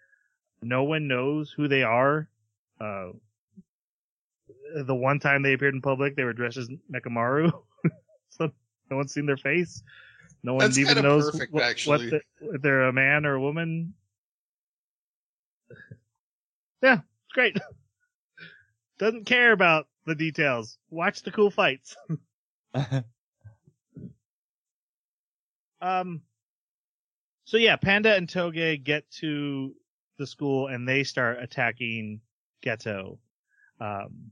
No 0.62 0.84
one 0.84 1.08
knows 1.08 1.52
who 1.52 1.68
they 1.68 1.84
are. 1.84 2.28
Uh, 2.80 3.12
the 4.74 4.96
one 4.96 5.20
time 5.20 5.42
they 5.42 5.54
appeared 5.54 5.74
in 5.76 5.82
public, 5.82 6.16
they 6.16 6.24
were 6.24 6.34
dressed 6.34 6.58
as 6.58 6.70
Mechamaru, 6.92 7.52
so 8.30 8.52
no 8.90 8.98
one's 8.98 9.14
seen 9.14 9.26
their 9.26 9.38
face. 9.38 9.84
No 10.44 10.54
one 10.54 10.62
That's 10.62 10.78
even 10.78 11.04
knows 11.04 11.30
perfect, 11.32 11.54
what, 11.54 11.64
actually. 11.64 12.12
what 12.12 12.22
the, 12.42 12.56
if 12.56 12.62
they're 12.62 12.84
a 12.84 12.94
man 12.94 13.26
or 13.26 13.36
a 13.36 13.42
woman. 13.42 13.94
Yeah, 16.82 16.96
it's 16.96 17.34
great. 17.34 17.58
Doesn't 19.00 19.26
care 19.26 19.52
about 19.52 19.88
the 20.06 20.16
details. 20.16 20.78
Watch 20.90 21.22
the 21.22 21.32
cool 21.32 21.52
fights. 21.52 21.96
Um. 25.82 26.22
So 27.46 27.58
yeah, 27.58 27.76
Panda 27.76 28.16
and 28.16 28.28
Toge 28.28 28.84
get 28.84 29.10
to 29.20 29.74
the 30.18 30.28
school 30.28 30.68
and 30.68 30.88
they 30.88 31.04
start 31.04 31.40
attacking 31.42 32.22
Geto. 32.64 33.18
Um, 33.80 34.32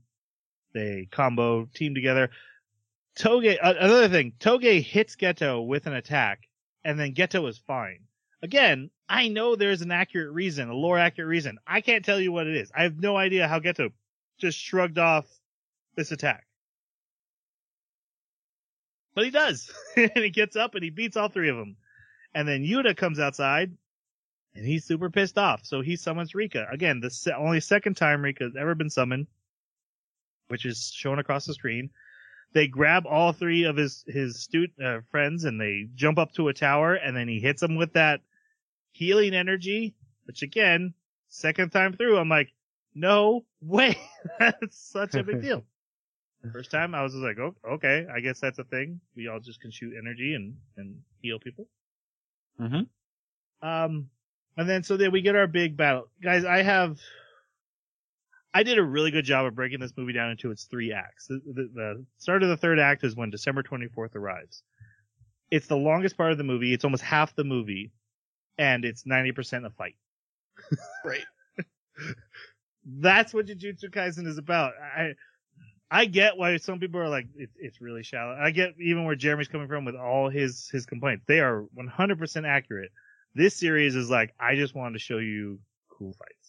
they 0.72 1.08
combo 1.10 1.66
team 1.74 1.94
together. 1.94 2.30
Toge, 3.16 3.58
uh, 3.60 3.74
another 3.78 4.08
thing, 4.08 4.32
Toge 4.38 4.82
hits 4.82 5.16
Geto 5.16 5.66
with 5.66 5.86
an 5.86 5.94
attack 5.94 6.48
and 6.84 6.98
then 6.98 7.14
Geto 7.14 7.48
is 7.48 7.58
fine. 7.58 8.00
Again, 8.42 8.90
I 9.08 9.28
know 9.28 9.54
there's 9.54 9.82
an 9.82 9.90
accurate 9.90 10.32
reason, 10.32 10.68
a 10.68 10.74
lore 10.74 10.98
accurate 10.98 11.28
reason. 11.28 11.58
I 11.66 11.80
can't 11.80 12.04
tell 12.04 12.20
you 12.20 12.32
what 12.32 12.46
it 12.46 12.56
is. 12.56 12.70
I 12.74 12.84
have 12.84 12.98
no 12.98 13.16
idea 13.16 13.48
how 13.48 13.60
Geto 13.60 13.92
just 14.38 14.58
shrugged 14.58 14.98
off 14.98 15.26
this 15.96 16.12
attack. 16.12 16.46
But 19.14 19.24
he 19.24 19.30
does. 19.30 19.70
and 19.96 20.10
he 20.14 20.30
gets 20.30 20.56
up 20.56 20.74
and 20.74 20.84
he 20.84 20.90
beats 20.90 21.16
all 21.16 21.28
three 21.28 21.50
of 21.50 21.56
them. 21.56 21.76
And 22.34 22.46
then 22.46 22.64
Yuta 22.64 22.96
comes 22.96 23.18
outside 23.18 23.76
and 24.54 24.64
he's 24.64 24.84
super 24.84 25.10
pissed 25.10 25.36
off. 25.36 25.64
So 25.64 25.80
he 25.80 25.96
summons 25.96 26.34
Rika. 26.34 26.66
Again, 26.70 27.00
the 27.00 27.10
se- 27.10 27.32
only 27.36 27.60
second 27.60 27.96
time 27.96 28.22
Rika 28.22 28.44
has 28.44 28.56
ever 28.56 28.74
been 28.74 28.90
summoned, 28.90 29.26
which 30.50 30.66
is 30.66 30.92
shown 30.94 31.18
across 31.18 31.46
the 31.46 31.54
screen. 31.54 31.90
They 32.52 32.66
grab 32.66 33.06
all 33.06 33.32
three 33.32 33.64
of 33.64 33.76
his, 33.76 34.04
his 34.08 34.42
stu- 34.42 34.66
uh, 34.84 34.98
friends 35.10 35.44
and 35.44 35.60
they 35.60 35.86
jump 35.94 36.18
up 36.18 36.32
to 36.32 36.48
a 36.48 36.54
tower 36.54 36.94
and 36.94 37.16
then 37.16 37.28
he 37.28 37.38
hits 37.38 37.60
them 37.60 37.76
with 37.76 37.92
that 37.92 38.20
healing 38.90 39.34
energy, 39.34 39.94
which 40.24 40.42
again, 40.42 40.94
second 41.28 41.70
time 41.70 41.92
through, 41.92 42.18
I'm 42.18 42.28
like, 42.28 42.52
no 42.94 43.44
way. 43.60 43.96
That's 44.38 44.78
such 44.90 45.14
a 45.14 45.22
big 45.22 45.42
deal. 45.42 45.64
First 46.52 46.70
time 46.70 46.94
I 46.94 47.02
was 47.02 47.12
just 47.12 47.22
like, 47.22 47.38
oh, 47.38 47.54
okay, 47.74 48.06
I 48.12 48.20
guess 48.20 48.40
that's 48.40 48.58
a 48.58 48.64
thing. 48.64 48.98
We 49.14 49.28
all 49.28 49.40
just 49.40 49.60
can 49.60 49.70
shoot 49.70 49.92
energy 49.98 50.32
and, 50.34 50.56
and 50.78 50.96
heal 51.20 51.38
people. 51.38 51.68
Mm-hmm. 52.58 53.68
Um, 53.68 54.08
and 54.56 54.68
then 54.68 54.82
so 54.82 54.96
then 54.96 55.12
we 55.12 55.20
get 55.20 55.36
our 55.36 55.46
big 55.46 55.76
battle. 55.76 56.08
Guys, 56.22 56.46
I 56.46 56.62
have, 56.62 56.98
I 58.52 58.62
did 58.62 58.78
a 58.78 58.82
really 58.82 59.10
good 59.10 59.24
job 59.24 59.46
of 59.46 59.54
breaking 59.54 59.80
this 59.80 59.92
movie 59.96 60.12
down 60.12 60.30
into 60.30 60.50
its 60.50 60.64
three 60.64 60.92
acts. 60.92 61.26
The, 61.28 61.40
the, 61.46 61.70
the 61.72 62.04
start 62.18 62.42
of 62.42 62.48
the 62.48 62.56
third 62.56 62.80
act 62.80 63.04
is 63.04 63.14
when 63.14 63.30
December 63.30 63.62
24th 63.62 64.16
arrives. 64.16 64.62
It's 65.50 65.68
the 65.68 65.76
longest 65.76 66.16
part 66.16 66.32
of 66.32 66.38
the 66.38 66.44
movie. 66.44 66.72
It's 66.72 66.84
almost 66.84 67.02
half 67.02 67.34
the 67.36 67.44
movie 67.44 67.92
and 68.58 68.84
it's 68.84 69.04
90% 69.04 69.66
a 69.66 69.70
fight. 69.70 69.96
Right. 71.04 71.24
That's 72.84 73.32
what 73.32 73.46
Jujutsu 73.46 73.90
Kaisen 73.90 74.26
is 74.26 74.38
about. 74.38 74.74
I, 74.78 75.14
I 75.90 76.04
get 76.04 76.36
why 76.36 76.56
some 76.58 76.78
people 76.78 77.00
are 77.00 77.08
like, 77.08 77.26
it, 77.34 77.50
it's 77.56 77.80
really 77.80 78.02
shallow. 78.02 78.36
I 78.38 78.50
get 78.50 78.74
even 78.78 79.04
where 79.04 79.16
Jeremy's 79.16 79.48
coming 79.48 79.68
from 79.68 79.84
with 79.84 79.96
all 79.96 80.28
his, 80.28 80.68
his 80.70 80.86
complaints. 80.86 81.24
They 81.26 81.40
are 81.40 81.64
100% 81.76 82.46
accurate. 82.46 82.90
This 83.34 83.56
series 83.56 83.96
is 83.96 84.10
like, 84.10 84.34
I 84.38 84.56
just 84.56 84.74
wanted 84.74 84.94
to 84.94 84.98
show 84.98 85.18
you 85.18 85.60
cool 85.88 86.12
fights. 86.12 86.39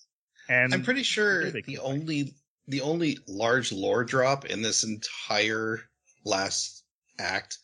And 0.50 0.74
I'm 0.74 0.84
pretty 0.84 1.04
sure 1.04 1.52
the 1.52 1.62
cool. 1.62 1.78
only 1.82 2.34
the 2.68 2.82
only 2.82 3.18
large 3.28 3.72
lore 3.72 4.04
drop 4.04 4.46
in 4.46 4.62
this 4.62 4.84
entire 4.84 5.80
last 6.26 6.84
act 7.20 7.58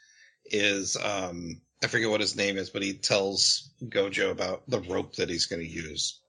is 0.46 0.96
um 0.98 1.62
I 1.84 1.88
forget 1.88 2.10
what 2.10 2.22
his 2.22 2.36
name 2.36 2.58
is, 2.58 2.70
but 2.72 2.82
he 2.82 2.94
tells 2.94 3.70
Gojo 3.84 4.32
about 4.32 4.64
the 4.68 4.80
rope 4.82 5.16
that 5.18 5.30
he's 5.30 5.46
going 5.46 5.62
to 5.62 5.68
use. 5.72 6.20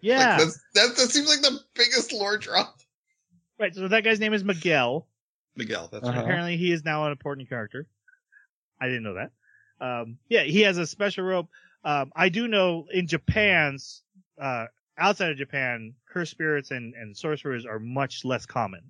yeah, 0.00 0.38
Like, 0.38 0.48
that 0.74 0.96
that 0.96 1.10
seems 1.10 1.28
like 1.28 1.42
the 1.42 1.60
biggest 1.74 2.12
lore 2.12 2.36
drop. 2.36 2.80
right. 3.58 3.74
So 3.74 3.86
that 3.88 4.02
guy's 4.04 4.18
name 4.20 4.34
is 4.34 4.42
Miguel. 4.44 5.06
Miguel, 5.54 5.88
that's 5.92 6.04
Uh-huh. 6.04 6.16
right. 6.16 6.24
Apparently 6.24 6.56
he 6.56 6.72
is 6.72 6.84
now 6.84 7.06
an 7.06 7.12
important 7.12 7.48
character. 7.48 7.86
I 8.80 8.86
didn't 8.86 9.04
know 9.04 9.14
that. 9.14 9.30
Um, 9.80 10.18
yeah, 10.28 10.42
he 10.42 10.62
has 10.62 10.76
a 10.78 10.86
special 10.86 11.24
rope. 11.24 11.48
Um, 11.84 12.12
I 12.16 12.28
do 12.28 12.48
know 12.48 12.86
in 12.92 13.06
Japan's 13.06 14.02
uh, 14.40 14.66
outside 14.98 15.30
of 15.30 15.36
Japan, 15.36 15.94
cursed 16.06 16.30
spirits 16.30 16.70
and, 16.70 16.94
and 16.94 17.16
sorcerers 17.16 17.66
are 17.66 17.78
much 17.78 18.24
less 18.24 18.46
common. 18.46 18.82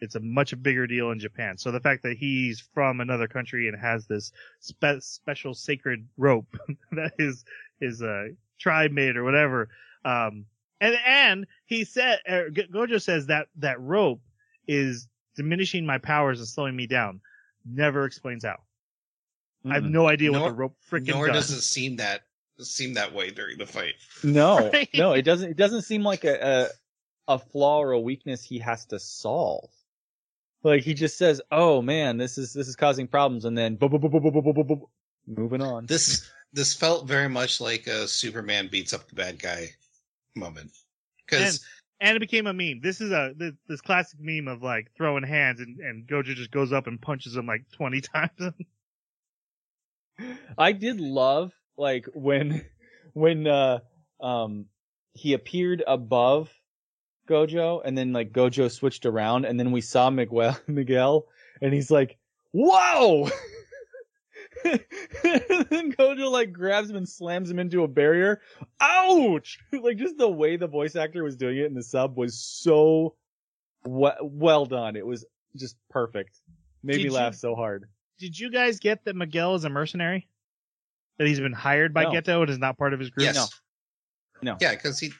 It's 0.00 0.14
a 0.14 0.20
much 0.20 0.60
bigger 0.62 0.86
deal 0.86 1.10
in 1.10 1.18
Japan. 1.18 1.56
So 1.56 1.70
the 1.70 1.80
fact 1.80 2.02
that 2.02 2.18
he's 2.18 2.60
from 2.74 3.00
another 3.00 3.26
country 3.26 3.68
and 3.68 3.78
has 3.80 4.06
this 4.06 4.30
spe- 4.60 5.00
special 5.00 5.54
sacred 5.54 6.06
rope 6.18 6.56
that 6.92 7.12
his, 7.18 7.44
his, 7.80 8.02
uh, 8.02 8.28
tribe 8.58 8.90
made 8.92 9.16
or 9.16 9.24
whatever, 9.24 9.68
um, 10.04 10.44
and, 10.80 10.96
and 11.06 11.46
he 11.64 11.84
said, 11.84 12.20
er, 12.28 12.50
Gojo 12.50 13.00
says 13.00 13.26
that, 13.26 13.48
that 13.56 13.80
rope 13.80 14.20
is 14.68 15.08
diminishing 15.36 15.86
my 15.86 15.98
powers 15.98 16.40
and 16.40 16.48
slowing 16.48 16.76
me 16.76 16.86
down. 16.86 17.20
Never 17.64 18.04
explains 18.04 18.44
how. 18.44 18.58
I 19.68 19.74
have 19.74 19.84
no 19.84 20.06
idea 20.06 20.30
what 20.30 20.46
the 20.46 20.54
rope 20.54 20.76
freaking 20.88 21.06
does. 21.06 21.14
Nor 21.14 21.28
does 21.28 21.50
it 21.50 21.62
seem 21.62 21.96
that 21.96 22.22
seem 22.60 22.94
that 22.94 23.14
way 23.14 23.30
during 23.30 23.58
the 23.58 23.66
fight. 23.66 23.94
No, 24.22 24.70
right? 24.72 24.88
no, 24.94 25.12
it 25.12 25.22
doesn't. 25.22 25.50
It 25.50 25.56
doesn't 25.56 25.82
seem 25.82 26.02
like 26.02 26.24
a, 26.24 26.70
a, 27.28 27.34
a 27.34 27.38
flaw 27.38 27.80
or 27.80 27.92
a 27.92 28.00
weakness 28.00 28.42
he 28.42 28.58
has 28.58 28.84
to 28.86 28.98
solve. 28.98 29.70
Like 30.62 30.82
he 30.82 30.94
just 30.94 31.18
says, 31.18 31.40
"Oh 31.52 31.82
man, 31.82 32.16
this 32.16 32.38
is 32.38 32.52
this 32.52 32.68
is 32.68 32.76
causing 32.76 33.06
problems," 33.06 33.44
and 33.44 33.56
then 33.56 33.78
moving 35.26 35.62
on. 35.62 35.86
This 35.86 36.28
this 36.52 36.74
felt 36.74 37.06
very 37.06 37.28
much 37.28 37.60
like 37.60 37.86
a 37.86 38.08
Superman 38.08 38.68
beats 38.68 38.92
up 38.92 39.08
the 39.08 39.14
bad 39.14 39.40
guy 39.40 39.70
moment 40.34 40.72
because. 41.24 41.40
And, 41.40 41.60
and 41.98 42.16
it 42.16 42.20
became 42.20 42.46
a 42.46 42.52
meme. 42.52 42.80
This 42.82 43.00
is 43.00 43.10
a 43.10 43.32
this, 43.36 43.52
this 43.68 43.80
classic 43.80 44.18
meme 44.20 44.48
of 44.48 44.62
like 44.62 44.90
throwing 44.96 45.22
hands 45.22 45.60
and, 45.60 45.80
and 45.80 46.06
Gojo 46.06 46.34
just 46.34 46.50
goes 46.50 46.70
up 46.72 46.86
and 46.86 47.00
punches 47.00 47.36
him 47.36 47.46
like 47.46 47.64
twenty 47.72 48.00
times. 48.14 48.52
I 50.58 50.72
did 50.72 51.00
love 51.00 51.52
like 51.76 52.06
when 52.14 52.64
when 53.12 53.46
uh 53.46 53.78
um 54.20 54.66
he 55.12 55.32
appeared 55.32 55.82
above 55.86 56.52
Gojo 57.28 57.80
and 57.84 57.96
then 57.96 58.12
like 58.12 58.32
Gojo 58.32 58.70
switched 58.70 59.06
around 59.06 59.44
and 59.46 59.58
then 59.58 59.72
we 59.72 59.80
saw 59.80 60.10
Miguel 60.10 60.56
Miguel 60.66 61.26
and 61.60 61.72
he's 61.74 61.90
like, 61.90 62.18
"Whoa!" 62.52 63.28
and 64.64 64.80
then 65.70 65.92
Gojo 65.92 66.30
like 66.30 66.52
grabs 66.52 66.90
him 66.90 66.96
and 66.96 67.08
slams 67.08 67.50
him 67.50 67.58
into 67.58 67.82
a 67.82 67.88
barrier. 67.88 68.40
Ouch! 68.80 69.58
like 69.72 69.96
just 69.96 70.18
the 70.18 70.28
way 70.28 70.56
the 70.56 70.66
voice 70.66 70.96
actor 70.96 71.24
was 71.24 71.36
doing 71.36 71.58
it 71.58 71.64
in 71.66 71.74
the 71.74 71.82
sub 71.82 72.16
was 72.16 72.38
so 72.38 73.14
we- 73.86 74.10
well 74.22 74.66
done. 74.66 74.96
It 74.96 75.06
was 75.06 75.24
just 75.56 75.76
perfect. 75.90 76.40
Made 76.82 76.94
Did 76.94 76.98
me 76.98 77.04
you- 77.04 77.12
laugh 77.12 77.34
so 77.34 77.54
hard. 77.54 77.88
Did 78.18 78.38
you 78.38 78.50
guys 78.50 78.78
get 78.78 79.04
that 79.04 79.14
Miguel 79.16 79.54
is 79.56 79.64
a 79.64 79.68
mercenary? 79.70 80.26
That 81.18 81.26
he's 81.26 81.40
been 81.40 81.52
hired 81.52 81.94
by 81.94 82.04
No. 82.04 82.12
Geto 82.12 82.42
and 82.42 82.50
is 82.50 82.58
not 82.58 82.76
part 82.76 82.92
of 82.92 83.00
his 83.00 83.10
group? 83.10 83.24
yes, 83.24 83.36
No. 83.36 83.46
No. 84.52 84.56
yeah, 84.60 84.72
because 84.72 84.98
he 84.98 85.12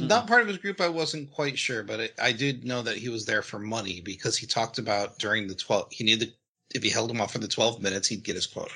not 0.00 0.26
part 0.26 0.42
of 0.42 0.48
his 0.48 0.58
group. 0.58 0.80
I 0.80 0.88
wasn't 0.88 1.30
quite 1.30 1.58
sure, 1.58 1.82
but 1.82 2.00
it, 2.00 2.14
I 2.20 2.32
did 2.32 2.64
know 2.64 2.82
that 2.82 2.96
he 2.96 3.08
was 3.08 3.26
there 3.26 3.42
for 3.42 3.58
money 3.58 4.00
because 4.00 4.36
he 4.36 4.46
talked 4.46 4.78
about 4.78 5.18
during 5.18 5.46
the 5.46 5.54
twelve. 5.54 5.88
He 5.90 6.04
needed 6.04 6.32
if 6.74 6.82
he 6.82 6.90
held 6.90 7.10
him 7.10 7.20
off 7.20 7.32
for 7.32 7.38
the 7.38 7.48
twelve 7.48 7.82
minutes, 7.82 8.08
he'd 8.08 8.24
get 8.24 8.34
his 8.34 8.46
quota. 8.46 8.70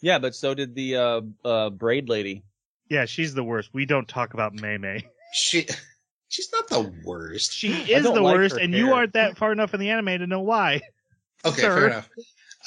Yeah, 0.00 0.18
but 0.18 0.34
so 0.34 0.54
did 0.54 0.74
the 0.74 0.96
uh 0.96 1.20
uh 1.44 1.70
braid 1.70 2.08
lady. 2.08 2.44
Yeah, 2.88 3.04
she's 3.06 3.34
the 3.34 3.44
worst. 3.44 3.70
We 3.72 3.86
don't 3.86 4.06
talk 4.06 4.34
about 4.34 4.54
Mei 4.54 4.78
Mei. 4.78 5.06
She 5.32 5.66
she's 6.28 6.50
not 6.52 6.68
the 6.68 6.92
worst. 7.04 7.52
She 7.52 7.72
is 7.72 8.04
the 8.04 8.20
like 8.20 8.36
worst, 8.36 8.56
her 8.56 8.60
and 8.60 8.74
you 8.74 8.92
aren't 8.92 9.14
that 9.14 9.36
far 9.36 9.52
enough 9.52 9.74
in 9.74 9.80
the 9.80 9.90
anime 9.90 10.18
to 10.18 10.26
know 10.26 10.40
why. 10.40 10.82
Okay, 11.44 11.62
Sir. 11.62 11.74
fair 11.74 11.86
enough. 11.86 12.08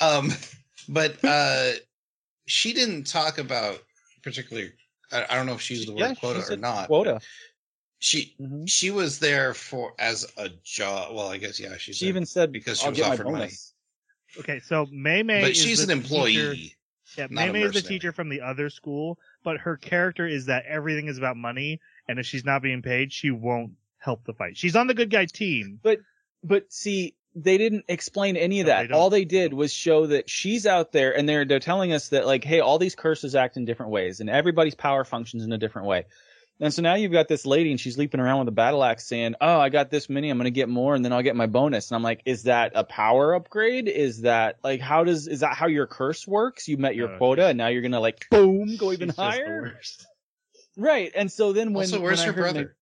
Um, 0.02 0.32
but 0.90 1.18
uh, 1.24 1.72
she 2.48 2.74
didn't 2.74 3.06
talk 3.06 3.38
about 3.38 3.80
particularly. 4.24 4.72
I, 5.12 5.26
I 5.30 5.36
don't 5.36 5.46
know 5.46 5.54
if 5.54 5.62
she 5.62 5.76
used 5.76 5.88
the 5.88 5.94
word 5.94 6.00
yeah, 6.02 6.16
quota 6.16 6.44
she 6.46 6.54
or 6.54 6.58
not. 6.58 6.88
Quota. 6.88 7.22
She 8.00 8.36
hmm 8.38 8.66
she 8.66 8.92
was 8.92 9.20
there 9.20 9.54
for 9.54 9.94
as 10.00 10.26
a 10.38 10.50
job. 10.64 11.16
Well, 11.16 11.30
I 11.30 11.38
guess 11.38 11.60
yeah. 11.60 11.78
She, 11.78 11.94
She 11.94 12.06
said, 12.06 12.08
even 12.10 12.26
said 12.26 12.52
because 12.52 12.80
she 12.80 12.86
I'll 12.86 12.92
was 12.92 13.00
get 13.00 13.08
my 13.08 13.14
offered 13.14 13.30
money. 13.32 13.52
Okay, 14.38 14.60
so 14.60 14.88
Mei 14.92 15.24
Mei, 15.24 15.42
but 15.42 15.52
is 15.52 15.58
she's 15.58 15.78
the 15.86 15.92
an 15.92 16.00
employee. 16.00 16.34
teacher- 16.34 16.76
Yeah, 17.18 17.28
Not 17.32 17.50
a 17.50 17.54
Mei 17.54 17.62
is 17.64 17.74
the 17.74 17.82
teacher 17.82 18.12
from 18.12 18.30
the 18.30 18.42
other 18.42 18.70
school, 18.70 19.18
but 19.44 19.58
her 19.58 19.76
character 19.76 20.28
is 20.28 20.46
that 20.46 20.66
everything 20.66 21.08
is 21.08 21.18
about 21.18 21.36
money, 21.36 21.82
and 22.08 22.20
if 22.20 22.26
she's 22.26 22.46
not 22.46 22.62
being 22.62 22.82
paid, 22.82 23.12
she 23.12 23.32
won't 23.32 23.74
help 23.98 24.24
the 24.26 24.34
fight. 24.34 24.56
She's 24.56 24.76
on 24.76 24.88
the 24.88 24.94
good 24.94 25.10
guy 25.10 25.26
team. 25.26 25.80
But 25.82 26.00
but 26.44 26.72
see, 26.72 27.16
they 27.36 27.58
didn't 27.58 27.86
explain 27.88 28.36
any 28.38 28.60
of 28.62 28.68
No, 28.68 28.74
that. 28.74 28.88
they 28.90 28.94
all 28.94 29.10
they 29.10 29.26
did 29.26 29.54
was 29.54 29.72
show 29.72 30.08
that 30.08 30.30
she's 30.30 30.66
out 30.66 30.92
there 30.92 31.16
and 31.16 31.28
they're 31.30 31.46
they're 31.46 31.60
telling 31.60 31.94
us 31.94 32.10
that 32.10 32.26
like, 32.26 32.44
hey, 32.44 32.60
all 32.60 32.78
these 32.80 32.96
curses 32.96 33.36
act 33.36 33.56
in 33.58 33.66
different 33.66 33.92
ways 33.92 34.20
and 34.20 34.30
everybody's 34.30 34.76
power 34.76 35.04
functions 35.04 35.44
in 35.44 35.52
a 35.52 35.58
different 35.58 35.88
way. 35.88 36.06
And 36.62 36.74
so 36.74 36.82
now 36.82 36.96
you've 36.96 37.14
got 37.14 37.30
this 37.30 37.46
lady 37.46 37.72
and 37.72 37.80
she's 37.80 37.98
leaping 37.98 38.20
around 38.20 38.40
with 38.40 38.48
a 38.50 38.52
battle 38.52 38.84
axe 38.84 39.06
saying, 39.08 39.36
Oh, 39.40 39.60
I 39.60 39.70
got 39.70 39.90
this 39.90 40.10
many, 40.10 40.30
I'm 40.30 40.38
gonna 40.38 40.50
get 40.50 40.68
more 40.68 40.94
and 40.96 41.06
then 41.06 41.14
I'll 41.14 41.22
get 41.22 41.36
my 41.36 41.46
bonus. 41.46 41.90
And 41.90 41.96
I'm 41.96 42.04
like, 42.04 42.22
is 42.26 42.44
that 42.44 42.74
a 42.76 42.84
power 42.84 43.34
upgrade? 43.34 43.88
Is 43.88 44.22
that 44.22 44.58
like 44.64 44.82
how 44.82 45.04
does 45.06 45.28
is 45.28 45.40
that 45.40 45.56
how 45.56 45.68
your 45.68 45.88
curse 45.88 46.28
works? 46.28 46.68
You 46.68 46.78
met 46.78 46.96
your 46.96 47.10
No, 47.10 47.18
quota 47.18 47.46
and 47.48 47.58
now 47.58 47.68
you're 47.68 47.82
gonna 47.84 48.02
like 48.02 48.28
boom, 48.30 48.76
go 48.76 48.92
even 48.92 49.10
She's 49.10 49.16
just 49.16 49.18
the 49.18 49.24
higher? 49.24 49.62
worst. 49.62 50.06
Right. 50.76 51.12
And 51.16 51.32
so 51.32 51.54
then 51.54 51.74
when 51.74 51.84
also, 51.86 52.02
where's 52.02 52.20
when 52.20 52.24
I 52.24 52.32
her 52.32 52.34
heard 52.34 52.54
brother? 52.54 52.76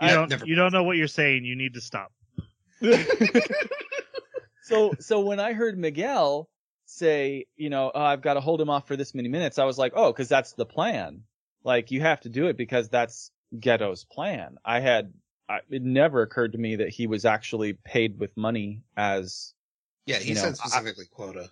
You 0.00 0.08
don't, 0.08 0.28
never 0.28 0.46
you 0.46 0.54
don't 0.56 0.72
know 0.72 0.82
what 0.82 0.96
you're 0.96 1.06
saying. 1.08 1.44
You 1.44 1.56
need 1.56 1.74
to 1.74 1.80
stop. 1.80 2.12
so 4.62 4.94
so 5.00 5.20
when 5.20 5.40
I 5.40 5.52
heard 5.52 5.78
Miguel 5.78 6.48
say, 6.86 7.46
you 7.56 7.70
know, 7.70 7.90
oh, 7.94 8.00
I've 8.02 8.22
got 8.22 8.34
to 8.34 8.40
hold 8.40 8.60
him 8.60 8.70
off 8.70 8.86
for 8.86 8.96
this 8.96 9.14
many 9.14 9.28
minutes, 9.28 9.58
I 9.58 9.64
was 9.64 9.78
like, 9.78 9.92
oh, 9.96 10.12
because 10.12 10.28
that's 10.28 10.52
the 10.52 10.66
plan. 10.66 11.22
Like 11.64 11.90
you 11.90 12.00
have 12.00 12.20
to 12.22 12.28
do 12.28 12.46
it 12.48 12.56
because 12.56 12.88
that's 12.88 13.30
Geto's 13.58 14.04
plan. 14.04 14.56
I 14.64 14.80
had 14.80 15.12
I, 15.48 15.60
it 15.70 15.82
never 15.82 16.22
occurred 16.22 16.52
to 16.52 16.58
me 16.58 16.76
that 16.76 16.88
he 16.90 17.06
was 17.06 17.24
actually 17.24 17.74
paid 17.84 18.18
with 18.18 18.36
money 18.36 18.82
as 18.96 19.54
Yeah, 20.06 20.16
he 20.16 20.30
You 20.30 20.34
know, 20.36 20.40
said 20.42 20.50
I- 20.62 20.68
specifically 20.68 21.06
quota. 21.10 21.50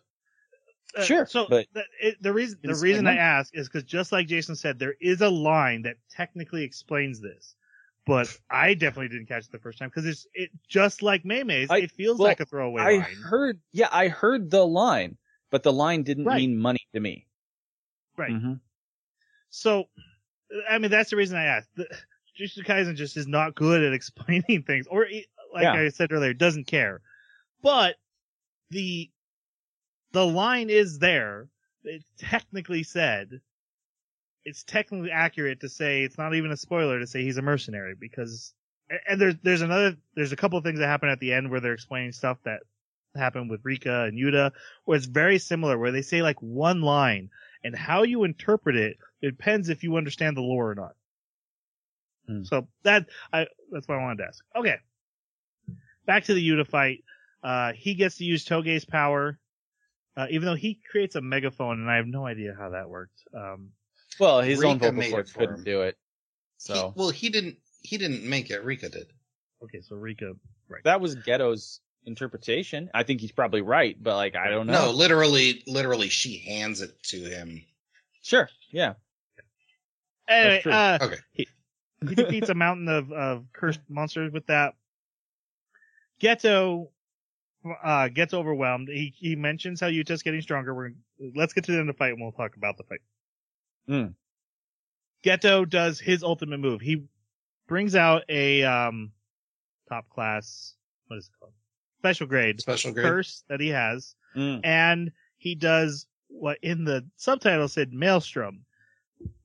Uh, 0.96 1.02
Sure, 1.04 1.24
So 1.26 1.46
but- 1.48 1.66
the, 1.72 1.84
it, 2.02 2.22
the 2.22 2.32
reason 2.32 2.58
the 2.62 2.74
reason 2.74 3.06
I 3.06 3.16
ask 3.16 3.54
is 3.56 3.68
because 3.68 3.84
just 3.84 4.12
like 4.12 4.26
Jason 4.26 4.54
said, 4.56 4.78
there 4.78 4.94
is 5.00 5.22
a 5.22 5.28
line 5.30 5.82
that 5.82 5.96
technically 6.10 6.64
explains 6.64 7.20
this, 7.20 7.54
but 8.06 8.28
I 8.50 8.74
definitely 8.74 9.08
didn't 9.08 9.26
catch 9.26 9.44
it 9.46 9.52
the 9.52 9.58
first 9.58 9.78
time 9.78 9.88
because 9.88 10.06
it's 10.06 10.26
it 10.34 10.50
just 10.68 11.02
like 11.02 11.24
Mei 11.24 11.42
Mei's. 11.44 11.70
I- 11.70 11.78
it 11.78 11.90
feels 11.92 12.18
well, 12.18 12.28
like 12.28 12.40
a 12.40 12.44
throwaway 12.46 12.82
I 12.82 12.92
line. 12.98 13.16
heard. 13.24 13.60
Yeah, 13.72 13.88
I 13.92 14.08
heard 14.08 14.50
the 14.50 14.66
line, 14.66 15.16
but 15.50 15.62
the 15.62 15.72
line 15.72 16.02
didn't 16.02 16.24
Right. 16.24 16.36
mean 16.36 16.56
money 16.58 16.86
to 16.94 17.00
me. 17.00 17.26
Right. 18.16 18.32
Mhm. 18.32 18.60
So, 19.50 19.88
I 20.68 20.78
mean, 20.78 20.90
that's 20.90 21.10
the 21.10 21.16
reason 21.16 21.36
I 21.38 21.44
asked. 21.44 21.68
The, 21.74 21.86
Jujutsu 22.38 22.64
Kaisen 22.64 22.96
just 22.96 23.16
is 23.16 23.26
not 23.26 23.54
good 23.54 23.82
at 23.82 23.92
explaining 23.94 24.62
things, 24.62 24.86
or 24.86 25.06
like 25.52 25.62
Yeah. 25.62 25.74
I 25.74 25.88
said 25.88 26.12
earlier, 26.12 26.32
doesn't 26.34 26.66
care. 26.66 27.00
But 27.62 27.96
the 28.70 29.10
the 30.12 30.26
line 30.26 30.68
is 30.70 30.98
there. 30.98 31.48
It's 31.84 32.04
technically 32.18 32.82
said. 32.82 33.40
It's 34.44 34.64
technically 34.64 35.10
accurate 35.10 35.60
to 35.60 35.68
say 35.68 36.02
it's 36.02 36.18
not 36.18 36.34
even 36.34 36.50
a 36.50 36.56
spoiler 36.56 36.98
to 36.98 37.06
say 37.06 37.22
he's 37.22 37.36
a 37.36 37.42
mercenary 37.42 37.94
because, 37.98 38.52
and 39.08 39.20
there's 39.20 39.36
there's 39.42 39.62
another 39.62 39.96
there's 40.14 40.32
a 40.32 40.36
couple 40.36 40.58
of 40.58 40.64
things 40.64 40.80
that 40.80 40.88
happen 40.88 41.08
at 41.08 41.20
the 41.20 41.32
end 41.32 41.50
where 41.50 41.60
they're 41.60 41.74
explaining 41.74 42.12
stuff 42.12 42.38
that 42.44 42.60
happened 43.14 43.50
with 43.50 43.64
Rika 43.64 44.04
and 44.04 44.18
Yuta, 44.18 44.52
where 44.84 44.96
it's 44.96 45.06
very 45.06 45.38
similar, 45.38 45.78
where 45.78 45.92
they 45.92 46.02
say 46.02 46.22
like 46.22 46.40
one 46.40 46.82
line, 46.82 47.30
and 47.62 47.76
how 47.76 48.02
you 48.02 48.24
interpret 48.24 48.76
it 48.76 48.96
it 49.22 49.38
depends 49.38 49.68
if 49.68 49.84
you 49.84 49.96
understand 49.96 50.36
the 50.36 50.42
lore 50.42 50.70
or 50.70 50.74
not. 50.74 50.94
Hmm. 52.26 52.42
So 52.42 52.68
that 52.82 53.06
I 53.32 53.46
that's 53.70 53.86
what 53.88 53.98
I 53.98 54.02
wanted 54.02 54.18
to 54.18 54.24
ask. 54.24 54.44
Okay. 54.56 54.76
Back 56.04 56.24
to 56.24 56.34
the 56.34 56.46
Yuta 56.46 56.66
fight. 56.66 57.04
Uh, 57.42 57.72
he 57.72 57.94
gets 57.94 58.16
to 58.16 58.24
use 58.24 58.44
Toge's 58.44 58.84
power, 58.84 59.38
uh, 60.16 60.26
even 60.30 60.46
though 60.46 60.56
he 60.56 60.80
creates 60.90 61.14
a 61.14 61.20
megaphone, 61.20 61.80
and 61.80 61.90
I 61.90 61.96
have 61.96 62.06
no 62.06 62.26
idea 62.26 62.54
how 62.58 62.70
that 62.70 62.88
worked. 62.88 63.22
Um, 63.34 63.70
Well, 64.18 64.40
his 64.40 64.62
own 64.62 64.78
vocal 64.78 65.02
cords 65.10 65.32
couldn't 65.32 65.58
him. 65.58 65.64
do 65.64 65.82
it. 65.82 65.96
He- 66.58 66.64
So 66.64 66.92
well, 66.96 67.10
he 67.10 67.28
didn't. 67.28 67.56
He 67.82 67.98
didn't 67.98 68.22
make 68.28 68.50
it. 68.50 68.62
Rika 68.64 68.88
did. 68.88 69.06
okay, 69.64 69.80
so 69.80 69.96
Rika, 69.96 70.34
right? 70.68 70.82
that 70.84 71.00
was 71.00 71.16
Geto's 71.16 71.80
interpretation. 72.04 72.90
I 72.94 73.02
think 73.02 73.20
he's 73.20 73.32
probably 73.32 73.60
right, 73.62 73.96
but 74.00 74.16
like 74.16 74.36
I 74.36 74.48
don't 74.50 74.66
know. 74.68 74.86
No, 74.86 74.90
literally, 74.92 75.62
literally, 75.66 76.08
she 76.08 76.38
hands 76.38 76.80
it 76.80 76.90
to 77.04 77.16
him. 77.18 77.62
Sure. 78.22 78.48
Yeah. 78.70 78.94
anyway, 80.28 80.60
true. 80.62 80.72
uh, 80.72 80.98
Okay. 81.02 81.16
he, 81.32 81.48
he 82.08 82.14
defeats 82.14 82.48
a 82.50 82.54
mountain 82.54 82.88
of, 82.88 83.10
of 83.12 83.44
cursed 83.52 83.80
monsters 83.88 84.32
with 84.32 84.46
that. 84.46 84.74
Geto 86.20 86.88
uh, 87.82 88.08
gets 88.08 88.32
overwhelmed. 88.34 88.88
He 88.88 89.12
he 89.16 89.34
mentions 89.36 89.80
how 89.80 89.88
Yuta's 89.88 90.22
getting 90.22 90.40
stronger. 90.40 90.74
We're 90.74 90.92
let's 91.34 91.52
get 91.52 91.64
to 91.64 91.72
the 91.72 91.78
end 91.78 91.88
of 91.88 91.96
the 91.96 91.98
fight 91.98 92.12
and 92.12 92.20
we'll 92.22 92.32
talk 92.32 92.56
about 92.56 92.76
the 92.76 92.84
fight. 92.84 93.00
Hmm. 93.88 94.06
Geto 95.24 95.68
does 95.68 96.00
his 96.00 96.22
ultimate 96.22 96.58
move. 96.58 96.80
He 96.80 97.04
brings 97.68 97.94
out 97.94 98.22
a 98.28 98.62
um 98.64 99.12
top 99.88 100.08
class 100.08 100.74
what 101.06 101.18
is 101.18 101.26
it 101.26 101.32
called? 101.38 101.52
Special 102.00 102.26
grade 102.26 102.60
Special 102.60 102.92
grade. 102.92 103.04
curse 103.06 103.44
that 103.48 103.60
he 103.60 103.68
has 103.68 104.14
Mm. 104.36 104.60
and 104.64 105.12
he 105.36 105.54
does 105.54 106.06
what 106.28 106.56
in 106.62 106.84
the 106.84 107.04
subtitle 107.16 107.68
said 107.68 107.92
maelstrom 107.92 108.64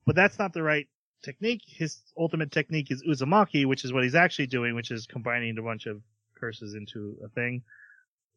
but 0.06 0.16
that's 0.16 0.38
not 0.38 0.54
the 0.54 0.62
right 0.62 0.88
technique 1.22 1.60
his 1.66 2.00
ultimate 2.16 2.50
technique 2.50 2.90
is 2.90 3.02
uzumaki 3.06 3.66
which 3.66 3.84
is 3.84 3.92
what 3.92 4.02
he's 4.02 4.14
actually 4.14 4.46
doing 4.46 4.74
which 4.74 4.90
is 4.90 5.06
combining 5.06 5.58
a 5.58 5.62
bunch 5.62 5.84
of 5.84 6.00
curses 6.40 6.72
into 6.72 7.18
a 7.22 7.28
thing 7.28 7.62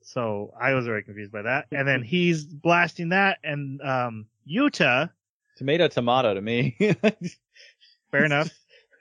so 0.01 0.53
i 0.59 0.73
was 0.73 0.85
very 0.85 1.03
confused 1.03 1.31
by 1.31 1.41
that 1.43 1.67
and 1.71 1.87
then 1.87 2.03
he's 2.03 2.43
blasting 2.43 3.09
that 3.09 3.37
and 3.45 3.81
um 3.81 4.25
yuta 4.45 5.09
Tomato, 5.57 5.87
tomato 5.87 6.33
to 6.33 6.41
me. 6.41 6.75
fair 8.11 8.25
enough 8.25 8.49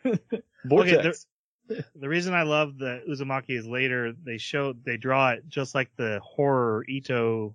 Vortex. 0.64 1.27
the 1.68 2.09
reason 2.09 2.35
I 2.35 2.43
love 2.43 2.78
the 2.78 3.02
Uzumaki 3.09 3.51
is 3.51 3.66
later 3.66 4.12
they 4.24 4.39
show 4.39 4.72
they 4.72 4.97
draw 4.97 5.31
it 5.31 5.48
just 5.48 5.74
like 5.74 5.90
the 5.97 6.20
horror 6.22 6.85
Ito 6.89 7.55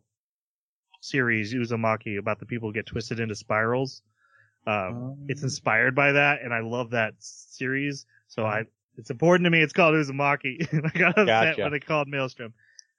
series 1.01 1.53
Uzumaki 1.53 2.17
about 2.17 2.39
the 2.39 2.45
people 2.45 2.69
who 2.69 2.73
get 2.73 2.85
twisted 2.85 3.19
into 3.19 3.35
spirals. 3.35 4.01
Um, 4.67 5.25
it's 5.27 5.43
inspired 5.43 5.93
by 5.93 6.13
that, 6.13 6.41
and 6.41 6.53
I 6.53 6.61
love 6.61 6.91
that 6.91 7.13
series. 7.19 8.07
So 8.27 8.45
I, 8.45 8.63
it's 8.97 9.11
important 9.11 9.45
to 9.45 9.51
me. 9.51 9.61
It's 9.61 9.73
called 9.73 9.93
Uzumaki. 9.93 10.67
I 10.95 10.97
got 10.97 11.09
upset 11.09 11.27
Gotcha. 11.27 11.61
when 11.61 11.71
they 11.71 11.79
called 11.79 12.07
Maelstrom. 12.07 12.53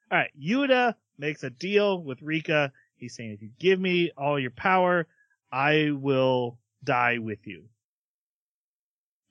All 0.09 0.17
right, 0.17 0.31
Yuta 0.41 0.95
makes 1.17 1.43
a 1.43 1.49
deal 1.49 2.01
with 2.01 2.21
Rika. 2.21 2.71
He's 2.95 3.15
saying, 3.15 3.31
if 3.31 3.41
you 3.41 3.49
give 3.59 3.81
me 3.81 4.11
all 4.17 4.39
your 4.39 4.51
power, 4.51 5.07
I 5.51 5.91
will 5.91 6.59
die 6.83 7.17
with 7.19 7.45
you. 7.45 7.65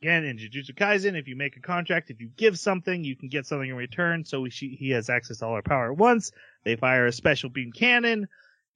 Again, 0.02 0.24
in 0.24 0.36
Jujutsu 0.36 0.74
Kaisen, 0.74 1.18
if 1.18 1.26
you 1.26 1.36
make 1.36 1.56
a 1.56 1.60
contract, 1.60 2.10
if 2.10 2.20
you 2.20 2.28
give 2.36 2.59
something, 2.59 3.02
you 3.02 3.16
can 3.16 3.28
get 3.28 3.47
something 3.47 3.70
in 3.70 3.76
return. 3.76 4.24
So 4.24 4.44
he 4.44 4.90
has 4.90 5.09
access 5.09 5.38
to 5.38 5.47
all 5.47 5.55
her 5.55 5.62
power 5.62 5.90
at 5.90 5.98
once. 5.98 6.32
They 6.64 6.76
fire 6.76 7.06
a 7.06 7.12
special 7.12 7.48
beam 7.48 7.72
cannon. 7.72 8.28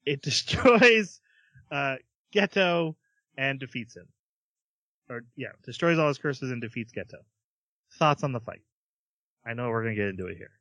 It 0.06 0.22
destroys 0.22 1.20
uh, 1.70 1.96
Geto 2.34 2.94
and 3.36 3.60
defeats 3.60 3.96
him. 3.96 4.06
Or 5.08 5.24
yeah, 5.36 5.50
destroys 5.64 5.98
all 5.98 6.08
his 6.08 6.18
curses 6.18 6.50
and 6.50 6.62
defeats 6.62 6.92
Geto. 6.92 7.18
Thoughts 7.98 8.22
on 8.22 8.32
the 8.32 8.40
fight? 8.40 8.62
I 9.44 9.54
know 9.54 9.68
we're 9.68 9.82
gonna 9.82 9.96
get 9.96 10.08
into 10.08 10.26
it 10.26 10.36
here. 10.36 10.52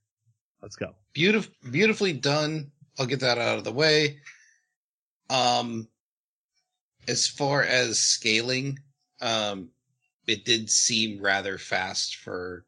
Let's 0.61 0.75
go. 0.75 0.93
Beautif- 1.15 1.51
beautifully 1.71 2.13
done. 2.13 2.71
I'll 2.97 3.05
get 3.05 3.21
that 3.21 3.37
out 3.37 3.57
of 3.57 3.63
the 3.63 3.71
way. 3.71 4.19
Um, 5.29 5.87
as 7.07 7.27
far 7.27 7.63
as 7.63 7.99
scaling, 7.99 8.79
um, 9.21 9.69
it 10.27 10.45
did 10.45 10.69
seem 10.69 11.21
rather 11.21 11.57
fast 11.57 12.17
for 12.17 12.65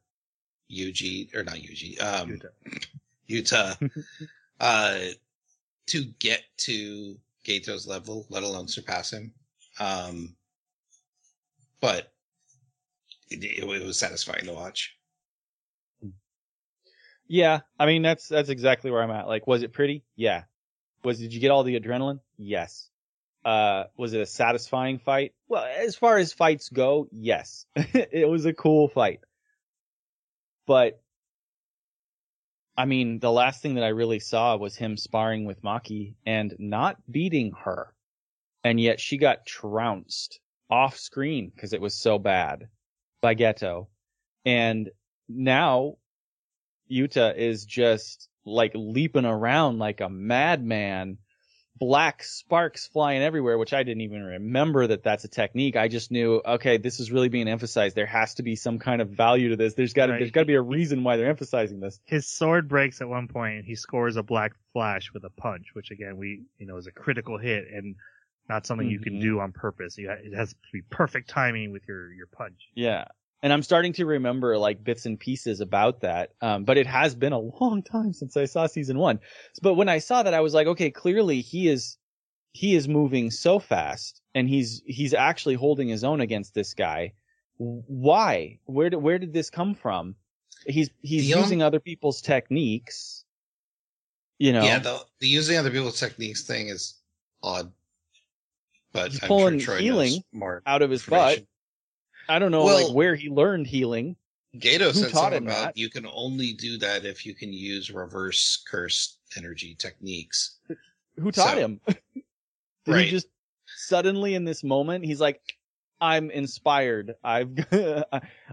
Yuji 0.71 1.35
or 1.35 1.43
not 1.43 1.55
Yuji, 1.55 2.01
um, 2.01 2.31
Yuta. 2.31 2.49
Utah, 3.27 3.73
uh, 4.59 4.99
to 5.87 6.03
get 6.19 6.41
to 6.57 7.17
Geto's 7.45 7.87
level, 7.87 8.25
let 8.29 8.43
alone 8.43 8.67
surpass 8.67 9.11
him. 9.11 9.33
Um, 9.79 10.35
but 11.79 12.11
it, 13.29 13.43
it, 13.43 13.63
it 13.63 13.85
was 13.85 13.97
satisfying 13.97 14.45
to 14.45 14.53
watch. 14.53 14.95
Yeah, 17.27 17.61
I 17.79 17.85
mean 17.85 18.01
that's 18.01 18.27
that's 18.27 18.49
exactly 18.49 18.91
where 18.91 19.01
I'm 19.01 19.09
at. 19.09 19.25
Like, 19.25 19.47
was 19.47 19.63
it 19.63 19.71
pretty? 19.71 20.03
Yeah. 20.17 20.43
Was 21.03 21.17
did 21.17 21.33
you 21.33 21.39
get 21.39 21.49
all 21.49 21.63
the 21.63 21.79
adrenaline? 21.79 22.19
Yes. 22.37 22.89
Uh, 23.43 23.85
was 23.97 24.13
it 24.13 24.21
a 24.21 24.25
satisfying 24.25 24.99
fight? 24.99 25.33
Well, 25.47 25.63
as 25.63 25.95
far 25.95 26.17
as 26.17 26.33
fights 26.33 26.69
go, 26.69 27.07
yes. 27.11 27.65
it 27.75 28.29
was 28.29 28.45
a 28.45 28.53
cool 28.53 28.87
fight. 28.87 29.21
But 30.67 31.01
I 32.77 32.85
mean, 32.85 33.19
the 33.19 33.31
last 33.31 33.61
thing 33.61 33.75
that 33.75 33.83
I 33.83 33.89
really 33.89 34.19
saw 34.19 34.55
was 34.55 34.75
him 34.75 34.97
sparring 34.97 35.45
with 35.45 35.61
Maki 35.61 36.15
and 36.25 36.55
not 36.57 36.97
beating 37.11 37.51
her. 37.63 37.93
And 38.63 38.79
yet 38.79 38.99
she 38.99 39.17
got 39.17 39.45
trounced 39.45 40.39
off 40.69 40.97
screen 40.97 41.51
because 41.53 41.73
it 41.73 41.81
was 41.81 41.93
so 41.93 42.17
bad 42.17 42.69
by 43.21 43.35
Geto. 43.35 43.87
And 44.45 44.89
now 45.27 45.97
Yuta 46.89 47.35
is 47.35 47.65
just 47.65 48.29
like 48.45 48.71
leaping 48.73 49.25
around 49.25 49.79
like 49.79 50.01
a 50.01 50.09
madman, 50.09 51.17
black 51.81 52.23
sparks 52.23 52.85
flying 52.85 53.23
everywhere, 53.23 53.57
which 53.57 53.73
I 53.73 53.81
didn't 53.81 54.01
even 54.01 54.21
remember 54.21 54.85
that 54.85 55.01
that's 55.01 55.23
a 55.23 55.27
technique. 55.27 55.75
I 55.75 55.87
just 55.87 56.11
knew, 56.11 56.39
okay, 56.45 56.77
this 56.77 56.99
is 56.99 57.11
really 57.11 57.27
being 57.27 57.47
emphasized. 57.47 57.95
There 57.95 58.05
has 58.05 58.35
to 58.35 58.43
be 58.43 58.55
some 58.55 58.77
kind 58.77 59.01
of 59.01 59.09
value 59.09 59.49
to 59.49 59.55
this. 59.55 59.73
There's 59.73 59.93
got 59.93 60.05
to, 60.05 60.11
Right. 60.11 60.19
there's 60.19 60.29
got 60.29 60.41
to 60.41 60.45
be 60.45 60.53
a 60.53 60.61
reason 60.61 61.03
why 61.03 61.17
they're 61.17 61.27
emphasizing 61.27 61.79
this. 61.79 61.99
His 62.05 62.27
sword 62.27 62.69
breaks 62.69 63.01
at 63.01 63.09
one 63.09 63.27
point 63.27 63.55
and 63.55 63.65
he 63.65 63.73
scores 63.73 64.15
a 64.15 64.21
black 64.21 64.51
flash 64.73 65.11
with 65.11 65.23
a 65.23 65.31
punch, 65.31 65.73
which 65.73 65.89
again, 65.89 66.17
we, 66.17 66.43
you 66.59 66.67
know, 66.67 66.77
is 66.77 66.85
a 66.85 66.91
critical 66.91 67.39
hit 67.39 67.65
and 67.73 67.95
not 68.47 68.67
something 68.67 68.87
you 68.87 68.99
can 68.99 69.15
Mhm. 69.15 69.21
do 69.21 69.39
on 69.39 69.51
purpose. 69.51 69.97
You, 69.97 70.11
it 70.11 70.35
has 70.35 70.51
to 70.51 70.55
be 70.71 70.83
perfect 70.83 71.29
timing 71.31 71.71
with 71.71 71.87
your, 71.87 72.13
your 72.13 72.27
punch. 72.27 72.59
Yeah. 72.75 73.05
And 73.43 73.51
I'm 73.51 73.63
starting 73.63 73.93
to 73.93 74.05
remember 74.05 74.57
like 74.57 74.83
bits 74.83 75.05
and 75.05 75.19
pieces 75.19 75.61
about 75.61 76.01
that. 76.01 76.33
Um, 76.41 76.63
but 76.63 76.77
it 76.77 76.85
has 76.87 77.15
been 77.15 77.33
a 77.33 77.39
long 77.39 77.81
time 77.91 78.13
since 78.13 78.37
I 78.37 78.45
saw 78.45 78.67
season 78.67 78.97
one. 78.97 79.19
But 79.61 79.73
when 79.73 79.89
I 79.89 79.99
saw 79.99 80.23
that, 80.23 80.33
I 80.33 80.41
was 80.41 80.53
like, 80.53 80.67
okay, 80.67 80.91
clearly 80.91 81.41
he 81.41 81.67
is, 81.67 81.97
he 82.53 82.75
is 82.75 82.87
moving 82.87 83.31
so 83.31 83.59
fast 83.59 84.21
and 84.35 84.47
he's, 84.47 84.81
he's 84.85 85.13
actually 85.13 85.55
holding 85.55 85.87
his 85.87 86.03
own 86.03 86.21
against 86.21 86.53
this 86.53 86.73
guy. 86.73 87.13
Why? 87.57 88.59
Where 88.65 88.89
did, 88.89 88.97
where 88.97 89.19
did 89.19 89.33
this 89.33 89.49
come 89.49 89.73
from? 89.73 90.15
He's, 90.67 90.89
he's 91.01 91.27
The 91.27 91.39
using 91.39 91.63
other 91.63 91.79
people's 91.79 92.21
techniques. 92.21 93.23
You 94.37 94.53
know, 94.53 94.63
Yeah, 94.63 94.79
the, 94.79 94.99
the 95.19 95.27
using 95.27 95.57
other 95.57 95.71
people's 95.71 95.99
techniques 95.99 96.43
thing 96.43 96.67
is 96.67 96.95
odd. 97.41 97.71
But 98.93 99.11
He's 99.11 99.23
I'm 99.23 99.27
pulling 99.27 99.59
sure 99.59 99.77
healing 99.77 100.23
more 100.33 100.61
out 100.65 100.81
of 100.81 100.89
his 100.89 101.05
butt. 101.05 101.45
Information. 102.21 102.35
I 102.35 102.39
don't 102.39 102.51
know 102.51 102.63
Well- 102.65 102.87
like 102.87 102.95
where 102.95 103.15
he 103.15 103.29
learned 103.29 103.67
healing. 103.67 104.15
Geto 104.57 104.87
Who 104.91 104.93
said 104.93 105.11
something 105.11 105.43
about 105.47 105.63
that? 105.75 105.77
you 105.77 105.89
can 105.89 106.05
only 106.05 106.51
do 106.53 106.77
that 106.79 107.05
if 107.05 107.25
you 107.25 107.33
can 107.33 107.53
use 107.53 107.89
reverse 107.89 108.61
curse 108.69 109.17
energy 109.37 109.75
techniques. 109.75 110.57
Who 111.17 111.31
taught 111.31 111.53
So- 111.55 111.57
him? 111.59 111.79
Did 111.87 112.23
Right. 112.87 113.05
he 113.05 113.11
just 113.11 113.27
suddenly 113.77 114.35
in 114.35 114.43
this 114.43 114.63
moment 114.63 115.05
he's 115.05 115.21
like, 115.21 115.39
I'm 116.01 116.31
inspired. 116.31 117.15
I've 117.23 117.51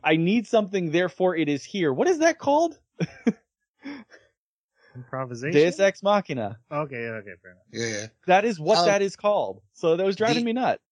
I 0.05 0.17
need 0.17 0.47
something, 0.47 0.91
therefore 0.93 1.35
it 1.35 1.49
is 1.49 1.65
here. 1.65 1.93
What 1.93 2.07
is 2.07 2.19
that 2.19 2.39
called? 2.39 2.79
Improvisation? 4.95 5.53
Deus 5.53 5.79
Ex 5.81 6.03
Machina. 6.03 6.59
Okay, 6.71 6.97
okay, 6.97 7.31
fair 7.43 7.53
enough. 7.53 7.65
Yeah, 7.73 7.87
yeah. 7.87 8.07
That 8.27 8.45
is 8.45 8.59
what 8.61 8.79
Um, 8.79 8.87
that 8.87 9.03
is 9.03 9.17
called. 9.17 9.63
So 9.73 9.97
that 9.97 10.05
was 10.05 10.17
driving 10.17 10.39
the- 10.45 10.45
me 10.45 10.53
nuts. 10.55 10.83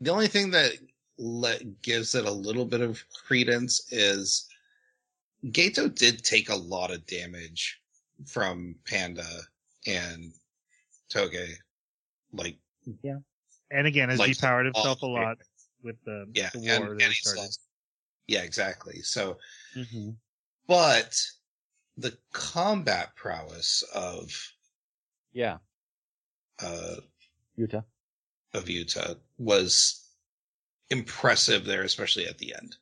The 0.00 0.10
only 0.10 0.26
thing 0.28 0.50
that 0.50 0.72
let, 1.18 1.82
gives 1.82 2.14
it 2.14 2.24
a 2.24 2.30
little 2.30 2.64
bit 2.64 2.80
of 2.80 3.02
credence 3.26 3.92
is 3.92 4.46
Geto 5.46 5.94
did 5.94 6.24
take 6.24 6.48
a 6.48 6.56
lot 6.56 6.90
of 6.90 7.06
damage 7.06 7.80
from 8.26 8.74
Panda 8.86 9.26
and 9.86 10.32
Toge. 11.12 11.54
Like, 12.32 12.56
yeah. 13.02 13.18
And 13.70 13.86
again, 13.86 14.08
has 14.08 14.18
Like, 14.18 14.30
depowered 14.32 14.64
himself 14.64 15.02
a 15.02 15.06
lot 15.06 15.38
with 15.82 15.96
the, 16.04 16.26
yeah, 16.34 16.50
the 16.54 16.58
and, 16.68 16.84
war 16.84 16.92
and 16.92 17.00
that 17.00 17.08
he 17.08 17.14
started. 17.14 17.40
lost. 17.42 17.60
Yeah, 18.26 18.42
exactly. 18.42 19.02
So, 19.02 19.38
Mm-hmm. 19.76 20.10
but 20.66 21.20
the 21.96 22.16
combat 22.32 23.14
prowess 23.16 23.82
of, 23.94 24.32
Yeah. 25.32 25.58
uh, 26.62 26.96
Utah. 27.56 27.82
of 28.54 28.68
Utah 28.68 29.14
was 29.38 30.03
impressive 30.90 31.64
there, 31.64 31.82
especially 31.82 32.26
at 32.26 32.38
the 32.38 32.54
end. 32.54 32.76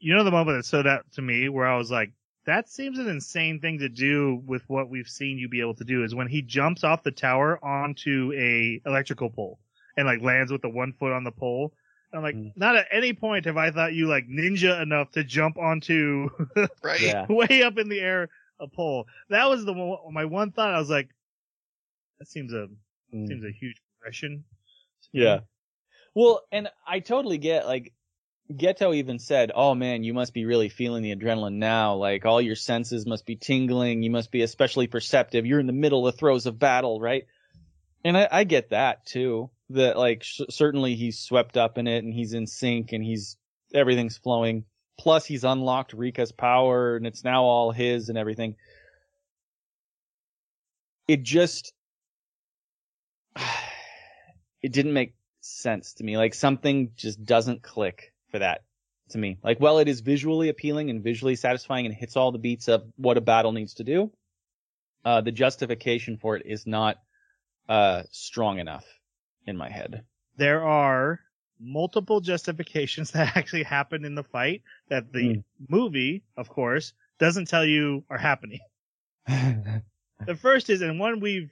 You 0.00 0.14
know 0.14 0.24
the 0.24 0.30
moment 0.30 0.56
that 0.58 0.64
stood 0.64 0.86
out 0.86 1.04
to 1.12 1.22
me 1.22 1.50
where 1.50 1.66
I 1.66 1.76
was 1.76 1.90
like, 1.90 2.10
that 2.46 2.70
seems 2.70 2.98
an 2.98 3.06
insane 3.08 3.60
thing 3.60 3.78
to 3.80 3.88
do 3.88 4.42
with 4.46 4.62
what 4.68 4.88
we've 4.88 5.06
seen 5.08 5.36
you 5.36 5.46
be 5.48 5.60
able 5.60 5.74
to 5.74 5.84
do 5.84 6.04
is 6.04 6.14
when 6.14 6.26
he 6.26 6.40
jumps 6.40 6.84
off 6.84 7.02
the 7.02 7.10
tower 7.10 7.62
onto 7.62 8.32
a 8.34 8.80
electrical 8.86 9.28
pole 9.28 9.58
and 9.98 10.06
like 10.06 10.22
lands 10.22 10.50
with 10.50 10.62
the 10.62 10.70
one 10.70 10.92
foot 10.94 11.12
on 11.12 11.22
the 11.22 11.30
pole. 11.30 11.74
And 12.12 12.18
I'm 12.18 12.22
like, 12.24 12.34
Mm. 12.34 12.52
not 12.56 12.76
at 12.76 12.86
any 12.90 13.12
point 13.12 13.44
have 13.44 13.58
I 13.58 13.70
thought 13.70 13.92
you 13.92 14.06
like 14.08 14.26
ninja 14.26 14.80
enough 14.80 15.10
to 15.12 15.22
jump 15.22 15.58
onto 15.58 16.30
Right? 16.82 17.00
Yeah. 17.00 17.26
way 17.28 17.62
up 17.62 17.76
in 17.76 17.90
the 17.90 18.00
air 18.00 18.30
a 18.58 18.66
pole. 18.66 19.06
That 19.28 19.50
was 19.50 19.64
the 19.66 19.72
one, 19.74 19.98
my 20.14 20.24
one 20.24 20.50
thought. 20.50 20.72
I 20.74 20.78
was 20.78 20.88
like, 20.90 21.10
that 22.18 22.28
seems 22.28 22.52
a 22.54 22.68
Mm. 23.14 23.28
seems 23.28 23.44
a 23.44 23.50
huge 23.52 23.76
progression. 24.00 24.42
Yeah. 25.12 25.40
Well, 26.14 26.42
and 26.52 26.68
I 26.86 27.00
totally 27.00 27.38
get 27.38 27.66
like 27.66 27.92
Geto 28.50 28.94
even 28.94 29.18
said, 29.18 29.50
"Oh 29.54 29.74
man, 29.74 30.04
you 30.04 30.12
must 30.14 30.34
be 30.34 30.44
really 30.44 30.68
feeling 30.68 31.02
the 31.02 31.14
adrenaline 31.14 31.54
now. 31.54 31.94
Like 31.94 32.26
all 32.26 32.40
your 32.40 32.56
senses 32.56 33.06
must 33.06 33.24
be 33.24 33.36
tingling. 33.36 34.02
You 34.02 34.10
must 34.10 34.30
be 34.30 34.42
especially 34.42 34.86
perceptive. 34.86 35.46
You're 35.46 35.60
in 35.60 35.66
the 35.66 35.72
middle 35.72 36.06
of 36.06 36.16
throes 36.16 36.46
of 36.46 36.58
battle, 36.58 37.00
right?" 37.00 37.24
And 38.04 38.16
I, 38.16 38.28
I 38.30 38.44
get 38.44 38.70
that 38.70 39.06
too. 39.06 39.50
That 39.70 39.96
like 39.96 40.22
sh- 40.22 40.42
certainly 40.50 40.96
he's 40.96 41.18
swept 41.18 41.56
up 41.56 41.78
in 41.78 41.86
it 41.86 42.04
and 42.04 42.12
he's 42.12 42.34
in 42.34 42.46
sync 42.46 42.92
and 42.92 43.02
he's 43.02 43.36
everything's 43.74 44.18
flowing. 44.18 44.64
Plus 44.98 45.24
he's 45.24 45.44
unlocked 45.44 45.96
Rika's 45.96 46.32
power 46.32 46.96
and 46.96 47.06
it's 47.06 47.24
now 47.24 47.44
all 47.44 47.72
his 47.72 48.08
and 48.08 48.18
everything. 48.18 48.56
It 51.08 51.22
just 51.22 51.72
it 54.62 54.72
didn't 54.72 54.92
make 54.92 55.14
sense 55.42 55.94
to 55.94 56.04
me. 56.04 56.16
Like 56.16 56.34
something 56.34 56.92
just 56.96 57.24
doesn't 57.24 57.62
click 57.62 58.12
for 58.30 58.38
that 58.38 58.62
to 59.10 59.18
me. 59.18 59.38
Like, 59.42 59.60
well, 59.60 59.78
it 59.78 59.88
is 59.88 60.00
visually 60.00 60.48
appealing 60.48 60.90
and 60.90 61.02
visually 61.02 61.36
satisfying 61.36 61.86
and 61.86 61.94
hits 61.94 62.16
all 62.16 62.32
the 62.32 62.38
beats 62.38 62.68
of 62.68 62.84
what 62.96 63.16
a 63.18 63.20
battle 63.20 63.52
needs 63.52 63.74
to 63.74 63.84
do. 63.84 64.10
Uh, 65.04 65.20
the 65.20 65.32
justification 65.32 66.16
for 66.16 66.36
it 66.36 66.46
is 66.46 66.66
not, 66.66 66.96
uh, 67.68 68.02
strong 68.10 68.58
enough 68.58 68.84
in 69.46 69.56
my 69.56 69.68
head. 69.68 70.04
There 70.36 70.64
are 70.64 71.20
multiple 71.60 72.20
justifications 72.20 73.10
that 73.12 73.36
actually 73.36 73.64
happen 73.64 74.04
in 74.04 74.14
the 74.14 74.24
fight 74.24 74.62
that 74.88 75.12
the 75.12 75.22
Mm. 75.22 75.44
movie, 75.68 76.22
of 76.36 76.48
course, 76.48 76.92
doesn't 77.18 77.48
tell 77.48 77.64
you 77.64 78.04
are 78.08 78.18
happening. 78.18 78.60
The 80.24 80.36
first 80.36 80.70
is, 80.70 80.82
and 80.82 81.00
one 81.00 81.18
we've, 81.18 81.50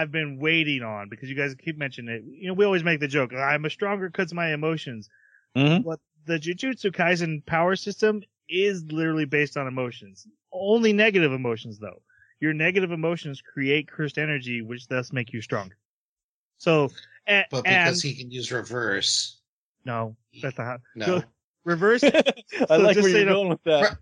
I've 0.00 0.10
been 0.12 0.38
waiting 0.38 0.82
on 0.82 1.08
because 1.08 1.28
you 1.28 1.36
guys 1.36 1.54
keep 1.54 1.78
mentioning 1.78 2.14
it. 2.14 2.22
You 2.26 2.48
know, 2.48 2.54
we 2.54 2.64
always 2.64 2.82
make 2.84 3.00
the 3.00 3.08
joke, 3.08 3.32
I'm 3.32 3.64
a 3.64 3.70
stronger 3.70 4.08
because 4.08 4.32
of 4.32 4.36
my 4.36 4.52
emotions. 4.52 5.08
Mhm. 5.56 5.84
What 5.84 6.00
the 6.26 6.38
Jujutsu 6.38 6.90
Kaisen 6.92 7.44
power 7.46 7.76
system 7.76 8.22
is 8.48 8.84
literally 8.90 9.24
based 9.24 9.56
on 9.56 9.66
emotions. 9.66 10.26
Only 10.52 10.92
negative 10.92 11.32
emotions 11.32 11.78
though. 11.78 12.02
Your 12.40 12.52
negative 12.52 12.90
emotions 12.92 13.40
create 13.40 13.88
cursed 13.88 14.18
energy, 14.18 14.60
which 14.62 14.86
thus 14.88 15.12
make 15.12 15.32
you 15.32 15.40
stronger. 15.40 15.76
So, 16.58 16.90
and, 17.26 17.46
But 17.50 17.66
and 17.66 17.86
because 17.88 18.02
he 18.02 18.14
can 18.14 18.30
use 18.30 18.50
reverse, 18.52 19.40
no, 19.84 20.16
that's 20.42 20.58
not 20.58 20.66
how. 20.66 20.78
no. 20.94 21.06
So, 21.64 21.70
reverse. 21.70 22.04
I 22.04 22.76
like 22.76 22.96
where 22.96 23.08
you're 23.08 23.18
you 23.20 23.24
know- 23.24 23.32
going 23.34 23.48
with 23.50 23.62
that. 23.64 23.96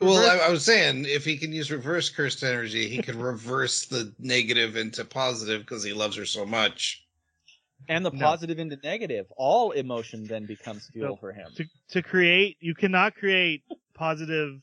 Well, 0.00 0.28
I, 0.30 0.46
I 0.46 0.50
was 0.50 0.64
saying 0.64 1.06
if 1.06 1.24
he 1.24 1.36
can 1.38 1.52
use 1.52 1.70
reverse 1.70 2.10
cursed 2.10 2.42
energy, 2.42 2.88
he 2.88 2.98
can 3.02 3.18
reverse 3.18 3.86
the 3.86 4.12
negative 4.18 4.76
into 4.76 5.04
positive 5.04 5.62
because 5.62 5.82
he 5.82 5.92
loves 5.94 6.16
her 6.16 6.26
so 6.26 6.44
much. 6.44 7.02
And 7.88 8.04
the 8.04 8.10
No. 8.10 8.18
positive 8.26 8.58
into 8.58 8.76
negative. 8.82 9.26
All 9.36 9.70
emotion 9.72 10.26
then 10.26 10.44
becomes 10.44 10.88
fuel 10.92 11.10
No. 11.10 11.16
for 11.16 11.32
him. 11.32 11.50
to 11.56 11.64
to 11.90 12.02
create 12.02 12.56
you 12.60 12.74
cannot 12.74 13.14
create 13.14 13.62
positive 13.94 14.60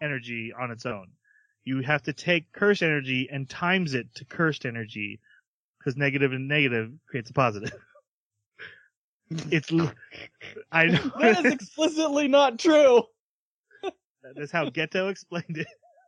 energy 0.00 0.52
on 0.58 0.70
its 0.70 0.86
own. 0.86 1.08
You 1.64 1.80
have 1.80 2.02
to 2.04 2.12
take 2.12 2.50
cursed 2.52 2.82
energy 2.82 3.28
and 3.30 3.48
times 3.48 3.94
it 3.94 4.14
to 4.16 4.24
cursed 4.24 4.64
energy 4.66 5.20
because 5.78 5.96
negative 5.96 6.32
and 6.32 6.46
negative 6.48 6.92
creates 7.08 7.30
a 7.30 7.34
positive. 7.34 7.72
it's 9.50 9.72
l- 9.72 9.92
I 10.72 10.86
know 10.86 11.12
that 11.20 11.44
is 11.44 11.52
explicitly 11.52 12.28
not 12.28 12.58
true. 12.58 13.02
That's 14.36 14.52
how 14.52 14.66
Geto 14.66 15.10
explained 15.10 15.58
it, 15.58 15.66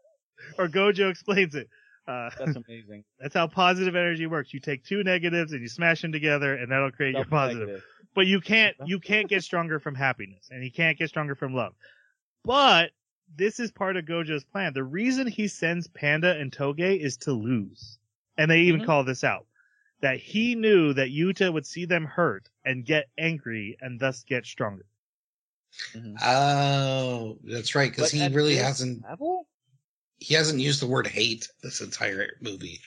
or 0.58 0.68
Gojo 0.68 1.10
explains 1.10 1.54
it. 1.54 1.68
Uh, 2.06 2.30
That's 2.38 2.56
amazing. 2.68 3.04
that's 3.18 3.34
how 3.34 3.46
positive 3.48 3.96
energy 3.96 4.26
works. 4.26 4.54
You 4.54 4.60
take 4.60 4.84
two 4.84 5.02
negatives 5.02 5.52
and 5.52 5.60
you 5.60 5.68
smash 5.68 6.02
them 6.02 6.12
together, 6.12 6.54
and 6.54 6.70
that'll 6.70 6.92
create 6.92 7.14
your 7.14 7.24
positive. 7.24 7.68
negative. 7.68 7.82
But 8.14 8.26
you 8.26 8.40
can't 8.40 8.76
you 8.86 8.98
can't 9.00 9.28
get 9.28 9.42
stronger 9.44 9.78
from 9.80 9.94
happiness, 9.94 10.48
and 10.50 10.62
he 10.62 10.70
can't 10.70 10.98
get 10.98 11.08
stronger 11.08 11.34
from 11.34 11.54
love. 11.54 11.74
But 12.44 12.92
this 13.34 13.58
is 13.58 13.72
part 13.72 13.96
of 13.96 14.04
Gojo's 14.04 14.44
plan. 14.44 14.72
The 14.72 14.84
reason 14.84 15.26
he 15.26 15.48
sends 15.48 15.88
Panda 15.88 16.38
and 16.38 16.52
Toge 16.52 17.00
is 17.00 17.16
to 17.18 17.32
lose, 17.32 17.98
and 18.38 18.48
they 18.50 18.60
even 18.60 18.80
Mhm. 18.82 18.86
call 18.86 19.04
this 19.04 19.24
out. 19.24 19.46
That 20.00 20.18
he 20.18 20.54
knew 20.54 20.92
that 20.92 21.08
Yuta 21.08 21.52
would 21.52 21.66
see 21.66 21.86
them 21.86 22.04
hurt 22.04 22.48
and 22.64 22.84
get 22.84 23.08
angry 23.18 23.76
and 23.80 23.98
thus 23.98 24.22
get 24.22 24.46
stronger. 24.46 24.84
Mhm. 25.94 26.16
Oh, 26.22 27.38
that's 27.44 27.74
right. 27.74 27.90
Because 27.90 28.10
he 28.10 28.26
really 28.28 28.56
hasn't 28.56 29.02
level? 29.04 29.46
he 30.18 30.34
hasn't 30.34 30.60
used 30.60 30.80
the 30.80 30.86
word 30.86 31.06
hate 31.06 31.48
this 31.62 31.80
entire 31.80 32.30
movie. 32.40 32.80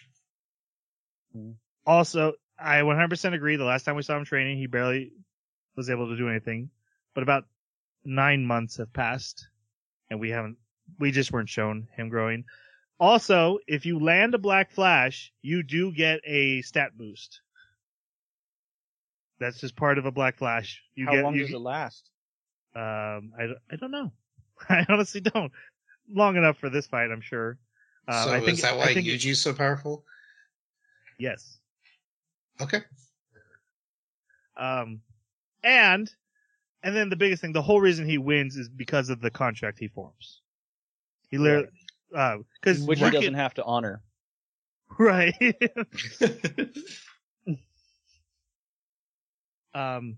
Also, 1.85 2.33
I 2.57 2.81
100% 2.81 3.33
agree. 3.33 3.55
The 3.55 3.63
last 3.63 3.83
time 3.83 3.95
we 3.95 4.01
saw 4.01 4.17
him 4.17 4.25
training, 4.25 4.57
he 4.57 4.67
barely 4.67 5.11
was 5.75 5.89
able 5.89 6.09
to 6.09 6.17
do 6.17 6.29
anything. 6.29 6.69
But 7.13 7.23
about 7.23 7.45
nine 8.03 8.45
months 8.45 8.77
have 8.77 8.91
passed, 8.93 9.47
and 10.09 10.19
we 10.19 10.29
haven't, 10.29 10.57
we 10.99 11.11
just 11.11 11.31
weren't 11.31 11.49
shown 11.49 11.87
him 11.95 12.09
growing. 12.09 12.45
Also, 12.99 13.59
if 13.67 13.85
you 13.85 13.99
land 13.99 14.33
a 14.33 14.39
Black 14.39 14.71
Flash, 14.71 15.31
you 15.41 15.63
do 15.63 15.91
get 15.91 16.19
a 16.25 16.61
stat 16.63 16.97
boost. 16.97 17.41
That's 19.39 19.59
just 19.59 19.75
part 19.75 19.97
of 19.97 20.05
a 20.05 20.11
Black 20.11 20.37
Flash. 20.37 20.83
You 20.95 21.05
How 21.05 21.13
get, 21.13 21.23
long 21.23 21.35
you, 21.35 21.45
does 21.45 21.53
it 21.53 21.59
last? 21.59 22.09
Um, 22.75 23.33
I, 23.37 23.47
I 23.71 23.75
don't 23.75 23.91
know. 23.91 24.11
I 24.69 24.85
honestly 24.89 25.21
don't. 25.21 25.51
Long 26.11 26.35
enough 26.37 26.57
for 26.57 26.69
this 26.69 26.87
fight, 26.87 27.11
I'm 27.11 27.21
sure. 27.21 27.57
Uh, 28.07 28.25
so 28.25 28.31
I 28.31 28.39
think, 28.39 28.57
is 28.57 28.61
that 28.61 28.73
I 28.73 28.77
why 28.77 28.93
think 28.93 29.07
it- 29.07 29.19
Yuji's 29.19 29.41
so 29.41 29.53
powerful? 29.53 30.05
yes. 31.17 31.59
Okay. 32.61 32.81
Um, 34.57 35.01
and 35.63 36.11
and 36.83 36.95
then 36.95 37.09
the 37.09 37.15
biggest 37.15 37.41
thing, 37.41 37.53
the 37.53 37.61
whole 37.61 37.79
reason 37.81 38.05
he 38.05 38.17
wins 38.17 38.55
is 38.57 38.67
because 38.69 39.09
of 39.09 39.21
the 39.21 39.29
contract 39.29 39.79
he 39.79 39.87
forms. 39.87 40.41
He 41.29 41.37
literally, 41.37 41.67
because 42.09 42.81
Which 42.85 42.99
he 42.99 43.09
doesn't 43.09 43.33
have 43.35 43.53
to 43.55 43.63
honor. 43.63 44.01
right. 44.99 45.33
um, 49.73 50.17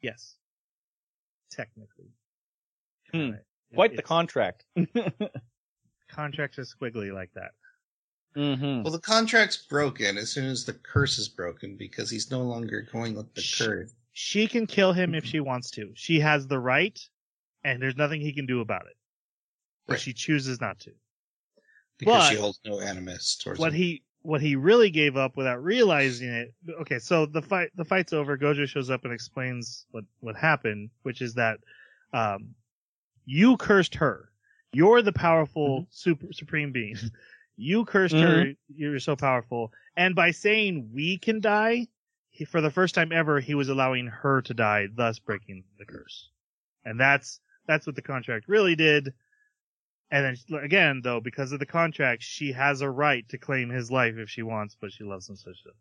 yes, 0.00 0.34
technically. 1.50 2.10
Hmm. 3.12 3.30
Right. 3.30 3.40
Quite 3.74 3.96
the 3.96 4.02
contract. 4.02 4.64
contracts 6.08 6.58
are 6.58 6.62
squiggly 6.64 7.12
like 7.12 7.30
that. 7.34 7.50
mm-hmm. 8.36 8.82
well, 8.82 8.92
the 8.92 9.00
contract's 9.00 9.56
broken 9.56 10.16
as 10.16 10.30
soon 10.30 10.46
as 10.46 10.64
the 10.64 10.72
curse 10.72 11.18
is 11.18 11.28
broken 11.28 11.76
because 11.76 12.10
he's 12.10 12.30
no 12.30 12.42
longer 12.42 12.86
going 12.92 13.14
with 13.14 13.32
the 13.34 13.40
Sh- 13.40 13.62
curse. 13.62 13.94
She 14.12 14.46
can 14.46 14.66
kill 14.66 14.92
him 14.92 15.14
if 15.14 15.24
she 15.26 15.40
wants 15.40 15.70
to. 15.72 15.90
She 15.94 16.20
has 16.20 16.46
the 16.46 16.58
right, 16.58 16.98
and 17.64 17.82
there's 17.82 17.96
nothing 17.96 18.20
he 18.20 18.32
can 18.32 18.46
do 18.46 18.60
about 18.60 18.86
it. 18.86 18.96
But 19.86 19.94
Right. 19.94 20.00
she 20.00 20.12
chooses 20.14 20.60
not 20.60 20.78
to. 20.80 20.92
Because 21.98 22.28
she 22.28 22.36
holds 22.36 22.60
no 22.64 22.80
animus 22.80 23.36
towards 23.36 23.58
what 23.60 23.72
him. 23.72 23.78
he 23.78 24.02
what 24.26 24.40
he 24.40 24.56
really 24.56 24.90
gave 24.90 25.16
up 25.16 25.36
without 25.36 25.62
realizing 25.62 26.28
it. 26.28 26.52
Okay, 26.80 26.98
so 26.98 27.26
the 27.26 27.40
fight 27.40 27.70
the 27.76 27.84
fight's 27.84 28.12
over. 28.12 28.36
Gojo 28.36 28.66
shows 28.66 28.90
up 28.90 29.04
and 29.04 29.12
explains 29.12 29.86
what 29.92 30.04
what 30.20 30.36
happened, 30.36 30.90
which 31.02 31.22
is 31.22 31.34
that 31.34 31.58
um, 32.12 32.54
you 33.24 33.56
cursed 33.56 33.94
her. 33.94 34.30
You're 34.72 35.00
the 35.00 35.12
powerful 35.12 35.86
super 35.90 36.32
supreme 36.32 36.72
being. 36.72 36.96
you 37.56 37.84
cursed 37.84 38.16
her. 38.16 38.52
You're 38.74 38.98
so 38.98 39.14
powerful, 39.14 39.72
and 39.96 40.14
by 40.14 40.32
saying 40.32 40.90
we 40.92 41.18
can 41.18 41.40
die, 41.40 41.86
he, 42.30 42.44
for 42.44 42.60
the 42.60 42.70
first 42.70 42.96
time 42.96 43.12
ever, 43.12 43.38
he 43.38 43.54
was 43.54 43.68
allowing 43.68 44.08
her 44.08 44.42
to 44.42 44.54
die, 44.54 44.88
thus 44.92 45.20
breaking 45.20 45.62
the 45.78 45.84
curse. 45.84 46.30
And 46.84 46.98
that's 46.98 47.40
that's 47.68 47.86
what 47.86 47.94
the 47.94 48.02
contract 48.02 48.48
really 48.48 48.74
did. 48.74 49.14
And 50.10 50.36
then 50.48 50.60
again, 50.62 51.00
though, 51.02 51.20
because 51.20 51.52
of 51.52 51.58
the 51.58 51.66
contract, 51.66 52.22
she 52.22 52.52
has 52.52 52.80
a 52.80 52.88
right 52.90 53.28
to 53.28 53.38
claim 53.38 53.70
his 53.70 53.90
life 53.90 54.16
if 54.16 54.30
she 54.30 54.42
wants, 54.42 54.76
but 54.80 54.92
she 54.92 55.02
loves 55.04 55.28
him 55.28 55.36
so 55.36 55.52
she 55.52 55.62
doesn't. 55.64 55.76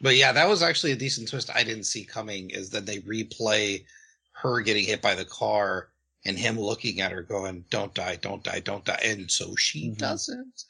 But 0.00 0.16
yeah, 0.16 0.32
that 0.32 0.48
was 0.48 0.62
actually 0.62 0.92
a 0.92 0.96
decent 0.96 1.28
twist 1.28 1.50
I 1.54 1.62
didn't 1.62 1.84
see 1.84 2.04
coming 2.04 2.50
is 2.50 2.70
that 2.70 2.86
they 2.86 2.98
replay 3.00 3.84
her 4.32 4.60
getting 4.60 4.84
hit 4.84 5.00
by 5.00 5.14
the 5.14 5.24
car 5.24 5.90
and 6.26 6.38
him 6.38 6.58
looking 6.58 7.00
at 7.00 7.12
her 7.12 7.22
going, 7.22 7.64
Don't 7.70 7.94
die, 7.94 8.16
don't 8.16 8.42
die, 8.42 8.60
don't 8.60 8.84
die. 8.84 9.00
And 9.04 9.30
so 9.30 9.54
she 9.56 9.90
Mhm. 9.90 9.98
doesn't. 9.98 10.64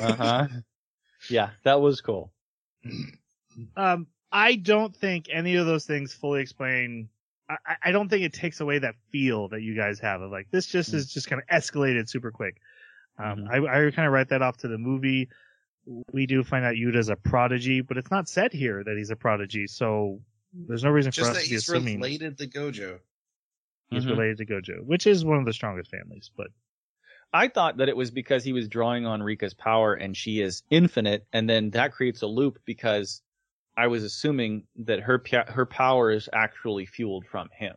Uh-huh. 0.00 0.48
Yeah, 1.30 1.50
that 1.62 1.80
was 1.80 2.02
cool. 2.02 2.30
Um, 3.76 4.06
I 4.30 4.56
don't 4.56 4.94
think 4.94 5.28
any 5.32 5.56
of 5.56 5.64
those 5.64 5.86
things 5.86 6.12
fully 6.12 6.42
explain. 6.42 7.08
I, 7.48 7.56
I- 7.66 7.76
I 7.84 7.92
don't 7.92 8.08
think 8.08 8.24
it 8.24 8.32
takes 8.32 8.60
away 8.60 8.78
that 8.80 8.94
feel 9.10 9.48
that 9.48 9.60
you 9.62 9.76
guys 9.76 9.98
have 10.00 10.20
of 10.22 10.30
like 10.30 10.48
this. 10.50 10.66
Just 10.66 10.92
Mm. 10.92 10.94
is 10.94 11.12
just 11.12 11.28
kind 11.28 11.42
of 11.42 11.48
escalated 11.48 12.08
super 12.08 12.30
quick. 12.30 12.56
Um, 13.18 13.40
Mhm. 13.44 13.68
I, 13.68 13.86
I 13.86 13.90
kind 13.90 14.06
of 14.06 14.12
write 14.12 14.28
that 14.30 14.42
off 14.42 14.56
to 14.58 14.68
the 14.68 14.78
movie. 14.78 15.28
We 16.12 16.26
do 16.26 16.42
find 16.42 16.64
out 16.64 16.74
Yuta's 16.76 17.10
a 17.10 17.16
prodigy, 17.16 17.80
but 17.82 17.98
it's 17.98 18.10
not 18.10 18.28
said 18.28 18.52
here 18.52 18.82
that 18.82 18.96
he's 18.96 19.10
a 19.10 19.16
prodigy, 19.16 19.66
so 19.66 20.20
there's 20.54 20.82
no 20.82 20.90
reason 20.90 21.12
for 21.12 21.22
us 21.22 21.28
to 21.28 21.34
be 21.34 21.40
he's 21.48 21.68
assuming 21.68 21.96
related 22.00 22.38
to 22.38 22.46
Gojo. 22.46 23.00
he's 23.90 24.04
Mhm. 24.06 24.10
related 24.10 24.38
to 24.38 24.46
Gojo, 24.46 24.82
which 24.84 25.06
is 25.06 25.24
one 25.24 25.38
of 25.38 25.44
the 25.44 25.52
strongest 25.52 25.90
families. 25.90 26.30
But 26.36 26.48
I 27.34 27.48
thought 27.48 27.76
that 27.78 27.88
it 27.90 27.96
was 27.96 28.10
because 28.10 28.44
he 28.44 28.52
was 28.54 28.66
drawing 28.68 29.04
on 29.06 29.20
Rika's 29.22 29.52
power 29.54 29.92
and 29.94 30.16
she 30.16 30.40
is 30.40 30.62
infinite, 30.70 31.26
and 31.32 31.48
then 31.50 31.70
that 31.70 31.92
creates 31.92 32.22
a 32.22 32.26
loop 32.26 32.58
because 32.64 33.20
I 33.76 33.88
was 33.88 34.04
assuming 34.04 34.64
that 34.76 35.00
her 35.00 35.22
her 35.48 35.66
power 35.66 36.10
is 36.10 36.28
actually 36.32 36.86
fueled 36.86 37.26
from 37.26 37.48
him. 37.56 37.74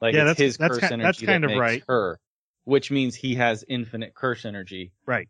Like 0.00 0.14
Yeah, 0.14 0.22
it's 0.22 0.38
that's- 0.38 0.38
his 0.38 0.56
that's 0.58 0.78
curse 0.78 0.88
ki- 0.88 0.94
energy 0.94 1.02
that's 1.04 1.22
kind 1.22 1.44
that 1.44 1.50
of 1.50 1.50
makes 1.50 1.60
right. 1.60 1.82
her, 1.88 2.20
which 2.64 2.90
means 2.90 3.14
he 3.14 3.34
has 3.36 3.64
infinite 3.68 4.14
curse 4.14 4.44
energy. 4.44 4.92
Right. 5.06 5.28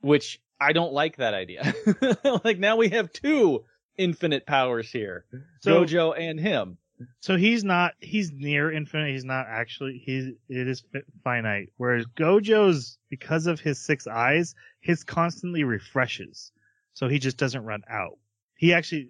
Which 0.00 0.40
I 0.60 0.72
don't 0.72 0.92
like 0.92 1.16
that 1.16 1.34
idea. 1.34 1.72
like 2.44 2.58
now 2.58 2.76
we 2.76 2.88
have 2.90 3.12
two 3.12 3.64
infinite 3.96 4.46
powers 4.46 4.90
here, 4.90 5.24
So- 5.60 5.84
Gojo 5.84 6.18
and 6.18 6.38
him. 6.38 6.78
So 7.20 7.36
he's 7.36 7.62
not, 7.62 7.92
he's 8.00 8.32
near 8.32 8.72
infinite. 8.72 9.12
He's 9.12 9.24
not 9.24 9.46
actually, 9.48 10.02
he's, 10.04 10.30
it 10.48 10.66
is 10.66 10.82
finite. 11.22 11.68
Whereas 11.76 12.04
Gojo's, 12.16 12.98
because 13.08 13.46
of 13.46 13.60
his 13.60 13.78
six 13.78 14.08
eyes, 14.08 14.56
his 14.80 15.04
constantly 15.04 15.62
refreshes. 15.62 16.50
So 16.94 17.06
he 17.06 17.20
just 17.20 17.36
doesn't 17.36 17.62
run 17.64 17.82
out. 17.88 18.18
He 18.58 18.74
actually, 18.74 19.08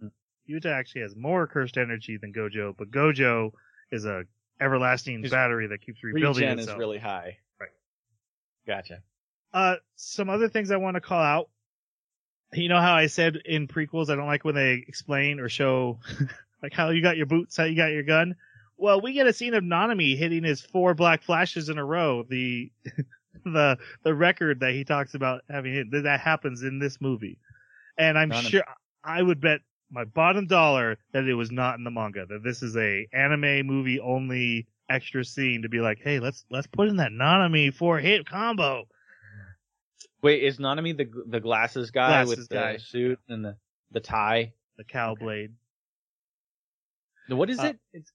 Yuta 0.49 0.67
actually 0.67 1.01
has 1.01 1.17
more 1.17 1.47
cursed 1.47 1.79
energy 1.79 2.19
than 2.19 2.33
Gojo, 2.33 2.75
but 2.77 2.91
Gojo 2.91 3.53
is 3.91 4.05
a 4.05 4.25
everlasting 4.61 5.23
His 5.23 5.31
battery 5.31 5.67
that 5.69 5.81
keeps 5.81 6.05
rebuilding 6.05 6.43
Regen 6.45 6.59
itself. 6.59 6.77
is 6.77 6.79
really 6.79 6.99
high. 6.99 7.39
Right. 7.59 7.71
Gotcha. 8.67 9.01
Uh, 9.53 9.77
some 9.97 10.29
other 10.29 10.49
things 10.49 10.71
I 10.71 10.77
want 10.77 10.97
to 10.97 11.01
call 11.01 11.23
out. 11.23 11.49
You 12.53 12.69
know 12.69 12.81
how 12.81 12.95
I 12.95 13.07
said 13.07 13.37
in 13.47 13.69
prequels 13.69 14.11
I 14.11 14.17
don't 14.17 14.27
like 14.27 14.45
when 14.45 14.55
they 14.55 14.85
explain 14.87 15.41
or 15.41 15.49
show 15.49 15.99
like 16.63 16.75
how 16.75 16.91
you 16.91 17.03
got 17.03 17.17
your 17.17 17.27
boots, 17.27 17.57
how 17.57 17.65
you 17.65 17.77
got 17.77 17.93
your 17.93 18.03
gun. 18.03 18.37
Well, 18.77 19.01
we 19.01 19.15
get 19.15 19.27
a 19.27 19.33
scene 19.33 19.55
of 19.55 19.65
Nanami 19.65 20.17
hitting 20.17 20.45
his 20.45 20.61
four 20.61 20.95
black 20.95 21.23
flashes 21.23 21.71
in 21.71 21.79
a 21.79 21.85
row. 21.85 22.25
The 22.29 22.71
the 23.45 23.79
the 24.03 24.15
record 24.15 24.61
that 24.61 24.73
he 24.73 24.85
talks 24.85 25.15
about 25.15 25.43
having 25.49 25.73
hit 25.73 25.91
that 26.03 26.21
happens 26.21 26.63
in 26.63 26.79
this 26.79 27.01
movie, 27.01 27.39
and 27.97 28.19
I'm 28.19 28.31
Nanami. 28.31 28.51
sure 28.51 28.65
I 29.05 29.23
would 29.23 29.41
bet 29.41 29.61
my 29.91 30.05
bottom 30.05 30.47
dollar 30.47 30.99
that 31.13 31.25
it 31.25 31.35
was 31.35 31.51
not 31.51 31.79
in 31.79 31.85
the 31.85 31.91
manga. 31.91 32.27
That 32.27 32.43
this 32.43 32.63
is 32.63 32.77
a 32.77 33.07
anime 33.13 33.67
movie 33.67 34.01
only 34.01 34.67
extra 34.91 35.25
scene 35.25 35.63
to 35.63 35.69
be 35.69 35.81
like, 35.81 35.99
hey, 36.03 36.19
let's 36.21 36.45
let's 36.51 36.67
put 36.67 36.89
in 36.89 36.97
that 36.97 37.13
Nanami 37.13 37.73
four 37.75 37.99
hit 37.99 38.27
combo. 38.27 38.87
Wait, 40.23 40.43
is 40.43 40.59
Nanami 40.59 40.97
the 40.97 41.09
the 41.29 41.41
glasses 41.41 41.91
guy 41.91 42.09
Glasses 42.25 42.39
with 42.39 42.49
the 42.49 42.55
guy. 42.55 42.77
suit 42.77 43.19
and 43.29 43.45
the 43.45 43.57
the 43.93 44.01
tie? 44.01 44.53
The 44.77 44.85
cow 44.85 45.15
blade. 45.15 45.53
No, 47.29 47.37
What 47.37 47.51
is 47.51 47.59
Uh, 47.59 47.65
it? 47.69 47.79
It's 47.93 48.13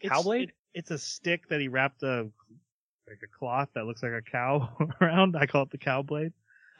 It's- 0.00 0.24
Cowblade? 0.24 0.48
it- 0.48 0.54
it's 0.74 0.90
a 0.90 0.98
stick 0.98 1.48
that 1.48 1.60
he 1.60 1.68
wrapped 1.68 2.02
a 2.02 2.30
like 3.06 3.20
a 3.22 3.26
cloth 3.38 3.68
that 3.74 3.84
looks 3.84 4.02
like 4.02 4.12
a 4.12 4.22
cow 4.22 4.74
around. 5.00 5.36
I 5.36 5.46
call 5.46 5.62
it 5.64 5.70
the 5.70 5.78
cow 5.78 6.02
blade. 6.02 6.32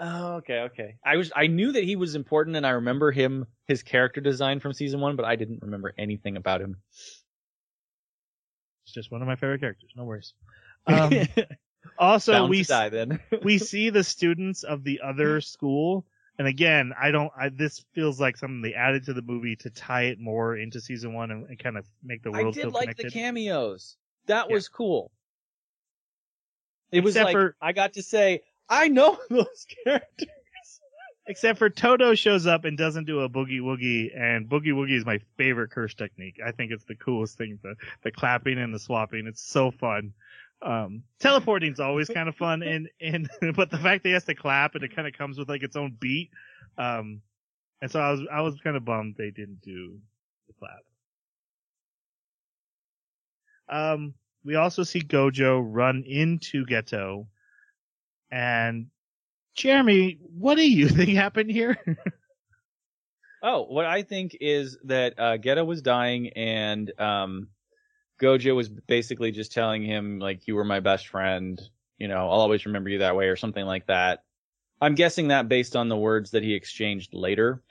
Oh, 0.02 0.34
okay, 0.34 0.60
okay. 0.60 0.96
I 1.04 1.16
was 1.16 1.32
I 1.34 1.46
knew 1.46 1.72
that 1.72 1.84
he 1.84 1.96
was 1.96 2.14
important, 2.14 2.56
and 2.56 2.66
I 2.66 2.70
remember 2.70 3.10
him 3.12 3.46
his 3.66 3.82
character 3.82 4.20
design 4.20 4.60
from 4.60 4.72
season 4.74 5.00
one, 5.00 5.16
but 5.16 5.24
I 5.24 5.36
didn't 5.36 5.62
remember 5.62 5.94
anything 5.96 6.36
about 6.36 6.60
him. 6.60 6.76
It's 8.84 8.92
just 8.92 9.10
one 9.12 9.22
of 9.22 9.28
my 9.28 9.36
favorite 9.36 9.60
characters. 9.60 9.90
No 9.96 10.04
worries. 10.04 10.34
Um, 10.84 11.12
also, 11.96 12.46
we 12.48 12.64
die 12.64 12.88
then. 12.88 13.20
we 13.44 13.58
see 13.58 13.90
the 13.90 14.02
students 14.16 14.64
of 14.64 14.82
the 14.82 15.00
other 15.04 15.40
school, 15.40 16.04
and 16.38 16.48
again, 16.48 16.92
I 17.00 17.12
don't. 17.12 17.30
I, 17.38 17.50
this 17.50 17.84
feels 17.94 18.20
like 18.20 18.36
something 18.36 18.62
they 18.62 18.74
added 18.74 19.04
to 19.04 19.12
the 19.12 19.22
movie 19.22 19.54
to 19.56 19.70
tie 19.70 20.04
it 20.06 20.18
more 20.18 20.56
into 20.56 20.80
season 20.80 21.14
one 21.14 21.30
and, 21.30 21.46
and 21.46 21.58
kind 21.58 21.76
of 21.78 21.86
make 22.02 22.24
the 22.24 22.32
world. 22.32 22.46
I 22.48 22.50
did 22.50 22.62
feel 22.62 22.70
like 22.72 22.82
connected. 22.82 23.06
the 23.06 23.10
cameos. 23.12 23.96
That 24.26 24.48
Yeah. 24.48 24.54
was 24.54 24.68
cool. 24.68 25.12
It 26.90 27.04
was 27.04 27.14
Except 27.14 27.26
like 27.26 27.34
for- 27.34 27.56
I 27.60 27.72
got 27.72 27.92
to 27.92 28.02
say 28.02 28.42
I 28.72 28.88
know 28.88 29.18
those 29.30 29.66
characters. 29.84 30.28
Except 31.26 31.58
for 31.58 31.70
Todo 31.70 32.16
shows 32.16 32.46
up 32.46 32.64
and 32.64 32.76
doesn't 32.76 33.04
do 33.04 33.20
a 33.20 33.28
boogie 33.28 33.60
woogie, 33.60 34.10
and 34.18 34.48
boogie 34.48 34.72
woogie 34.72 34.96
is 34.96 35.06
my 35.06 35.20
favorite 35.36 35.70
curse 35.70 35.94
technique. 35.94 36.40
I 36.44 36.50
think 36.50 36.72
it's 36.72 36.84
the 36.84 36.96
coolest 36.96 37.38
thing, 37.38 37.60
the 37.62 37.76
the 38.02 38.10
clapping 38.10 38.58
and 38.58 38.74
the 38.74 38.80
swapping. 38.80 39.28
It's 39.28 39.40
so 39.40 39.70
fun. 39.70 40.14
Um, 40.62 41.04
teleporting's 41.20 41.78
always 41.78 42.08
kind 42.08 42.28
of 42.28 42.34
fun, 42.34 42.64
and 42.64 42.88
and 43.00 43.30
but 43.54 43.70
the 43.70 43.78
fact 43.78 44.02
that 44.02 44.08
he 44.08 44.14
has 44.14 44.24
to 44.24 44.34
clap 44.34 44.74
and 44.74 44.82
it 44.82 44.96
kind 44.96 45.06
of 45.06 45.14
comes 45.14 45.38
with 45.38 45.48
like 45.48 45.62
its 45.62 45.76
own 45.76 45.96
beat, 46.00 46.30
um, 46.76 47.20
and 47.80 47.88
so 47.88 48.00
I 48.00 48.10
was 48.10 48.20
I 48.32 48.40
was 48.40 48.58
kind 48.60 48.76
of 48.76 48.84
bummed 48.84 49.14
they 49.16 49.30
didn't 49.30 49.60
do 49.62 50.00
the 50.48 50.54
clap. 50.54 50.82
Um, 53.68 54.14
we 54.44 54.56
also 54.56 54.82
see 54.82 55.00
Gojo 55.00 55.62
run 55.64 56.02
into 56.04 56.66
Geto, 56.66 57.26
and 58.32 58.86
Jeremy, 59.54 60.18
what 60.36 60.56
do 60.56 60.68
you 60.68 60.88
think 60.88 61.10
happened 61.10 61.50
here? 61.50 61.78
Oh, 63.42 63.64
what 63.64 63.84
I 63.86 64.02
think 64.02 64.36
is 64.40 64.78
that 64.84 65.14
uh, 65.18 65.36
Geto 65.36 65.66
was 65.66 65.82
dying, 65.82 66.28
and 66.30 66.92
um, 67.00 67.48
Gojo 68.20 68.54
was 68.54 68.68
basically 68.68 69.32
just 69.32 69.52
telling 69.52 69.84
him 69.84 70.18
like, 70.18 70.46
"You 70.46 70.54
were 70.54 70.64
my 70.64 70.80
best 70.80 71.08
friend. 71.08 71.60
you 71.98 72.08
know, 72.08 72.18
I'll 72.18 72.40
always 72.40 72.66
remember 72.66 72.88
you 72.88 72.98
that 72.98 73.16
way 73.16 73.26
or 73.26 73.36
something 73.36 73.64
like 73.64 73.86
that. 73.86 74.22
I'm 74.80 74.94
guessing 74.94 75.28
that 75.28 75.48
based 75.48 75.76
on 75.76 75.88
the 75.88 75.96
words 75.96 76.32
that 76.32 76.42
he 76.42 76.54
exchanged 76.54 77.14
later 77.14 77.62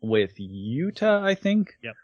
with 0.00 0.36
Yuta, 0.38 1.22
I 1.22 1.34
think. 1.34 1.76
Yep. 1.82 1.94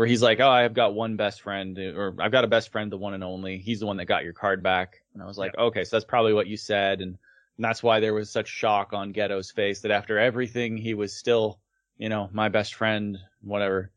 Where 0.00 0.06
he's 0.06 0.22
like, 0.22 0.40
"Oh, 0.40 0.48
I've 0.48 0.72
got 0.72 0.94
one 0.94 1.16
best 1.16 1.42
friend, 1.42 1.78
or 1.78 2.16
I've 2.20 2.32
got 2.32 2.44
a 2.44 2.46
best 2.46 2.72
friend, 2.72 2.90
the 2.90 2.96
one 2.96 3.12
and 3.12 3.22
only. 3.22 3.58
He's 3.58 3.80
the 3.80 3.86
one 3.86 3.98
that 3.98 4.06
got 4.06 4.24
your 4.24 4.32
card 4.32 4.62
back." 4.62 5.02
And 5.12 5.22
I 5.22 5.26
was 5.26 5.36
like, 5.36 5.54
"Okay, 5.58 5.84
so 5.84 5.94
that's 5.94 6.06
probably 6.06 6.32
what 6.32 6.46
you 6.46 6.56
said," 6.56 7.02
and, 7.02 7.18
and 7.58 7.64
that's 7.64 7.82
why 7.82 8.00
there 8.00 8.14
was 8.14 8.30
such 8.30 8.48
shock 8.48 8.94
on 8.94 9.12
Geto's 9.12 9.50
face 9.50 9.82
that 9.82 9.90
after 9.90 10.18
everything, 10.18 10.78
he 10.78 10.94
was 10.94 11.14
still, 11.14 11.60
you 11.98 12.08
know, 12.08 12.30
my 12.32 12.48
best 12.48 12.76
friend, 12.76 13.18
whatever. 13.42 13.90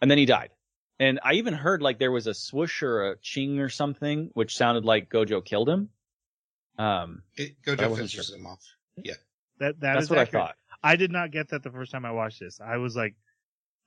And 0.00 0.10
then 0.10 0.16
he 0.16 0.24
died. 0.24 0.48
And 0.98 1.20
I 1.22 1.34
even 1.34 1.52
heard 1.52 1.82
like 1.82 1.98
there 1.98 2.10
was 2.10 2.26
a 2.26 2.32
swoosh 2.32 2.82
or 2.82 3.10
a 3.10 3.18
ching 3.18 3.60
or 3.60 3.68
something, 3.68 4.30
which 4.32 4.56
sounded 4.56 4.86
like 4.86 5.10
Gojo 5.10 5.44
killed 5.44 5.68
him. 5.68 5.90
Um, 6.78 7.22
It, 7.36 7.60
Gojo 7.60 7.90
wasn't 7.90 8.10
finishes 8.10 8.32
him 8.32 8.46
off. 8.46 8.64
That 8.96 9.14
that 9.58 9.80
that's 9.80 10.04
is 10.04 10.10
what 10.10 10.20
accurate. 10.20 10.42
I 10.42 10.46
thought. 10.46 10.56
I 10.82 10.96
did 10.96 11.12
not 11.12 11.32
get 11.32 11.50
that 11.50 11.62
the 11.62 11.70
first 11.70 11.92
time 11.92 12.06
I 12.06 12.12
watched 12.12 12.40
this. 12.40 12.62
I 12.62 12.78
was 12.78 12.96
like, 12.96 13.14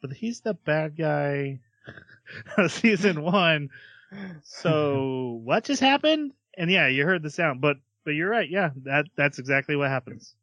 but 0.02 0.14
he's 0.14 0.42
the 0.42 0.54
bad 0.54 0.98
guy 0.98 1.60
of 2.58 2.72
season 2.72 3.24
one. 3.24 3.70
So 4.44 5.40
what 5.44 5.64
just 5.64 5.82
happened? 5.82 6.34
And 6.58 6.72
yeah, 6.72 6.88
you 6.88 7.06
heard 7.06 7.24
the 7.24 7.30
sound, 7.30 7.62
but 7.62 7.78
but 8.04 8.12
you're 8.12 8.30
right. 8.30 8.50
Yeah, 8.50 8.72
that 8.84 9.06
that's 9.16 9.40
exactly 9.40 9.76
what 9.76 9.90
happens. 9.90 10.36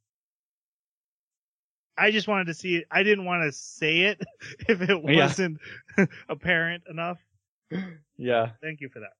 I 1.96 2.10
just 2.10 2.26
wanted 2.28 2.46
to 2.48 2.54
see 2.54 2.76
it. 2.76 2.86
I 2.90 3.02
didn't 3.02 3.24
want 3.24 3.44
to 3.44 3.52
say 3.52 4.00
it 4.00 4.20
if 4.68 4.82
it 4.82 5.02
wasn't 5.02 5.58
apparent 6.28 6.84
enough. 6.90 7.18
Yeah. 8.16 8.50
Thank 8.62 8.80
you 8.80 8.88
for 8.88 9.00
that. 9.00 9.12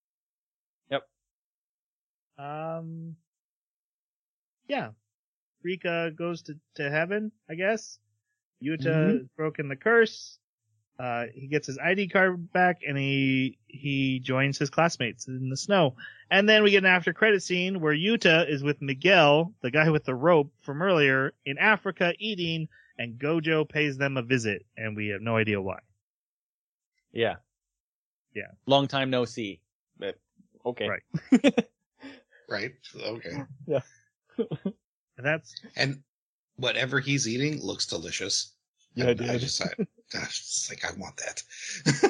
Yep. 2.39 2.47
Um. 2.47 3.16
Yeah, 4.66 4.90
Rika 5.62 6.12
goes 6.16 6.43
to 6.43 6.56
to 6.77 6.90
heaven. 6.90 7.32
I 7.48 7.55
guess 7.55 7.98
Yuta 8.65 8.86
Mhm. 8.86 9.19
has 9.19 9.28
broken 9.36 9.69
the 9.69 9.77
curse. 9.77 10.39
Uh, 10.99 11.27
he 11.35 11.49
gets 11.49 11.66
his 11.66 11.77
ID 11.78 12.09
card 12.09 12.53
back 12.53 12.82
and 12.86 12.97
he 12.97 13.59
he 13.66 14.20
joins 14.20 14.57
his 14.59 14.70
classmates 14.70 15.27
in 15.27 15.49
the 15.51 15.57
snow. 15.57 15.97
And 16.31 16.49
then 16.49 16.62
we 16.62 16.70
get 16.70 16.78
an 16.85 16.86
after 16.86 17.12
credit 17.12 17.43
scene 17.43 17.81
where 17.81 17.95
Yuta 17.95 18.49
is 18.49 18.62
with 18.62 18.81
Miguel, 18.81 19.53
the 19.61 19.73
guy 19.73 19.91
with 19.91 20.05
the 20.05 20.15
rope 20.15 20.53
from 20.62 20.81
earlier, 20.82 21.35
in 21.45 21.59
Africa 21.59 22.15
eating, 22.19 22.69
and 22.97 23.19
Gojo 23.19 23.69
pays 23.69 23.97
them 23.99 24.16
a 24.16 24.23
visit, 24.23 24.65
and 24.77 24.95
we 24.97 25.09
have 25.09 25.20
no 25.20 25.36
idea 25.36 25.61
why. 25.61 25.81
Yeah. 27.12 27.36
Yeah. 28.35 28.53
Long 28.66 28.86
time 28.89 29.11
no 29.11 29.24
see. 29.24 29.61
But 29.99 30.19
okay. 30.65 30.89
Right. 30.89 31.69
Right? 32.49 32.73
Okay. 32.95 33.32
Yeah. 33.66 33.81
and 34.36 34.74
that's 35.19 35.55
And 35.77 36.03
whatever 36.57 37.01
he's 37.01 37.27
eating 37.27 37.61
looks 37.61 37.86
delicious. 37.86 38.53
Yeah, 38.94 39.08
I, 39.08 39.14
dude. 39.14 39.30
I 39.30 39.38
just, 39.38 39.62
I, 39.62 39.68
gosh, 40.12 40.40
it's 40.40 40.70
like, 40.70 40.84
I 40.84 40.96
want 40.98 41.16
that. 41.16 41.42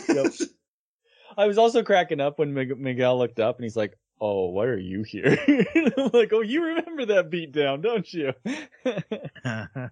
Yep. 0.09 0.49
I 1.37 1.47
was 1.47 1.59
also 1.59 1.83
cracking 1.83 2.21
up 2.21 2.39
when 2.39 2.55
Miguel 2.55 3.19
looked 3.19 3.41
up 3.41 3.57
and 3.57 3.65
he's 3.65 3.77
like, 3.77 3.99
"Oh, 4.21 4.51
why 4.51 4.67
are 4.67 4.79
you 4.79 5.03
here?" 5.03 5.37
I'm 5.49 6.11
like, 6.13 6.33
"Oh, 6.33 6.43
you 6.43 6.65
remember 6.65 7.07
that 7.07 7.31
beatdown, 7.31 7.83
don't 7.83 8.13
you?" 8.13 8.33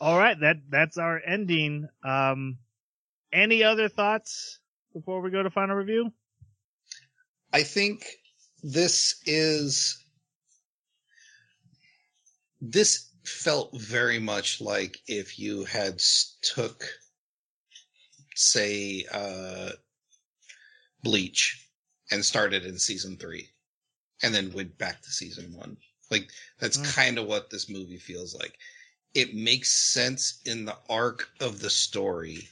all 0.00 0.18
right. 0.18 0.38
That 0.38 0.58
that's 0.68 0.98
our 0.98 1.20
ending. 1.26 1.88
Um, 2.04 2.58
any 3.32 3.64
other 3.64 3.88
thoughts 3.88 4.60
before 4.92 5.20
we 5.20 5.30
go 5.30 5.42
to 5.42 5.50
final 5.50 5.74
review? 5.74 6.12
I 7.52 7.62
think 7.62 8.06
this 8.62 9.20
is 9.26 9.98
this 12.60 13.10
felt 13.24 13.70
very 13.80 14.18
much 14.18 14.60
like 14.60 14.98
if 15.06 15.38
you 15.38 15.64
had 15.64 16.00
took 16.42 16.84
say 18.34 19.04
uh 19.12 19.70
bleach 21.02 21.68
and 22.10 22.24
started 22.24 22.64
in 22.64 22.78
season 22.78 23.16
3 23.16 23.48
and 24.22 24.34
then 24.34 24.52
went 24.52 24.76
back 24.78 25.00
to 25.02 25.10
season 25.10 25.52
1 25.54 25.76
like 26.10 26.30
that's 26.58 26.76
Mm. 26.78 26.94
kind 26.94 27.18
of 27.18 27.26
what 27.26 27.50
this 27.50 27.68
movie 27.70 27.98
feels 27.98 28.34
like 28.34 28.58
it 29.14 29.34
makes 29.34 29.70
sense 29.70 30.40
in 30.44 30.64
the 30.64 30.76
arc 30.88 31.28
of 31.40 31.60
the 31.60 31.70
story 31.70 32.48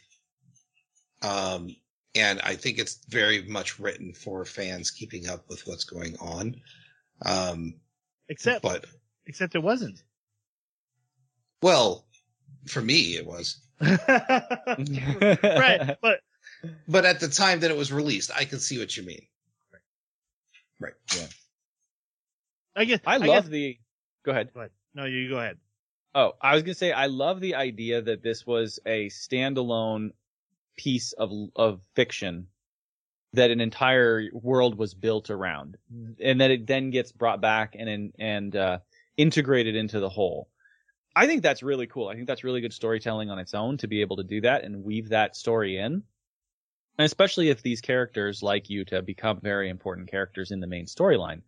um 1.23 1.75
and 2.15 2.41
I 2.41 2.57
think 2.57 2.79
it's 2.79 3.05
very 3.09 3.43
much 3.43 3.79
written 3.79 4.13
for 4.13 4.45
fans 4.45 4.91
keeping 4.91 5.29
up 5.29 5.49
with 5.49 5.67
what's 5.67 5.85
going 5.85 6.15
on. 6.19 6.61
Um, 7.25 7.81
Except 8.29 8.63
but 8.63 8.85
except 9.27 9.55
it 9.55 9.63
wasn't. 9.63 10.03
Well, 11.63 12.05
for 12.67 12.83
me 12.83 13.17
it 13.17 13.27
was. 13.27 13.59
right, 13.81 15.97
but 16.01 16.21
But 16.87 17.05
at 17.05 17.21
the 17.21 17.29
time 17.29 17.61
that 17.61 17.71
it 17.71 17.77
was 17.77 17.93
released, 17.93 18.31
I 18.35 18.45
can 18.45 18.59
see 18.59 18.79
what 18.79 18.97
you 18.97 19.03
mean. 19.03 19.27
Right. 20.81 20.93
Yeah. 21.15 21.27
I 22.77 22.85
guess 22.85 23.01
I 23.07 23.19
guess- 23.19 23.29
love 23.29 23.51
the. 23.51 23.79
Go 24.25 24.33
ahead. 24.33 24.53
Go 24.55 24.61
ahead. 24.61 24.71
No, 24.95 25.05
you 25.05 25.29
go 25.29 25.39
ahead. 25.39 25.59
Oh, 26.15 26.33
I 26.41 26.55
was 26.55 26.63
gonna 26.63 26.75
say 26.75 26.93
I 26.93 27.07
love 27.07 27.41
the 27.41 27.55
idea 27.55 28.03
that 28.03 28.23
this 28.23 28.47
was 28.47 28.79
a 28.85 29.09
standalone 29.09 30.11
piece 30.77 31.13
of 31.13 31.31
of 31.57 31.81
fiction 31.95 32.49
that 33.33 33.51
an 33.51 33.61
entire 33.61 34.25
world 34.33 34.77
was 34.77 34.95
built 34.95 35.31
around, 35.31 35.79
and 36.21 36.41
that 36.41 36.51
it 36.51 36.67
then 36.67 36.91
gets 36.91 37.13
brought 37.13 37.41
back 37.41 37.75
and 37.79 38.13
and 38.19 38.55
uh, 38.55 38.79
integrated 39.17 39.75
into 39.75 40.01
the 40.01 40.11
whole. 40.11 40.49
I 41.15 41.27
think 41.27 41.43
that's 41.43 41.63
really 41.63 41.87
cool. 41.87 42.09
I 42.09 42.15
think 42.15 42.27
that's 42.27 42.45
really 42.45 42.61
good 42.61 42.73
storytelling 42.73 43.31
on 43.31 43.39
its 43.39 43.55
own 43.55 43.77
to 43.79 43.87
be 43.87 44.01
able 44.01 44.17
to 44.17 44.23
do 44.23 44.41
that 44.43 44.65
and 44.65 44.85
weave 44.85 45.11
that 45.11 45.37
story 45.37 45.77
in. 45.77 46.03
And 46.99 47.05
especially 47.07 47.51
if 47.51 47.63
these 47.63 47.81
characters 47.81 48.43
like 48.43 48.65
Yuta 48.65 49.05
become 49.05 49.41
very 49.41 49.69
important 49.69 50.11
characters 50.11 50.51
in 50.51 50.61
the 50.61 50.67
main 50.67 50.87
storyline. 50.87 51.43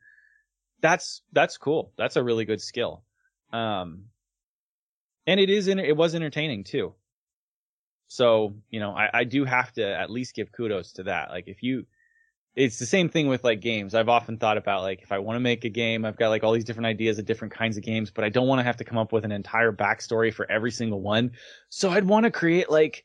That's 0.81 1.23
that's 1.32 1.57
cool. 1.57 1.93
That's 1.97 2.16
a 2.16 2.24
really 2.24 2.45
good 2.45 2.61
skill. 2.61 3.05
Um 3.53 4.07
and 5.27 5.41
it 5.41 5.49
is 5.49 5.69
in, 5.69 5.78
it 5.78 5.97
was 5.97 6.15
entertaining 6.15 6.65
too. 6.65 6.95
So, 8.09 8.57
you 8.70 8.81
know, 8.81 8.91
I, 8.91 9.09
I 9.15 9.24
do 9.24 9.45
have 9.47 9.73
to 9.73 9.85
at 9.85 10.11
least 10.11 10.35
give 10.35 10.53
kudos 10.53 10.93
to 10.93 11.05
that. 11.05 11.31
Like 11.31 11.49
if 11.49 11.62
you 11.62 11.86
it's 12.57 12.79
the 12.79 12.87
same 12.87 13.09
thing 13.09 13.27
with 13.29 13.43
like 13.43 13.61
games. 13.61 13.95
I've 13.95 14.09
often 14.09 14.39
thought 14.39 14.57
about 14.57 14.83
like 14.83 15.03
if 15.03 15.11
I 15.13 15.19
want 15.19 15.37
to 15.37 15.41
make 15.41 15.65
a 15.65 15.69
game, 15.69 16.05
I've 16.05 16.17
got 16.17 16.29
like 16.29 16.45
all 16.45 16.53
these 16.53 16.65
different 16.65 16.87
ideas 16.87 17.19
of 17.19 17.25
different 17.27 17.53
kinds 17.55 17.77
of 17.77 17.83
games, 17.83 18.11
but 18.11 18.25
I 18.25 18.29
don't 18.29 18.47
want 18.47 18.61
to 18.61 18.63
have 18.65 18.77
to 18.77 18.85
come 18.85 18.99
up 18.99 19.13
with 19.13 19.25
an 19.25 19.33
entire 19.33 19.73
backstory 19.73 20.33
for 20.33 20.51
every 20.51 20.71
single 20.71 21.01
one. 21.01 21.33
So 21.69 21.91
I'd 21.91 22.05
want 22.05 22.25
to 22.25 22.31
create 22.31 22.71
like 22.71 23.05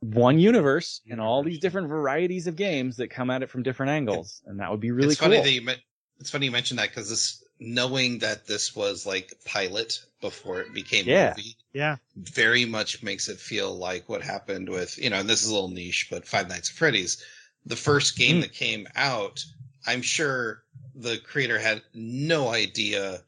one 0.00 0.38
universe 0.38 1.00
and 1.10 1.20
all 1.20 1.42
these 1.42 1.58
different 1.58 1.88
varieties 1.88 2.46
of 2.46 2.56
games 2.56 2.96
that 2.96 3.08
come 3.08 3.30
at 3.30 3.42
it 3.42 3.50
from 3.50 3.62
different 3.62 3.90
angles, 3.90 4.42
and 4.46 4.58
that 4.58 4.70
would 4.70 4.80
be 4.80 4.90
really 4.90 5.10
it's 5.10 5.20
cool. 5.20 5.28
funny 5.28 5.40
that 5.42 5.50
you 5.52 5.62
men- 5.62 5.78
it's 6.18 6.30
funny 6.30 6.46
you 6.46 6.52
mentioned 6.52 6.78
that 6.78 6.88
because 6.88 7.08
this 7.08 7.44
knowing 7.60 8.18
that 8.20 8.46
this 8.46 8.74
was 8.74 9.06
like 9.06 9.32
pilot 9.44 10.00
before 10.20 10.60
it 10.62 10.72
became 10.72 11.06
Yeah. 11.06 11.34
movie 11.36 11.56
Yeah. 11.72 11.96
very 12.16 12.64
much 12.64 13.02
makes 13.02 13.28
it 13.28 13.38
feel 13.38 13.74
like 13.74 14.08
what 14.08 14.22
happened 14.22 14.68
with 14.68 14.98
you 14.98 15.10
know 15.10 15.20
and 15.20 15.28
this 15.28 15.42
is 15.44 15.50
a 15.50 15.54
little 15.54 15.68
niche 15.68 16.08
but 16.10 16.26
five 16.26 16.48
nights 16.48 16.70
at 16.70 16.76
freddy's 16.76 17.22
the 17.66 17.76
first 17.76 18.16
game 18.16 18.36
Mhm. 18.38 18.40
that 18.42 18.52
came 18.52 18.86
out 18.96 19.44
i'm 19.86 20.02
sure 20.02 20.62
the 20.94 21.18
creator 21.18 21.58
had 21.58 21.82
no 21.94 22.48
idea 22.48 23.22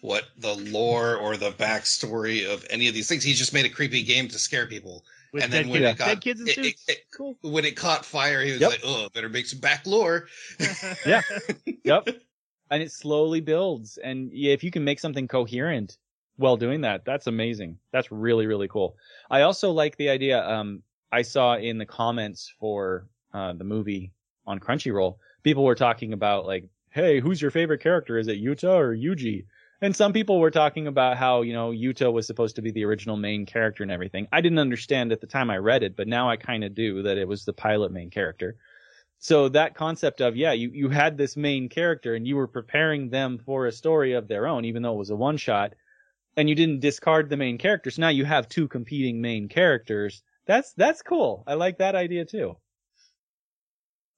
what 0.00 0.24
the 0.38 0.54
lore 0.54 1.16
or 1.16 1.36
the 1.36 1.50
backstory 1.52 2.46
of 2.50 2.64
any 2.70 2.86
of 2.88 2.94
these 2.94 3.08
things 3.08 3.24
he 3.24 3.32
just 3.34 3.52
made 3.52 3.66
a 3.66 3.70
creepy 3.70 4.02
game 4.02 4.28
to 4.28 4.38
scare 4.38 4.66
people 4.66 5.04
With 5.32 5.42
and 5.44 5.52
then 5.52 5.68
when 5.68 5.80
kids, 5.82 6.00
it 6.00 6.04
got 6.04 6.20
kids 6.20 6.40
it- 6.40 6.58
it- 6.58 6.76
it- 6.88 7.04
cool. 7.16 7.36
when 7.42 7.64
it 7.64 7.76
caught 7.76 8.04
fire 8.04 8.42
he 8.42 8.52
was 8.52 8.60
Yep. 8.60 8.70
like 8.70 8.80
oh 8.84 9.08
better 9.14 9.28
make 9.28 9.46
some 9.46 9.58
back 9.60 9.86
lore 9.86 10.28
Yeah. 11.06 11.22
yep. 11.84 12.08
And 12.70 12.82
it 12.82 12.92
slowly 12.92 13.40
builds. 13.40 13.96
And 13.96 14.30
if 14.30 14.62
you 14.62 14.70
can 14.70 14.84
make 14.84 15.00
something 15.00 15.26
coherent 15.26 15.96
while 16.36 16.58
doing 16.58 16.82
that, 16.82 17.02
that's 17.06 17.26
amazing. 17.26 17.78
That's 17.92 18.12
really, 18.12 18.46
really 18.46 18.68
cool. 18.68 18.94
I 19.30 19.40
also 19.40 19.70
like 19.70 19.96
the 19.96 20.10
idea, 20.10 20.46
um, 20.46 20.82
I 21.10 21.22
saw 21.22 21.56
in 21.56 21.78
the 21.78 21.86
comments 21.86 22.52
for, 22.60 23.08
uh, 23.32 23.52
the 23.52 23.64
movie 23.64 24.12
on 24.46 24.58
Crunchyroll, 24.60 25.16
people 25.42 25.64
were 25.64 25.74
talking 25.74 26.12
about 26.12 26.46
like, 26.46 26.64
Hey, 26.90 27.20
who's 27.20 27.40
your 27.40 27.50
favorite 27.50 27.82
character? 27.82 28.18
Is 28.18 28.28
it 28.28 28.42
Yuta 28.42 28.74
or 28.74 28.96
Yuji? 28.96 29.44
And 29.80 29.94
some 29.94 30.12
people 30.12 30.40
were 30.40 30.50
talking 30.50 30.88
about 30.88 31.16
how, 31.16 31.42
you 31.42 31.52
know, 31.52 31.70
Yuta 31.70 32.12
was 32.12 32.26
supposed 32.26 32.56
to 32.56 32.62
be 32.62 32.72
the 32.72 32.84
original 32.84 33.16
main 33.16 33.46
character 33.46 33.84
and 33.84 33.92
everything. 33.92 34.26
I 34.32 34.40
didn't 34.40 34.58
understand 34.58 35.12
at 35.12 35.20
the 35.20 35.26
time 35.26 35.50
I 35.50 35.58
read 35.58 35.84
it, 35.84 35.94
but 35.96 36.08
now 36.08 36.28
I 36.28 36.36
kind 36.36 36.64
of 36.64 36.74
do 36.74 37.02
that 37.02 37.18
it 37.18 37.28
was 37.28 37.44
the 37.44 37.52
pilot 37.52 37.92
main 37.92 38.10
character. 38.10 38.56
So 39.20 39.48
that 39.50 39.74
concept 39.74 40.20
of, 40.20 40.36
yeah, 40.36 40.52
you, 40.52 40.70
you 40.72 40.88
had 40.88 41.16
this 41.16 41.36
main 41.36 41.68
character 41.68 42.14
and 42.14 42.26
you 42.26 42.36
were 42.36 42.48
preparing 42.48 43.10
them 43.10 43.38
for 43.38 43.66
a 43.66 43.72
story 43.72 44.14
of 44.14 44.26
their 44.26 44.46
own, 44.48 44.64
even 44.64 44.82
though 44.82 44.94
it 44.94 44.98
was 44.98 45.10
a 45.10 45.16
one 45.16 45.36
shot, 45.36 45.74
and 46.36 46.48
you 46.48 46.54
didn't 46.56 46.80
discard 46.80 47.28
the 47.28 47.36
main 47.36 47.58
character. 47.58 47.90
So 47.90 48.00
now 48.00 48.08
you 48.08 48.24
have 48.24 48.48
two 48.48 48.66
competing 48.66 49.20
main 49.20 49.48
characters. 49.48 50.22
That's, 50.46 50.72
that's 50.72 51.02
cool. 51.02 51.44
I 51.46 51.54
like 51.54 51.78
that 51.78 51.94
idea 51.94 52.24
too. 52.24 52.56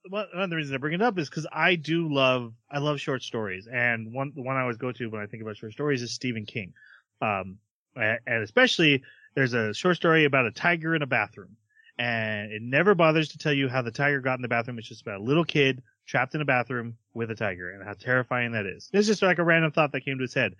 One 0.08 0.26
of 0.32 0.50
the 0.50 0.56
reasons 0.56 0.74
I 0.74 0.78
bring 0.78 0.94
it 0.94 1.02
up 1.02 1.18
is 1.18 1.28
because 1.28 1.46
I 1.52 1.74
do 1.74 2.12
love 2.12 2.52
I 2.70 2.78
love 2.78 3.00
short 3.00 3.22
stories, 3.22 3.66
and 3.66 4.12
one 4.12 4.32
the 4.34 4.42
one 4.42 4.56
I 4.56 4.62
always 4.62 4.76
go 4.76 4.92
to 4.92 5.10
when 5.10 5.20
I 5.20 5.26
think 5.26 5.42
about 5.42 5.56
short 5.56 5.72
stories 5.72 6.02
is 6.02 6.12
Stephen 6.12 6.46
King, 6.46 6.72
um, 7.20 7.58
and 7.94 8.42
especially 8.42 9.02
there's 9.34 9.54
a 9.54 9.74
short 9.74 9.96
story 9.96 10.24
about 10.24 10.46
a 10.46 10.50
tiger 10.50 10.94
in 10.94 11.02
a 11.02 11.06
bathroom, 11.06 11.56
and 11.98 12.50
it 12.52 12.62
never 12.62 12.94
bothers 12.94 13.28
to 13.30 13.38
tell 13.38 13.52
you 13.52 13.68
how 13.68 13.82
the 13.82 13.90
tiger 13.90 14.20
got 14.20 14.38
in 14.38 14.42
the 14.42 14.48
bathroom. 14.48 14.78
It's 14.78 14.88
just 14.88 15.02
about 15.02 15.20
a 15.20 15.24
little 15.24 15.44
kid 15.44 15.82
trapped 16.06 16.34
in 16.34 16.40
a 16.40 16.46
bathroom 16.46 16.96
with 17.14 17.30
a 17.30 17.36
tiger, 17.36 17.70
and 17.70 17.84
how 17.84 17.92
terrifying 17.92 18.52
that 18.52 18.66
is. 18.66 18.88
It's 18.92 19.06
just 19.06 19.22
like 19.22 19.38
a 19.38 19.44
random 19.44 19.72
thought 19.72 19.92
that 19.92 20.04
came 20.04 20.18
to 20.18 20.22
his 20.22 20.34
head. 20.34 20.54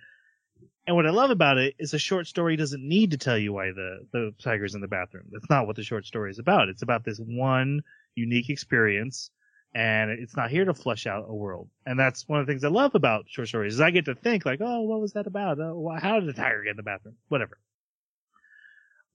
And 0.87 0.97
what 0.97 1.07
I 1.07 1.11
love 1.11 1.31
about 1.31 1.59
it 1.59 1.75
is 1.79 1.95
a 1.95 1.99
short 1.99 2.27
story 2.27 2.57
doesn't 2.57 2.83
need 2.83 3.13
to 3.13 3.19
tell 3.19 3.39
you 3.39 3.53
why 3.53 3.67
the, 3.67 4.07
the 4.13 4.35
tiger's 4.43 4.75
in 4.75 4.81
the 4.81 4.89
bathroom. 4.89 5.25
That's 5.31 5.49
not 5.49 5.67
what 5.67 5.77
the 5.77 5.83
short 5.83 6.05
story 6.05 6.31
is 6.31 6.39
about. 6.39 6.69
It's 6.69 6.83
about 6.83 7.05
this 7.05 7.19
one 7.19 7.83
unique 8.15 8.51
experience 8.51 9.31
and 9.75 10.11
it's 10.11 10.37
not 10.37 10.51
here 10.51 10.65
to 10.65 10.75
flesh 10.75 11.07
out 11.07 11.27
a 11.29 11.35
world. 11.35 11.69
And 11.87 11.99
that's 11.99 12.29
one 12.29 12.41
of 12.41 12.47
the 12.47 12.53
things 12.53 12.65
I 12.65 12.69
love 12.69 12.95
about 12.95 13.27
short 13.29 13.49
stories 13.49 13.75
is 13.75 13.81
I 13.81 13.91
get 13.91 14.07
to 14.07 14.15
think 14.15 14.45
like, 14.45 14.61
oh, 14.61 14.83
what 14.83 15.01
was 15.01 15.13
that 15.13 15.27
about? 15.27 15.61
Oh, 15.61 15.97
how 16.01 16.19
did 16.19 16.29
the 16.29 16.33
tiger 16.33 16.65
get 16.65 16.71
in 16.71 16.77
the 16.77 16.83
bathroom? 16.83 17.17
Whatever. 17.29 17.59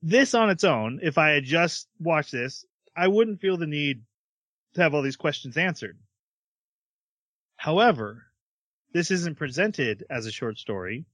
This 0.02 0.34
on 0.34 0.50
its 0.50 0.64
own, 0.64 1.00
if 1.02 1.18
I 1.18 1.32
had 1.32 1.44
just 1.44 1.88
watched 2.00 2.32
this, 2.32 2.66
I 2.96 3.08
wouldn't 3.08 3.42
feel 3.42 3.58
the 3.58 3.68
need 3.68 4.04
to 4.76 4.82
have 4.82 4.94
all 4.94 5.02
these 5.02 5.18
questions 5.18 5.58
answered. 5.58 5.98
However, 7.58 8.24
this 8.94 9.12
isn't 9.12 9.38
presented 9.38 10.06
as 10.10 10.26
a 10.26 10.32
short 10.32 10.58
story. 10.58 11.06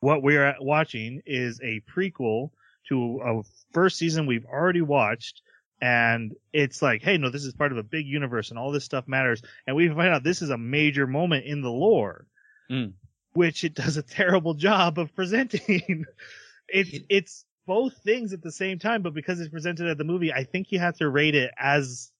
What 0.00 0.22
we're 0.22 0.54
watching 0.60 1.22
is 1.26 1.60
a 1.60 1.80
prequel 1.80 2.50
to 2.88 3.20
a 3.24 3.42
first 3.72 3.96
season 3.96 4.26
we've 4.26 4.44
already 4.44 4.82
watched 4.82 5.40
and 5.80 6.34
it's 6.52 6.80
like, 6.82 7.02
hey, 7.02 7.18
no, 7.18 7.30
this 7.30 7.44
is 7.44 7.52
part 7.54 7.72
of 7.72 7.78
a 7.78 7.82
big 7.82 8.06
universe 8.06 8.50
and 8.50 8.58
all 8.58 8.70
this 8.72 8.84
stuff 8.84 9.06
matters. 9.08 9.42
And 9.66 9.76
we 9.76 9.88
find 9.88 10.14
out 10.14 10.22
this 10.22 10.42
is 10.42 10.50
a 10.50 10.58
major 10.58 11.06
moment 11.06 11.44
in 11.46 11.62
the 11.62 11.70
lore, 11.70 12.26
Mm. 12.70 12.92
which 13.34 13.64
it 13.64 13.74
does 13.74 13.96
a 13.98 14.02
terrible 14.02 14.54
job 14.54 14.98
of 14.98 15.14
presenting. 15.14 15.60
it, 16.68 16.94
It- 16.94 17.06
it's 17.08 17.44
both 17.66 17.96
things 18.04 18.32
at 18.32 18.42
the 18.42 18.52
same 18.52 18.78
time, 18.78 19.02
but 19.02 19.14
because 19.14 19.40
it's 19.40 19.50
presented 19.50 19.88
at 19.88 19.98
the 19.98 20.04
movie, 20.04 20.32
I 20.32 20.44
think 20.44 20.70
you 20.72 20.78
have 20.78 20.96
to 20.98 21.08
rate 21.08 21.34
it 21.34 21.50
as 21.58 22.10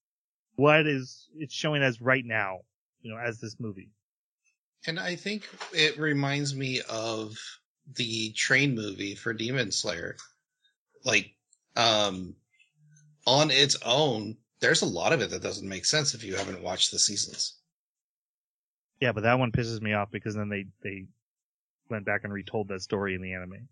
what 0.57 0.87
is 0.87 1.29
it's 1.37 1.53
showing 1.55 1.83
as 1.83 2.01
right 2.01 2.25
now, 2.25 2.61
you 3.03 3.11
know, 3.13 3.19
as 3.19 3.41
this 3.41 3.59
movie. 3.61 3.91
And 4.87 4.99
I 5.01 5.17
think 5.17 5.49
it 5.73 5.99
reminds 5.99 6.55
me 6.55 6.81
of 6.89 7.37
the 7.97 8.33
train 8.33 8.75
movie 8.75 9.15
for 9.15 9.33
Demon 9.33 9.71
Slayer. 9.71 10.17
Like, 11.05 11.35
um, 11.77 12.35
on 13.27 13.51
its 13.51 13.77
own, 13.85 14.37
there's 14.61 14.83
a 14.83 14.87
lot 14.87 15.13
of 15.13 15.21
it 15.21 15.31
that 15.31 15.43
doesn't 15.43 15.69
make 15.69 15.85
sense 15.85 16.15
if 16.15 16.25
you 16.25 16.37
haven't 16.37 16.63
watched 16.63 16.91
the 16.91 16.99
seasons. 16.99 17.55
Yeah, 19.01 19.13
but 19.13 19.23
that 19.23 19.39
one 19.39 19.53
pisses 19.53 19.81
me 19.81 19.93
off 19.93 20.11
because 20.11 20.35
then 20.35 20.49
they 20.49 20.67
they 20.83 21.07
went 21.89 22.05
back 22.07 22.25
and 22.25 22.33
retold 22.33 22.69
that 22.69 22.83
story 22.83 23.15
in 23.15 23.23
the 23.23 23.35
anime. 23.35 23.69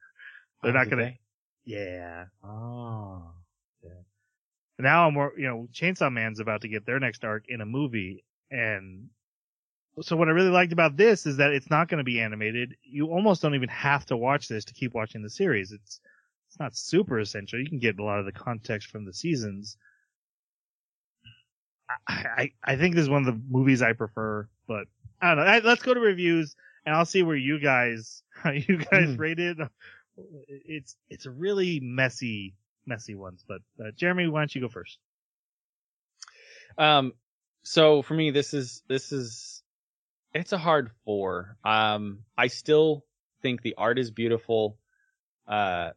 They're 0.62 0.72
Oh, 0.72 0.72
not 0.72 0.90
gonna. 0.90 1.02
they? 1.04 1.20
Yeah. 1.64 2.26
Oh. 2.42 3.32
Yeah. 3.82 3.90
Now 4.78 5.06
I'm 5.06 5.14
more, 5.14 5.32
you 5.36 5.46
know, 5.46 5.68
Chainsaw 5.72 6.12
Man's 6.12 6.40
about 6.40 6.62
to 6.62 6.68
get 6.68 6.86
their 6.86 7.00
next 7.00 7.24
arc 7.24 7.44
in 7.48 7.60
a 7.60 7.66
movie, 7.66 8.24
and 8.50 9.08
so 10.02 10.16
what 10.16 10.28
I 10.28 10.32
really 10.32 10.50
liked 10.50 10.72
about 10.72 10.96
this 10.96 11.26
is 11.26 11.36
that 11.36 11.52
it's 11.52 11.70
not 11.70 11.88
going 11.88 11.98
to 11.98 12.04
be 12.04 12.20
animated. 12.20 12.76
You 12.82 13.08
almost 13.08 13.42
don't 13.42 13.54
even 13.54 13.68
have 13.68 14.06
to 14.06 14.16
watch 14.16 14.48
this 14.48 14.64
to 14.66 14.74
keep 14.74 14.94
watching 14.94 15.22
the 15.22 15.30
series. 15.30 15.72
It's 15.72 16.00
it's 16.54 16.60
not 16.60 16.76
super 16.76 17.18
essential. 17.18 17.58
You 17.58 17.68
can 17.68 17.80
get 17.80 17.98
a 17.98 18.04
lot 18.04 18.20
of 18.20 18.26
the 18.26 18.32
context 18.32 18.88
from 18.88 19.04
the 19.04 19.12
seasons. 19.12 19.76
I 22.08 22.24
I, 22.36 22.52
I 22.64 22.76
think 22.76 22.94
this 22.94 23.02
is 23.02 23.10
one 23.10 23.26
of 23.26 23.34
the 23.34 23.42
movies 23.50 23.82
I 23.82 23.92
prefer, 23.92 24.48
but 24.68 24.86
I 25.20 25.34
don't 25.34 25.44
know. 25.44 25.50
I, 25.50 25.58
let's 25.58 25.82
go 25.82 25.94
to 25.94 26.00
reviews, 26.00 26.54
and 26.86 26.94
I'll 26.94 27.04
see 27.04 27.24
where 27.24 27.36
you 27.36 27.58
guys 27.58 28.22
how 28.42 28.52
you 28.52 28.78
guys 28.90 29.16
Hmm. 29.16 29.18
rate 29.18 29.40
it. 29.40 29.58
It's 30.48 30.96
it's 31.10 31.26
a 31.26 31.30
really 31.32 31.80
messy 31.80 32.54
messy 32.86 33.16
ones, 33.16 33.44
but 33.48 33.60
uh, 33.84 33.90
Jeremy, 33.96 34.28
why 34.28 34.42
don't 34.42 34.54
you 34.54 34.60
go 34.60 34.68
first? 34.68 34.98
Um, 36.78 37.14
so 37.64 38.02
for 38.02 38.14
me, 38.14 38.30
this 38.30 38.54
is 38.54 38.82
this 38.88 39.12
is 39.12 39.62
it's 40.34 40.52
a 40.52 40.58
hard 40.58 40.90
four. 41.04 41.56
Um, 41.64 42.20
I 42.38 42.48
still 42.48 43.04
think 43.42 43.62
the 43.62 43.74
art 43.76 43.98
is 43.98 44.10
beautiful. 44.10 44.78
Uh, 45.48 45.90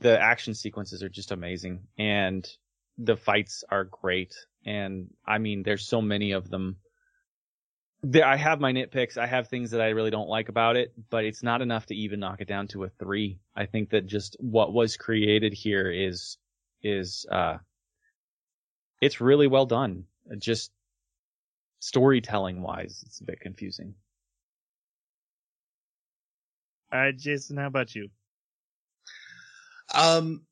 the 0.00 0.20
action 0.20 0.54
sequences 0.54 1.02
are 1.02 1.08
just 1.08 1.32
amazing, 1.32 1.86
and 1.98 2.48
the 2.98 3.16
fights 3.16 3.64
are 3.70 3.84
great. 3.84 4.34
And 4.64 5.12
I 5.26 5.38
mean, 5.38 5.62
there's 5.62 5.86
so 5.86 6.00
many 6.00 6.32
of 6.32 6.48
them. 6.50 6.76
There, 8.02 8.26
I 8.26 8.36
have 8.36 8.60
my 8.60 8.72
nitpicks. 8.72 9.16
I 9.16 9.26
have 9.26 9.48
things 9.48 9.70
that 9.70 9.80
I 9.80 9.90
really 9.90 10.10
don't 10.10 10.28
like 10.28 10.48
about 10.48 10.76
it, 10.76 10.92
but 11.10 11.24
it's 11.24 11.42
not 11.42 11.62
enough 11.62 11.86
to 11.86 11.94
even 11.94 12.20
knock 12.20 12.40
it 12.40 12.48
down 12.48 12.68
to 12.68 12.84
a 12.84 12.88
three. 12.88 13.38
I 13.56 13.66
think 13.66 13.90
that 13.90 14.06
just 14.06 14.36
what 14.40 14.72
was 14.72 14.96
created 14.96 15.54
here 15.54 15.90
is 15.90 16.36
is 16.82 17.24
uh 17.30 17.56
it's 19.00 19.20
really 19.20 19.46
well 19.46 19.66
done. 19.66 20.04
Just 20.38 20.70
storytelling 21.80 22.62
wise, 22.62 23.02
it's 23.06 23.20
a 23.20 23.24
bit 23.24 23.40
confusing. 23.40 23.94
All 26.92 27.00
right, 27.00 27.16
Jason, 27.16 27.56
how 27.56 27.66
about 27.66 27.94
you? 27.94 28.08
Um, 29.92 30.42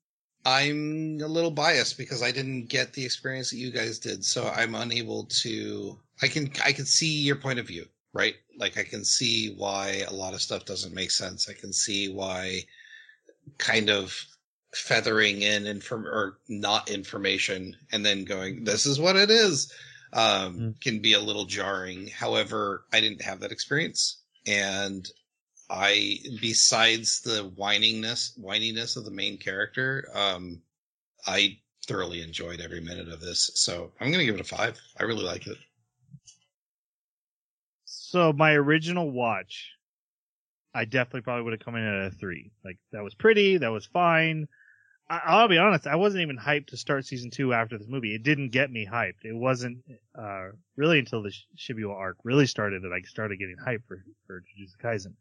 I'm 0.45 1.19
a 1.21 1.27
little 1.27 1.51
biased 1.51 1.97
because 1.97 2.21
I 2.21 2.31
didn't 2.31 2.65
get 2.67 2.93
the 2.93 3.05
experience 3.05 3.51
that 3.51 3.57
you 3.57 3.71
guys 3.71 3.99
did, 3.99 4.25
so 4.25 4.47
I'm 4.47 4.75
unable 4.75 5.25
to. 5.25 5.97
I 6.21 6.27
can 6.27 6.51
I 6.63 6.73
can 6.73 6.85
see 6.85 7.21
your 7.21 7.37
point 7.37 7.59
of 7.59 7.67
view, 7.67 7.85
right? 8.13 8.35
Like 8.57 8.77
I 8.77 8.83
can 8.83 9.05
see 9.05 9.55
why 9.55 10.03
a 10.07 10.13
lot 10.13 10.33
of 10.33 10.41
stuff 10.41 10.65
doesn't 10.65 10.93
make 10.93 11.11
sense. 11.11 11.49
I 11.49 11.53
can 11.53 11.71
see 11.71 12.09
why 12.09 12.61
kind 13.57 13.89
of 13.89 14.13
feathering 14.73 15.43
in 15.43 15.65
inform 15.67 16.05
or 16.07 16.39
not 16.49 16.89
information 16.89 17.75
and 17.91 18.05
then 18.05 18.25
going, 18.25 18.63
"This 18.63 18.85
is 18.85 18.99
what 18.99 19.15
it 19.15 19.31
is," 19.31 19.71
um, 20.11 20.59
Mm. 20.59 20.81
can 20.81 20.99
be 20.99 21.13
a 21.13 21.21
little 21.21 21.45
jarring. 21.45 22.07
However, 22.07 22.85
I 22.91 22.99
didn't 22.99 23.21
have 23.21 23.39
that 23.41 23.51
experience, 23.51 24.17
and 24.45 25.09
I, 25.73 26.19
besides 26.39 27.21
the 27.21 27.51
whiningness, 27.57 28.39
whininess 28.39 28.95
of 28.95 29.05
the 29.05 29.11
main 29.11 29.37
character, 29.39 30.07
um, 30.13 30.61
I 31.25 31.57
thoroughly 31.87 32.21
enjoyed 32.21 32.61
every 32.61 32.79
minute 32.79 33.09
of 33.09 33.19
this. 33.19 33.49
So 33.55 33.91
I'm 33.99 34.11
to 34.11 34.25
give 34.25 34.35
it 34.35 34.41
a 34.41 34.43
five. 34.43 34.79
I 34.99 35.03
really 35.03 35.23
like 35.23 35.47
it. 35.47 35.57
So 37.85 38.31
my 38.31 38.51
original 38.51 39.09
watch, 39.09 39.71
I 40.75 40.85
definitely 40.85 41.21
probably 41.21 41.43
would 41.43 41.53
have 41.53 41.65
come 41.65 41.75
in 41.75 41.83
at 41.83 42.05
a 42.05 42.11
three. 42.11 42.51
Like 42.63 42.77
that 42.91 43.03
was 43.03 43.15
pretty, 43.15 43.57
that 43.57 43.71
was 43.71 43.87
fine. 43.87 44.47
I, 45.09 45.21
I'll 45.25 45.47
be 45.47 45.57
honest, 45.57 45.87
I 45.87 45.95
wasn't 45.95 46.21
even 46.21 46.37
hyped 46.37 46.67
to 46.67 46.77
start 46.77 47.07
season 47.07 47.31
two 47.31 47.51
after 47.51 47.79
this 47.79 47.87
movie. 47.89 48.13
It 48.13 48.21
didn't 48.21 48.49
get 48.49 48.69
me 48.69 48.87
hyped. 48.89 49.23
It 49.23 49.35
wasn't 49.35 49.79
uh, 50.15 50.49
really 50.75 50.99
until 50.99 51.23
the 51.23 51.33
Shibuya 51.57 51.95
arc 51.95 52.17
really 52.23 52.45
started 52.45 52.83
that 52.83 52.93
I 52.93 53.01
started 53.07 53.39
getting 53.39 53.57
hyped 53.57 53.87
for 53.87 54.03
for 54.27 54.41
Jujutsu 54.41 54.77
Kaisen. 54.83 55.13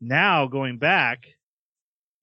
Now 0.00 0.46
going 0.46 0.78
back, 0.78 1.26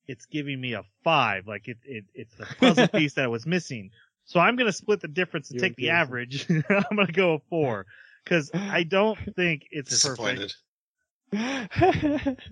it's 0.07 0.25
giving 0.25 0.59
me 0.59 0.73
a 0.73 0.83
five. 1.03 1.47
Like 1.47 1.67
it, 1.67 1.77
it 1.83 2.05
it's 2.13 2.35
the 2.35 2.45
puzzle 2.45 2.87
piece 2.93 3.13
that 3.15 3.25
I 3.25 3.27
was 3.27 3.45
missing. 3.45 3.91
So 4.25 4.39
I'm 4.39 4.55
gonna 4.55 4.71
split 4.73 5.01
the 5.01 5.07
difference 5.07 5.49
and 5.49 5.55
You 5.57 5.61
take 5.61 5.75
the 5.75 5.89
average. 5.89 6.47
I'm 6.69 6.95
gonna 6.95 7.11
go 7.11 7.33
a 7.35 7.39
four 7.49 7.85
because 8.23 8.51
I 8.53 8.83
don't 8.83 9.17
think 9.35 9.67
it's 9.71 9.89
Disappointed. 9.91 10.53
perfect. 11.31 12.49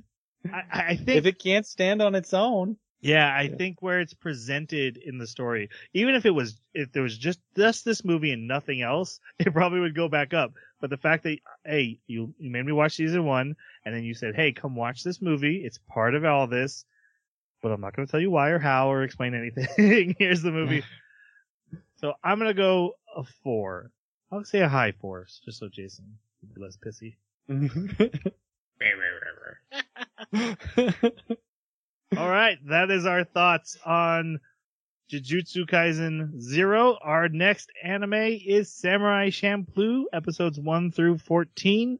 I, 0.52 0.64
I 0.72 0.96
think 0.96 1.18
if 1.18 1.26
it 1.26 1.40
can't 1.40 1.66
stand 1.66 2.02
on 2.02 2.16
its 2.16 2.34
own, 2.34 2.78
yeah, 3.06 3.34
I 3.36 3.44
Yeah. 3.44 3.56
think 3.56 3.82
where 3.82 4.00
it's 4.00 4.14
presented 4.14 4.98
in 4.98 5.18
the 5.18 5.28
story, 5.28 5.70
even 5.94 6.16
if 6.16 6.26
it 6.26 6.32
was 6.32 6.60
if 6.74 6.92
there 6.92 7.04
was 7.04 7.18
just 7.18 7.40
just 7.56 7.86
this 7.86 8.04
movie 8.04 8.32
and 8.32 8.48
nothing 8.48 8.82
else, 8.82 9.20
it 9.40 9.54
probably 9.54 9.80
would 9.80 9.96
go 9.96 10.08
back 10.10 10.34
up. 10.34 10.54
But 10.82 10.90
the 10.90 10.98
fact 10.98 11.24
that 11.24 11.40
hey, 11.66 12.00
you 12.08 12.34
you 12.40 12.50
made 12.50 12.66
me 12.66 12.72
watch 12.74 12.96
season 12.96 13.26
one, 13.26 13.56
and 13.86 13.96
then 13.96 14.04
you 14.04 14.14
said, 14.14 14.36
hey, 14.36 14.52
come 14.52 14.76
watch 14.76 15.04
this 15.04 15.22
movie. 15.22 15.58
It's 15.66 15.80
part 15.90 16.16
of 16.16 16.26
all 16.26 16.48
this, 16.48 16.86
but 17.62 17.72
I'm 17.72 17.82
not 17.82 17.96
going 17.96 18.08
to 18.08 18.12
tell 18.12 18.20
you 18.22 18.32
why 18.32 18.50
or 18.50 18.60
how 18.60 18.92
or 18.92 19.04
explain 19.04 19.34
anything. 19.36 20.16
Here's 20.20 20.42
the 20.42 20.52
movie. 20.52 20.84
so 21.98 22.14
I'm 22.24 22.38
gonna 22.40 22.54
go 22.54 22.96
a 23.16 23.24
four. 23.44 23.92
I'll 24.32 24.44
say 24.44 24.62
a 24.62 24.68
high 24.70 24.92
four, 24.92 25.28
just 25.46 25.60
so 25.60 25.68
Jason 25.70 26.18
would 26.42 26.54
be 26.54 26.62
less 26.62 26.78
pissy. 26.78 27.16
All 32.18 32.30
right, 32.30 32.58
that 32.68 32.92
is 32.92 33.06
our 33.06 33.24
thoughts 33.24 33.78
on 33.86 34.40
Jujutsu 35.12 35.68
Kaisen 35.68 36.40
Zero. 36.40 36.98
Our 37.02 37.30
next 37.30 37.70
anime 37.84 38.14
is 38.14 38.74
Samurai 38.74 39.30
Champloo, 39.30 40.06
episodes 40.14 40.60
one 40.60 40.92
through 40.92 41.18
fourteen. 41.18 42.00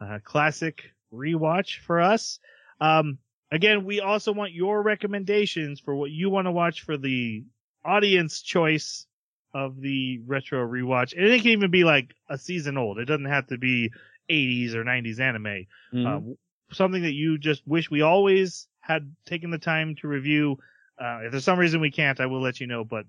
Uh, 0.00 0.18
classic 0.22 0.90
rewatch 1.12 1.78
for 1.80 2.00
us. 2.00 2.38
Um, 2.80 3.18
again, 3.50 3.84
we 3.84 4.00
also 4.00 4.32
want 4.32 4.52
your 4.52 4.82
recommendations 4.82 5.80
for 5.80 5.94
what 5.94 6.10
you 6.10 6.30
want 6.30 6.46
to 6.46 6.52
watch 6.52 6.82
for 6.82 6.96
the 6.96 7.44
audience 7.84 8.42
choice 8.42 9.06
of 9.54 9.80
the 9.80 10.20
retro 10.26 10.66
rewatch. 10.66 11.16
And 11.16 11.24
it 11.26 11.40
can 11.40 11.52
even 11.52 11.70
be 11.70 11.84
like 11.84 12.14
a 12.28 12.36
season 12.36 12.76
old. 12.76 12.98
It 12.98 13.06
doesn't 13.06 13.24
have 13.24 13.46
to 13.48 13.58
be 13.58 13.90
80s 14.28 14.74
or 14.74 14.84
90s 14.84 15.18
anime. 15.18 15.66
Mhm. 15.94 16.06
Uh, 16.06 16.34
something 16.72 17.02
that 17.02 17.14
you 17.14 17.38
just 17.38 17.66
wish 17.66 17.90
we 17.90 18.02
always 18.02 18.68
had 18.86 19.14
taken 19.26 19.50
the 19.50 19.58
time 19.58 19.96
to 19.96 20.08
review. 20.08 20.58
Uh, 21.00 21.20
if 21.24 21.32
there's 21.32 21.44
some 21.44 21.58
reason 21.58 21.80
we 21.80 21.90
can't, 21.90 22.20
I 22.20 22.26
will 22.26 22.40
let 22.40 22.60
you 22.60 22.66
know. 22.66 22.84
But 22.84 23.06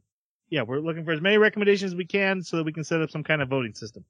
yeah, 0.49 0.63
we're 0.63 0.79
looking 0.79 1.05
for 1.05 1.11
as 1.11 1.21
many 1.21 1.37
recommendations 1.37 1.91
as 1.91 1.95
we 1.95 2.05
can 2.05 2.41
so 2.41 2.57
that 2.57 2.65
we 2.65 2.73
can 2.73 2.83
set 2.83 3.01
up 3.01 3.11
some 3.11 3.23
kind 3.23 3.41
of 3.41 3.49
voting 3.49 3.73
system. 3.73 4.03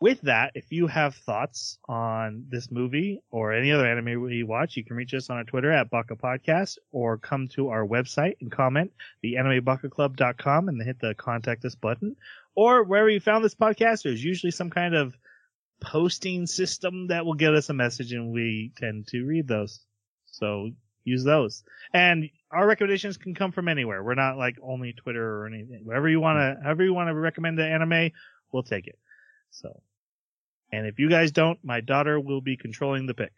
With 0.00 0.20
that, 0.22 0.52
if 0.56 0.72
you 0.72 0.88
have 0.88 1.14
thoughts 1.14 1.78
on 1.88 2.46
this 2.48 2.72
movie 2.72 3.20
or 3.30 3.52
any 3.52 3.70
other 3.70 3.86
anime 3.86 4.20
we 4.20 4.42
watch, 4.42 4.76
you 4.76 4.84
can 4.84 4.96
reach 4.96 5.14
us 5.14 5.30
on 5.30 5.36
our 5.36 5.44
Twitter 5.44 5.70
at 5.70 5.90
Baka 5.90 6.16
Podcast 6.16 6.78
or 6.90 7.18
come 7.18 7.46
to 7.48 7.68
our 7.68 7.86
website 7.86 8.34
and 8.40 8.50
comment, 8.50 8.90
the 9.22 9.34
theanimebakaclub.com 9.34 10.68
and 10.68 10.82
hit 10.82 10.98
the 10.98 11.14
contact 11.14 11.64
us 11.64 11.76
button. 11.76 12.16
Or 12.56 12.82
wherever 12.82 13.08
you 13.08 13.20
found 13.20 13.44
this 13.44 13.54
podcast, 13.54 14.02
there's 14.02 14.24
usually 14.24 14.50
some 14.50 14.70
kind 14.70 14.96
of 14.96 15.14
posting 15.80 16.46
system 16.48 17.06
that 17.08 17.24
will 17.24 17.34
get 17.34 17.54
us 17.54 17.70
a 17.70 17.74
message 17.74 18.12
and 18.12 18.32
we 18.32 18.72
tend 18.76 19.06
to 19.08 19.24
read 19.24 19.46
those. 19.46 19.84
So 20.32 20.70
use 21.04 21.24
those. 21.24 21.62
And 21.94 22.28
our 22.50 22.66
recommendations 22.66 23.16
can 23.16 23.34
come 23.34 23.52
from 23.52 23.68
anywhere. 23.68 24.02
We're 24.02 24.14
not 24.14 24.36
like 24.36 24.56
only 24.62 24.92
Twitter 24.92 25.40
or 25.40 25.46
anything. 25.46 25.82
Wherever 25.84 26.08
you 26.08 26.20
want 26.20 26.38
to, 26.38 26.62
however 26.62 26.84
you 26.84 26.94
want 26.94 27.08
to 27.08 27.14
recommend 27.14 27.58
the 27.58 27.64
anime, 27.64 28.10
we'll 28.50 28.62
take 28.62 28.86
it. 28.86 28.98
So, 29.50 29.80
and 30.72 30.86
if 30.86 30.98
you 30.98 31.08
guys 31.08 31.30
don't, 31.30 31.58
my 31.62 31.80
daughter 31.80 32.18
will 32.18 32.40
be 32.40 32.56
controlling 32.56 33.06
the 33.06 33.14
pick. 33.14 33.32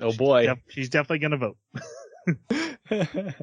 oh 0.00 0.12
boy. 0.12 0.46
Def- 0.46 0.58
she's 0.68 0.90
definitely 0.90 1.18
going 1.18 1.30
to 1.30 1.36
vote. 1.38 1.56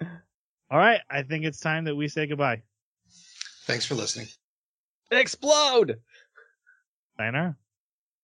All 0.70 0.78
right. 0.78 1.00
I 1.10 1.22
think 1.22 1.44
it's 1.44 1.60
time 1.60 1.84
that 1.84 1.94
we 1.94 2.08
say 2.08 2.26
goodbye. 2.26 2.62
Thanks 3.64 3.84
for 3.84 3.94
listening. 3.94 4.26
Explode! 5.10 6.00
Sayonara. 7.16 7.56